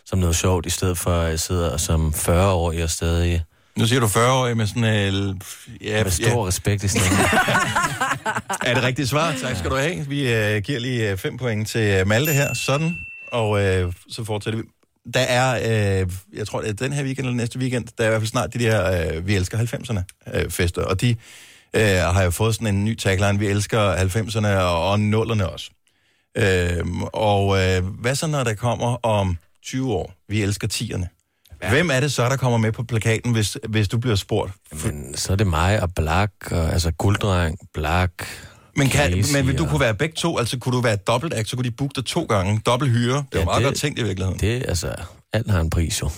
som 0.06 0.18
noget 0.18 0.36
sjovt, 0.36 0.66
i 0.66 0.70
stedet 0.70 0.98
for 0.98 1.10
at 1.20 1.30
jeg 1.30 1.40
sidder 1.40 1.76
som 1.76 2.14
40-årig 2.16 2.82
og 2.84 2.90
stadig... 2.90 3.44
Nu 3.76 3.86
siger 3.86 4.00
du 4.00 4.06
40 4.08 4.32
år 4.32 4.54
med 4.54 4.66
sådan 4.66 4.84
en... 5.14 5.42
Ja, 5.80 6.02
Med 6.04 6.10
stor 6.10 6.46
respekt 6.48 6.84
i 6.84 6.88
stemmen. 6.88 7.18
Er 8.66 8.74
det 8.74 8.82
rigtigt 8.82 9.08
svar? 9.08 9.34
Tak 9.42 9.56
skal 9.56 9.70
du 9.70 9.76
have. 9.76 10.06
Vi 10.08 10.32
øh, 10.34 10.62
giver 10.62 10.80
lige 10.80 11.10
øh, 11.10 11.16
fem 11.18 11.38
point 11.38 11.68
til 11.68 11.80
øh, 11.80 12.06
Malte 12.06 12.32
her. 12.32 12.54
Sådan. 12.54 12.96
Og 13.32 13.62
øh, 13.64 13.92
så 14.10 14.24
fortsætter 14.24 14.60
vi. 14.60 14.66
Der 15.14 15.20
er, 15.20 16.00
øh, 16.02 16.10
jeg 16.32 16.46
tror, 16.46 16.60
det 16.60 16.70
er 16.70 16.72
den 16.72 16.92
her 16.92 17.04
weekend 17.04 17.26
eller 17.26 17.36
næste 17.36 17.58
weekend, 17.58 17.84
der 17.98 18.04
er 18.04 18.08
i 18.08 18.10
hvert 18.10 18.20
fald 18.20 18.28
snart 18.28 18.54
de 18.54 18.58
der 18.58 19.14
øh, 19.16 19.26
Vi 19.26 19.36
elsker 19.36 19.58
90'erne 19.58 20.34
øh, 20.34 20.50
fester. 20.50 20.82
Og 20.82 21.00
de 21.00 21.16
øh, 21.74 21.82
har 21.84 22.22
jo 22.22 22.30
fået 22.30 22.54
sådan 22.54 22.74
en 22.74 22.84
ny 22.84 22.94
tagline, 22.94 23.38
Vi 23.38 23.46
elsker 23.46 23.96
90'erne 23.96 24.46
og, 24.46 24.90
og 24.90 25.00
nullerne 25.00 25.48
også. 25.48 25.70
Øh, 26.36 26.86
og 27.12 27.58
øh, 27.58 27.84
hvad 27.84 28.14
så, 28.14 28.26
når 28.26 28.44
der 28.44 28.54
kommer 28.54 29.06
om 29.06 29.38
20 29.62 29.92
år? 29.92 30.12
Vi 30.28 30.42
elsker 30.42 30.68
10'erne. 30.68 31.06
Ja. 31.62 31.70
Hvem 31.70 31.90
er 31.90 32.00
det 32.00 32.12
så, 32.12 32.28
der 32.28 32.36
kommer 32.36 32.58
med 32.58 32.72
på 32.72 32.82
plakaten, 32.82 33.32
hvis, 33.32 33.58
hvis 33.68 33.88
du 33.88 33.98
bliver 33.98 34.16
spurgt? 34.16 34.52
Men 34.84 35.14
så 35.16 35.32
er 35.32 35.36
det 35.36 35.46
mig 35.46 35.82
og 35.82 35.94
Black, 35.94 36.32
og, 36.50 36.72
altså 36.72 36.90
Gulddreng, 36.90 37.58
Black, 37.74 38.12
Men, 38.76 38.88
kan, 38.88 39.24
men 39.32 39.46
vil 39.46 39.58
du 39.58 39.66
kunne 39.66 39.80
være 39.80 39.94
begge 39.94 40.14
to? 40.14 40.38
Altså 40.38 40.58
kunne 40.58 40.76
du 40.76 40.80
være 40.80 40.96
dobbelt 40.96 41.34
act, 41.34 41.48
så 41.48 41.56
kunne 41.56 41.64
de 41.64 41.70
booke 41.70 41.92
dig 41.96 42.04
to 42.04 42.24
gange. 42.24 42.60
Dobbelt 42.66 42.90
hyre. 42.90 43.16
Det 43.16 43.24
er 43.32 43.38
ja, 43.38 43.44
meget 43.44 43.64
godt 43.64 43.74
tænkt 43.74 43.98
i 43.98 44.02
virkeligheden. 44.02 44.40
Det, 44.40 44.64
altså, 44.68 44.94
alt 45.32 45.50
har 45.50 45.60
en 45.60 45.70
pris 45.70 46.02
jo. 46.02 46.10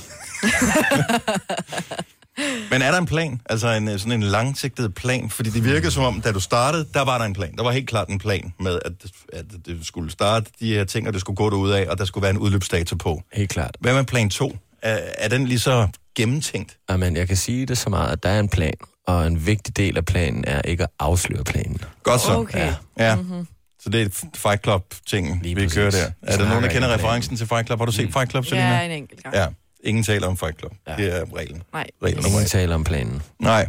Men 2.71 2.83
er 2.83 2.91
der 2.91 2.99
en 2.99 3.07
plan? 3.07 3.41
Altså 3.47 3.69
en, 3.69 3.99
sådan 3.99 4.13
en 4.13 4.23
langsigtet 4.23 4.95
plan? 4.95 5.31
Fordi 5.31 5.51
det 5.51 5.65
virker 5.65 5.91
som 5.91 6.05
om, 6.05 6.21
da 6.21 6.33
du 6.33 6.41
startede, 6.41 6.87
der 6.95 7.05
var 7.05 7.19
der 7.19 7.25
en 7.25 7.33
plan. 7.33 7.57
Der 7.57 7.63
var 7.63 7.73
helt 7.73 7.89
klart 7.89 8.09
en 8.09 8.19
plan 8.19 8.55
med, 8.61 8.79
at, 8.85 8.93
at 9.33 9.45
det 9.67 9.87
skulle 9.87 10.11
starte 10.11 10.51
de 10.61 10.75
her 10.75 10.85
ting, 10.85 11.07
og 11.07 11.13
det 11.13 11.21
skulle 11.21 11.37
gå 11.37 11.51
derud 11.51 11.71
af, 11.71 11.87
og 11.91 11.99
der 11.99 12.05
skulle 12.05 12.23
være 12.23 12.31
en 12.31 12.39
udløbsdato 12.39 12.97
på. 12.97 13.23
Helt 13.33 13.51
klart. 13.51 13.77
Hvad 13.81 13.95
med 13.95 14.05
plan 14.05 14.31
2? 14.31 14.57
Er, 14.83 14.99
er 15.19 15.29
den 15.29 15.47
lige 15.47 15.59
så 15.59 15.89
gennemtænkt? 16.15 16.79
Jamen, 16.91 17.17
jeg 17.17 17.29
kan 17.29 17.37
sige 17.37 17.67
det 17.67 17.79
så 17.79 17.91
meget, 17.91 18.13
at 18.13 18.23
der 18.23 18.29
er 18.29 18.41
en 18.41 18.49
plan, 18.49 18.75
og 19.07 19.27
en 19.27 19.47
vigtig 19.47 19.77
del 19.77 19.97
af 19.97 20.05
planen 20.05 20.45
er 20.47 20.63
ikke 20.63 20.83
at 20.83 20.91
afsløre 20.99 21.45
planen. 21.45 21.81
Godt 22.03 22.21
så. 22.21 22.33
Okay. 22.37 22.59
Ja. 22.59 22.75
Ja. 22.99 23.15
Mm-hmm. 23.17 23.47
Så 23.81 23.91
det 23.91 24.03
er 24.03 24.27
Fight 24.37 24.63
Club-tingen, 24.63 25.45
vi 25.45 25.55
præcis. 25.55 25.75
kører 25.75 25.91
der. 25.91 25.99
Er 25.99 26.11
der 26.23 26.33
Snakker 26.33 26.49
nogen, 26.49 26.65
der 26.65 26.71
kender 26.71 26.95
referencen 26.95 27.37
til 27.37 27.47
Fight 27.47 27.67
Club? 27.67 27.79
Har 27.79 27.87
du 27.87 27.93
set 27.93 28.13
Fight 28.13 28.31
Club, 28.31 28.45
Selina? 28.45 28.69
Ja, 28.77 28.85
en 28.85 28.91
enkelt 28.91 29.23
gang. 29.23 29.35
Ja, 29.35 29.47
ingen 29.85 30.05
taler 30.05 30.27
om 30.27 30.37
Fight 30.37 30.59
Club. 30.59 30.73
Ja. 30.89 30.97
Det 30.97 31.17
er 31.17 31.25
reglen. 31.37 31.63
Nej. 31.73 31.87
reglen 32.03 32.19
om 32.19 32.25
Ingen 32.25 32.37
reglen. 32.39 32.49
taler 32.49 32.75
om 32.75 32.85
planen. 32.85 33.23
Nej. 33.39 33.69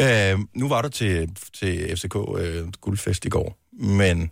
Øh, 0.00 0.38
nu 0.54 0.68
var 0.68 0.82
du 0.82 0.88
til, 0.88 1.30
til 1.58 1.96
FCK 1.96 2.16
øh, 2.38 2.68
guldfest 2.80 3.24
i 3.24 3.28
går, 3.28 3.58
men 3.84 4.30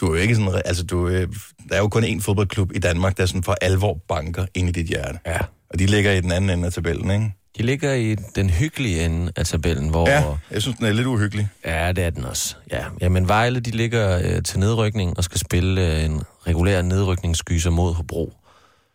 du 0.00 0.06
er 0.06 0.10
jo 0.10 0.14
ikke 0.14 0.34
sådan... 0.34 0.62
Altså, 0.64 0.84
du, 0.84 1.08
øh, 1.08 1.28
der 1.68 1.74
er 1.74 1.78
jo 1.78 1.88
kun 1.88 2.04
én 2.04 2.20
fodboldklub 2.20 2.72
i 2.74 2.78
Danmark, 2.78 3.16
der 3.16 3.26
sådan 3.26 3.42
for 3.42 3.56
alvor 3.60 3.94
banker 4.08 4.46
ind 4.54 4.68
i 4.68 4.72
dit 4.72 4.86
hjerte. 4.86 5.18
Ja. 5.26 5.38
Og 5.70 5.78
de 5.78 5.86
ligger 5.86 6.12
i 6.12 6.20
den 6.20 6.32
anden 6.32 6.50
ende 6.50 6.66
af 6.66 6.72
tabellen, 6.72 7.10
ikke? 7.10 7.32
De 7.58 7.62
ligger 7.62 7.92
i 7.92 8.14
den 8.14 8.50
hyggelige 8.50 9.04
ende 9.04 9.32
af 9.36 9.46
tabellen, 9.46 9.88
hvor... 9.88 10.08
Ja, 10.08 10.24
jeg 10.50 10.62
synes, 10.62 10.76
den 10.78 10.86
er 10.86 10.92
lidt 10.92 11.06
uhyggelig. 11.06 11.48
Ja, 11.64 11.92
det 11.92 12.04
er 12.04 12.10
den 12.10 12.24
også. 12.24 12.56
Ja, 12.70 12.84
Jamen, 13.00 13.28
Vejle, 13.28 13.60
de 13.60 13.70
ligger 13.70 14.18
øh, 14.18 14.42
til 14.42 14.58
nedrykning 14.58 15.18
og 15.18 15.24
skal 15.24 15.40
spille 15.40 15.96
øh, 15.96 16.04
en 16.04 16.22
regulær 16.46 16.82
nedrykningsskyser 16.82 17.70
mod 17.70 17.94
Hobro, 17.94 18.32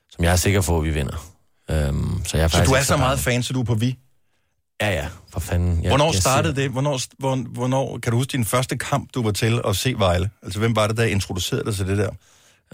som 0.10 0.24
jeg 0.24 0.32
er 0.32 0.36
sikker 0.36 0.62
på, 0.62 0.78
at 0.78 0.84
vi 0.84 0.89
vinder. 0.89 1.32
Øhm, 1.72 2.22
så 2.26 2.38
jeg 2.38 2.43
er 2.43 2.47
Så 2.47 2.64
du 2.64 2.72
er 2.72 2.82
så 2.82 2.97
meget 2.97 3.20
fan, 3.20 3.43
så 3.43 3.53
du 3.53 3.60
er 3.60 3.66
på 3.66 3.76
vi? 3.76 3.97
Ja, 4.82 4.91
ja, 4.91 5.07
for 5.34 5.39
fanden. 5.39 5.84
Jeg, 5.84 5.89
Hvornår 5.89 6.12
jeg 6.12 6.22
startede 6.22 6.55
det? 6.55 6.70
Hvornår, 6.70 6.99
hvor, 7.18 7.36
hvornår, 7.36 7.97
kan 7.97 8.12
du 8.12 8.18
huske 8.18 8.32
din 8.32 8.45
første 8.45 8.78
kamp, 8.78 9.10
du 9.14 9.24
var 9.24 9.32
til 9.32 9.62
at 9.66 9.76
se 9.76 9.95
Vejle? 9.97 10.30
Altså, 10.43 10.60
hvem 10.60 10.76
var 10.76 10.88
det, 10.88 10.97
der 10.97 11.03
introducerede 11.03 11.66
dig 11.66 11.76
til 11.76 11.88
det 11.88 11.97
der? 11.97 12.10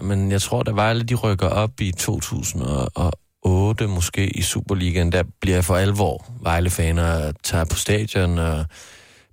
Men 0.02 0.32
jeg 0.32 0.42
tror, 0.42 0.62
da 0.62 0.70
Vejle 0.70 1.02
de 1.02 1.14
rykker 1.14 1.48
op 1.48 1.80
i 1.80 1.92
2008, 3.46 3.86
måske 3.86 4.26
i 4.26 4.42
Superligaen, 4.42 5.12
der 5.12 5.22
bliver 5.40 5.56
jeg 5.56 5.64
for 5.64 5.76
alvor 5.76 6.24
Vejle-faner 6.40 7.26
og 7.26 7.34
tager 7.42 7.64
på 7.64 7.76
stadion, 7.76 8.38
og 8.38 8.64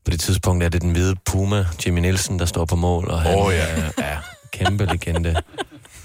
på 0.06 0.12
det 0.12 0.20
tidspunkt 0.20 0.64
er 0.64 0.70
det 0.70 0.82
den 0.82 0.92
hvide 0.92 1.16
Puma, 1.26 1.66
Jimmy 1.86 2.00
Nielsen, 2.00 2.40
der 2.40 2.46
står 2.46 2.66
på 2.66 2.76
mål, 2.76 3.08
og 3.10 3.22
han 3.22 3.40
Åh, 3.40 3.54
ja. 3.54 3.66
er, 3.68 3.92
er 3.98 4.18
kæmpe 4.54 4.86
legende. 4.86 5.30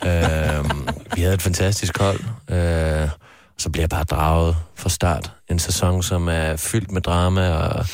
øhm, 0.06 0.88
vi 1.14 1.20
havde 1.22 1.34
et 1.34 1.42
fantastisk 1.42 1.98
hold, 1.98 2.20
øh, 2.50 3.08
så 3.58 3.70
bliver 3.70 3.82
jeg 3.82 3.88
bare 3.88 4.04
draget 4.04 4.56
fra 4.76 4.88
start. 4.88 5.32
En 5.50 5.58
sæson, 5.58 6.02
som 6.02 6.28
er 6.28 6.56
fyldt 6.56 6.90
med 6.90 7.00
drama, 7.02 7.50
og 7.50 7.86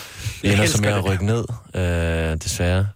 Jeg 0.42 0.52
ender 0.52 0.66
som 0.66 0.80
med 0.80 0.92
at 0.92 1.04
rykke 1.04 1.26
ned, 1.26 1.44
øh, 1.74 2.36
desværre. 2.36 2.86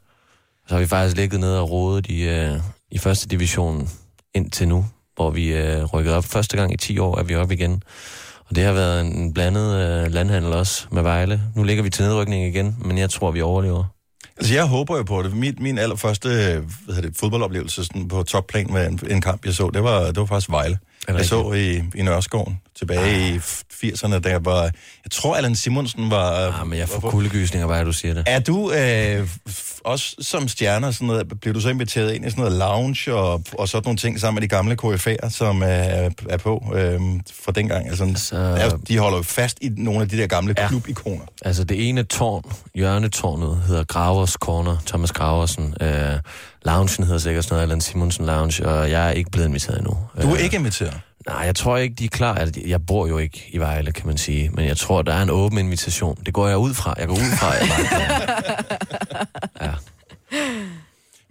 Så 0.68 0.74
har 0.74 0.80
vi 0.80 0.86
faktisk 0.86 1.16
ligget 1.16 1.40
ned 1.40 1.54
og 1.54 1.70
rodet 1.70 2.06
i, 2.06 2.22
øh, 2.28 2.60
i 2.90 2.98
første 2.98 3.28
division 3.28 3.88
indtil 4.34 4.68
nu, 4.68 4.86
hvor 5.18 5.30
vi 5.30 5.52
øh, 5.52 5.84
rykkede 5.84 6.16
op. 6.16 6.24
Første 6.24 6.56
gang 6.56 6.72
i 6.72 6.76
10 6.76 6.98
år 6.98 7.18
er 7.18 7.22
vi 7.22 7.34
oppe 7.34 7.54
igen. 7.54 7.82
Og 8.48 8.56
det 8.56 8.64
har 8.64 8.72
været 8.72 9.00
en 9.00 9.34
blandet 9.34 9.74
øh, 9.74 10.12
landhandel 10.12 10.52
også 10.52 10.86
med 10.92 11.02
Vejle. 11.02 11.40
Nu 11.54 11.62
ligger 11.62 11.82
vi 11.82 11.90
til 11.90 12.04
nedrykning 12.04 12.46
igen, 12.46 12.76
men 12.84 12.98
jeg 12.98 13.10
tror, 13.10 13.30
vi 13.30 13.40
overlever. 13.40 13.84
Altså, 14.36 14.54
jeg 14.54 14.64
håber 14.64 14.96
jo 14.96 15.02
på 15.02 15.22
det. 15.22 15.36
Min, 15.36 15.54
min 15.60 15.78
allerførste 15.78 16.28
øh, 16.28 16.34
hvad 16.34 16.94
hedder 16.94 17.08
det, 17.08 17.16
fodboldoplevelse 17.16 17.84
sådan 17.84 18.08
på 18.08 18.22
topplan 18.22 18.72
med 18.72 18.86
en, 18.86 19.00
en 19.10 19.20
kamp, 19.20 19.46
jeg 19.46 19.54
så, 19.54 19.70
det 19.74 19.82
var, 19.82 20.06
det 20.06 20.16
var 20.16 20.26
faktisk 20.26 20.50
Vejle. 20.50 20.78
Jeg 21.08 21.24
så 21.24 21.52
i, 21.52 21.82
i 21.94 22.02
Nørreskoven 22.02 22.60
tilbage 22.78 23.34
i 23.34 23.38
80'erne, 23.38 24.18
der 24.18 24.38
var... 24.38 24.62
Jeg 25.04 25.10
tror, 25.10 25.36
Allan 25.36 25.54
Simonsen 25.54 26.10
var... 26.10 26.60
Ah, 26.60 26.66
men 26.66 26.78
jeg 26.78 26.88
får 26.88 27.00
kuldegysninger, 27.00 27.68
bare 27.68 27.84
du 27.84 27.92
siger 27.92 28.14
det. 28.14 28.24
Er 28.26 28.38
du 28.40 28.72
øh, 28.72 29.28
også 29.84 30.16
som 30.20 30.48
stjerner, 30.48 30.90
sådan 30.90 31.06
noget, 31.06 31.40
bliver 31.40 31.54
du 31.54 31.60
så 31.60 31.68
inviteret 31.68 32.14
ind 32.14 32.26
i 32.26 32.30
sådan 32.30 32.44
noget 32.44 32.58
lounge 32.58 33.14
og, 33.14 33.42
og 33.58 33.68
sådan 33.68 33.82
nogle 33.84 33.96
ting 33.96 34.20
sammen 34.20 34.40
med 34.40 34.48
de 34.48 34.48
gamle 34.48 34.76
KF'er, 34.84 35.30
som 35.30 35.62
er, 35.62 36.10
er 36.28 36.36
på 36.36 36.72
øh, 36.74 37.00
fra 37.42 37.52
dengang? 37.52 37.88
Altså, 37.88 38.04
Altså- 38.04 38.36
er, 38.36 38.76
de 38.88 38.98
holder 38.98 39.16
jo 39.18 39.22
fast 39.22 39.58
i 39.60 39.70
nogle 39.76 40.00
af 40.00 40.08
de 40.08 40.16
der 40.16 40.26
gamle 40.26 40.54
ja. 40.58 40.68
klubikoner. 40.68 41.24
Altså 41.42 41.64
det 41.64 41.88
ene 41.88 42.02
tårn, 42.02 42.52
hjørnetårnet, 42.74 43.62
hedder 43.66 43.84
Gravers 43.84 44.32
Corner, 44.32 44.76
Thomas 44.86 45.12
Graversen. 45.12 45.74
Øh, 45.80 46.12
loungen 46.64 47.04
hedder 47.04 47.18
sikkert 47.18 47.44
sådan 47.44 47.54
noget, 47.54 47.62
Allan 47.62 47.80
Simonsen 47.80 48.26
Lounge, 48.26 48.66
og 48.66 48.90
jeg 48.90 49.06
er 49.08 49.10
ikke 49.10 49.30
blevet 49.30 49.48
inviteret 49.48 49.78
endnu. 49.78 49.98
Du 50.22 50.28
er 50.28 50.36
Øh, 50.36 50.40
ikke 50.44 50.56
inviteret? 50.56 51.00
Nej, 51.26 51.36
jeg 51.36 51.56
tror 51.56 51.76
ikke, 51.76 51.94
de 51.94 52.04
er 52.04 52.08
klar. 52.08 52.34
Altså, 52.34 52.60
jeg 52.66 52.86
bor 52.86 53.06
jo 53.06 53.18
ikke 53.18 53.44
i 53.50 53.58
Vejle, 53.58 53.92
kan 53.92 54.06
man 54.06 54.18
sige. 54.18 54.50
Men 54.50 54.66
jeg 54.66 54.76
tror, 54.76 55.02
der 55.02 55.14
er 55.14 55.22
en 55.22 55.30
åben 55.30 55.58
invitation. 55.58 56.18
Det 56.26 56.34
går 56.34 56.48
jeg 56.48 56.58
ud 56.58 56.74
fra. 56.74 56.94
Jeg 56.98 57.06
går 57.08 57.14
ud 57.14 57.38
fra, 57.38 57.56
at 57.56 57.60
jeg 57.68 57.68
bare 59.60 59.76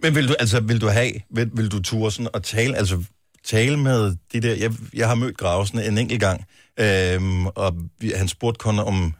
Men 0.02 0.14
vil 0.14 0.28
du, 0.28 0.34
altså, 0.38 0.60
vil 0.60 0.80
du 0.80 0.88
have, 0.88 1.12
vil, 1.30 1.50
vil 1.52 1.72
du 1.72 1.82
ture 1.82 2.12
sådan 2.12 2.28
og 2.34 2.42
tale, 2.42 2.76
altså 2.76 3.04
tale 3.44 3.76
med 3.76 4.16
de 4.32 4.40
der, 4.40 4.54
jeg, 4.54 4.72
jeg 4.94 5.08
har 5.08 5.14
mødt 5.14 5.36
Gravesen 5.36 5.78
en 5.78 5.98
enkelt 5.98 6.20
gang, 6.20 6.44
øhm, 6.80 7.46
og 7.46 7.74
vi, 7.98 8.12
han 8.16 8.28
spurgte 8.28 8.58
kun 8.58 8.78
om 8.78 9.14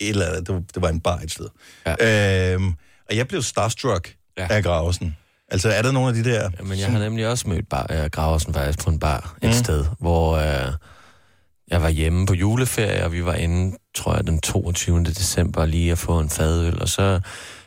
et 0.00 0.08
eller 0.08 0.26
andet, 0.26 0.46
det 0.46 0.54
var, 0.54 0.62
det 0.74 0.82
var 0.82 0.88
en 0.88 1.00
bar 1.00 1.18
et 1.18 1.30
sted. 1.30 1.48
Ja. 1.86 2.54
Øhm, 2.54 2.74
og 3.10 3.16
jeg 3.16 3.28
blev 3.28 3.42
starstruck 3.42 4.14
ja. 4.38 4.46
af 4.50 4.62
Gravesen. 4.62 5.16
Altså, 5.52 5.68
er 5.68 5.82
der 5.82 5.92
nogle 5.92 6.08
af 6.08 6.14
de 6.14 6.24
der... 6.30 6.50
Men 6.64 6.78
jeg 6.78 6.90
har 6.90 6.98
nemlig 6.98 7.28
også 7.28 7.48
mødt 7.48 7.68
bar, 7.68 7.86
øh, 7.90 8.04
Graversen 8.12 8.54
faktisk 8.54 8.84
på 8.84 8.90
en 8.90 8.98
bar 8.98 9.34
et 9.42 9.48
Mm. 9.48 9.52
sted, 9.52 9.84
hvor 9.98 10.36
øh, 10.36 10.72
jeg 11.70 11.82
var 11.82 11.88
hjemme 11.88 12.26
på 12.26 12.34
juleferie, 12.34 13.04
og 13.04 13.12
vi 13.12 13.24
var 13.24 13.34
inde, 13.34 13.76
tror 13.94 14.14
jeg, 14.14 14.26
den 14.26 14.40
22. 14.40 15.04
december 15.04 15.66
lige 15.66 15.92
at 15.92 15.98
få 15.98 16.18
en 16.20 16.30
fadøl, 16.30 16.82
og 16.82 16.88
så 16.88 17.02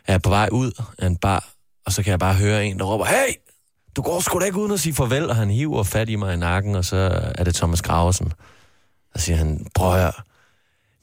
er 0.08 0.14
jeg 0.14 0.22
på 0.22 0.30
vej 0.30 0.50
ud 0.52 0.72
af 1.00 1.08
en 1.08 1.18
bar, 1.18 1.50
og 1.86 1.92
så 1.92 2.04
kan 2.04 2.12
jeg 2.12 2.20
bare 2.20 2.34
høre 2.34 2.66
en, 2.66 2.80
der 2.80 2.86
råber, 2.86 3.06
hey, 3.06 3.34
du 3.96 4.02
går 4.02 4.20
sgu 4.20 4.40
da 4.40 4.46
ikke 4.46 4.58
uden 4.58 4.72
at 4.72 4.80
sige 4.80 4.94
farvel, 4.94 5.30
og 5.30 5.36
han 5.36 5.50
hiver 5.50 5.84
fat 5.84 6.10
i 6.10 6.16
mig 6.16 6.34
i 6.34 6.38
nakken, 6.38 6.76
og 6.76 6.86
så 6.86 7.32
er 7.36 7.44
det 7.44 7.56
Thomas 7.56 7.82
Graversen. 7.82 8.32
Og 9.14 9.20
siger 9.20 9.38
han, 9.38 9.68
prøv 9.76 9.94
at 9.94 10.00
høre, 10.02 10.12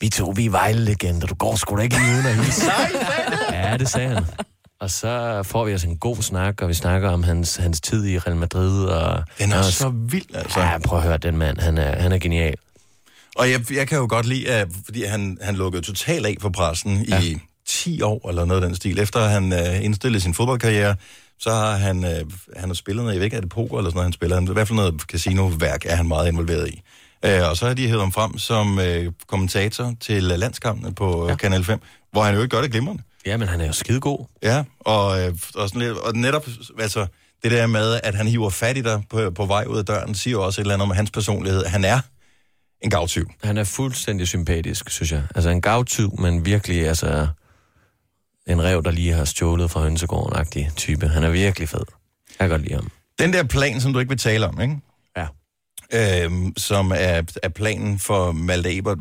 vi 0.01 0.09
to, 0.09 0.33
vi 0.37 0.47
er 0.47 0.51
Vejle-legender, 0.51 1.27
du 1.27 1.35
går 1.35 1.57
sgu 1.57 1.77
da 1.77 1.83
ikke 1.83 1.97
lige 1.99 2.13
uden 2.15 2.27
at 2.27 2.35
hilse. 2.35 2.63
Ja, 3.53 3.77
det 3.77 3.89
sagde 3.89 4.09
han. 4.09 4.25
Og 4.83 4.91
så 4.91 5.43
får 5.43 5.65
vi 5.65 5.73
altså 5.73 5.89
en 5.89 5.97
god 5.97 6.17
snak, 6.17 6.63
og 6.63 6.69
vi 6.69 6.75
snakker 6.75 7.09
om 7.09 7.23
hans, 7.23 7.57
hans 7.57 7.81
tid 7.81 8.07
i 8.07 8.19
Real 8.19 8.37
Madrid. 8.37 8.85
Og, 8.85 9.25
Den 9.39 9.53
er 9.53 9.59
og, 9.59 9.65
så 9.65 9.89
vild, 9.89 10.35
altså. 10.35 10.61
Ja, 10.61 10.79
prøv 10.79 10.99
at 10.99 11.05
høre, 11.05 11.17
den 11.17 11.37
mand, 11.37 11.59
han 11.59 11.79
er, 11.79 12.01
han 12.01 12.13
er 12.13 12.19
genial. 12.19 12.55
Og 13.37 13.51
jeg, 13.51 13.73
jeg 13.73 13.89
kan 13.89 13.99
jo 13.99 14.07
godt 14.09 14.27
lide, 14.27 14.49
at, 14.49 14.69
fordi 14.85 15.05
han, 15.05 15.39
han 15.41 15.57
lukkede 15.57 15.83
totalt 15.83 16.27
af 16.27 16.37
for 16.41 16.49
pressen 16.49 17.05
ja. 17.09 17.21
i 17.21 17.39
10 17.67 18.03
år, 18.03 18.29
eller 18.29 18.45
noget 18.45 18.63
af 18.63 18.69
den 18.69 18.77
stil. 18.77 18.99
Efter 18.99 19.29
han 19.29 19.53
øh, 19.53 19.85
indstillede 19.85 20.21
sin 20.21 20.35
fodboldkarriere, 20.35 20.97
så 21.39 21.51
har 21.51 21.77
han, 21.77 22.05
øh, 22.05 22.25
han 22.57 22.69
har 22.69 22.75
spillet 22.75 23.03
noget, 23.03 23.15
jeg 23.15 23.21
ved 23.21 23.25
ikke, 23.25 23.37
er 23.37 23.41
det 23.41 23.51
poker 23.51 23.79
eller 23.79 23.91
sådan 23.91 23.97
noget, 23.97 24.07
han 24.07 24.13
spiller. 24.13 24.37
Han, 24.37 24.49
I 24.49 24.53
hvert 24.53 24.69
fald 24.69 24.77
noget 24.77 25.01
casinoværk 25.01 25.87
er 25.87 25.97
han 25.97 26.09
meget 26.09 26.29
involveret 26.29 26.69
i. 26.69 26.83
Øh, 27.25 27.49
og 27.51 27.57
så 27.57 27.67
har 27.67 27.75
de 27.75 27.87
hævet 27.87 28.01
ham 28.01 28.13
frem 28.13 28.39
som 28.39 28.79
øh, 28.79 29.13
kommentator 29.27 29.95
til 30.01 30.23
landskampene 30.23 30.95
på 30.95 31.29
ja. 31.29 31.35
Kanal 31.35 31.65
5, 31.65 31.81
hvor 32.13 32.23
han 32.23 32.35
jo 32.35 32.43
ikke 32.43 32.57
gør 32.57 32.63
det 32.63 32.71
glimrende. 32.71 33.03
Ja, 33.27 33.37
men 33.37 33.49
han 33.49 33.61
er 33.61 33.67
jo 33.67 33.73
skidegod. 33.73 34.27
Ja, 34.43 34.65
og, 34.81 35.21
øh, 35.21 35.35
og, 35.55 35.69
sådan 35.69 35.83
lidt, 35.83 35.99
og 35.99 36.15
netop, 36.15 36.47
altså, 36.79 37.07
det 37.43 37.51
der 37.51 37.67
med, 37.67 38.01
at 38.03 38.15
han 38.15 38.27
hiver 38.27 38.51
fat 38.51 38.77
i 38.77 38.81
dig 38.81 39.03
på, 39.11 39.31
på 39.31 39.47
vej 39.47 39.65
ud 39.69 39.79
af 39.79 39.85
døren, 39.85 40.15
siger 40.15 40.33
jo 40.33 40.45
også 40.45 40.61
et 40.61 40.63
eller 40.63 40.75
andet 40.75 40.89
om 40.89 40.97
hans 40.97 41.11
personlighed. 41.11 41.65
Han 41.65 41.85
er 41.85 42.01
en 42.81 42.91
gavtyv. 42.91 43.31
Han 43.43 43.59
er 43.59 43.65
fuldstændig 43.65 44.29
sympatisk, 44.29 44.91
synes 44.91 45.13
jeg. 45.13 45.23
Altså 45.35 45.51
en 45.51 45.61
gavtyv, 45.61 46.21
men 46.21 46.45
virkelig 46.45 46.89
altså 46.89 47.29
en 48.47 48.63
rev, 48.63 48.83
der 48.83 48.91
lige 48.91 49.13
har 49.13 49.25
stjålet 49.25 49.71
fra 49.71 49.81
hønsegården-agtig 49.81 50.71
type. 50.77 51.09
Han 51.09 51.25
er 51.25 51.31
virkelig 51.31 51.69
fed. 51.69 51.85
Jeg 52.29 52.49
kan 52.49 52.49
godt 52.49 52.63
lide 52.63 52.75
ham. 52.75 52.91
Den 53.19 53.33
der 53.33 53.43
plan, 53.43 53.81
som 53.81 53.93
du 53.93 53.99
ikke 53.99 54.09
vil 54.09 54.19
tale 54.19 54.47
om, 54.47 54.61
ikke? 54.61 54.77
Ja. 55.17 55.27
Øhm, 56.25 56.53
som 56.57 56.93
er, 56.95 57.23
er 57.43 57.49
planen 57.49 57.99
for 57.99 58.33
Malte 58.33 58.77
Ebert. 58.77 58.99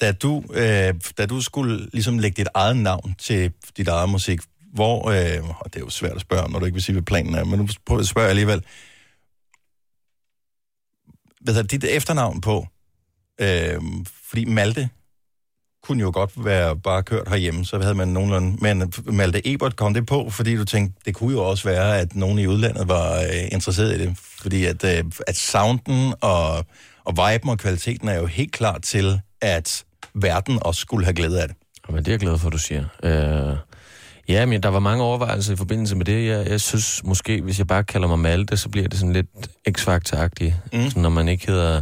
Da 0.00 0.12
du, 0.12 0.44
øh, 0.54 0.94
da 1.18 1.26
du 1.26 1.40
skulle 1.40 1.88
ligesom 1.92 2.18
lægge 2.18 2.36
dit 2.36 2.48
eget 2.54 2.76
navn 2.76 3.14
til 3.18 3.52
dit 3.76 3.88
eget 3.88 4.08
musik, 4.08 4.40
hvor, 4.72 5.10
øh, 5.10 5.48
og 5.60 5.64
det 5.74 5.76
er 5.76 5.84
jo 5.84 5.90
svært 5.90 6.14
at 6.14 6.20
spørge 6.20 6.50
når 6.50 6.58
du 6.58 6.64
ikke 6.64 6.74
vil 6.74 6.82
sige, 6.82 6.92
hvad 6.92 7.02
planen 7.02 7.34
er, 7.34 7.44
men 7.44 7.58
nu 7.58 7.68
prøver 7.86 7.98
jeg 7.98 8.04
at 8.04 8.08
spørge 8.08 8.28
alligevel. 8.28 8.64
Hvad 11.40 11.56
er 11.56 11.62
dit 11.62 11.84
efternavn 11.84 12.40
på? 12.40 12.66
Øh, 13.40 13.80
fordi 14.28 14.44
Malte 14.44 14.88
kunne 15.82 16.00
jo 16.00 16.10
godt 16.14 16.44
være 16.44 16.76
bare 16.76 17.02
kørt 17.02 17.28
herhjemme, 17.28 17.64
så 17.64 17.78
havde 17.78 17.94
man 17.94 18.08
nogenlunde... 18.08 18.56
Men 18.60 18.92
Malte 19.06 19.52
Ebert 19.52 19.76
kom 19.76 19.94
det 19.94 20.06
på, 20.06 20.30
fordi 20.30 20.56
du 20.56 20.64
tænkte, 20.64 21.00
det 21.04 21.14
kunne 21.14 21.32
jo 21.32 21.44
også 21.44 21.68
være, 21.68 21.98
at 21.98 22.16
nogen 22.16 22.38
i 22.38 22.46
udlandet 22.46 22.88
var 22.88 23.20
øh, 23.20 23.52
interesseret 23.52 23.94
i 23.94 24.06
det. 24.06 24.16
Fordi 24.18 24.64
at, 24.64 24.84
øh, 24.84 25.04
at 25.26 25.36
sounden 25.36 26.14
og, 26.20 26.66
og 27.04 27.12
viben 27.12 27.50
og 27.50 27.58
kvaliteten 27.58 28.08
er 28.08 28.18
jo 28.18 28.26
helt 28.26 28.52
klar 28.52 28.78
til, 28.78 29.20
at 29.42 29.84
verden 30.14 30.58
også 30.62 30.80
skulle 30.80 31.04
have 31.04 31.14
glæde 31.14 31.42
af 31.42 31.48
det. 31.48 31.56
Men 31.88 31.98
det 31.98 32.08
er 32.08 32.12
jeg 32.12 32.20
glad 32.20 32.38
for, 32.38 32.50
du 32.50 32.58
siger. 32.58 32.84
Øh, 33.02 33.56
ja, 34.28 34.46
men 34.46 34.62
der 34.62 34.68
var 34.68 34.78
mange 34.78 35.04
overvejelser 35.04 35.52
i 35.52 35.56
forbindelse 35.56 35.96
med 35.96 36.04
det. 36.04 36.26
Jeg, 36.26 36.48
jeg 36.48 36.60
synes 36.60 37.04
måske, 37.04 37.40
hvis 37.40 37.58
jeg 37.58 37.66
bare 37.66 37.84
kalder 37.84 38.08
mig 38.08 38.18
Malte, 38.18 38.56
så 38.56 38.68
bliver 38.68 38.88
det 38.88 38.98
sådan 38.98 39.12
lidt 39.12 39.26
X-Factor-agtigt. 39.78 40.54
Mm. 40.72 40.88
Sådan, 40.88 41.02
når 41.02 41.08
man 41.08 41.28
ikke 41.28 41.46
hedder... 41.46 41.80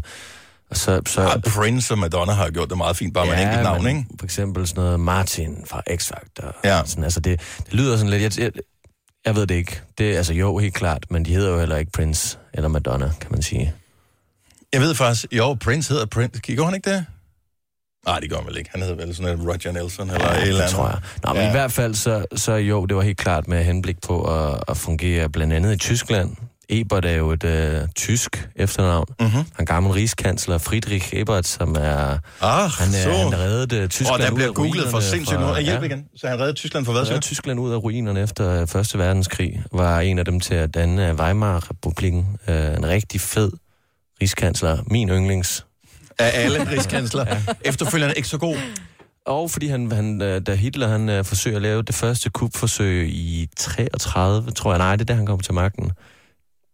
Så, 0.72 1.00
så, 1.06 1.22
Ja, 1.22 1.38
Prince 1.38 1.94
og 1.94 1.98
Madonna 1.98 2.32
har 2.32 2.50
gjort 2.50 2.68
det 2.68 2.76
meget 2.78 2.96
fint, 2.96 3.14
bare 3.14 3.26
med 3.26 3.34
et 3.34 3.42
enkelt 3.42 3.62
navn, 3.62 3.84
men 3.84 3.96
ikke? 3.96 4.08
For 4.18 4.26
eksempel 4.26 4.66
sådan 4.66 4.84
noget 4.84 5.00
Martin 5.00 5.64
fra 5.66 5.82
X-Factor. 5.90 6.60
Ja. 6.64 6.82
Sådan, 6.84 7.04
altså 7.04 7.20
det, 7.20 7.40
det 7.66 7.74
lyder 7.74 7.96
sådan 7.96 8.10
lidt... 8.10 8.38
Jeg, 8.38 8.44
jeg, 8.44 8.52
jeg 9.26 9.36
ved 9.36 9.46
det 9.46 9.54
ikke. 9.54 9.80
Det, 9.98 10.16
altså 10.16 10.32
jo, 10.32 10.58
helt 10.58 10.74
klart, 10.74 11.04
men 11.10 11.24
de 11.24 11.34
hedder 11.34 11.50
jo 11.50 11.58
heller 11.58 11.76
ikke 11.76 11.92
Prince 11.92 12.38
eller 12.54 12.68
Madonna, 12.68 13.12
kan 13.20 13.30
man 13.30 13.42
sige. 13.42 13.74
Jeg 14.72 14.80
ved 14.80 14.94
faktisk, 14.94 15.26
jo, 15.32 15.54
Prince 15.54 15.92
hedder 15.92 16.06
Prince. 16.06 16.40
Gjorde 16.40 16.64
han 16.64 16.74
ikke 16.74 16.90
det? 16.90 17.06
Nej, 18.06 18.20
det 18.20 18.30
gør 18.30 18.40
vel 18.46 18.56
ikke. 18.58 18.70
Han 18.72 18.82
hedder 18.82 19.06
vel 19.06 19.14
sådan 19.16 19.38
en 19.40 19.48
Roger 19.48 19.72
Nelson 19.72 20.10
eller 20.10 20.30
et 20.30 20.42
eller 20.42 20.54
det 20.54 20.60
andet. 20.60 20.70
tror 20.74 20.88
jeg. 20.88 20.98
Nå, 21.24 21.32
men 21.32 21.42
ja. 21.42 21.48
i 21.48 21.50
hvert 21.50 21.72
fald, 21.72 21.94
så, 21.94 22.24
så 22.34 22.52
jo, 22.52 22.86
det 22.86 22.96
var 22.96 23.02
helt 23.02 23.18
klart 23.18 23.48
med 23.48 23.64
henblik 23.64 24.00
på 24.06 24.22
at, 24.22 24.64
at 24.68 24.76
fungere 24.76 25.28
blandt 25.28 25.52
andet 25.52 25.74
i 25.74 25.76
Tyskland. 25.76 26.36
Ebert 26.68 27.04
er 27.04 27.12
jo 27.12 27.30
et 27.30 27.44
øh, 27.44 27.88
tysk 27.96 28.48
efternavn. 28.56 29.06
Mhm. 29.20 29.28
Mm-hmm. 29.28 29.44
Han 29.56 29.66
gammel 29.66 29.92
rigskansler 29.92 30.58
Friedrich 30.58 31.08
Ebert, 31.12 31.46
som 31.46 31.76
er... 31.78 32.18
Ah, 32.40 32.70
han, 32.70 32.92
så. 32.92 33.10
er, 33.10 33.14
han 33.14 33.38
reddede 33.38 33.82
øh, 33.82 33.88
Tyskland 33.88 34.22
Og 34.22 34.28
der 34.28 34.34
bliver 34.34 34.52
googlet 34.52 34.88
for 34.88 35.00
sindssygt 35.00 35.40
noget. 35.40 35.64
Hjælp 35.64 35.82
igen. 35.82 36.04
Så 36.16 36.28
han 36.28 36.38
reddede 36.38 36.56
Tyskland 36.56 36.84
for 36.84 36.92
hvad, 36.92 37.06
så? 37.06 37.20
Tyskland 37.20 37.60
ud 37.60 37.72
af 37.72 37.76
ruinerne 37.76 38.20
efter 38.20 38.60
øh, 38.60 38.66
Første 38.66 38.98
Verdenskrig. 38.98 39.62
Var 39.72 40.00
en 40.00 40.18
af 40.18 40.24
dem 40.24 40.40
til 40.40 40.54
at 40.54 40.74
danne 40.74 41.14
Weimar-republiken. 41.14 42.26
Øh, 42.48 42.74
en 42.74 42.86
rigtig 42.86 43.20
fed 43.20 43.52
rigskansler. 44.22 44.78
Min 44.86 45.08
yndlings. 45.08 45.66
Af 46.20 46.30
alle 46.44 46.70
rigskansler. 46.70 47.24
ja. 47.28 47.42
Efterfølgende 47.64 48.14
ikke 48.16 48.28
så 48.28 48.38
god. 48.38 48.56
Og 49.26 49.50
fordi 49.50 49.66
han, 49.68 49.92
han, 49.92 50.22
øh, 50.22 50.40
da 50.46 50.54
Hitler 50.54 50.88
han, 50.88 51.08
øh, 51.08 51.24
forsøger 51.24 51.56
at 51.56 51.62
lave 51.62 51.82
det 51.82 51.94
første 51.94 52.30
kupforsøg 52.30 53.08
i 53.08 53.48
33, 53.56 54.50
tror 54.50 54.72
jeg, 54.72 54.78
nej, 54.78 54.96
det 54.96 55.00
er 55.00 55.04
da 55.04 55.14
han 55.14 55.26
kom 55.26 55.40
til 55.40 55.54
magten. 55.54 55.90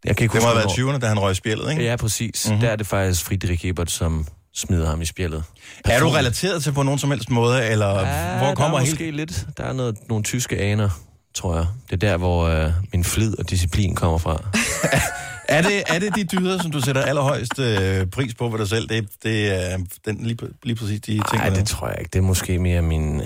Jeg 0.05 0.16
kan 0.16 0.24
ikke 0.24 0.32
Det 0.34 0.42
må 0.42 0.49
have 0.49 0.57
været 0.57 0.94
20'erne, 0.97 0.99
da 0.99 1.07
han 1.07 1.18
røg 1.18 1.36
spjældet, 1.36 1.70
ikke? 1.70 1.84
Ja, 1.84 1.97
præcis. 1.97 2.44
Mhm. 2.47 2.53
Mm-hmm. 2.53 2.61
Der 2.66 2.72
er 2.72 2.76
det 2.76 2.86
faktisk 2.86 3.24
Friedrich 3.24 3.66
Ebert, 3.66 3.90
som 3.90 4.26
smider 4.55 4.86
ham 4.90 5.03
i 5.03 5.05
spjældet. 5.05 5.44
Er 5.84 6.01
du 6.01 6.09
relateret 6.09 6.62
til 6.62 6.72
på 6.72 6.82
nogen 6.82 6.99
som 6.99 7.11
helst 7.11 7.30
måde, 7.30 7.66
eller 7.66 8.01
Ja, 8.07 8.38
hvor 8.38 8.55
kommer 8.55 8.76
der 8.76 8.82
er 8.82 8.86
helt... 8.86 9.01
måske 9.01 9.11
lidt. 9.11 9.47
Der 9.57 9.64
er 9.64 9.72
noget, 9.72 9.97
nogle 10.09 10.24
tyske 10.24 10.59
aner, 10.59 10.88
tror 11.34 11.57
jeg. 11.57 11.66
Det 11.86 11.92
er 11.92 12.11
der, 12.11 12.16
hvor 12.16 12.47
øh, 12.47 12.70
min 12.92 13.05
flid 13.05 13.38
og 13.38 13.51
disciplin 13.51 13.94
kommer 13.94 14.18
fra. 14.18 14.42
Er 15.49 15.62
det, 15.62 15.82
er 15.86 15.99
det 15.99 16.14
de 16.14 16.24
dyder, 16.24 16.62
som 16.62 16.70
du 16.70 16.80
sætter 16.80 17.03
allerhøjst 17.03 17.59
øh, 17.59 18.07
pris 18.07 18.34
på 18.34 18.49
ved 18.49 18.59
dig 18.59 18.68
selv? 18.68 18.88
Det, 18.88 19.09
det 19.22 19.72
er 19.72 19.78
den, 20.05 20.26
lige, 20.26 20.38
lige 20.62 20.76
præcis 20.76 21.01
de 21.01 21.12
ting, 21.12 21.22
Nej, 21.32 21.49
det 21.49 21.66
tror 21.66 21.88
jeg 21.88 21.99
ikke. 21.99 22.11
Det 22.12 22.18
er 22.18 22.22
måske 22.22 22.59
mere 22.59 22.82
min, 22.82 23.22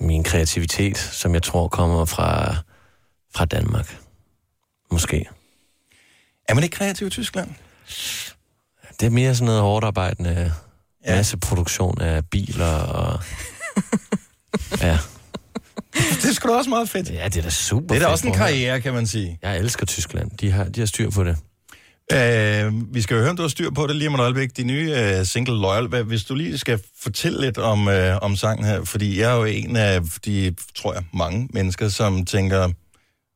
min 0.00 0.24
kreativitet, 0.24 0.98
som 0.98 1.34
jeg 1.34 1.42
tror 1.42 1.68
kommer 1.68 2.04
fra, 2.04 2.56
fra 3.34 3.44
Danmark. 3.44 3.96
Måske. 4.92 5.26
Er 6.48 6.54
man 6.54 6.64
ikke 6.64 6.76
kreativ 6.76 7.06
i 7.06 7.10
Tyskland? 7.10 7.50
Det 9.00 9.06
er 9.06 9.10
mere 9.10 9.34
sådan 9.34 9.46
noget 9.46 9.60
hårdt 9.60 9.84
arbejdende 9.84 10.52
ja. 11.06 11.14
masse 11.16 11.36
produktion 11.38 12.00
af 12.00 12.24
biler 12.30 12.74
og... 12.74 13.20
ja. 14.80 14.98
Det 15.94 16.24
er 16.24 16.32
sgu 16.32 16.48
da 16.48 16.54
også 16.54 16.70
meget 16.70 16.88
fedt. 16.88 17.10
Ja, 17.10 17.24
det 17.24 17.36
er 17.36 17.42
da 17.42 17.50
super 17.50 17.86
Det 17.86 17.94
er 17.94 17.98
da 17.98 18.04
fedt, 18.04 18.12
også 18.12 18.26
en 18.26 18.32
karriere, 18.32 18.80
kan 18.80 18.94
man 18.94 19.06
sige. 19.06 19.38
Jeg 19.42 19.58
elsker 19.58 19.86
Tyskland. 19.86 20.30
De 20.30 20.50
har, 20.50 20.64
de 20.64 20.80
har 20.80 20.86
styr 20.86 21.10
på 21.10 21.24
det. 21.24 21.36
Øh, 22.12 22.94
vi 22.94 23.02
skal 23.02 23.14
jo 23.14 23.20
høre, 23.20 23.30
om 23.30 23.36
du 23.36 23.42
har 23.42 23.48
styr 23.48 23.70
på 23.70 23.86
det 23.86 23.96
lige 23.96 24.08
om 24.08 24.14
et 24.14 24.20
øjeblik. 24.20 24.56
De 24.56 24.64
nye 24.64 24.94
øh, 24.96 25.26
single 25.26 25.60
Loyal. 25.60 25.86
Hvad- 25.86 26.02
Hvis 26.02 26.24
du 26.24 26.34
lige 26.34 26.58
skal 26.58 26.80
fortælle 27.02 27.40
lidt 27.40 27.58
om, 27.58 27.88
øh, 27.88 28.18
om 28.22 28.36
sangen 28.36 28.64
her, 28.66 28.84
fordi 28.84 29.20
jeg 29.20 29.30
er 29.32 29.36
jo 29.36 29.44
en 29.44 29.76
af 29.76 30.00
de, 30.24 30.54
tror 30.74 30.92
jeg, 30.94 31.02
mange 31.14 31.48
mennesker, 31.52 31.88
som 31.88 32.24
tænker, 32.24 32.68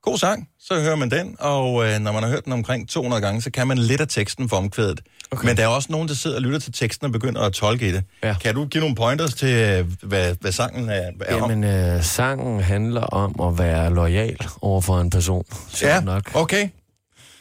god 0.02 0.18
sang, 0.18 0.48
så 0.60 0.80
hører 0.80 0.96
man 0.96 1.10
den, 1.10 1.36
og 1.38 1.86
øh, 1.86 1.98
når 2.00 2.12
man 2.12 2.22
har 2.22 2.30
hørt 2.30 2.44
den 2.44 2.52
omkring 2.52 2.88
200 2.88 3.22
gange, 3.22 3.42
så 3.42 3.50
kan 3.50 3.66
man 3.66 3.78
lidt 3.78 4.00
af 4.00 4.08
teksten 4.08 4.48
for 4.48 4.56
omkvædet. 4.56 5.00
Okay. 5.30 5.46
Men 5.48 5.56
der 5.56 5.62
er 5.62 5.66
også 5.66 5.88
nogen, 5.92 6.08
der 6.08 6.14
sidder 6.14 6.36
og 6.36 6.42
lytter 6.42 6.58
til 6.58 6.72
teksten 6.72 7.04
og 7.06 7.12
begynder 7.12 7.40
at 7.40 7.52
tolke 7.52 7.88
i 7.88 7.92
det. 7.92 8.04
Ja. 8.22 8.34
Kan 8.40 8.54
du 8.54 8.64
give 8.66 8.80
nogle 8.80 8.94
pointers 8.96 9.34
til, 9.34 9.48
øh, 9.48 9.86
hvad, 10.02 10.34
hvad 10.40 10.52
sangen 10.52 10.88
er, 10.88 11.10
er 11.26 11.40
om? 11.42 11.50
Jamen, 11.50 11.64
øh, 11.64 12.02
sangen 12.04 12.60
handler 12.60 13.00
om 13.00 13.52
at 13.52 13.58
være 13.58 13.94
lojal 13.94 14.36
over 14.60 14.80
for 14.80 15.00
en 15.00 15.10
person. 15.10 15.44
Ja, 15.82 16.00
nok. 16.00 16.30
okay. 16.34 16.68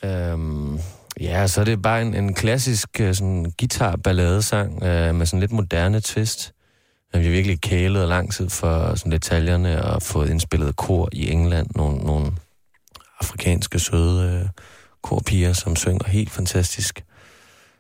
Øhm, 0.05 0.79
ja, 1.21 1.47
så 1.47 1.61
er 1.61 1.65
det 1.65 1.81
bare 1.81 2.01
en, 2.01 2.13
en 2.13 2.33
klassisk 2.33 2.89
øh, 3.01 3.15
sådan, 3.15 3.53
guitar-balladesang 3.59 4.83
øh, 4.83 5.15
med 5.15 5.25
sådan 5.25 5.39
lidt 5.39 5.51
moderne 5.51 5.99
twist. 6.01 6.53
Øh, 7.15 7.21
Vi 7.21 7.25
har 7.25 7.31
virkelig 7.31 7.61
kælet 7.61 8.07
lang 8.07 8.33
tid 8.33 8.49
for 8.49 8.95
sådan 8.95 9.11
detaljerne 9.11 9.83
og 9.85 10.01
fået 10.01 10.29
indspillet 10.29 10.75
kor 10.75 11.09
i 11.11 11.31
England. 11.31 11.67
Nogle, 11.75 11.97
nogle 11.97 12.31
afrikanske 13.19 13.79
søde 13.79 14.39
øh, 14.43 14.49
korpiger, 15.03 15.53
som 15.53 15.75
synger 15.75 16.07
helt 16.09 16.29
fantastisk. 16.31 17.03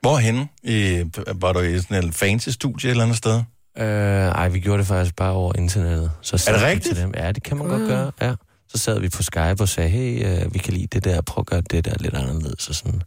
Hvorhenne? 0.01 0.47
I, 0.63 1.03
var 1.35 1.53
du 1.53 1.59
i 1.59 1.79
sådan 1.79 2.03
en 2.03 2.13
fancy 2.13 2.49
studie 2.49 2.87
et 2.87 2.91
eller 2.91 3.03
andet 3.03 3.17
sted? 3.17 3.43
Øh, 3.77 3.85
ej, 3.85 4.49
vi 4.49 4.59
gjorde 4.59 4.77
det 4.79 4.87
faktisk 4.87 5.15
bare 5.15 5.31
over 5.31 5.53
internettet. 5.57 6.11
Så 6.21 6.37
sad 6.37 6.53
det 6.53 6.61
rigtigt? 6.63 6.95
Til 6.95 7.03
dem. 7.03 7.13
Ja, 7.17 7.31
det 7.31 7.43
kan 7.43 7.57
man 7.57 7.67
godt 7.67 7.81
Mm. 7.81 7.87
gøre, 7.87 8.11
ja. 8.21 8.33
Så 8.69 8.77
sad 8.77 8.99
vi 8.99 9.09
på 9.09 9.23
Skype 9.23 9.55
og 9.59 9.69
sagde, 9.69 9.89
hey, 9.89 10.25
øh, 10.45 10.53
vi 10.53 10.59
kan 10.59 10.73
lide 10.73 10.87
det 10.87 11.03
der, 11.03 11.21
prøv 11.21 11.41
at 11.41 11.45
gøre 11.45 11.61
det 11.61 11.85
der 11.85 11.93
lidt 11.99 12.13
anderledes. 12.13 12.69
Og 12.69 12.75
sådan. 12.75 13.01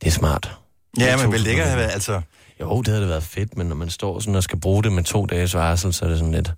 Det 0.00 0.06
er 0.06 0.10
smart. 0.10 0.56
Ja, 1.00 1.16
men 1.16 1.24
tog 1.24 1.32
det 1.32 1.46
ikke 1.46 1.62
altså... 1.62 2.20
Jo, 2.60 2.78
det 2.78 2.88
havde 2.88 3.00
det 3.00 3.08
været 3.08 3.22
fedt, 3.22 3.56
men 3.56 3.66
når 3.66 3.76
man 3.76 3.90
står 3.90 4.20
sådan 4.20 4.34
og 4.34 4.42
skal 4.42 4.60
bruge 4.60 4.82
det 4.82 4.92
med 4.92 5.04
to 5.04 5.26
dages 5.26 5.54
varsel, 5.54 5.92
så 5.92 6.04
er 6.04 6.08
det 6.08 6.18
sådan 6.18 6.32
lidt 6.32 6.52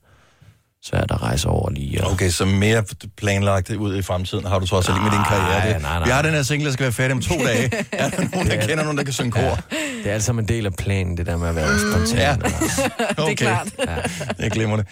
svært 0.84 1.10
at 1.10 1.22
rejse 1.22 1.48
over 1.48 1.70
lige. 1.70 2.04
Og... 2.04 2.10
Okay, 2.12 2.30
så 2.30 2.44
mere 2.44 2.84
planlagt 3.16 3.70
ud 3.70 3.96
i 3.96 4.02
fremtiden 4.02 4.44
har 4.46 4.58
du 4.58 4.66
trods 4.66 4.88
alt 4.88 4.96
ikke 4.96 5.04
med 5.04 5.10
din 5.12 5.24
karriere. 5.28 5.74
Det, 5.74 5.82
nej, 5.82 5.98
nej. 5.98 6.04
Vi 6.04 6.10
har 6.10 6.22
den 6.22 6.32
her 6.34 6.42
single, 6.42 6.66
der 6.66 6.72
skal 6.72 6.84
være 6.84 6.92
færdig 6.92 7.12
om 7.14 7.20
to 7.22 7.34
dage. 7.46 7.70
Er 7.92 8.10
der 8.10 8.24
nogen, 8.32 8.50
der 8.50 8.66
kender 8.66 8.82
nogen, 8.84 8.98
der 8.98 9.04
kan 9.04 9.12
synge 9.12 9.30
kor? 9.30 9.58
Det 10.04 10.10
er 10.10 10.14
altså 10.14 10.32
en 10.32 10.48
del 10.48 10.66
af 10.66 10.74
planen, 10.74 11.16
det 11.16 11.26
der 11.26 11.36
med 11.36 11.48
at 11.48 11.54
være 11.54 11.78
spontan. 11.78 12.18
Ja. 12.18 12.36
og- 13.16 13.24
Okay. 13.28 13.34
klart. 13.36 13.68
Ja. 13.86 13.94
Jeg 14.38 14.50
glemmer 14.50 14.76
det. 14.76 14.86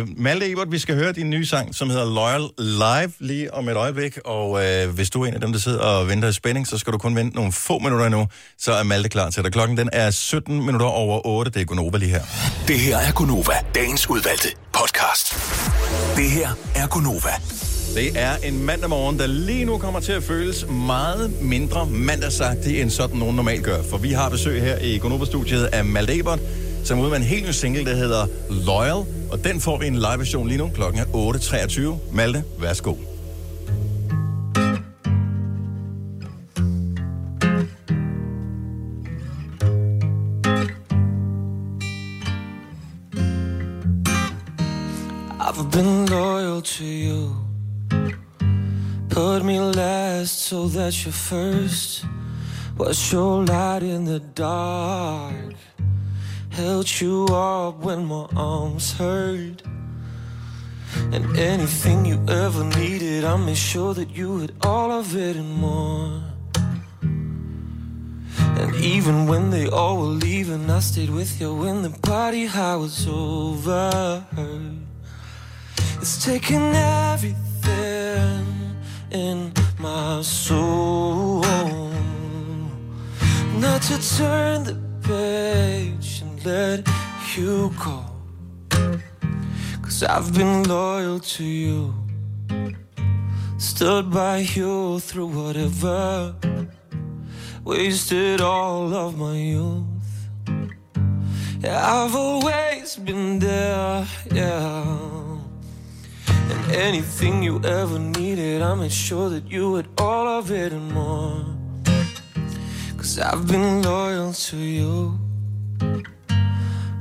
Uh, 0.00 0.08
Malte 0.18 0.50
Ebert, 0.52 0.72
vi 0.72 0.78
skal 0.78 0.94
høre 0.94 1.12
din 1.12 1.30
nye 1.30 1.46
sang, 1.46 1.74
som 1.74 1.90
hedder 1.90 2.14
Loyal 2.14 2.48
Live 2.58 3.12
lige 3.20 3.54
om 3.54 3.68
et 3.68 3.76
øjeblik. 3.76 4.18
Og 4.24 4.50
uh, 4.50 4.94
hvis 4.94 5.10
du 5.10 5.22
er 5.22 5.26
en 5.26 5.34
af 5.34 5.40
dem, 5.40 5.52
der 5.52 5.58
sidder 5.60 5.78
og 5.80 6.08
venter 6.08 6.28
i 6.28 6.32
spænding, 6.32 6.66
så 6.66 6.78
skal 6.78 6.92
du 6.92 6.98
kun 6.98 7.16
vente 7.16 7.36
nogle 7.36 7.52
få 7.52 7.78
minutter 7.78 8.06
endnu, 8.06 8.26
så 8.58 8.72
er 8.72 8.82
Malte 8.82 9.08
klar 9.08 9.30
til 9.30 9.42
dig. 9.44 9.52
Klokken 9.52 9.76
den 9.76 9.88
er 9.92 10.10
17 10.10 10.66
minutter 10.66 10.86
over 10.86 11.26
8. 11.26 11.50
Det 11.50 11.60
er 11.60 11.64
Gunova 11.64 11.98
lige 11.98 12.10
her. 12.10 12.22
Det 12.68 12.78
her 12.80 12.98
er 12.98 13.12
Gunova, 13.12 13.52
dagens 13.74 14.10
udvalgte 14.10 14.48
podcast. 14.72 15.01
Det 16.16 16.30
her 16.30 16.48
er 16.74 16.86
Gunova. 16.86 17.32
Det 17.94 18.20
er 18.20 18.36
en 18.36 18.64
mandag 18.64 18.90
morgen, 18.90 19.18
der 19.18 19.26
lige 19.26 19.64
nu 19.64 19.78
kommer 19.78 20.00
til 20.00 20.12
at 20.12 20.22
føles 20.22 20.66
meget 20.70 21.42
mindre 21.42 21.86
mandagsagtig, 21.86 22.80
end 22.80 22.90
sådan 22.90 23.16
nogen 23.16 23.36
normalt 23.36 23.64
gør. 23.64 23.82
For 23.90 23.98
vi 23.98 24.12
har 24.12 24.28
besøg 24.28 24.62
her 24.62 24.78
i 24.78 24.98
Gunova-studiet 24.98 25.64
af 25.64 25.84
Malte 25.84 26.18
Ebert, 26.18 26.40
som 26.84 26.98
er 26.98 27.02
ude 27.02 27.10
med 27.10 27.18
en 27.18 27.24
helt 27.24 27.46
ny 27.46 27.50
single, 27.50 27.84
der 27.84 27.96
hedder 27.96 28.26
Loyal. 28.50 29.04
Og 29.30 29.44
den 29.44 29.60
får 29.60 29.78
vi 29.78 29.86
en 29.86 29.96
live-version 29.96 30.48
lige 30.48 30.58
nu. 30.58 30.70
Klokken 30.74 31.00
er 31.00 31.04
8.23. 31.04 32.14
Malte, 32.16 32.44
værsgo. 32.58 32.94
Been 45.72 46.04
loyal 46.04 46.60
to 46.60 46.84
you. 46.84 47.34
Put 49.08 49.42
me 49.42 49.58
last 49.58 50.42
so 50.42 50.68
that 50.68 51.04
you're 51.04 51.12
first. 51.12 52.04
Was 52.76 53.10
your 53.10 53.44
light 53.44 53.82
in 53.82 54.04
the 54.04 54.20
dark. 54.20 55.54
Held 56.50 57.00
you 57.00 57.24
up 57.32 57.78
when 57.78 58.04
my 58.04 58.26
arms 58.36 58.92
hurt. 58.92 59.62
And 61.10 61.38
anything 61.38 62.04
you 62.04 62.22
ever 62.28 62.64
needed, 62.64 63.24
I 63.24 63.36
made 63.38 63.56
sure 63.56 63.94
that 63.94 64.10
you 64.10 64.40
had 64.40 64.52
all 64.60 64.92
of 64.92 65.16
it 65.16 65.36
and 65.36 65.54
more. 65.54 66.22
And 68.60 68.74
even 68.74 69.26
when 69.26 69.48
they 69.48 69.68
all 69.68 69.96
were 69.96 70.16
leaving, 70.26 70.68
I 70.68 70.80
stayed 70.80 71.10
with 71.10 71.40
you 71.40 71.54
when 71.54 71.80
the 71.80 71.90
party 71.90 72.44
high 72.44 72.76
was 72.76 73.06
over. 73.08 74.26
It's 76.02 76.18
taken 76.24 76.74
everything 76.74 78.44
in 79.12 79.52
my 79.78 80.20
soul 80.22 81.42
not 83.60 83.82
to 83.82 84.16
turn 84.16 84.64
the 84.64 84.74
page 85.06 86.22
and 86.22 86.44
let 86.44 86.88
you 87.36 87.72
go. 87.78 88.02
Cause 89.80 90.02
I've 90.02 90.34
been 90.34 90.64
loyal 90.64 91.20
to 91.20 91.44
you, 91.44 91.94
stood 93.58 94.10
by 94.10 94.38
you 94.38 94.98
through 94.98 95.28
whatever, 95.28 96.34
wasted 97.62 98.40
all 98.40 98.92
of 98.92 99.16
my 99.16 99.36
youth. 99.36 99.84
Yeah, 101.60 101.78
I've 101.94 102.16
always 102.16 102.96
been 102.96 103.38
there, 103.38 104.04
yeah. 104.34 105.41
Anything 106.72 107.42
you 107.42 107.60
ever 107.64 107.98
needed, 107.98 108.62
I 108.62 108.74
made 108.74 108.92
sure 108.92 109.28
that 109.28 109.50
you 109.50 109.74
had 109.74 109.88
all 109.98 110.26
of 110.26 110.50
it 110.50 110.72
and 110.72 110.90
more. 110.90 111.44
Cause 112.96 113.18
I've 113.18 113.46
been 113.46 113.82
loyal 113.82 114.32
to 114.32 114.56
you. 114.56 115.18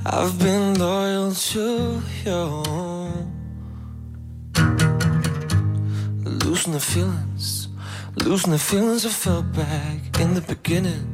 I've 0.06 0.38
been 0.40 0.78
loyal 0.78 1.32
to 1.32 2.02
you. 2.26 2.64
Losing 6.44 6.74
the 6.74 6.80
feelings, 6.82 7.70
losing 8.26 8.52
the 8.52 8.60
feelings 8.60 9.06
I 9.06 9.10
felt 9.10 9.54
back 9.54 10.20
in 10.20 10.34
the 10.34 10.42
beginning. 10.42 11.08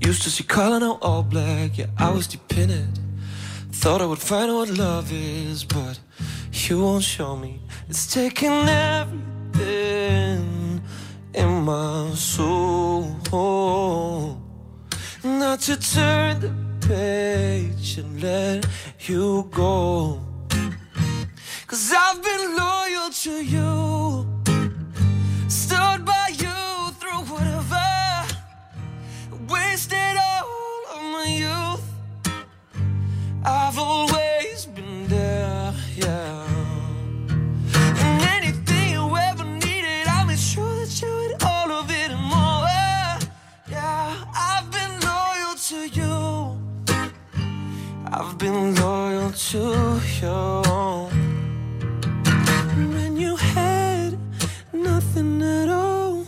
Used 0.00 0.22
to 0.24 0.30
see 0.30 0.44
color, 0.44 0.80
now 0.80 0.98
all 1.00 1.22
black. 1.22 1.78
Yeah, 1.78 1.86
I 1.96 2.10
was 2.10 2.26
dependent. 2.26 3.00
Thought 3.72 4.02
I 4.02 4.06
would 4.06 4.18
find 4.18 4.50
out 4.50 4.56
what 4.56 4.68
love 4.68 5.10
is, 5.10 5.64
but 5.64 5.98
you 6.54 6.80
won't 6.80 7.02
show 7.02 7.36
me. 7.36 7.60
It's 7.88 8.06
taking 8.06 8.68
everything 8.68 10.42
in 11.34 11.50
my 11.64 12.10
soul. 12.14 13.04
Not 15.24 15.60
to 15.60 15.76
turn 15.76 16.40
the 16.40 16.52
page 16.86 17.98
and 17.98 18.22
let 18.22 18.66
you 19.00 19.48
go. 19.50 20.20
Cause 21.66 21.92
I've 21.96 22.22
been 22.22 22.56
loyal 22.56 23.10
to 23.10 23.44
you, 23.44 24.26
stood 25.48 26.04
by 26.04 26.28
you 26.44 26.92
through 27.00 27.22
whatever, 27.32 28.26
wasted 29.48 30.16
all 30.16 30.84
of 30.94 31.02
my 31.14 31.26
youth. 31.26 31.84
I've 33.44 33.78
always 33.78 34.23
I've 48.16 48.38
been 48.38 48.76
loyal 48.76 49.32
to 49.32 50.00
you. 50.20 51.10
When 52.94 53.16
you 53.16 53.34
had 53.34 54.16
nothing 54.72 55.42
at 55.42 55.68
all, 55.68 56.24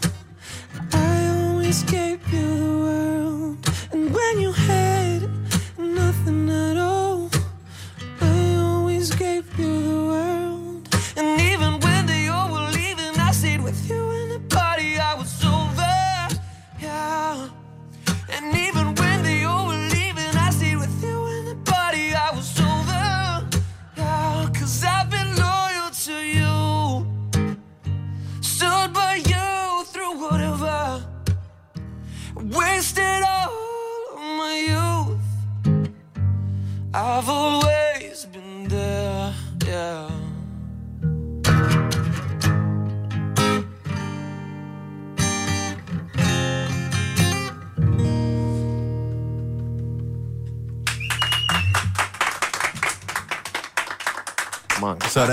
I 0.92 1.28
always 1.44 1.84
gave 1.84 2.18
you 2.32 2.46
the 2.64 2.78
world. 2.86 3.58
And 3.92 4.12
when 4.12 4.40
you 4.40 4.50
had 4.50 5.30
nothing 5.78 6.50
at 6.50 6.76
all, 6.76 7.30
I 8.20 8.56
always 8.56 9.14
gave 9.14 9.46
you 9.56 9.75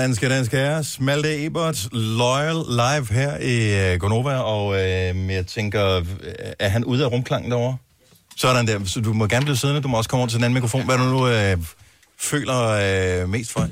Sådan 0.04 0.14
skal 0.14 0.30
den. 0.30 0.84
Malte 1.04 1.44
Ebert, 1.44 1.88
Loyal, 1.92 2.56
live 2.68 3.06
her 3.10 3.38
i 3.38 3.94
uh, 3.94 4.00
Gonova, 4.00 4.36
og 4.36 4.66
uh, 4.66 4.76
jeg 5.32 5.46
tænker, 5.46 5.96
øh, 5.96 6.04
er 6.58 6.68
han 6.68 6.84
ude 6.84 7.04
af 7.04 7.10
rumklangen 7.10 7.50
derovre? 7.50 7.76
Sådan 8.36 8.66
der, 8.66 8.84
så 8.84 9.00
du 9.00 9.12
må 9.12 9.26
gerne 9.26 9.44
blive 9.44 9.56
siddende, 9.56 9.82
du 9.82 9.88
må 9.88 9.96
også 9.96 10.10
komme 10.10 10.20
over 10.20 10.28
til 10.28 10.36
den 10.36 10.44
anden 10.44 10.54
mikrofon. 10.54 10.84
Hvad 10.84 10.98
du 10.98 11.04
nu 11.04 11.52
uh, 11.56 11.64
føler 12.18 13.22
uh, 13.22 13.28
mest 13.28 13.52
for? 13.52 13.60
Det 13.60 13.70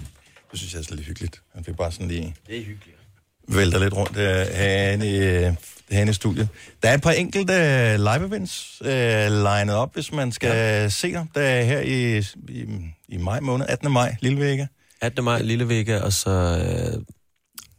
synes 0.53 0.75
jeg 0.75 0.81
er 0.81 0.95
lidt 0.95 1.07
hyggeligt. 1.07 1.41
Han 1.55 1.65
fik 1.65 1.77
bare 1.77 1.93
sådan 1.93 2.09
lige 2.09 2.35
Det 2.47 2.57
er 2.57 2.65
hyggeligt. 2.65 2.97
vælter 3.49 3.79
lidt 3.79 3.95
rundt 3.95 4.17
uh, 4.17 4.57
herinde, 4.57 5.09
i, 5.11 5.47
uh, 5.49 5.55
herinde 5.91 6.11
i 6.11 6.15
studiet. 6.15 6.49
Der 6.83 6.89
er 6.89 6.95
et 6.95 7.03
par 7.03 7.11
enkelte 7.11 7.53
uh, 7.53 7.95
live 8.01 8.27
events 8.27 8.81
uh, 8.81 8.89
legnet 9.43 9.75
op, 9.75 9.95
hvis 9.95 10.13
man 10.13 10.33
skal 10.33 10.51
ja. 10.51 10.89
se 10.89 11.13
dem. 11.13 11.29
Der 11.35 11.41
er 11.41 11.65
her 11.65 11.81
i, 11.81 12.19
i, 12.49 12.67
i 13.09 13.17
maj 13.17 13.41
måned, 13.41 13.67
18. 13.69 13.93
maj, 13.93 14.17
Lille 14.21 14.41
Vægge. 14.41 14.69
18. 15.03 15.25
maj, 15.25 15.43
Lille 15.43 15.69
Vega, 15.69 16.01
og 16.01 16.13
så 16.13 16.31
øh, 16.31 17.03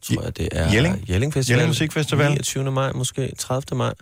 tror 0.02 0.24
jeg, 0.24 0.38
det 0.38 0.50
er 0.52 0.72
Jelling? 0.74 1.06
Jelling 1.10 1.34
Festival. 1.34 1.56
Jelling 1.56 1.70
Musikfestival. 1.70 2.30
29. 2.30 2.72
maj 2.72 2.92
måske, 2.92 3.32
30. 3.40 3.78
maj. 3.78 3.94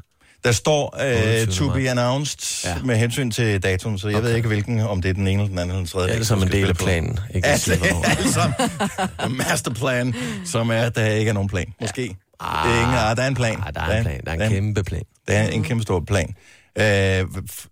Der 0.43 0.51
står 0.51 0.95
28. 0.95 1.45
to 1.67 1.73
be 1.73 1.89
announced 1.89 2.69
ja. 2.69 2.83
med 2.83 2.95
hensyn 2.95 3.31
til 3.31 3.63
datoen, 3.63 3.97
så 3.97 4.07
jeg 4.07 4.17
okay. 4.17 4.27
ved 4.27 4.35
ikke 4.35 4.47
hvilken, 4.47 4.79
om 4.79 5.01
det 5.01 5.09
er 5.09 5.13
den 5.13 5.27
ene 5.27 5.31
eller 5.31 5.47
den 5.47 5.59
anden 5.59 5.69
eller 5.69 5.79
den 5.79 5.87
tredje. 5.87 6.09
Sammen 6.09 6.25
som 6.25 6.41
en 6.41 6.51
del 6.51 6.69
af 6.69 6.75
planen. 6.75 7.19
Ikke 7.33 7.57
sammen. 7.57 8.57
The 9.19 9.29
masterplan, 9.49 10.15
som 10.45 10.69
er, 10.69 10.81
at 10.81 10.95
der 10.95 11.05
ikke 11.05 11.29
er 11.29 11.33
nogen 11.33 11.49
plan. 11.49 11.73
Måske. 11.81 12.01
Ja. 12.01 12.07
Det 12.07 12.75
er 12.75 12.81
ingen, 12.81 12.97
ah, 12.97 13.17
der 13.17 13.23
er 13.23 13.27
en 13.27 13.35
plan. 13.35 13.55
Ah, 13.65 13.73
der 13.73 13.81
er 13.81 13.97
en 13.97 14.03
plan. 14.03 14.21
Der 14.25 14.31
er 14.31 14.45
en 14.45 14.51
kæmpe 14.51 14.83
plan. 14.83 15.03
Der 15.27 15.33
er 15.33 15.47
en 15.47 15.63
kæmpe 15.63 15.83
stor 15.83 15.99
plan. 16.07 16.35
F- 16.79 17.67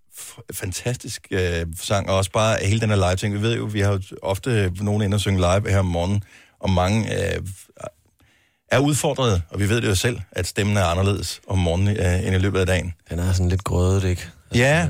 fantastisk 0.54 1.28
uh, 1.32 1.40
sang, 1.82 2.10
og 2.10 2.18
også 2.18 2.32
bare 2.32 2.58
hele 2.66 2.80
den 2.80 2.90
her 2.90 2.96
live-ting. 2.96 3.34
Vi 3.34 3.42
ved 3.42 3.56
jo, 3.56 3.64
vi 3.64 3.80
har 3.80 3.92
jo 3.92 4.02
ofte 4.22 4.72
nogen 4.82 5.02
inde 5.02 5.16
og 5.16 5.22
synge 5.22 5.40
live 5.40 5.72
her 5.72 5.80
om 5.80 5.86
morgenen, 5.86 6.24
og 6.60 6.70
mange 6.70 7.02
uh, 7.02 7.48
er 8.72 8.80
udfordret, 8.80 9.42
og 9.50 9.60
vi 9.60 9.70
ved 9.70 9.82
det 9.82 9.88
jo 9.88 9.96
selv, 9.96 10.20
at 10.32 10.48
stemmen 10.48 10.78
er 10.78 10.84
anderledes 10.84 11.42
om 11.48 11.58
morgenen 11.58 11.98
uh, 12.00 12.28
end 12.28 12.36
i 12.36 12.40
løbet 12.40 12.60
af 12.60 12.66
dagen. 12.66 12.94
Den 13.10 13.20
er 13.20 13.34
sådan 13.34 13.50
lidt 13.50 13.64
grødet, 13.64 14.04
ikke? 14.04 14.28
Ja, 14.56 14.90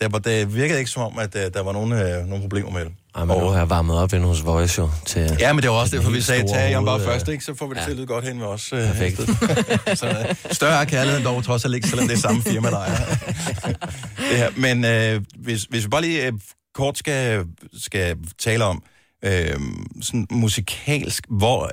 der, 0.00 0.08
var, 0.08 0.18
det 0.18 0.54
virkede 0.54 0.78
ikke 0.78 0.90
som 0.90 1.02
om, 1.02 1.18
at 1.18 1.34
uh, 1.34 1.40
der 1.40 1.62
var 1.62 1.72
nogen, 1.72 1.92
uh, 1.92 2.28
nogen 2.28 2.40
problemer 2.40 2.70
med 2.70 2.84
det. 2.84 2.92
Ej, 3.18 3.24
men 3.24 3.38
nu 3.38 3.44
har 3.44 3.58
jeg 3.58 3.70
varmet 3.70 3.96
op 3.96 4.12
inde 4.12 4.26
hos 4.26 4.44
Voice 4.44 4.80
jo 4.80 4.90
til... 5.06 5.36
Ja, 5.38 5.52
men 5.52 5.62
det 5.62 5.70
var 5.70 5.76
også 5.76 5.96
derfor, 5.96 6.10
vi 6.10 6.20
sagde, 6.20 6.52
tag 6.52 6.70
Jan 6.70 6.84
bare 6.84 6.94
hoved, 6.94 7.06
først, 7.06 7.28
øh, 7.28 7.32
ikke? 7.32 7.44
Så 7.44 7.54
får 7.54 7.66
vi 7.66 7.74
det 7.74 7.80
ja. 7.80 7.84
til 7.84 7.90
at 7.90 7.96
lyde 7.96 8.06
godt 8.06 8.24
hen 8.24 8.38
med 8.38 8.46
os. 8.46 8.72
Uh, 8.72 8.78
Perfekt. 8.78 9.16
så, 9.98 10.26
uh, 10.30 10.52
større 10.52 10.80
er 10.80 10.84
kærligheden 10.84 11.24
dog 11.24 11.44
trods 11.44 11.64
alt 11.64 11.74
ikke, 11.74 11.88
selvom 11.88 12.08
det 12.08 12.14
er 12.14 12.20
samme 12.20 12.42
firma, 12.42 12.70
der 12.70 12.76
ejer. 12.76 12.96
det 14.30 14.36
her. 14.36 14.50
Men 14.56 15.16
uh, 15.16 15.22
hvis, 15.44 15.62
hvis 15.62 15.84
vi 15.84 15.88
bare 15.88 16.02
lige 16.02 16.32
uh, 16.32 16.38
kort 16.74 16.98
skal, 16.98 17.44
skal 17.78 18.16
tale 18.38 18.64
om 18.64 18.82
uh, 19.26 19.32
sådan 20.02 20.26
musikalsk, 20.30 21.24
hvor, 21.28 21.70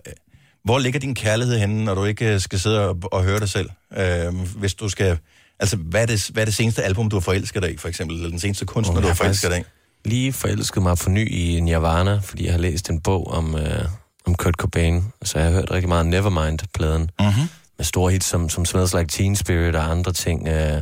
hvor 0.64 0.80
ligger 0.80 1.00
din 1.00 1.16
kærlighed 1.16 1.60
henne, 1.60 1.84
når 1.84 1.96
du 1.96 2.04
ikke 2.04 2.34
øh, 2.34 2.40
skal 2.40 2.60
sidde 2.60 2.90
og, 2.90 2.98
og 3.12 3.24
høre 3.24 3.40
dig 3.40 3.50
selv? 3.50 3.70
Uh, 3.98 4.58
hvis 4.58 4.74
du 4.74 4.90
skal... 4.90 5.18
Altså, 5.60 5.76
hvad 5.78 6.02
er, 6.02 6.06
det, 6.06 6.30
hvad 6.34 6.44
er 6.44 6.46
det 6.46 6.56
seneste 6.56 6.84
album, 6.84 7.10
du 7.10 7.16
har 7.16 7.22
forelsket 7.22 7.64
dig 7.64 7.74
i, 7.74 7.78
for 7.78 7.88
eksempel? 7.88 8.18
Eller 8.18 8.30
den 8.30 8.40
seneste 8.40 8.66
kunstner, 8.66 8.98
Åh, 8.98 9.04
du 9.04 9.08
har 9.08 9.16
forelsket 9.16 9.52
dig 9.52 9.60
i? 9.60 9.64
Lige 10.06 10.34
forelsket 10.34 10.84
mig 10.84 10.98
på 10.98 11.10
ny 11.10 11.32
i 11.32 11.60
Nirvana, 11.60 12.18
fordi 12.24 12.46
jeg 12.46 12.54
har 12.54 12.60
læst 12.60 12.90
en 12.90 13.02
bog 13.02 13.28
om, 13.28 13.56
øh, 13.56 13.86
om 14.26 14.36
Kurt 14.36 14.54
Cobain, 14.54 15.04
så 15.24 15.40
jeg 15.40 15.48
har 15.48 15.54
hørt 15.54 15.72
rigtig 15.72 15.90
meget 15.90 16.06
Nevermind-pladen, 16.06 17.02
mm-hmm. 17.20 17.50
med 17.78 17.86
store 17.86 18.12
hits 18.12 18.26
som, 18.26 18.50
som 18.50 18.66
Smells 18.66 18.94
Like 18.94 19.08
Teen 19.08 19.36
Spirit 19.36 19.76
og 19.76 19.92
andre 19.92 20.14
ting. 20.14 20.48
Øh, 20.48 20.82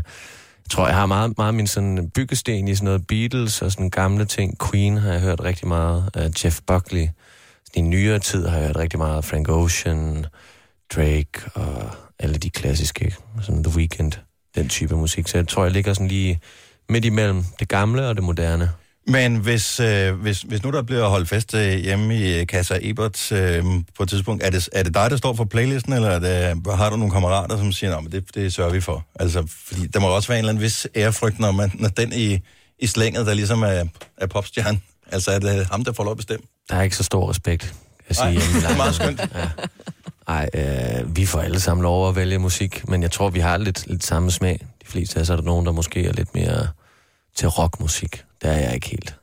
jeg 0.63 0.69
tror, 0.69 0.87
jeg 0.87 0.95
har 0.95 1.05
meget, 1.05 1.37
meget 1.37 1.53
min 1.53 1.67
sådan 1.67 2.09
byggesten 2.15 2.67
i 2.67 2.75
sådan 2.75 2.85
noget 2.85 3.07
Beatles 3.07 3.61
og 3.61 3.71
sådan 3.71 3.89
gamle 3.89 4.25
ting. 4.25 4.57
Queen 4.69 4.97
har 4.97 5.11
jeg 5.11 5.21
hørt 5.21 5.43
rigtig 5.43 5.67
meget. 5.67 6.09
Uh, 6.17 6.45
Jeff 6.45 6.59
Buckley. 6.67 7.07
I 7.73 7.81
nyere 7.81 8.19
tid 8.19 8.47
har 8.47 8.57
jeg 8.57 8.67
hørt 8.67 8.77
rigtig 8.77 8.99
meget 8.99 9.25
Frank 9.25 9.49
Ocean, 9.49 10.25
Drake 10.95 11.29
og 11.53 11.89
alle 12.19 12.37
de 12.37 12.49
klassiske, 12.49 13.15
sådan 13.41 13.63
The 13.63 13.77
Weeknd, 13.77 14.11
den 14.55 14.69
type 14.69 14.95
musik. 14.95 15.27
Så 15.27 15.37
jeg 15.37 15.47
tror, 15.47 15.63
jeg 15.63 15.71
ligger 15.71 15.93
sådan 15.93 16.07
lige 16.07 16.39
midt 16.89 17.05
imellem 17.05 17.43
det 17.59 17.67
gamle 17.67 18.07
og 18.07 18.15
det 18.15 18.23
moderne. 18.23 18.69
Men 19.07 19.35
hvis, 19.35 19.79
øh, 19.79 20.13
hvis, 20.13 20.41
hvis 20.41 20.63
nu 20.63 20.71
der 20.71 20.81
bliver 20.81 21.07
holdt 21.07 21.29
fest 21.29 21.53
øh, 21.53 21.73
hjemme 21.73 22.15
i 22.17 22.39
øh, 22.39 22.45
Casa 22.45 22.79
Ebert 22.81 23.31
øh, 23.31 23.63
på 23.97 24.03
et 24.03 24.09
tidspunkt, 24.09 24.43
er 24.43 24.49
det, 24.49 24.69
er 24.71 24.83
det 24.83 24.93
dig, 24.93 25.11
der 25.11 25.17
står 25.17 25.33
for 25.33 25.45
playlisten, 25.45 25.93
eller 25.93 26.09
er 26.09 26.19
det, 26.19 26.75
har 26.75 26.89
du 26.89 26.95
nogle 26.95 27.11
kammerater, 27.11 27.57
som 27.57 27.71
siger, 27.71 27.97
at 27.97 28.11
det, 28.11 28.35
det 28.35 28.53
sørger 28.53 28.71
vi 28.71 28.81
for? 28.81 29.05
Altså, 29.15 29.43
fordi 29.65 29.87
der 29.87 29.99
må 29.99 30.07
også 30.07 30.27
være 30.27 30.37
en 30.37 30.41
eller 30.41 30.49
anden 30.49 30.63
vis 30.63 30.87
ærefrygt, 30.95 31.39
når, 31.39 31.51
man, 31.51 31.71
når 31.73 31.89
den 31.89 32.13
i, 32.13 32.39
i 32.79 32.87
slænget, 32.87 33.25
der 33.25 33.33
ligesom 33.33 33.63
er, 33.63 33.83
er 34.17 34.27
popstjerne. 34.27 34.79
Altså, 35.11 35.31
er 35.31 35.39
det 35.39 35.67
ham, 35.71 35.83
der 35.83 35.93
får 35.93 36.03
lov 36.03 36.11
at 36.11 36.17
bestemme? 36.17 36.45
Der 36.69 36.75
er 36.75 36.81
ikke 36.81 36.95
så 36.95 37.03
stor 37.03 37.29
respekt, 37.29 37.73
jeg 38.09 38.15
sige. 38.15 38.33
Nej, 38.33 38.43
det 38.61 38.71
er 38.71 38.77
meget 38.77 38.95
skønt. 38.95 39.19
Ja. 39.19 39.49
Ej, 40.27 40.49
øh, 40.53 41.15
vi 41.15 41.25
får 41.25 41.39
alle 41.39 41.59
sammen 41.59 41.83
lov 41.83 42.09
at 42.09 42.15
vælge 42.15 42.39
musik, 42.39 42.87
men 42.87 43.01
jeg 43.01 43.11
tror, 43.11 43.29
vi 43.29 43.39
har 43.39 43.57
lidt, 43.57 43.87
lidt 43.87 44.03
samme 44.03 44.31
smag. 44.31 44.59
De 44.81 44.87
fleste 44.87 45.17
af 45.17 45.21
os 45.21 45.29
er 45.29 45.35
der 45.35 45.43
nogen, 45.43 45.65
der 45.65 45.71
måske 45.71 46.05
er 46.05 46.13
lidt 46.13 46.35
mere 46.35 46.67
til 47.35 47.47
rockmusik. 47.47 48.23
Der 48.43 48.49
er 48.51 48.59
jeg 48.59 48.75
ikke 48.75 48.89
helt. 48.89 49.15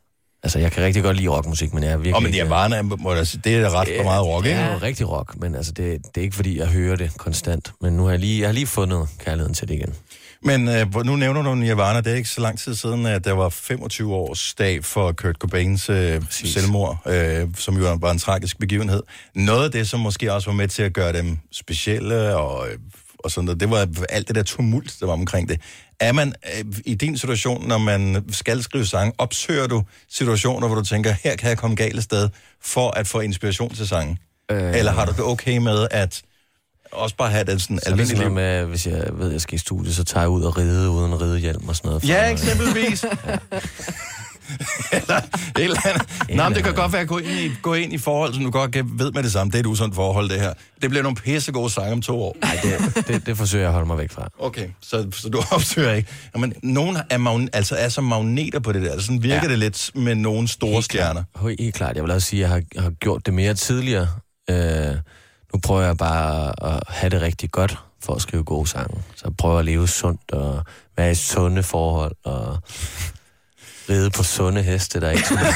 Altså, 0.43 0.59
jeg 0.59 0.73
kan 0.73 0.83
rigtig 0.83 1.03
godt 1.03 1.17
lide 1.17 1.29
rockmusik, 1.29 1.75
men 1.75 1.83
jeg 1.83 1.93
er 1.93 1.97
virkelig... 1.97 2.17
Åh, 2.17 2.23
men 2.23 2.33
Nirvana, 2.33 2.83
må 2.83 3.15
jeg 3.15 3.27
sige, 3.27 3.41
det 3.45 3.57
er 3.57 3.81
ret 3.81 3.89
for 3.97 4.05
meget 4.05 4.27
rock, 4.27 4.45
det 4.45 4.51
ikke? 4.51 4.61
er 4.61 4.73
jo 4.73 4.79
rigtig 4.79 5.09
rock, 5.09 5.41
men 5.41 5.55
altså, 5.55 5.73
det, 5.73 5.99
det 6.15 6.21
er 6.21 6.23
ikke 6.25 6.37
fordi, 6.37 6.59
jeg 6.59 6.67
hører 6.67 6.97
det 6.97 7.17
konstant. 7.17 7.73
Men 7.81 7.93
nu 7.93 8.05
har 8.05 8.11
jeg 8.11 8.21
lige, 8.21 8.41
jeg 8.41 8.49
har 8.49 8.53
lige 8.53 8.67
fundet 8.67 9.09
kærligheden 9.19 9.55
til 9.55 9.69
det 9.69 9.75
igen. 9.75 9.95
Men 10.43 10.69
øh, 10.69 11.05
nu 11.05 11.17
nævner 11.17 11.43
du 11.43 11.55
Nirvana, 11.55 12.01
det 12.01 12.13
er 12.13 12.17
ikke 12.17 12.29
så 12.29 12.41
lang 12.41 12.59
tid 12.59 12.75
siden, 12.75 13.07
at 13.07 13.25
der 13.25 13.33
var 13.33 13.49
25 13.49 14.15
års 14.15 14.55
dag 14.55 14.85
for 14.85 15.13
Kurt 15.13 15.37
Cobains 15.37 15.91
øh, 15.91 16.23
selvmord, 16.31 16.99
øh, 17.07 17.49
som 17.57 17.77
jo 17.77 17.99
var 18.01 18.11
en 18.11 18.19
tragisk 18.19 18.59
begivenhed. 18.59 19.03
Noget 19.35 19.65
af 19.65 19.71
det, 19.71 19.89
som 19.89 20.01
måske 20.01 20.33
også 20.33 20.51
var 20.51 20.57
med 20.57 20.69
til 20.69 20.83
at 20.83 20.93
gøre 20.93 21.13
dem 21.13 21.39
specielle 21.53 22.37
og, 22.37 22.69
øh, 22.69 22.79
og 23.19 23.31
sådan 23.31 23.45
noget. 23.45 23.61
Det 23.61 23.71
var 23.71 23.89
alt 24.09 24.29
det 24.29 24.37
der 24.37 24.43
tumult, 24.43 24.97
der 25.01 25.07
var 25.07 25.13
omkring 25.13 25.49
det. 25.49 25.61
Er 26.01 26.13
man 26.13 26.35
øh, 26.59 26.65
i 26.87 26.95
din 26.95 27.19
situation, 27.19 27.69
når 27.69 27.79
man 27.79 28.25
skal 28.31 28.63
skrive 28.63 28.87
sange, 28.87 29.13
opsøger 29.19 29.67
du 29.67 29.83
situationer, 30.09 30.67
hvor 30.67 30.77
du 30.77 30.85
tænker, 30.85 31.15
her 31.23 31.37
kan 31.37 31.49
jeg 31.49 31.59
komme 31.59 31.77
galt 31.77 31.97
af 31.97 32.03
sted, 32.03 32.29
for 32.63 32.91
at 32.91 33.07
få 33.07 33.21
inspiration 33.21 33.75
til 33.75 33.89
sangen? 33.89 34.19
Øh... 34.51 34.77
Eller 34.77 34.93
har 34.93 35.05
du 35.05 35.13
det 35.13 35.25
okay 35.25 35.57
med, 35.57 35.87
at 35.91 36.23
også 36.93 37.17
bare 37.17 37.31
have 37.31 37.45
det 37.45 37.63
sådan 37.63 37.79
Så 37.79 37.95
liv? 37.95 38.17
noget 38.17 38.33
med, 38.33 38.65
hvis 38.65 38.87
jeg 38.87 39.09
ved, 39.13 39.33
jeg 39.33 39.41
skal 39.41 39.55
i 39.55 39.59
studie, 39.59 39.95
så 39.95 40.05
tager 40.05 40.23
jeg 40.23 40.29
ud 40.29 40.43
og 40.43 40.59
ride 40.59 40.91
uden 40.91 41.21
ridehjelm 41.21 41.69
og 41.69 41.77
sådan 41.77 41.89
noget. 41.89 42.09
Ja, 42.09 42.31
eksempelvis. 42.31 43.05
eller 44.93 45.17
et 45.17 45.65
eller 45.65 45.87
andet. 45.87 46.37
Nå, 46.37 46.45
men 46.45 46.55
det 46.55 46.65
kan 46.65 46.75
godt 46.75 46.93
være 46.93 47.03
at 47.03 47.09
gå 47.09 47.19
ind 47.19 47.41
i, 47.41 47.51
gå 47.63 47.75
ind 47.75 47.93
i 47.93 47.99
forhold, 47.99 48.35
som 48.35 48.45
du 48.45 48.51
godt 48.51 48.73
kan, 48.73 48.91
ved 48.93 49.13
med 49.13 49.23
det 49.23 49.33
samme. 49.33 49.51
Det 49.51 49.57
er 49.57 49.61
et 49.61 49.67
usundt 49.67 49.95
forhold, 49.95 50.29
det 50.29 50.41
her. 50.41 50.55
Det 50.83 50.91
bliver 50.91 51.03
nogle 51.03 51.17
pissegode 51.17 51.71
sange 51.71 51.93
om 51.93 52.03
to 52.03 52.23
år. 52.23 52.37
Nej, 52.43 52.59
det, 52.63 53.07
det, 53.09 53.27
det 53.27 53.37
forsøger 53.37 53.63
jeg 53.63 53.69
at 53.69 53.73
holde 53.73 53.87
mig 53.87 53.99
væk 53.99 54.13
fra. 54.13 54.29
Okay, 54.39 54.69
så, 54.81 55.07
så 55.13 55.29
du 55.29 55.43
opsøger 55.55 55.93
ikke. 55.93 56.09
Jamen, 56.35 56.55
nogen 56.63 56.97
er, 57.11 57.19
magne, 57.19 57.49
altså 57.53 57.77
er 57.77 57.89
som 57.89 58.05
magneter 58.05 58.61
på 58.61 58.73
det 58.73 58.83
der. 58.83 58.93
Altså, 58.93 59.07
Sådan 59.07 59.23
virker 59.23 59.43
ja. 59.43 59.49
Det 59.49 59.59
lidt 59.59 59.91
med 59.95 60.15
nogle 60.15 60.49
store 60.49 60.73
Helt 60.73 60.85
stjerner. 60.85 61.23
Klart. 61.39 61.55
Helt 61.59 61.75
klart. 61.75 61.97
Jeg 61.97 62.05
vil 62.05 62.13
også 62.13 62.29
sige, 62.29 62.45
at 62.45 62.49
jeg 62.49 62.57
har, 62.57 62.63
jeg 62.75 62.83
har 62.83 62.91
gjort 62.91 63.27
det 63.27 63.35
mere 63.35 63.55
tidligere. 63.55 64.09
Øh, 64.51 64.95
nu 65.55 65.61
prøver 65.63 65.83
jeg 65.83 65.97
bare 65.97 66.53
at 66.75 66.83
have 66.89 67.11
det 67.11 67.23
rigtig 67.23 67.51
godt 67.51 67.79
for 68.03 68.15
at 68.15 68.23
skrive 68.23 68.45
gode 68.45 68.67
sange. 68.67 69.03
Så 69.17 69.23
jeg 69.25 69.37
prøver 69.37 69.59
at 69.59 69.65
leve 69.65 69.89
sundt 69.89 70.33
og 70.33 70.65
være 70.97 71.11
i 71.11 71.15
sunde 71.15 71.63
forhold 71.63 72.13
og 72.25 72.59
ride 73.91 74.11
på 74.11 74.23
sunde 74.23 74.63
heste, 74.63 75.01
der 75.01 75.11
ikke 75.11 75.25
skulle 75.25 75.41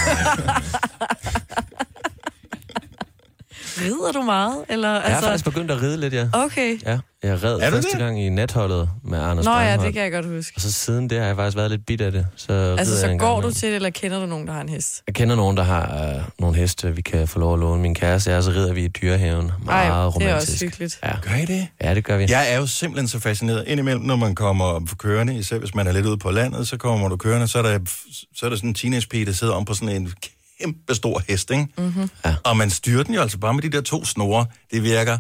Rider 3.80 4.12
du 4.12 4.22
meget? 4.22 4.54
Eller, 4.68 4.92
Jeg 4.92 5.14
har 5.14 5.20
faktisk 5.20 5.44
begyndt 5.44 5.70
at 5.70 5.82
ride 5.82 6.00
lidt, 6.00 6.14
ja. 6.14 6.26
Okay. 6.32 6.78
Ja, 6.86 6.98
jeg 7.22 7.42
red 7.44 7.58
Er 7.60 7.70
første 7.70 7.90
det? 7.90 7.98
gang 7.98 8.22
i 8.22 8.28
natholdet 8.28 8.90
med 9.04 9.18
Anders 9.18 9.44
Nå 9.46 9.52
ja, 9.52 9.56
Breinholt. 9.58 9.86
det 9.86 9.94
kan 9.94 10.02
jeg 10.02 10.12
godt 10.12 10.26
huske. 10.26 10.52
Og 10.56 10.60
så 10.60 10.72
siden 10.72 11.10
det 11.10 11.18
har 11.18 11.26
jeg 11.26 11.36
faktisk 11.36 11.56
været 11.56 11.70
lidt 11.70 11.86
bit 11.86 12.00
af 12.00 12.12
det. 12.12 12.26
Så 12.36 12.52
Altså, 12.78 13.00
så 13.00 13.16
går 13.18 13.40
du 13.40 13.50
til 13.52 13.68
det, 13.68 13.76
eller 13.76 13.90
kender 13.90 14.20
du 14.20 14.26
nogen, 14.26 14.46
der 14.46 14.52
har 14.52 14.60
en 14.60 14.68
hest? 14.68 15.02
Jeg 15.06 15.14
kender 15.14 15.36
nogen, 15.36 15.56
der 15.56 15.62
har 15.62 16.08
øh, 16.16 16.22
nogle 16.38 16.56
heste, 16.56 16.94
vi 16.96 17.02
kan 17.02 17.28
få 17.28 17.38
lov 17.38 17.54
at 17.54 17.60
låne. 17.60 17.82
Min 17.82 17.94
kæreste 17.94 18.30
er, 18.30 18.40
så 18.40 18.50
rider 18.50 18.72
vi 18.72 18.84
i 18.84 18.88
dyrehaven. 18.88 19.50
Meget 19.64 19.78
Ej, 19.82 19.84
det 19.84 19.92
er 19.92 20.06
romantisk. 20.06 20.52
også 20.52 20.64
hyggeligt. 20.64 20.98
Ja. 21.04 21.12
Gør 21.22 21.34
I 21.34 21.44
det? 21.44 21.66
ja, 21.82 21.94
det 21.94 22.04
gør 22.04 22.16
vi. 22.16 22.26
Jeg 22.28 22.52
er 22.52 22.56
jo 22.58 22.66
simpelthen 22.66 23.08
så 23.08 23.18
fascineret. 23.18 23.64
Indimellem, 23.66 24.02
når 24.04 24.16
man 24.16 24.34
kommer 24.34 24.80
kørende, 24.98 25.34
især 25.38 25.58
hvis 25.58 25.74
man 25.74 25.86
er 25.86 25.92
lidt 25.92 26.06
ude 26.06 26.18
på 26.18 26.30
landet, 26.30 26.68
så 26.68 26.76
kommer 26.76 27.08
du 27.08 27.16
kørende, 27.16 27.48
så 27.48 27.58
er 27.58 27.62
der, 27.62 27.78
så 28.34 28.46
er 28.46 28.50
der 28.50 28.56
sådan 28.56 28.68
en 28.70 28.74
teenagepige, 28.74 29.26
der 29.26 29.32
sidder 29.32 29.52
om 29.52 29.64
på 29.64 29.74
sådan 29.74 29.88
en 30.02 30.12
kæmpe 30.60 30.94
stor 30.94 31.22
hest, 31.28 31.50
ikke? 31.50 31.66
Mm-hmm. 31.78 32.10
Ja. 32.24 32.34
Og 32.44 32.56
man 32.56 32.70
styrer 32.70 33.02
den 33.02 33.14
jo 33.14 33.20
altså 33.20 33.38
bare 33.38 33.54
med 33.54 33.62
de 33.62 33.70
der 33.70 33.80
to 33.80 34.04
snore. 34.04 34.46
Det 34.70 34.82
virker 34.82 35.18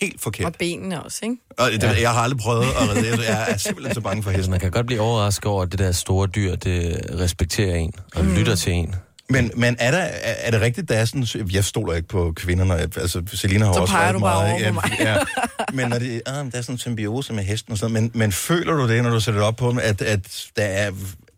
helt 0.00 0.20
forkert. 0.20 0.46
Og 0.46 0.54
benene 0.58 1.02
også, 1.02 1.18
ikke? 1.22 1.36
Og 1.58 1.70
det, 1.72 1.82
ja. 1.82 2.00
Jeg 2.00 2.12
har 2.12 2.20
aldrig 2.20 2.40
prøvet 2.40 2.64
at 2.64 2.88
redde. 2.96 3.22
Jeg 3.28 3.46
er 3.48 3.56
simpelthen 3.56 3.94
så 3.94 4.00
bange 4.00 4.22
for 4.22 4.30
hesten. 4.30 4.50
Man 4.50 4.60
kan 4.60 4.70
godt 4.70 4.86
blive 4.86 5.00
overrasket 5.00 5.46
over, 5.46 5.62
at 5.62 5.72
det 5.72 5.78
der 5.78 5.92
store 5.92 6.26
dyr, 6.26 6.56
det 6.56 7.06
respekterer 7.18 7.76
en 7.76 7.92
og 8.14 8.24
mm. 8.24 8.34
lytter 8.34 8.54
til 8.54 8.72
en. 8.72 8.94
Men, 9.28 9.50
men 9.56 9.76
er, 9.78 9.90
der, 9.90 9.98
er, 9.98 10.34
er 10.38 10.50
det 10.50 10.60
rigtigt, 10.60 10.88
der 10.88 10.94
er 10.94 11.04
sådan... 11.04 11.26
Jeg 11.52 11.64
stoler 11.64 11.94
ikke 11.94 12.08
på 12.08 12.32
kvinderne. 12.36 12.74
Altså, 12.74 13.22
Selina 13.32 13.64
har 13.64 13.72
Så 13.72 13.80
også 13.80 13.92
peger 13.92 14.04
været 14.04 14.14
du 14.14 14.20
bare 14.20 14.48
meget... 14.48 14.64
over 14.64 14.72
på 14.72 14.88
mig. 14.88 14.96
ja, 15.00 15.16
men 15.76 15.88
når 15.88 15.98
det, 15.98 16.22
ah, 16.26 16.52
der 16.52 16.58
er 16.58 16.62
sådan 16.62 16.74
en 16.74 16.78
symbiose 16.78 17.32
med 17.32 17.44
hesten 17.44 17.72
og 17.72 17.78
sådan. 17.78 17.92
Men, 17.92 18.10
men 18.14 18.32
føler 18.32 18.72
du 18.72 18.88
det, 18.88 19.02
når 19.02 19.10
du 19.10 19.20
sætter 19.20 19.40
det 19.40 19.48
op 19.48 19.56
på 19.56 19.70
dem, 19.70 19.78
at, 19.78 20.02
at, 20.02 20.46
der 20.56 20.64
er, 20.64 20.90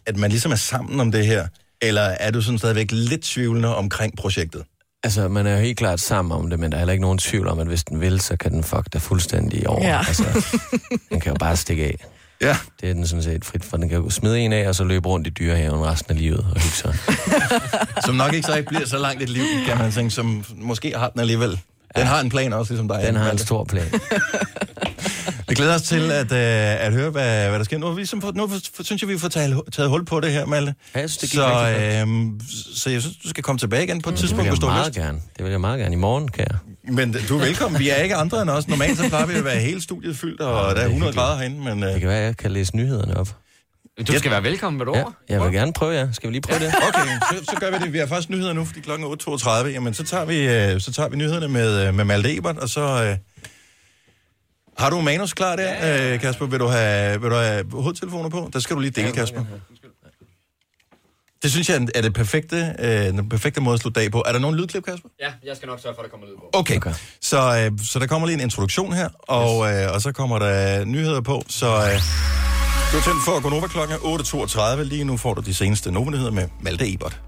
at 0.07 0.17
man 0.17 0.31
ligesom 0.31 0.53
er 0.53 0.57
sammen 0.57 1.01
om 1.01 1.13
det 1.13 1.27
her? 1.27 1.47
Eller 1.83 2.03
er 2.03 2.31
du 2.31 2.43
sådan 2.43 2.59
stadigvæk 2.59 2.89
lidt 2.91 3.23
tvivlende 3.23 3.77
omkring 3.77 4.17
projektet? 4.17 4.63
Altså, 5.05 5.29
man 5.29 5.47
er 5.47 5.53
jo 5.53 5.59
helt 5.59 5.79
klart 5.79 6.01
sammen 6.01 6.33
om 6.33 6.51
det, 6.51 6.59
men 6.59 6.73
der 6.73 6.77
er 6.77 6.81
heller 6.81 6.93
ikke 6.93 7.03
nogen 7.03 7.19
tvivl 7.19 7.49
om, 7.49 7.59
at 7.59 7.67
hvis 7.67 7.85
den 7.85 8.01
vil, 8.01 8.21
så 8.21 8.37
kan 8.37 8.53
den 8.53 8.65
fuck 8.65 8.93
dig 8.93 9.03
fuldstændig 9.03 9.69
over. 9.69 9.87
Ja. 9.87 9.99
Altså, 9.99 10.25
den 11.11 11.21
kan 11.21 11.33
jo 11.33 11.37
bare 11.41 11.57
stikke 11.57 11.85
af. 11.85 12.05
Ja. 12.41 12.57
Det 12.81 12.91
er 12.91 12.95
den 12.95 13.07
sådan 13.07 13.23
set 13.23 13.45
frit 13.45 13.65
for. 13.65 13.77
Den 13.77 13.89
kan 13.89 13.99
jo 13.99 14.11
smide 14.11 14.41
en 14.41 14.53
af, 14.53 14.69
og 14.69 14.75
så 14.75 14.85
løbe 14.85 15.09
rundt 15.09 15.27
i 15.27 15.31
dyrehaven 15.31 15.85
resten 15.85 16.11
af 16.11 16.19
livet 16.19 16.39
og 16.39 16.61
hygge 16.61 16.77
sig. 16.77 16.97
Som 18.05 18.15
nok 18.15 18.35
ikke 18.35 18.47
så 18.47 18.57
ikke 18.57 18.69
bliver 18.69 18.87
så 18.87 18.99
langt 18.99 19.23
et 19.23 19.29
liv, 19.29 19.45
kan 19.67 19.79
man 19.79 19.93
tænke, 19.93 20.11
som 20.11 20.45
måske 20.57 20.99
har 20.99 21.09
den 21.09 21.21
alligevel. 21.21 21.61
Den 21.97 22.07
har 22.07 22.21
en 22.21 22.29
plan 22.31 22.53
også, 22.53 22.73
ligesom 22.73 22.89
dig. 22.89 23.03
Den 23.07 23.17
har 23.17 23.31
en 23.31 23.39
stor 23.39 23.65
plan. 23.65 23.87
Vi 25.49 25.55
glæder 25.55 25.75
os 25.75 25.83
til 25.83 26.11
at, 26.13 26.33
øh, 26.33 26.87
at 26.87 26.93
høre, 26.93 27.11
hvad, 27.11 27.49
hvad 27.49 27.59
der 27.59 27.65
sker. 27.65 27.79
Nu, 27.79 27.87
har 27.87 27.93
vi 27.93 28.01
ligesom 28.01 28.21
fået, 28.23 28.37
nu 28.37 28.51
synes 28.81 29.03
jeg, 29.03 29.09
vi 29.09 29.19
får 29.19 29.29
taget, 29.29 29.61
taget 29.73 29.91
hul 29.91 30.05
på 30.05 30.21
det 30.21 30.33
her, 30.33 30.47
Malte. 30.47 30.75
Ja, 30.95 31.01
jeg 31.01 31.11
synes, 31.11 31.19
det 31.19 31.31
gik 31.31 31.39
så, 31.39 32.01
øhm, 32.01 32.41
så 32.75 32.91
jeg 32.91 33.01
synes, 33.01 33.17
du 33.17 33.29
skal 33.29 33.43
komme 33.45 33.59
tilbage 33.59 33.85
igen 33.85 34.03
på 34.03 34.11
et 34.11 34.13
Det 34.13 34.21
tidspunkt, 34.21 34.49
hvis 34.51 34.59
du 34.61 34.67
jeg 34.67 34.73
har 34.73 34.81
meget 34.81 34.97
lyst. 34.97 35.01
gerne. 35.07 35.19
Det 35.37 35.45
vil 35.45 35.51
jeg 35.51 35.61
meget 35.61 35.81
gerne. 35.81 35.93
I 35.95 35.99
morgen, 35.99 36.29
kan 36.29 36.47
jeg. 36.51 36.59
Men 36.95 37.17
du 37.29 37.39
er 37.39 37.45
velkommen. 37.45 37.79
Vi 37.81 37.89
er 37.91 37.95
ikke 37.97 38.15
andre 38.17 38.43
end 38.43 38.51
os. 38.51 38.69
Normalt 38.69 38.99
så 38.99 39.09
plejer 39.09 39.27
vi 39.27 39.35
at 39.35 39.45
være 39.45 39.57
hele 39.59 39.83
studiet 39.83 40.17
fyldt, 40.17 40.41
og 40.41 40.75
der 40.77 40.83
er 40.83 40.87
100 40.87 41.13
grader 41.13 41.37
herinde. 41.39 41.61
Men, 41.75 41.83
øh, 41.85 41.91
Det 41.93 42.01
kan 42.01 42.09
være, 42.09 42.19
at 42.19 42.25
jeg 42.25 42.37
kan 42.37 42.51
læse 42.51 42.77
nyhederne 42.77 43.17
op. 43.17 43.29
Du 44.03 44.19
skal 44.19 44.31
være 44.31 44.43
velkommen, 44.43 44.81
vil 44.81 44.87
du 44.87 44.97
Ja, 44.97 45.05
jeg 45.29 45.41
vil 45.41 45.53
gerne 45.53 45.73
prøve, 45.73 45.93
ja. 45.93 46.09
Skal 46.13 46.29
vi 46.29 46.33
lige 46.35 46.43
prøve 46.43 46.59
det? 46.59 46.75
Okay, 46.89 47.09
så, 47.31 47.45
så 47.45 47.57
gør 47.61 47.71
vi 47.71 47.85
det. 47.85 47.93
Vi 47.93 47.99
har 47.99 48.07
først 48.07 48.31
nyheder 48.31 48.53
nu, 48.53 48.65
fordi 48.65 48.81
klokken 48.81 49.07
er 49.07 49.63
8.32. 49.63 49.69
Jamen, 49.69 49.95
så 49.95 50.05
tager 50.05 50.25
vi, 50.25 50.49
øh, 50.49 50.81
så 50.81 50.93
tager 50.93 51.09
vi 51.09 51.17
nyhederne 51.17 51.49
med, 51.49 51.89
øh, 51.89 51.95
med 51.95 52.05
Malte 52.05 52.37
Ebert, 52.37 52.59
og 52.59 52.69
så... 52.69 53.05
Øh, 53.05 53.17
har 54.79 54.91
du 54.91 55.01
manus 55.01 55.33
klar 55.33 55.57
der, 55.57 55.63
ja, 55.73 56.11
ja. 56.11 56.17
Kasper? 56.17 56.47
Vil 56.47 56.61
du, 56.61 56.67
have, 56.67 57.21
vil 57.21 57.31
du 57.31 57.35
have 57.35 57.65
hovedtelefoner 57.73 58.29
på? 58.29 58.51
Der 58.53 58.59
skal 58.59 58.77
du 58.77 58.81
lige 58.81 58.91
dele, 58.91 59.13
Kasper. 59.13 59.45
Det 61.43 61.51
synes 61.53 61.69
jeg 61.69 61.89
er 61.95 62.01
det 62.03 62.15
perfekte, 62.15 62.75
øh, 62.79 62.89
den 62.89 63.29
perfekte 63.29 63.61
måde 63.61 63.75
at 63.75 63.81
slutte 63.81 64.01
dag 64.01 64.11
på. 64.11 64.23
Er 64.27 64.33
der 64.33 64.39
nogen 64.39 64.57
lydklip, 64.57 64.85
Kasper? 64.85 65.09
Ja, 65.21 65.33
jeg 65.45 65.57
skal 65.57 65.67
nok 65.67 65.81
sørge 65.81 65.95
for, 65.95 66.03
at 66.03 66.05
der 66.05 66.11
kommer 66.11 66.27
lyd 66.27 66.37
på. 66.37 66.51
Okay, 66.53 66.77
okay. 66.77 66.93
Så, 67.21 67.71
øh, 67.73 67.79
så 67.85 67.99
der 67.99 68.07
kommer 68.07 68.27
lige 68.27 68.35
en 68.35 68.41
introduktion 68.41 68.93
her, 68.93 69.09
og, 69.19 69.73
øh, 69.73 69.93
og 69.95 70.01
så 70.03 70.13
kommer 70.13 70.39
der 70.39 70.85
nyheder 70.85 71.21
på. 71.21 71.43
Så 71.49 71.67
øh, 71.67 72.01
du 72.95 72.99
er 72.99 73.03
tændt 73.03 73.25
for 73.25 73.43
Gonova 73.43 73.67
klokken 73.67 73.97
8.32. 73.97 74.83
Lige 74.83 75.05
nu 75.05 75.17
får 75.17 75.35
du 75.35 75.41
de 75.41 75.55
seneste 75.55 75.91
nyheder 75.91 76.31
med 76.31 76.49
Malte 76.61 76.93
Ebert. 76.93 77.21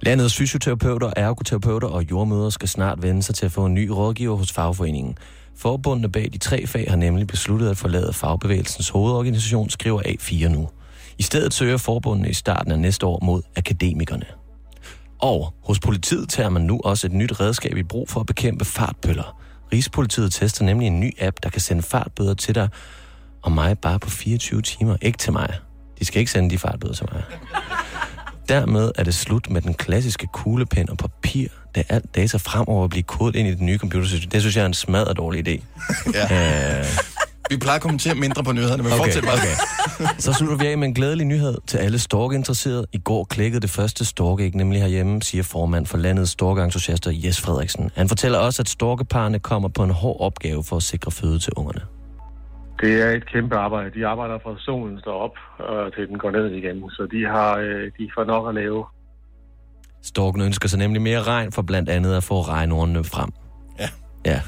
Landets 0.00 0.36
fysioterapeuter, 0.36 1.12
ergoterapeuter 1.16 1.88
og 1.88 2.10
jordmøder 2.10 2.50
skal 2.50 2.68
snart 2.68 3.02
vende 3.02 3.22
sig 3.22 3.34
til 3.34 3.46
at 3.46 3.52
få 3.52 3.66
en 3.66 3.74
ny 3.74 3.88
rådgiver 3.88 4.36
hos 4.36 4.52
fagforeningen. 4.52 5.18
Forbundene 5.56 6.12
bag 6.12 6.28
de 6.32 6.38
tre 6.38 6.66
fag 6.66 6.86
har 6.88 6.96
nemlig 6.96 7.26
besluttet 7.26 7.70
at 7.70 7.76
forlade 7.76 8.12
fagbevægelsens 8.12 8.88
hovedorganisation, 8.88 9.70
skriver 9.70 10.02
A4 10.02 10.48
nu. 10.48 10.68
I 11.18 11.22
stedet 11.22 11.54
søger 11.54 11.76
forbundene 11.76 12.30
i 12.30 12.34
starten 12.34 12.72
af 12.72 12.78
næste 12.78 13.06
år 13.06 13.18
mod 13.22 13.42
akademikerne. 13.56 14.26
Og 15.18 15.54
hos 15.64 15.80
politiet 15.80 16.28
tager 16.28 16.48
man 16.48 16.62
nu 16.62 16.80
også 16.84 17.06
et 17.06 17.12
nyt 17.12 17.40
redskab 17.40 17.76
i 17.76 17.82
brug 17.82 18.08
for 18.08 18.20
at 18.20 18.26
bekæmpe 18.26 18.64
fartpøller. 18.64 19.38
Rigspolitiet 19.72 20.32
tester 20.32 20.64
nemlig 20.64 20.86
en 20.86 21.00
ny 21.00 21.12
app, 21.22 21.36
der 21.42 21.48
kan 21.50 21.60
sende 21.60 21.82
fartbøder 21.82 22.34
til 22.34 22.54
dig 22.54 22.68
og 23.42 23.52
mig 23.52 23.78
bare 23.78 23.98
på 23.98 24.10
24 24.10 24.62
timer. 24.62 24.96
Ikke 25.02 25.18
til 25.18 25.32
mig. 25.32 25.54
De 25.98 26.04
skal 26.04 26.20
ikke 26.20 26.32
sende 26.32 26.50
de 26.50 26.58
fartbøder 26.58 26.94
til 26.94 27.06
mig. 27.12 27.22
Dermed 28.48 28.90
er 28.98 29.04
det 29.04 29.14
slut 29.14 29.50
med 29.50 29.60
den 29.62 29.74
klassiske 29.74 30.26
kuglepen 30.32 30.90
og 30.90 30.96
papir, 30.98 31.48
da 31.74 31.82
alt 31.88 32.14
data 32.14 32.36
fremover 32.36 32.82
vil 32.82 32.88
blive 32.90 33.02
kodet 33.02 33.36
ind 33.36 33.48
i 33.48 33.50
det 33.50 33.60
nye 33.60 33.78
computersystem. 33.78 34.30
Det 34.30 34.40
synes 34.40 34.56
jeg 34.56 34.62
er 34.62 34.66
en 34.66 34.74
smadret 34.74 35.16
dårlig 35.16 35.48
idé. 35.48 35.62
Ja. 36.14 36.78
Øh, 36.80 36.84
Vi 37.50 37.56
plejer 37.56 37.76
at 37.76 37.82
kommentere 37.82 38.14
mindre 38.14 38.44
på 38.44 38.52
nyhederne, 38.52 38.82
men 38.82 38.92
Okay, 38.92 39.04
fortsæt 39.04 39.22
bare. 39.24 39.34
okay. 39.34 40.06
Så 40.18 40.32
slutter 40.32 40.56
vi 40.56 40.66
af 40.66 40.78
med 40.78 40.88
en 40.88 40.94
glædelig 40.94 41.26
nyhed 41.26 41.58
til 41.66 41.78
alle 41.78 41.98
storkeinteresserede. 41.98 42.86
I 42.92 42.98
går 42.98 43.24
klækkede 43.24 43.60
det 43.60 43.70
første 43.70 44.04
storkeæg 44.04 44.54
nemlig 44.54 44.80
herhjemme, 44.80 45.22
siger 45.22 45.42
formand 45.42 45.86
for 45.86 45.98
landets 45.98 46.30
storkeentusiaster 46.30 47.10
Jes 47.14 47.40
Frederiksen. 47.40 47.90
Han 47.94 48.08
fortæller 48.08 48.38
også, 48.38 48.62
at 48.62 48.68
storkeparerne 48.68 49.38
kommer 49.38 49.68
på 49.68 49.84
en 49.84 49.90
hård 49.90 50.20
opgave 50.20 50.64
for 50.64 50.76
at 50.76 50.82
sikre 50.82 51.10
føde 51.10 51.38
til 51.38 51.52
ungerne. 51.56 51.80
Det 52.82 52.92
er 53.02 53.10
et 53.10 53.26
kæmpe 53.32 53.54
arbejde. 53.56 53.90
De 54.00 54.06
arbejder 54.06 54.38
fra 54.42 54.54
solen 54.58 55.00
står 55.00 55.16
op, 55.26 55.36
og 55.58 55.94
til 55.94 56.08
den 56.08 56.18
går 56.18 56.30
ned 56.30 56.46
igen. 56.50 56.90
Så 56.90 57.02
de 57.12 57.20
har 57.34 57.56
øh, 57.56 57.84
de 57.98 58.10
får 58.16 58.24
nok 58.24 58.48
at 58.48 58.54
lave. 58.54 58.84
Storken 60.02 60.40
ønsker 60.40 60.68
sig 60.68 60.78
nemlig 60.78 61.02
mere 61.02 61.22
regn 61.22 61.52
for 61.52 61.62
blandt 61.62 61.88
andet 61.88 62.16
at 62.16 62.24
få 62.24 62.40
regnordene 62.40 63.04
frem. 63.04 63.30
Ja. 63.78 63.88
Ja, 64.26 64.40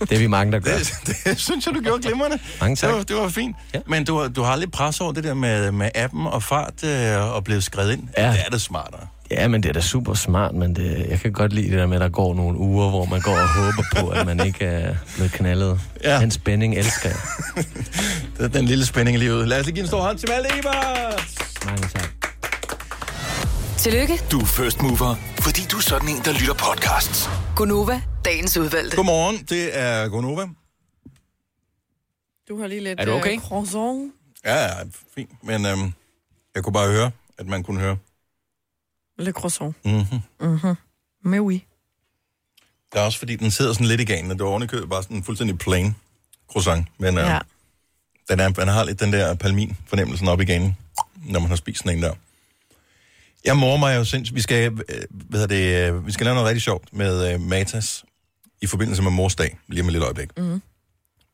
det 0.00 0.12
er 0.12 0.18
vi 0.18 0.26
mange, 0.26 0.52
der 0.52 0.58
gør. 0.68 0.70
Det, 1.06 1.16
det 1.24 1.38
synes 1.40 1.66
jeg, 1.66 1.74
du 1.74 1.80
gjorde 1.80 2.02
glimrende. 2.02 2.38
Mange 2.60 2.76
tak. 2.76 2.88
Det 2.90 2.96
var, 2.96 3.02
det 3.02 3.16
var 3.16 3.28
fint. 3.28 3.56
Ja. 3.74 3.80
Men 3.86 4.04
du, 4.04 4.18
har- 4.18 4.28
du 4.28 4.42
har 4.42 4.56
lidt 4.56 4.72
pres 4.72 5.00
over 5.00 5.12
det 5.12 5.24
der 5.24 5.34
med, 5.34 5.72
med 5.72 5.90
appen 5.94 6.26
og 6.26 6.42
fart 6.42 6.84
øh, 6.84 7.34
og 7.36 7.44
blevet 7.44 7.64
skrevet 7.64 7.92
ind. 7.92 8.08
Ja. 8.18 8.22
Det 8.30 8.38
er 8.46 8.50
det 8.50 8.60
smartere. 8.60 9.06
Ja, 9.30 9.48
men 9.48 9.62
det 9.62 9.68
er 9.68 9.72
da 9.72 9.80
super 9.80 10.14
smart, 10.14 10.54
men 10.54 10.76
det, 10.76 11.06
jeg 11.10 11.20
kan 11.20 11.32
godt 11.32 11.52
lide 11.52 11.70
det 11.70 11.78
der 11.78 11.86
med, 11.86 11.96
at 11.96 12.00
der 12.00 12.08
går 12.08 12.34
nogle 12.34 12.58
uger, 12.58 12.90
hvor 12.90 13.04
man 13.04 13.20
går 13.20 13.32
og 13.36 13.48
håber 13.54 13.82
på, 13.96 14.08
at 14.08 14.26
man 14.26 14.46
ikke 14.46 14.64
er 14.64 14.94
blevet 15.14 15.32
knaldet. 15.32 15.80
Ja. 16.04 16.20
Den 16.20 16.30
spænding 16.30 16.74
elsker 16.74 17.08
jeg. 17.08 17.18
Det 18.36 18.44
er 18.44 18.48
den 18.48 18.64
lille 18.64 18.86
spænding 18.86 19.16
i 19.16 19.20
livet. 19.20 19.48
Lad 19.48 19.60
os 19.60 19.66
lige 19.66 19.74
give 19.74 19.82
en 19.82 19.86
stor 19.88 20.00
hånd 20.00 20.18
til 20.18 20.28
Malte 20.28 20.58
Ebert. 20.58 21.24
Mange 21.66 21.88
tak. 21.88 22.10
Tillykke, 23.78 24.20
Du 24.32 24.40
er 24.40 24.44
first 24.46 24.82
mover, 24.82 25.14
fordi 25.40 25.60
du 25.72 25.76
er 25.76 25.80
sådan 25.80 26.08
en, 26.08 26.16
der 26.24 26.32
lytter 26.32 26.54
podcasts. 26.54 27.28
Gunova, 27.56 28.00
dagens 28.24 28.56
udvalgte. 28.56 28.96
Godmorgen, 28.96 29.36
det 29.48 29.78
er 29.78 30.08
Gonova. 30.08 30.46
Du 32.48 32.60
har 32.60 32.66
lige 32.66 32.80
lidt 32.80 33.00
Er 33.00 33.04
du 33.04 33.12
okay? 33.12 33.34
øh, 33.34 33.40
croissant. 33.40 34.12
Ja, 34.44 34.62
ja, 34.62 34.70
fint. 35.14 35.30
Men 35.44 35.66
øhm, 35.66 35.92
jeg 36.54 36.62
kunne 36.64 36.72
bare 36.72 36.88
høre, 36.92 37.10
at 37.38 37.46
man 37.46 37.62
kunne 37.62 37.80
høre. 37.80 37.96
Le 39.20 39.32
croissant. 39.32 39.74
Mm-hmm. 39.84 40.20
Mhm. 40.40 40.74
Mais 41.24 41.40
oui. 41.40 41.60
Det 42.92 42.98
er 43.00 43.04
også 43.04 43.18
fordi, 43.18 43.36
den 43.36 43.50
sidder 43.50 43.72
sådan 43.72 43.86
lidt 43.86 44.00
i 44.00 44.04
ganen, 44.04 44.30
og 44.30 44.38
det 44.38 44.44
er 44.44 44.48
ovenikøbet 44.48 44.90
bare 44.90 45.02
sådan 45.02 45.22
fuldstændig 45.24 45.58
plain. 45.58 45.94
croissant. 46.50 46.86
Men 46.98 47.18
øh, 47.18 47.24
Ja. 47.24 47.38
den, 48.30 48.40
er, 48.40 48.48
den 48.48 48.68
har 48.68 48.84
lidt 48.84 49.00
den 49.00 49.12
der 49.12 49.34
palmin-fornemmelsen 49.34 50.28
op 50.28 50.40
igen, 50.40 50.76
når 51.24 51.40
man 51.40 51.48
har 51.48 51.56
spist 51.56 51.78
sådan 51.78 51.96
en 51.96 52.02
der. 52.02 52.14
Jeg 53.44 53.56
morer 53.56 53.76
mig 53.78 53.96
jo 53.96 54.04
sindssygt. 54.04 54.36
Vi 54.36 54.40
skal, 54.40 54.72
øh, 54.72 55.02
hvad 55.10 55.40
hedder 55.40 55.86
det, 55.86 55.92
øh, 55.94 56.06
vi 56.06 56.12
skal 56.12 56.24
lave 56.24 56.34
noget 56.34 56.48
rigtig 56.48 56.62
sjovt 56.62 56.92
med 56.92 57.32
øh, 57.34 57.40
Matas 57.40 58.04
i 58.62 58.66
forbindelse 58.66 59.02
med 59.02 59.10
morsdag, 59.10 59.58
lige 59.68 59.80
om 59.82 59.86
et 59.88 59.92
lidt 59.92 60.04
øjeblik. 60.04 60.28
Mm. 60.38 60.62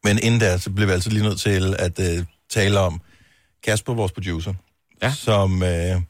Men 0.04 0.18
inden 0.22 0.40
da, 0.40 0.58
så 0.58 0.70
bliver 0.70 0.86
vi 0.86 0.92
altid 0.92 1.10
lige 1.10 1.22
nødt 1.22 1.40
til 1.40 1.76
at 1.78 2.00
øh, 2.18 2.24
tale 2.50 2.78
om 2.80 3.00
Kasper, 3.64 3.94
vores 3.94 4.12
producer, 4.12 4.54
ja. 5.02 5.12
som, 5.14 5.62
øh, 5.62 6.00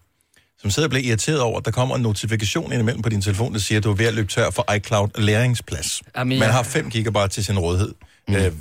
som 0.66 0.70
sidder 0.70 0.86
og 0.86 0.90
bliver 0.90 1.04
irriteret 1.04 1.40
over, 1.40 1.58
at 1.58 1.64
der 1.64 1.70
kommer 1.70 1.96
en 1.96 2.02
notifikation 2.02 2.72
indimellem 2.72 3.02
på 3.02 3.08
din 3.08 3.22
telefon, 3.22 3.52
der 3.52 3.58
siger, 3.58 3.78
at 3.78 3.84
du 3.84 3.90
er 3.90 3.94
ved 3.94 4.06
at 4.06 4.14
løbe 4.14 4.28
tør 4.28 4.50
for 4.50 4.72
iCloud 4.74 5.08
læringsplads. 5.18 6.02
Jamen, 6.16 6.38
Man 6.38 6.50
har 6.50 6.62
5 6.62 6.90
GB 6.90 7.16
til 7.30 7.44
sin 7.44 7.58
rådighed. 7.58 7.94
Mm. 8.28 8.34
Øh, 8.34 8.52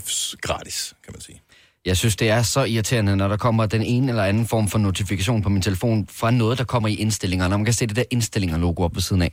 gratis, 0.41 0.93
kan 1.03 1.13
man 1.13 1.21
sige. 1.21 1.41
Jeg 1.85 1.97
synes, 1.97 2.15
det 2.15 2.29
er 2.29 2.41
så 2.41 2.63
irriterende, 2.63 3.15
når 3.15 3.27
der 3.27 3.37
kommer 3.37 3.65
den 3.65 3.81
ene 3.81 4.09
eller 4.09 4.23
anden 4.23 4.47
form 4.47 4.67
for 4.67 4.77
notifikation 4.77 5.41
på 5.41 5.49
min 5.49 5.61
telefon 5.61 6.07
fra 6.11 6.31
noget, 6.31 6.57
der 6.57 6.63
kommer 6.63 6.89
i 6.89 6.95
indstillingerne. 6.95 7.49
Når 7.49 7.57
man 7.57 7.65
kan 7.65 7.73
se 7.73 7.87
det 7.87 7.95
der 7.95 8.03
indstillinger-logo 8.11 8.83
op 8.83 8.95
ved 8.95 9.01
siden 9.01 9.21
af, 9.21 9.31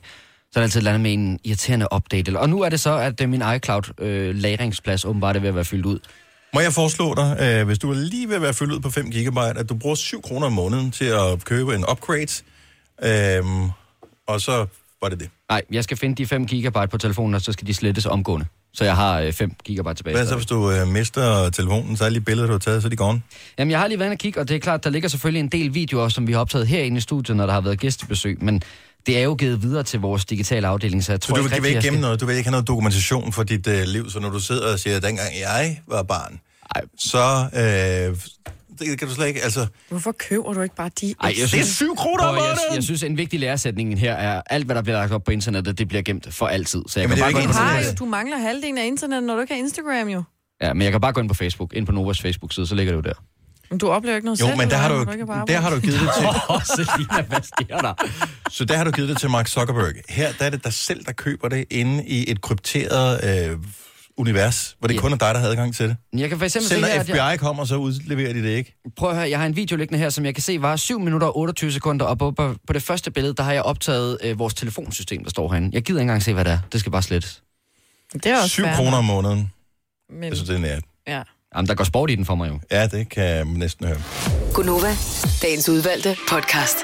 så 0.52 0.58
er 0.58 0.60
der 0.60 0.62
altid 0.62 0.80
landet 0.80 1.00
med 1.00 1.12
en 1.12 1.38
irriterende 1.44 1.86
update. 1.94 2.28
Eller- 2.28 2.40
Og 2.40 2.48
nu 2.48 2.60
er 2.62 2.68
det 2.68 2.80
så, 2.80 2.96
at 2.98 3.20
øh, 3.20 3.28
min 3.28 3.42
iCloud-lagringsplads 3.56 5.04
åbenbart 5.04 5.36
er 5.36 5.40
ved 5.40 5.48
at 5.48 5.54
være 5.54 5.64
fyldt 5.64 5.86
ud. 5.86 5.98
Må 6.54 6.60
jeg 6.60 6.72
foreslå 6.72 7.14
dig, 7.14 7.36
øh, 7.40 7.66
hvis 7.66 7.78
du 7.78 7.90
er 7.90 7.94
lige 7.94 8.28
ved 8.28 8.36
at 8.36 8.42
være 8.42 8.54
fyldt 8.54 8.72
ud 8.72 8.80
på 8.80 8.90
5 8.90 9.10
GB, 9.10 9.38
at 9.38 9.68
du 9.68 9.74
bruger 9.74 9.94
7 9.96 10.22
kroner 10.22 10.46
om 10.46 10.52
måneden 10.52 10.90
til 10.90 11.04
at 11.04 11.44
købe 11.44 11.74
en 11.74 11.84
upgrade, 11.90 12.42
øh, 13.04 13.44
og 14.28 14.40
så 14.40 14.66
var 15.02 15.08
det 15.08 15.20
det. 15.20 15.30
Nej, 15.50 15.62
jeg 15.70 15.84
skal 15.84 15.96
finde 15.96 16.14
de 16.14 16.26
5 16.26 16.46
gigabyte 16.46 16.88
på 16.88 16.98
telefonen, 16.98 17.34
og 17.34 17.40
så 17.40 17.52
skal 17.52 17.66
de 17.66 17.74
slettes 17.74 18.06
omgående. 18.06 18.46
Så 18.74 18.84
jeg 18.84 18.96
har 18.96 19.20
øh, 19.20 19.32
5 19.32 19.52
gigabyte 19.64 19.94
tilbage. 19.94 20.16
Hvad 20.16 20.26
så, 20.26 20.34
hvis 20.34 20.46
du 20.46 20.70
øh, 20.70 20.88
mister 20.88 21.50
telefonen, 21.50 21.96
så 21.96 22.04
er 22.04 22.06
alle 22.06 22.18
de 22.18 22.24
billeder, 22.24 22.46
du 22.46 22.52
har 22.52 22.58
taget, 22.58 22.82
så 22.82 22.88
er 22.88 22.90
de 22.90 22.96
gone? 22.96 23.22
Jamen, 23.58 23.70
jeg 23.70 23.80
har 23.80 23.86
lige 23.86 23.98
været 23.98 24.08
inde 24.08 24.14
og 24.14 24.18
kigge, 24.18 24.40
og 24.40 24.48
det 24.48 24.54
er 24.56 24.60
klart, 24.60 24.84
der 24.84 24.90
ligger 24.90 25.08
selvfølgelig 25.08 25.40
en 25.40 25.48
del 25.48 25.74
videoer, 25.74 26.08
som 26.08 26.26
vi 26.26 26.32
har 26.32 26.40
optaget 26.40 26.66
herinde 26.66 26.98
i 26.98 27.00
studiet, 27.00 27.36
når 27.36 27.46
der 27.46 27.52
har 27.52 27.60
været 27.60 27.80
gæstebesøg, 27.80 28.38
men 28.44 28.62
det 29.06 29.18
er 29.18 29.22
jo 29.22 29.34
givet 29.34 29.62
videre 29.62 29.82
til 29.82 30.00
vores 30.00 30.24
digitale 30.24 30.66
afdeling, 30.66 31.04
så 31.04 31.12
jeg 31.12 31.18
Så 31.22 31.28
tror 31.28 31.36
du, 31.36 31.42
ikke 31.42 31.56
du 31.56 31.62
vil 31.62 31.68
ikke 31.68 31.82
gemme 31.82 32.00
noget, 32.00 32.20
du 32.20 32.26
vil 32.26 32.36
ikke 32.36 32.46
have 32.46 32.52
noget 32.52 32.68
dokumentation 32.68 33.32
for 33.32 33.42
dit 33.42 33.66
øh, 33.66 33.82
liv, 33.86 34.10
så 34.10 34.20
når 34.20 34.30
du 34.30 34.40
sidder 34.40 34.72
og 34.72 34.78
siger, 34.78 35.00
dengang 35.00 35.28
jeg 35.40 35.80
var 35.86 36.02
barn, 36.02 36.40
Ej. 36.74 36.82
så 36.98 37.48
øh, 37.54 38.16
det 38.90 38.98
kan 38.98 39.08
du 39.08 39.14
slet 39.14 39.26
ikke, 39.26 39.42
altså... 39.42 39.66
Hvorfor 39.88 40.12
køber 40.12 40.52
du 40.52 40.60
ikke 40.60 40.74
bare 40.76 40.90
de 41.00 41.14
Ej, 41.20 41.34
jeg 41.40 41.48
synes, 41.48 41.66
syv 41.68 41.96
kroner 41.96 42.24
om 42.24 42.36
jeg, 42.36 42.56
jeg 42.74 42.82
synes, 42.82 43.02
en 43.02 43.16
vigtig 43.16 43.40
læresætning 43.40 44.00
her 44.00 44.14
er, 44.14 44.42
alt 44.50 44.64
hvad 44.66 44.76
der 44.76 44.82
bliver 44.82 44.98
lagt 44.98 45.12
op 45.12 45.24
på 45.24 45.30
internettet, 45.30 45.78
det 45.78 45.88
bliver 45.88 46.02
gemt 46.02 46.34
for 46.34 46.46
altid. 46.46 46.82
Så 46.88 47.00
jeg 47.00 47.04
Jamen, 47.04 47.16
kan 47.16 47.24
det 47.24 47.30
er 47.30 47.32
bare 47.32 47.42
jo 47.42 47.48
ikke 47.48 47.58
Har 47.58 47.80
jo, 47.90 47.94
du 47.98 48.04
mangler 48.04 48.38
halvdelen 48.38 48.78
af 48.78 48.86
internet, 48.86 49.22
når 49.22 49.34
du 49.34 49.40
ikke 49.40 49.54
har 49.54 49.58
Instagram 49.58 50.08
jo. 50.08 50.22
ja, 50.62 50.72
men 50.72 50.82
jeg 50.82 50.92
kan 50.92 51.00
bare 51.00 51.12
gå 51.12 51.20
ind 51.20 51.28
på 51.28 51.34
Facebook, 51.34 51.72
ind 51.74 51.86
på 51.86 51.92
Novas 51.92 52.20
Facebook-side, 52.22 52.66
så 52.66 52.74
ligger 52.74 52.92
det 52.92 52.96
jo 52.96 53.02
der. 53.10 53.14
Men 53.70 53.78
du 53.78 53.88
oplever 53.88 54.16
ikke 54.16 54.24
noget 54.24 54.40
Jo, 54.40 54.46
selv. 54.46 54.58
men 54.58 54.70
der 54.70 54.76
har 54.76 54.88
du, 54.88 54.94
er 54.94 55.04
på 55.04 55.44
der 55.48 55.56
har 55.60 55.70
du 55.70 55.80
givet 55.80 56.00
det 56.00 56.10
til... 56.18 56.26
Åh, 56.50 56.62
Selina, 56.64 57.22
hvad 57.28 57.38
sker 57.42 57.78
der? 57.78 57.94
Så 58.50 58.64
der 58.64 58.76
har 58.76 58.84
du 58.84 58.90
givet 58.90 59.08
det 59.08 59.18
til 59.18 59.30
Mark 59.30 59.48
Zuckerberg. 59.48 59.92
Her 60.08 60.32
der 60.38 60.44
er 60.44 60.50
det 60.50 60.64
dig 60.64 60.72
selv, 60.72 61.04
der 61.04 61.12
køber 61.12 61.48
det 61.48 61.64
inde 61.70 62.04
i 62.06 62.30
et 62.30 62.40
krypteret 62.40 63.20
øh, 63.52 63.58
univers, 64.16 64.76
hvor 64.78 64.88
det 64.88 64.94
Ja. 64.94 65.00
kun 65.00 65.12
er 65.12 65.16
dig, 65.16 65.34
der 65.34 65.40
har 65.40 65.46
adgang 65.48 65.74
til 65.74 65.88
det. 65.88 65.96
Jeg 66.16 66.28
kan 66.28 66.38
for 66.38 66.44
eksempel 66.44 66.68
Selv 66.68 66.80
se 66.84 66.86
her, 66.86 66.94
når 66.94 67.00
at 67.00 67.06
FBI 67.06 67.16
jeg, 67.18 67.38
kommer, 67.40 67.64
så 67.64 67.76
udleverer 67.76 68.32
de 68.32 68.42
det 68.42 68.48
ikke. 68.48 68.74
prøv 68.96 69.10
at 69.10 69.16
høre, 69.16 69.30
jeg 69.30 69.38
har 69.38 69.46
en 69.46 69.56
video 69.56 69.76
liggende 69.76 69.98
her, 69.98 70.10
som 70.10 70.24
jeg 70.24 70.34
kan 70.34 70.42
se 70.42 70.62
var 70.62 70.76
7 70.76 71.00
minutter 71.00 71.26
og 71.26 71.38
28 71.38 71.72
sekunder, 71.72 72.06
og 72.06 72.18
på, 72.18 72.30
på, 72.30 72.54
på 72.66 72.72
det 72.72 72.82
første 72.82 73.10
billede, 73.10 73.34
der 73.34 73.42
har 73.42 73.52
jeg 73.52 73.62
optaget 73.62 74.18
øh, 74.24 74.38
vores 74.38 74.54
telefonsystem, 74.54 75.22
der 75.24 75.30
står 75.30 75.48
herinde. 75.52 75.70
Jeg 75.72 75.82
gider 75.82 75.98
ikke 76.00 76.02
engang 76.02 76.22
se, 76.22 76.32
hvad 76.34 76.44
det 76.44 76.52
er. 76.52 76.58
Det 76.72 76.80
skal 76.80 76.92
bare 76.92 77.02
slettes. 77.02 77.42
Det 78.12 78.26
er 78.26 78.36
også 78.36 78.48
7 78.48 78.62
fair 78.62 78.74
kroner 78.76 78.96
om 78.98 79.04
måneden. 79.04 79.52
Men, 80.10 80.24
Jeg 80.24 80.36
synes, 80.36 80.48
det 80.48 80.56
er 80.56 80.60
nært. 80.60 80.82
ja. 81.08 81.22
Jamen, 81.56 81.68
der 81.68 81.74
går 81.74 81.84
sport 81.84 82.10
i 82.10 82.14
den 82.14 82.24
for 82.24 82.34
mig 82.34 82.48
jo. 82.48 82.60
Ja, 82.70 82.86
det 82.86 83.08
kan 83.08 83.24
jeg 83.24 83.44
næsten 83.44 83.86
høre. 83.86 83.98
Gunova, 84.54 84.96
dagens 85.42 85.68
udvalgte 85.68 86.16
podcast. 86.28 86.76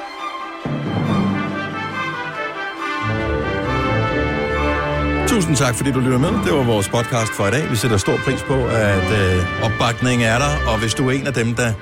Tusind 5.39 5.56
tak, 5.56 5.74
fordi 5.74 5.90
du 5.93 6.01
lytter 6.01 6.19
med. 6.19 6.28
Det 6.28 6.52
var 6.52 6.65
vores 6.65 6.89
podcast 6.89 7.32
for 7.36 7.47
i 7.47 7.51
dag. 7.51 7.70
Vi 7.70 7.77
sætter 7.77 7.97
stor 7.97 8.16
pris 8.24 8.43
på, 8.43 8.55
at 8.66 9.09
øh, 9.20 9.65
opbakningen 9.65 10.28
er 10.28 10.39
der. 10.39 10.73
Og 10.73 10.81
hvis 10.81 10.94
du 10.94 11.09
er 11.09 11.12
en 11.12 11.27
af 11.27 11.32
dem, 11.32 11.55
der 11.55 11.73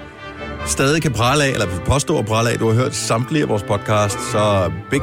stadig 0.67 1.03
kan 1.03 1.13
prale 1.13 1.45
af, 1.45 1.51
eller 1.51 1.67
påstå 1.87 2.19
at 2.19 2.27
prale 2.27 2.51
af, 2.51 2.59
du 2.59 2.69
har 2.69 2.75
hørt 2.75 2.95
samtlige 2.95 3.43
af 3.43 3.49
vores 3.49 3.63
podcast, 3.63 4.19
så 4.33 4.71
big 4.91 5.03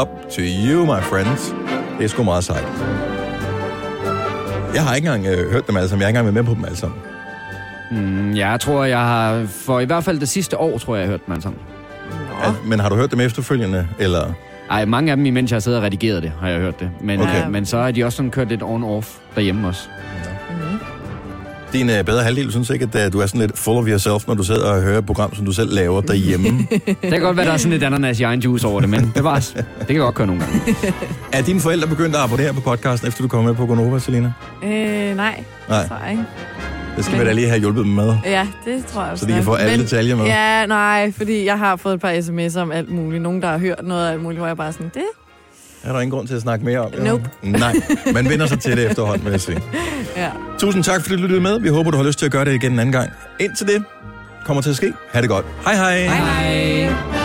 up 0.00 0.08
to 0.34 0.42
you, 0.66 0.84
my 0.84 1.02
friends. 1.02 1.54
Det 1.98 2.04
er 2.04 2.08
sgu 2.08 2.22
meget 2.22 2.44
sejt. 2.44 2.68
Jeg 4.74 4.84
har 4.84 4.94
ikke 4.94 5.08
engang 5.08 5.34
øh, 5.34 5.52
hørt 5.52 5.66
dem 5.66 5.76
alle 5.76 5.88
sammen. 5.88 6.00
Jeg 6.00 6.06
har 6.06 6.08
ikke 6.08 6.18
engang 6.18 6.34
været 6.34 6.46
med 6.46 6.54
på 6.54 6.58
dem 6.58 6.64
alle 6.64 6.78
sammen. 6.78 6.98
Mm, 7.90 8.36
jeg 8.36 8.60
tror, 8.60 8.84
jeg 8.84 9.00
har... 9.00 9.46
For 9.66 9.80
i 9.80 9.84
hvert 9.84 10.04
fald 10.04 10.20
det 10.20 10.28
sidste 10.28 10.58
år, 10.58 10.78
tror 10.78 10.96
jeg, 10.96 11.00
jeg 11.00 11.08
har 11.08 11.12
hørt 11.12 11.26
dem 11.26 11.32
alle 11.32 11.42
sammen. 11.42 11.60
At, 12.42 12.52
men 12.64 12.80
har 12.80 12.88
du 12.88 12.96
hørt 12.96 13.10
dem 13.10 13.20
efterfølgende, 13.20 13.88
eller... 13.98 14.32
Ej, 14.70 14.84
mange 14.84 15.10
af 15.10 15.16
dem, 15.16 15.26
imens 15.26 15.50
jeg 15.50 15.54
har 15.56 15.60
siddet 15.60 15.78
og 15.78 15.84
redigeret 15.84 16.22
det, 16.22 16.32
har 16.40 16.48
jeg 16.48 16.60
hørt 16.60 16.80
det. 16.80 16.90
Men, 17.00 17.20
Okay. 17.20 17.38
okay. 17.40 17.48
men 17.50 17.66
så 17.66 17.78
har 17.82 17.90
de 17.90 18.04
også 18.04 18.16
sådan 18.16 18.30
kørt 18.30 18.48
lidt 18.48 18.62
on-off 18.62 19.06
derhjemme 19.34 19.68
også. 19.68 19.88
Din 21.72 21.90
øh, 21.90 22.04
bedre 22.04 22.22
halvdel 22.22 22.50
synes 22.50 22.70
ikke, 22.70 22.88
at 22.94 23.06
øh, 23.06 23.12
du 23.12 23.20
er 23.20 23.26
sådan 23.26 23.40
lidt 23.40 23.58
full 23.58 23.78
of 23.78 23.86
yourself, 23.88 24.26
når 24.26 24.34
du 24.34 24.42
sidder 24.42 24.70
og 24.72 24.82
hører 24.82 24.98
et 24.98 25.06
program, 25.06 25.34
som 25.34 25.44
du 25.44 25.52
selv 25.52 25.74
laver 25.74 26.00
derhjemme. 26.00 26.46
Det 26.86 27.10
kan 27.10 27.20
godt 27.20 27.36
være, 27.36 27.46
der 27.46 27.52
er 27.52 27.56
sådan 27.56 27.72
lidt 27.72 27.82
ananas 27.82 28.20
i 28.20 28.22
egen 28.22 28.40
juice 28.40 28.66
over 28.66 28.80
det, 28.80 28.88
men 28.88 29.12
bevares. 29.14 29.50
Det 29.78 29.86
kan 29.86 29.96
godt 29.98 30.14
køre 30.14 30.26
nogle 30.26 30.42
gange. 30.42 30.74
er 31.32 31.42
dine 31.42 31.60
forældre 31.60 31.88
begyndt 31.88 32.16
at 32.16 32.22
abonnere 32.22 32.54
på 32.54 32.60
podcasten, 32.60 33.08
efter 33.08 33.22
du 33.22 33.28
kom 33.28 33.44
med 33.44 33.54
på 33.54 33.66
Gonova, 33.66 33.98
Selina? 33.98 34.32
Øh, 34.64 34.70
nej. 35.16 35.44
Nej. 35.68 35.86
Tror 35.88 35.96
jeg 36.02 36.10
ikke. 36.10 36.24
Det 36.96 37.04
skal 37.04 37.20
vi 37.20 37.24
da 37.24 37.32
lige 37.32 37.48
have 37.48 37.60
hjulpet 37.60 37.84
dem 37.84 37.92
med. 37.92 38.14
Ja, 38.24 38.46
det 38.64 38.86
tror 38.86 39.02
jeg 39.02 39.12
også. 39.12 39.20
Så 39.20 39.28
de 39.28 39.34
kan 39.34 39.44
få 39.44 39.54
alle 39.54 39.82
detaljer 39.82 40.16
med. 40.16 40.24
Ja, 40.24 40.66
nej, 40.66 41.12
fordi 41.16 41.44
jeg 41.44 41.58
har 41.58 41.76
fået 41.76 41.94
et 41.94 42.00
par 42.00 42.12
sms'er 42.12 42.58
om 42.60 42.72
alt 42.72 42.90
muligt. 42.90 43.22
Nogen, 43.22 43.42
der 43.42 43.48
har 43.48 43.58
hørt 43.58 43.80
noget 43.84 44.06
af 44.06 44.12
alt 44.12 44.22
muligt, 44.22 44.38
hvor 44.40 44.46
jeg 44.46 44.56
bare 44.56 44.72
sådan, 44.72 44.90
det? 44.94 45.02
Er 45.84 45.92
der 45.92 46.00
ingen 46.00 46.10
grund 46.16 46.28
til 46.28 46.34
at 46.34 46.42
snakke 46.42 46.64
mere 46.64 46.78
om? 46.80 46.90
Nope. 46.98 47.30
Nej, 47.42 47.74
man 48.14 48.28
vender 48.28 48.46
sig 48.46 48.60
til 48.60 48.76
det 48.76 48.86
efterhånden, 48.90 49.24
vil 49.24 49.30
jeg 49.30 49.40
sige. 49.40 49.60
Ja. 50.16 50.28
Tusind 50.58 50.84
tak, 50.84 51.02
fordi 51.02 51.16
du 51.16 51.22
lyttede 51.22 51.40
med. 51.40 51.60
Vi 51.60 51.68
håber, 51.68 51.90
du 51.90 51.96
har 51.96 52.04
lyst 52.04 52.18
til 52.18 52.26
at 52.26 52.32
gøre 52.32 52.44
det 52.44 52.54
igen 52.54 52.72
en 52.72 52.78
anden 52.78 52.92
gang. 52.92 53.10
Indtil 53.40 53.66
det 53.66 53.84
kommer 54.46 54.62
til 54.62 54.70
at 54.70 54.76
ske. 54.76 54.92
Ha' 55.12 55.20
det 55.20 55.28
godt. 55.28 55.46
Hej 55.64 55.74
hej. 55.74 55.98
Hej 56.06 56.16
hej. 56.16 57.21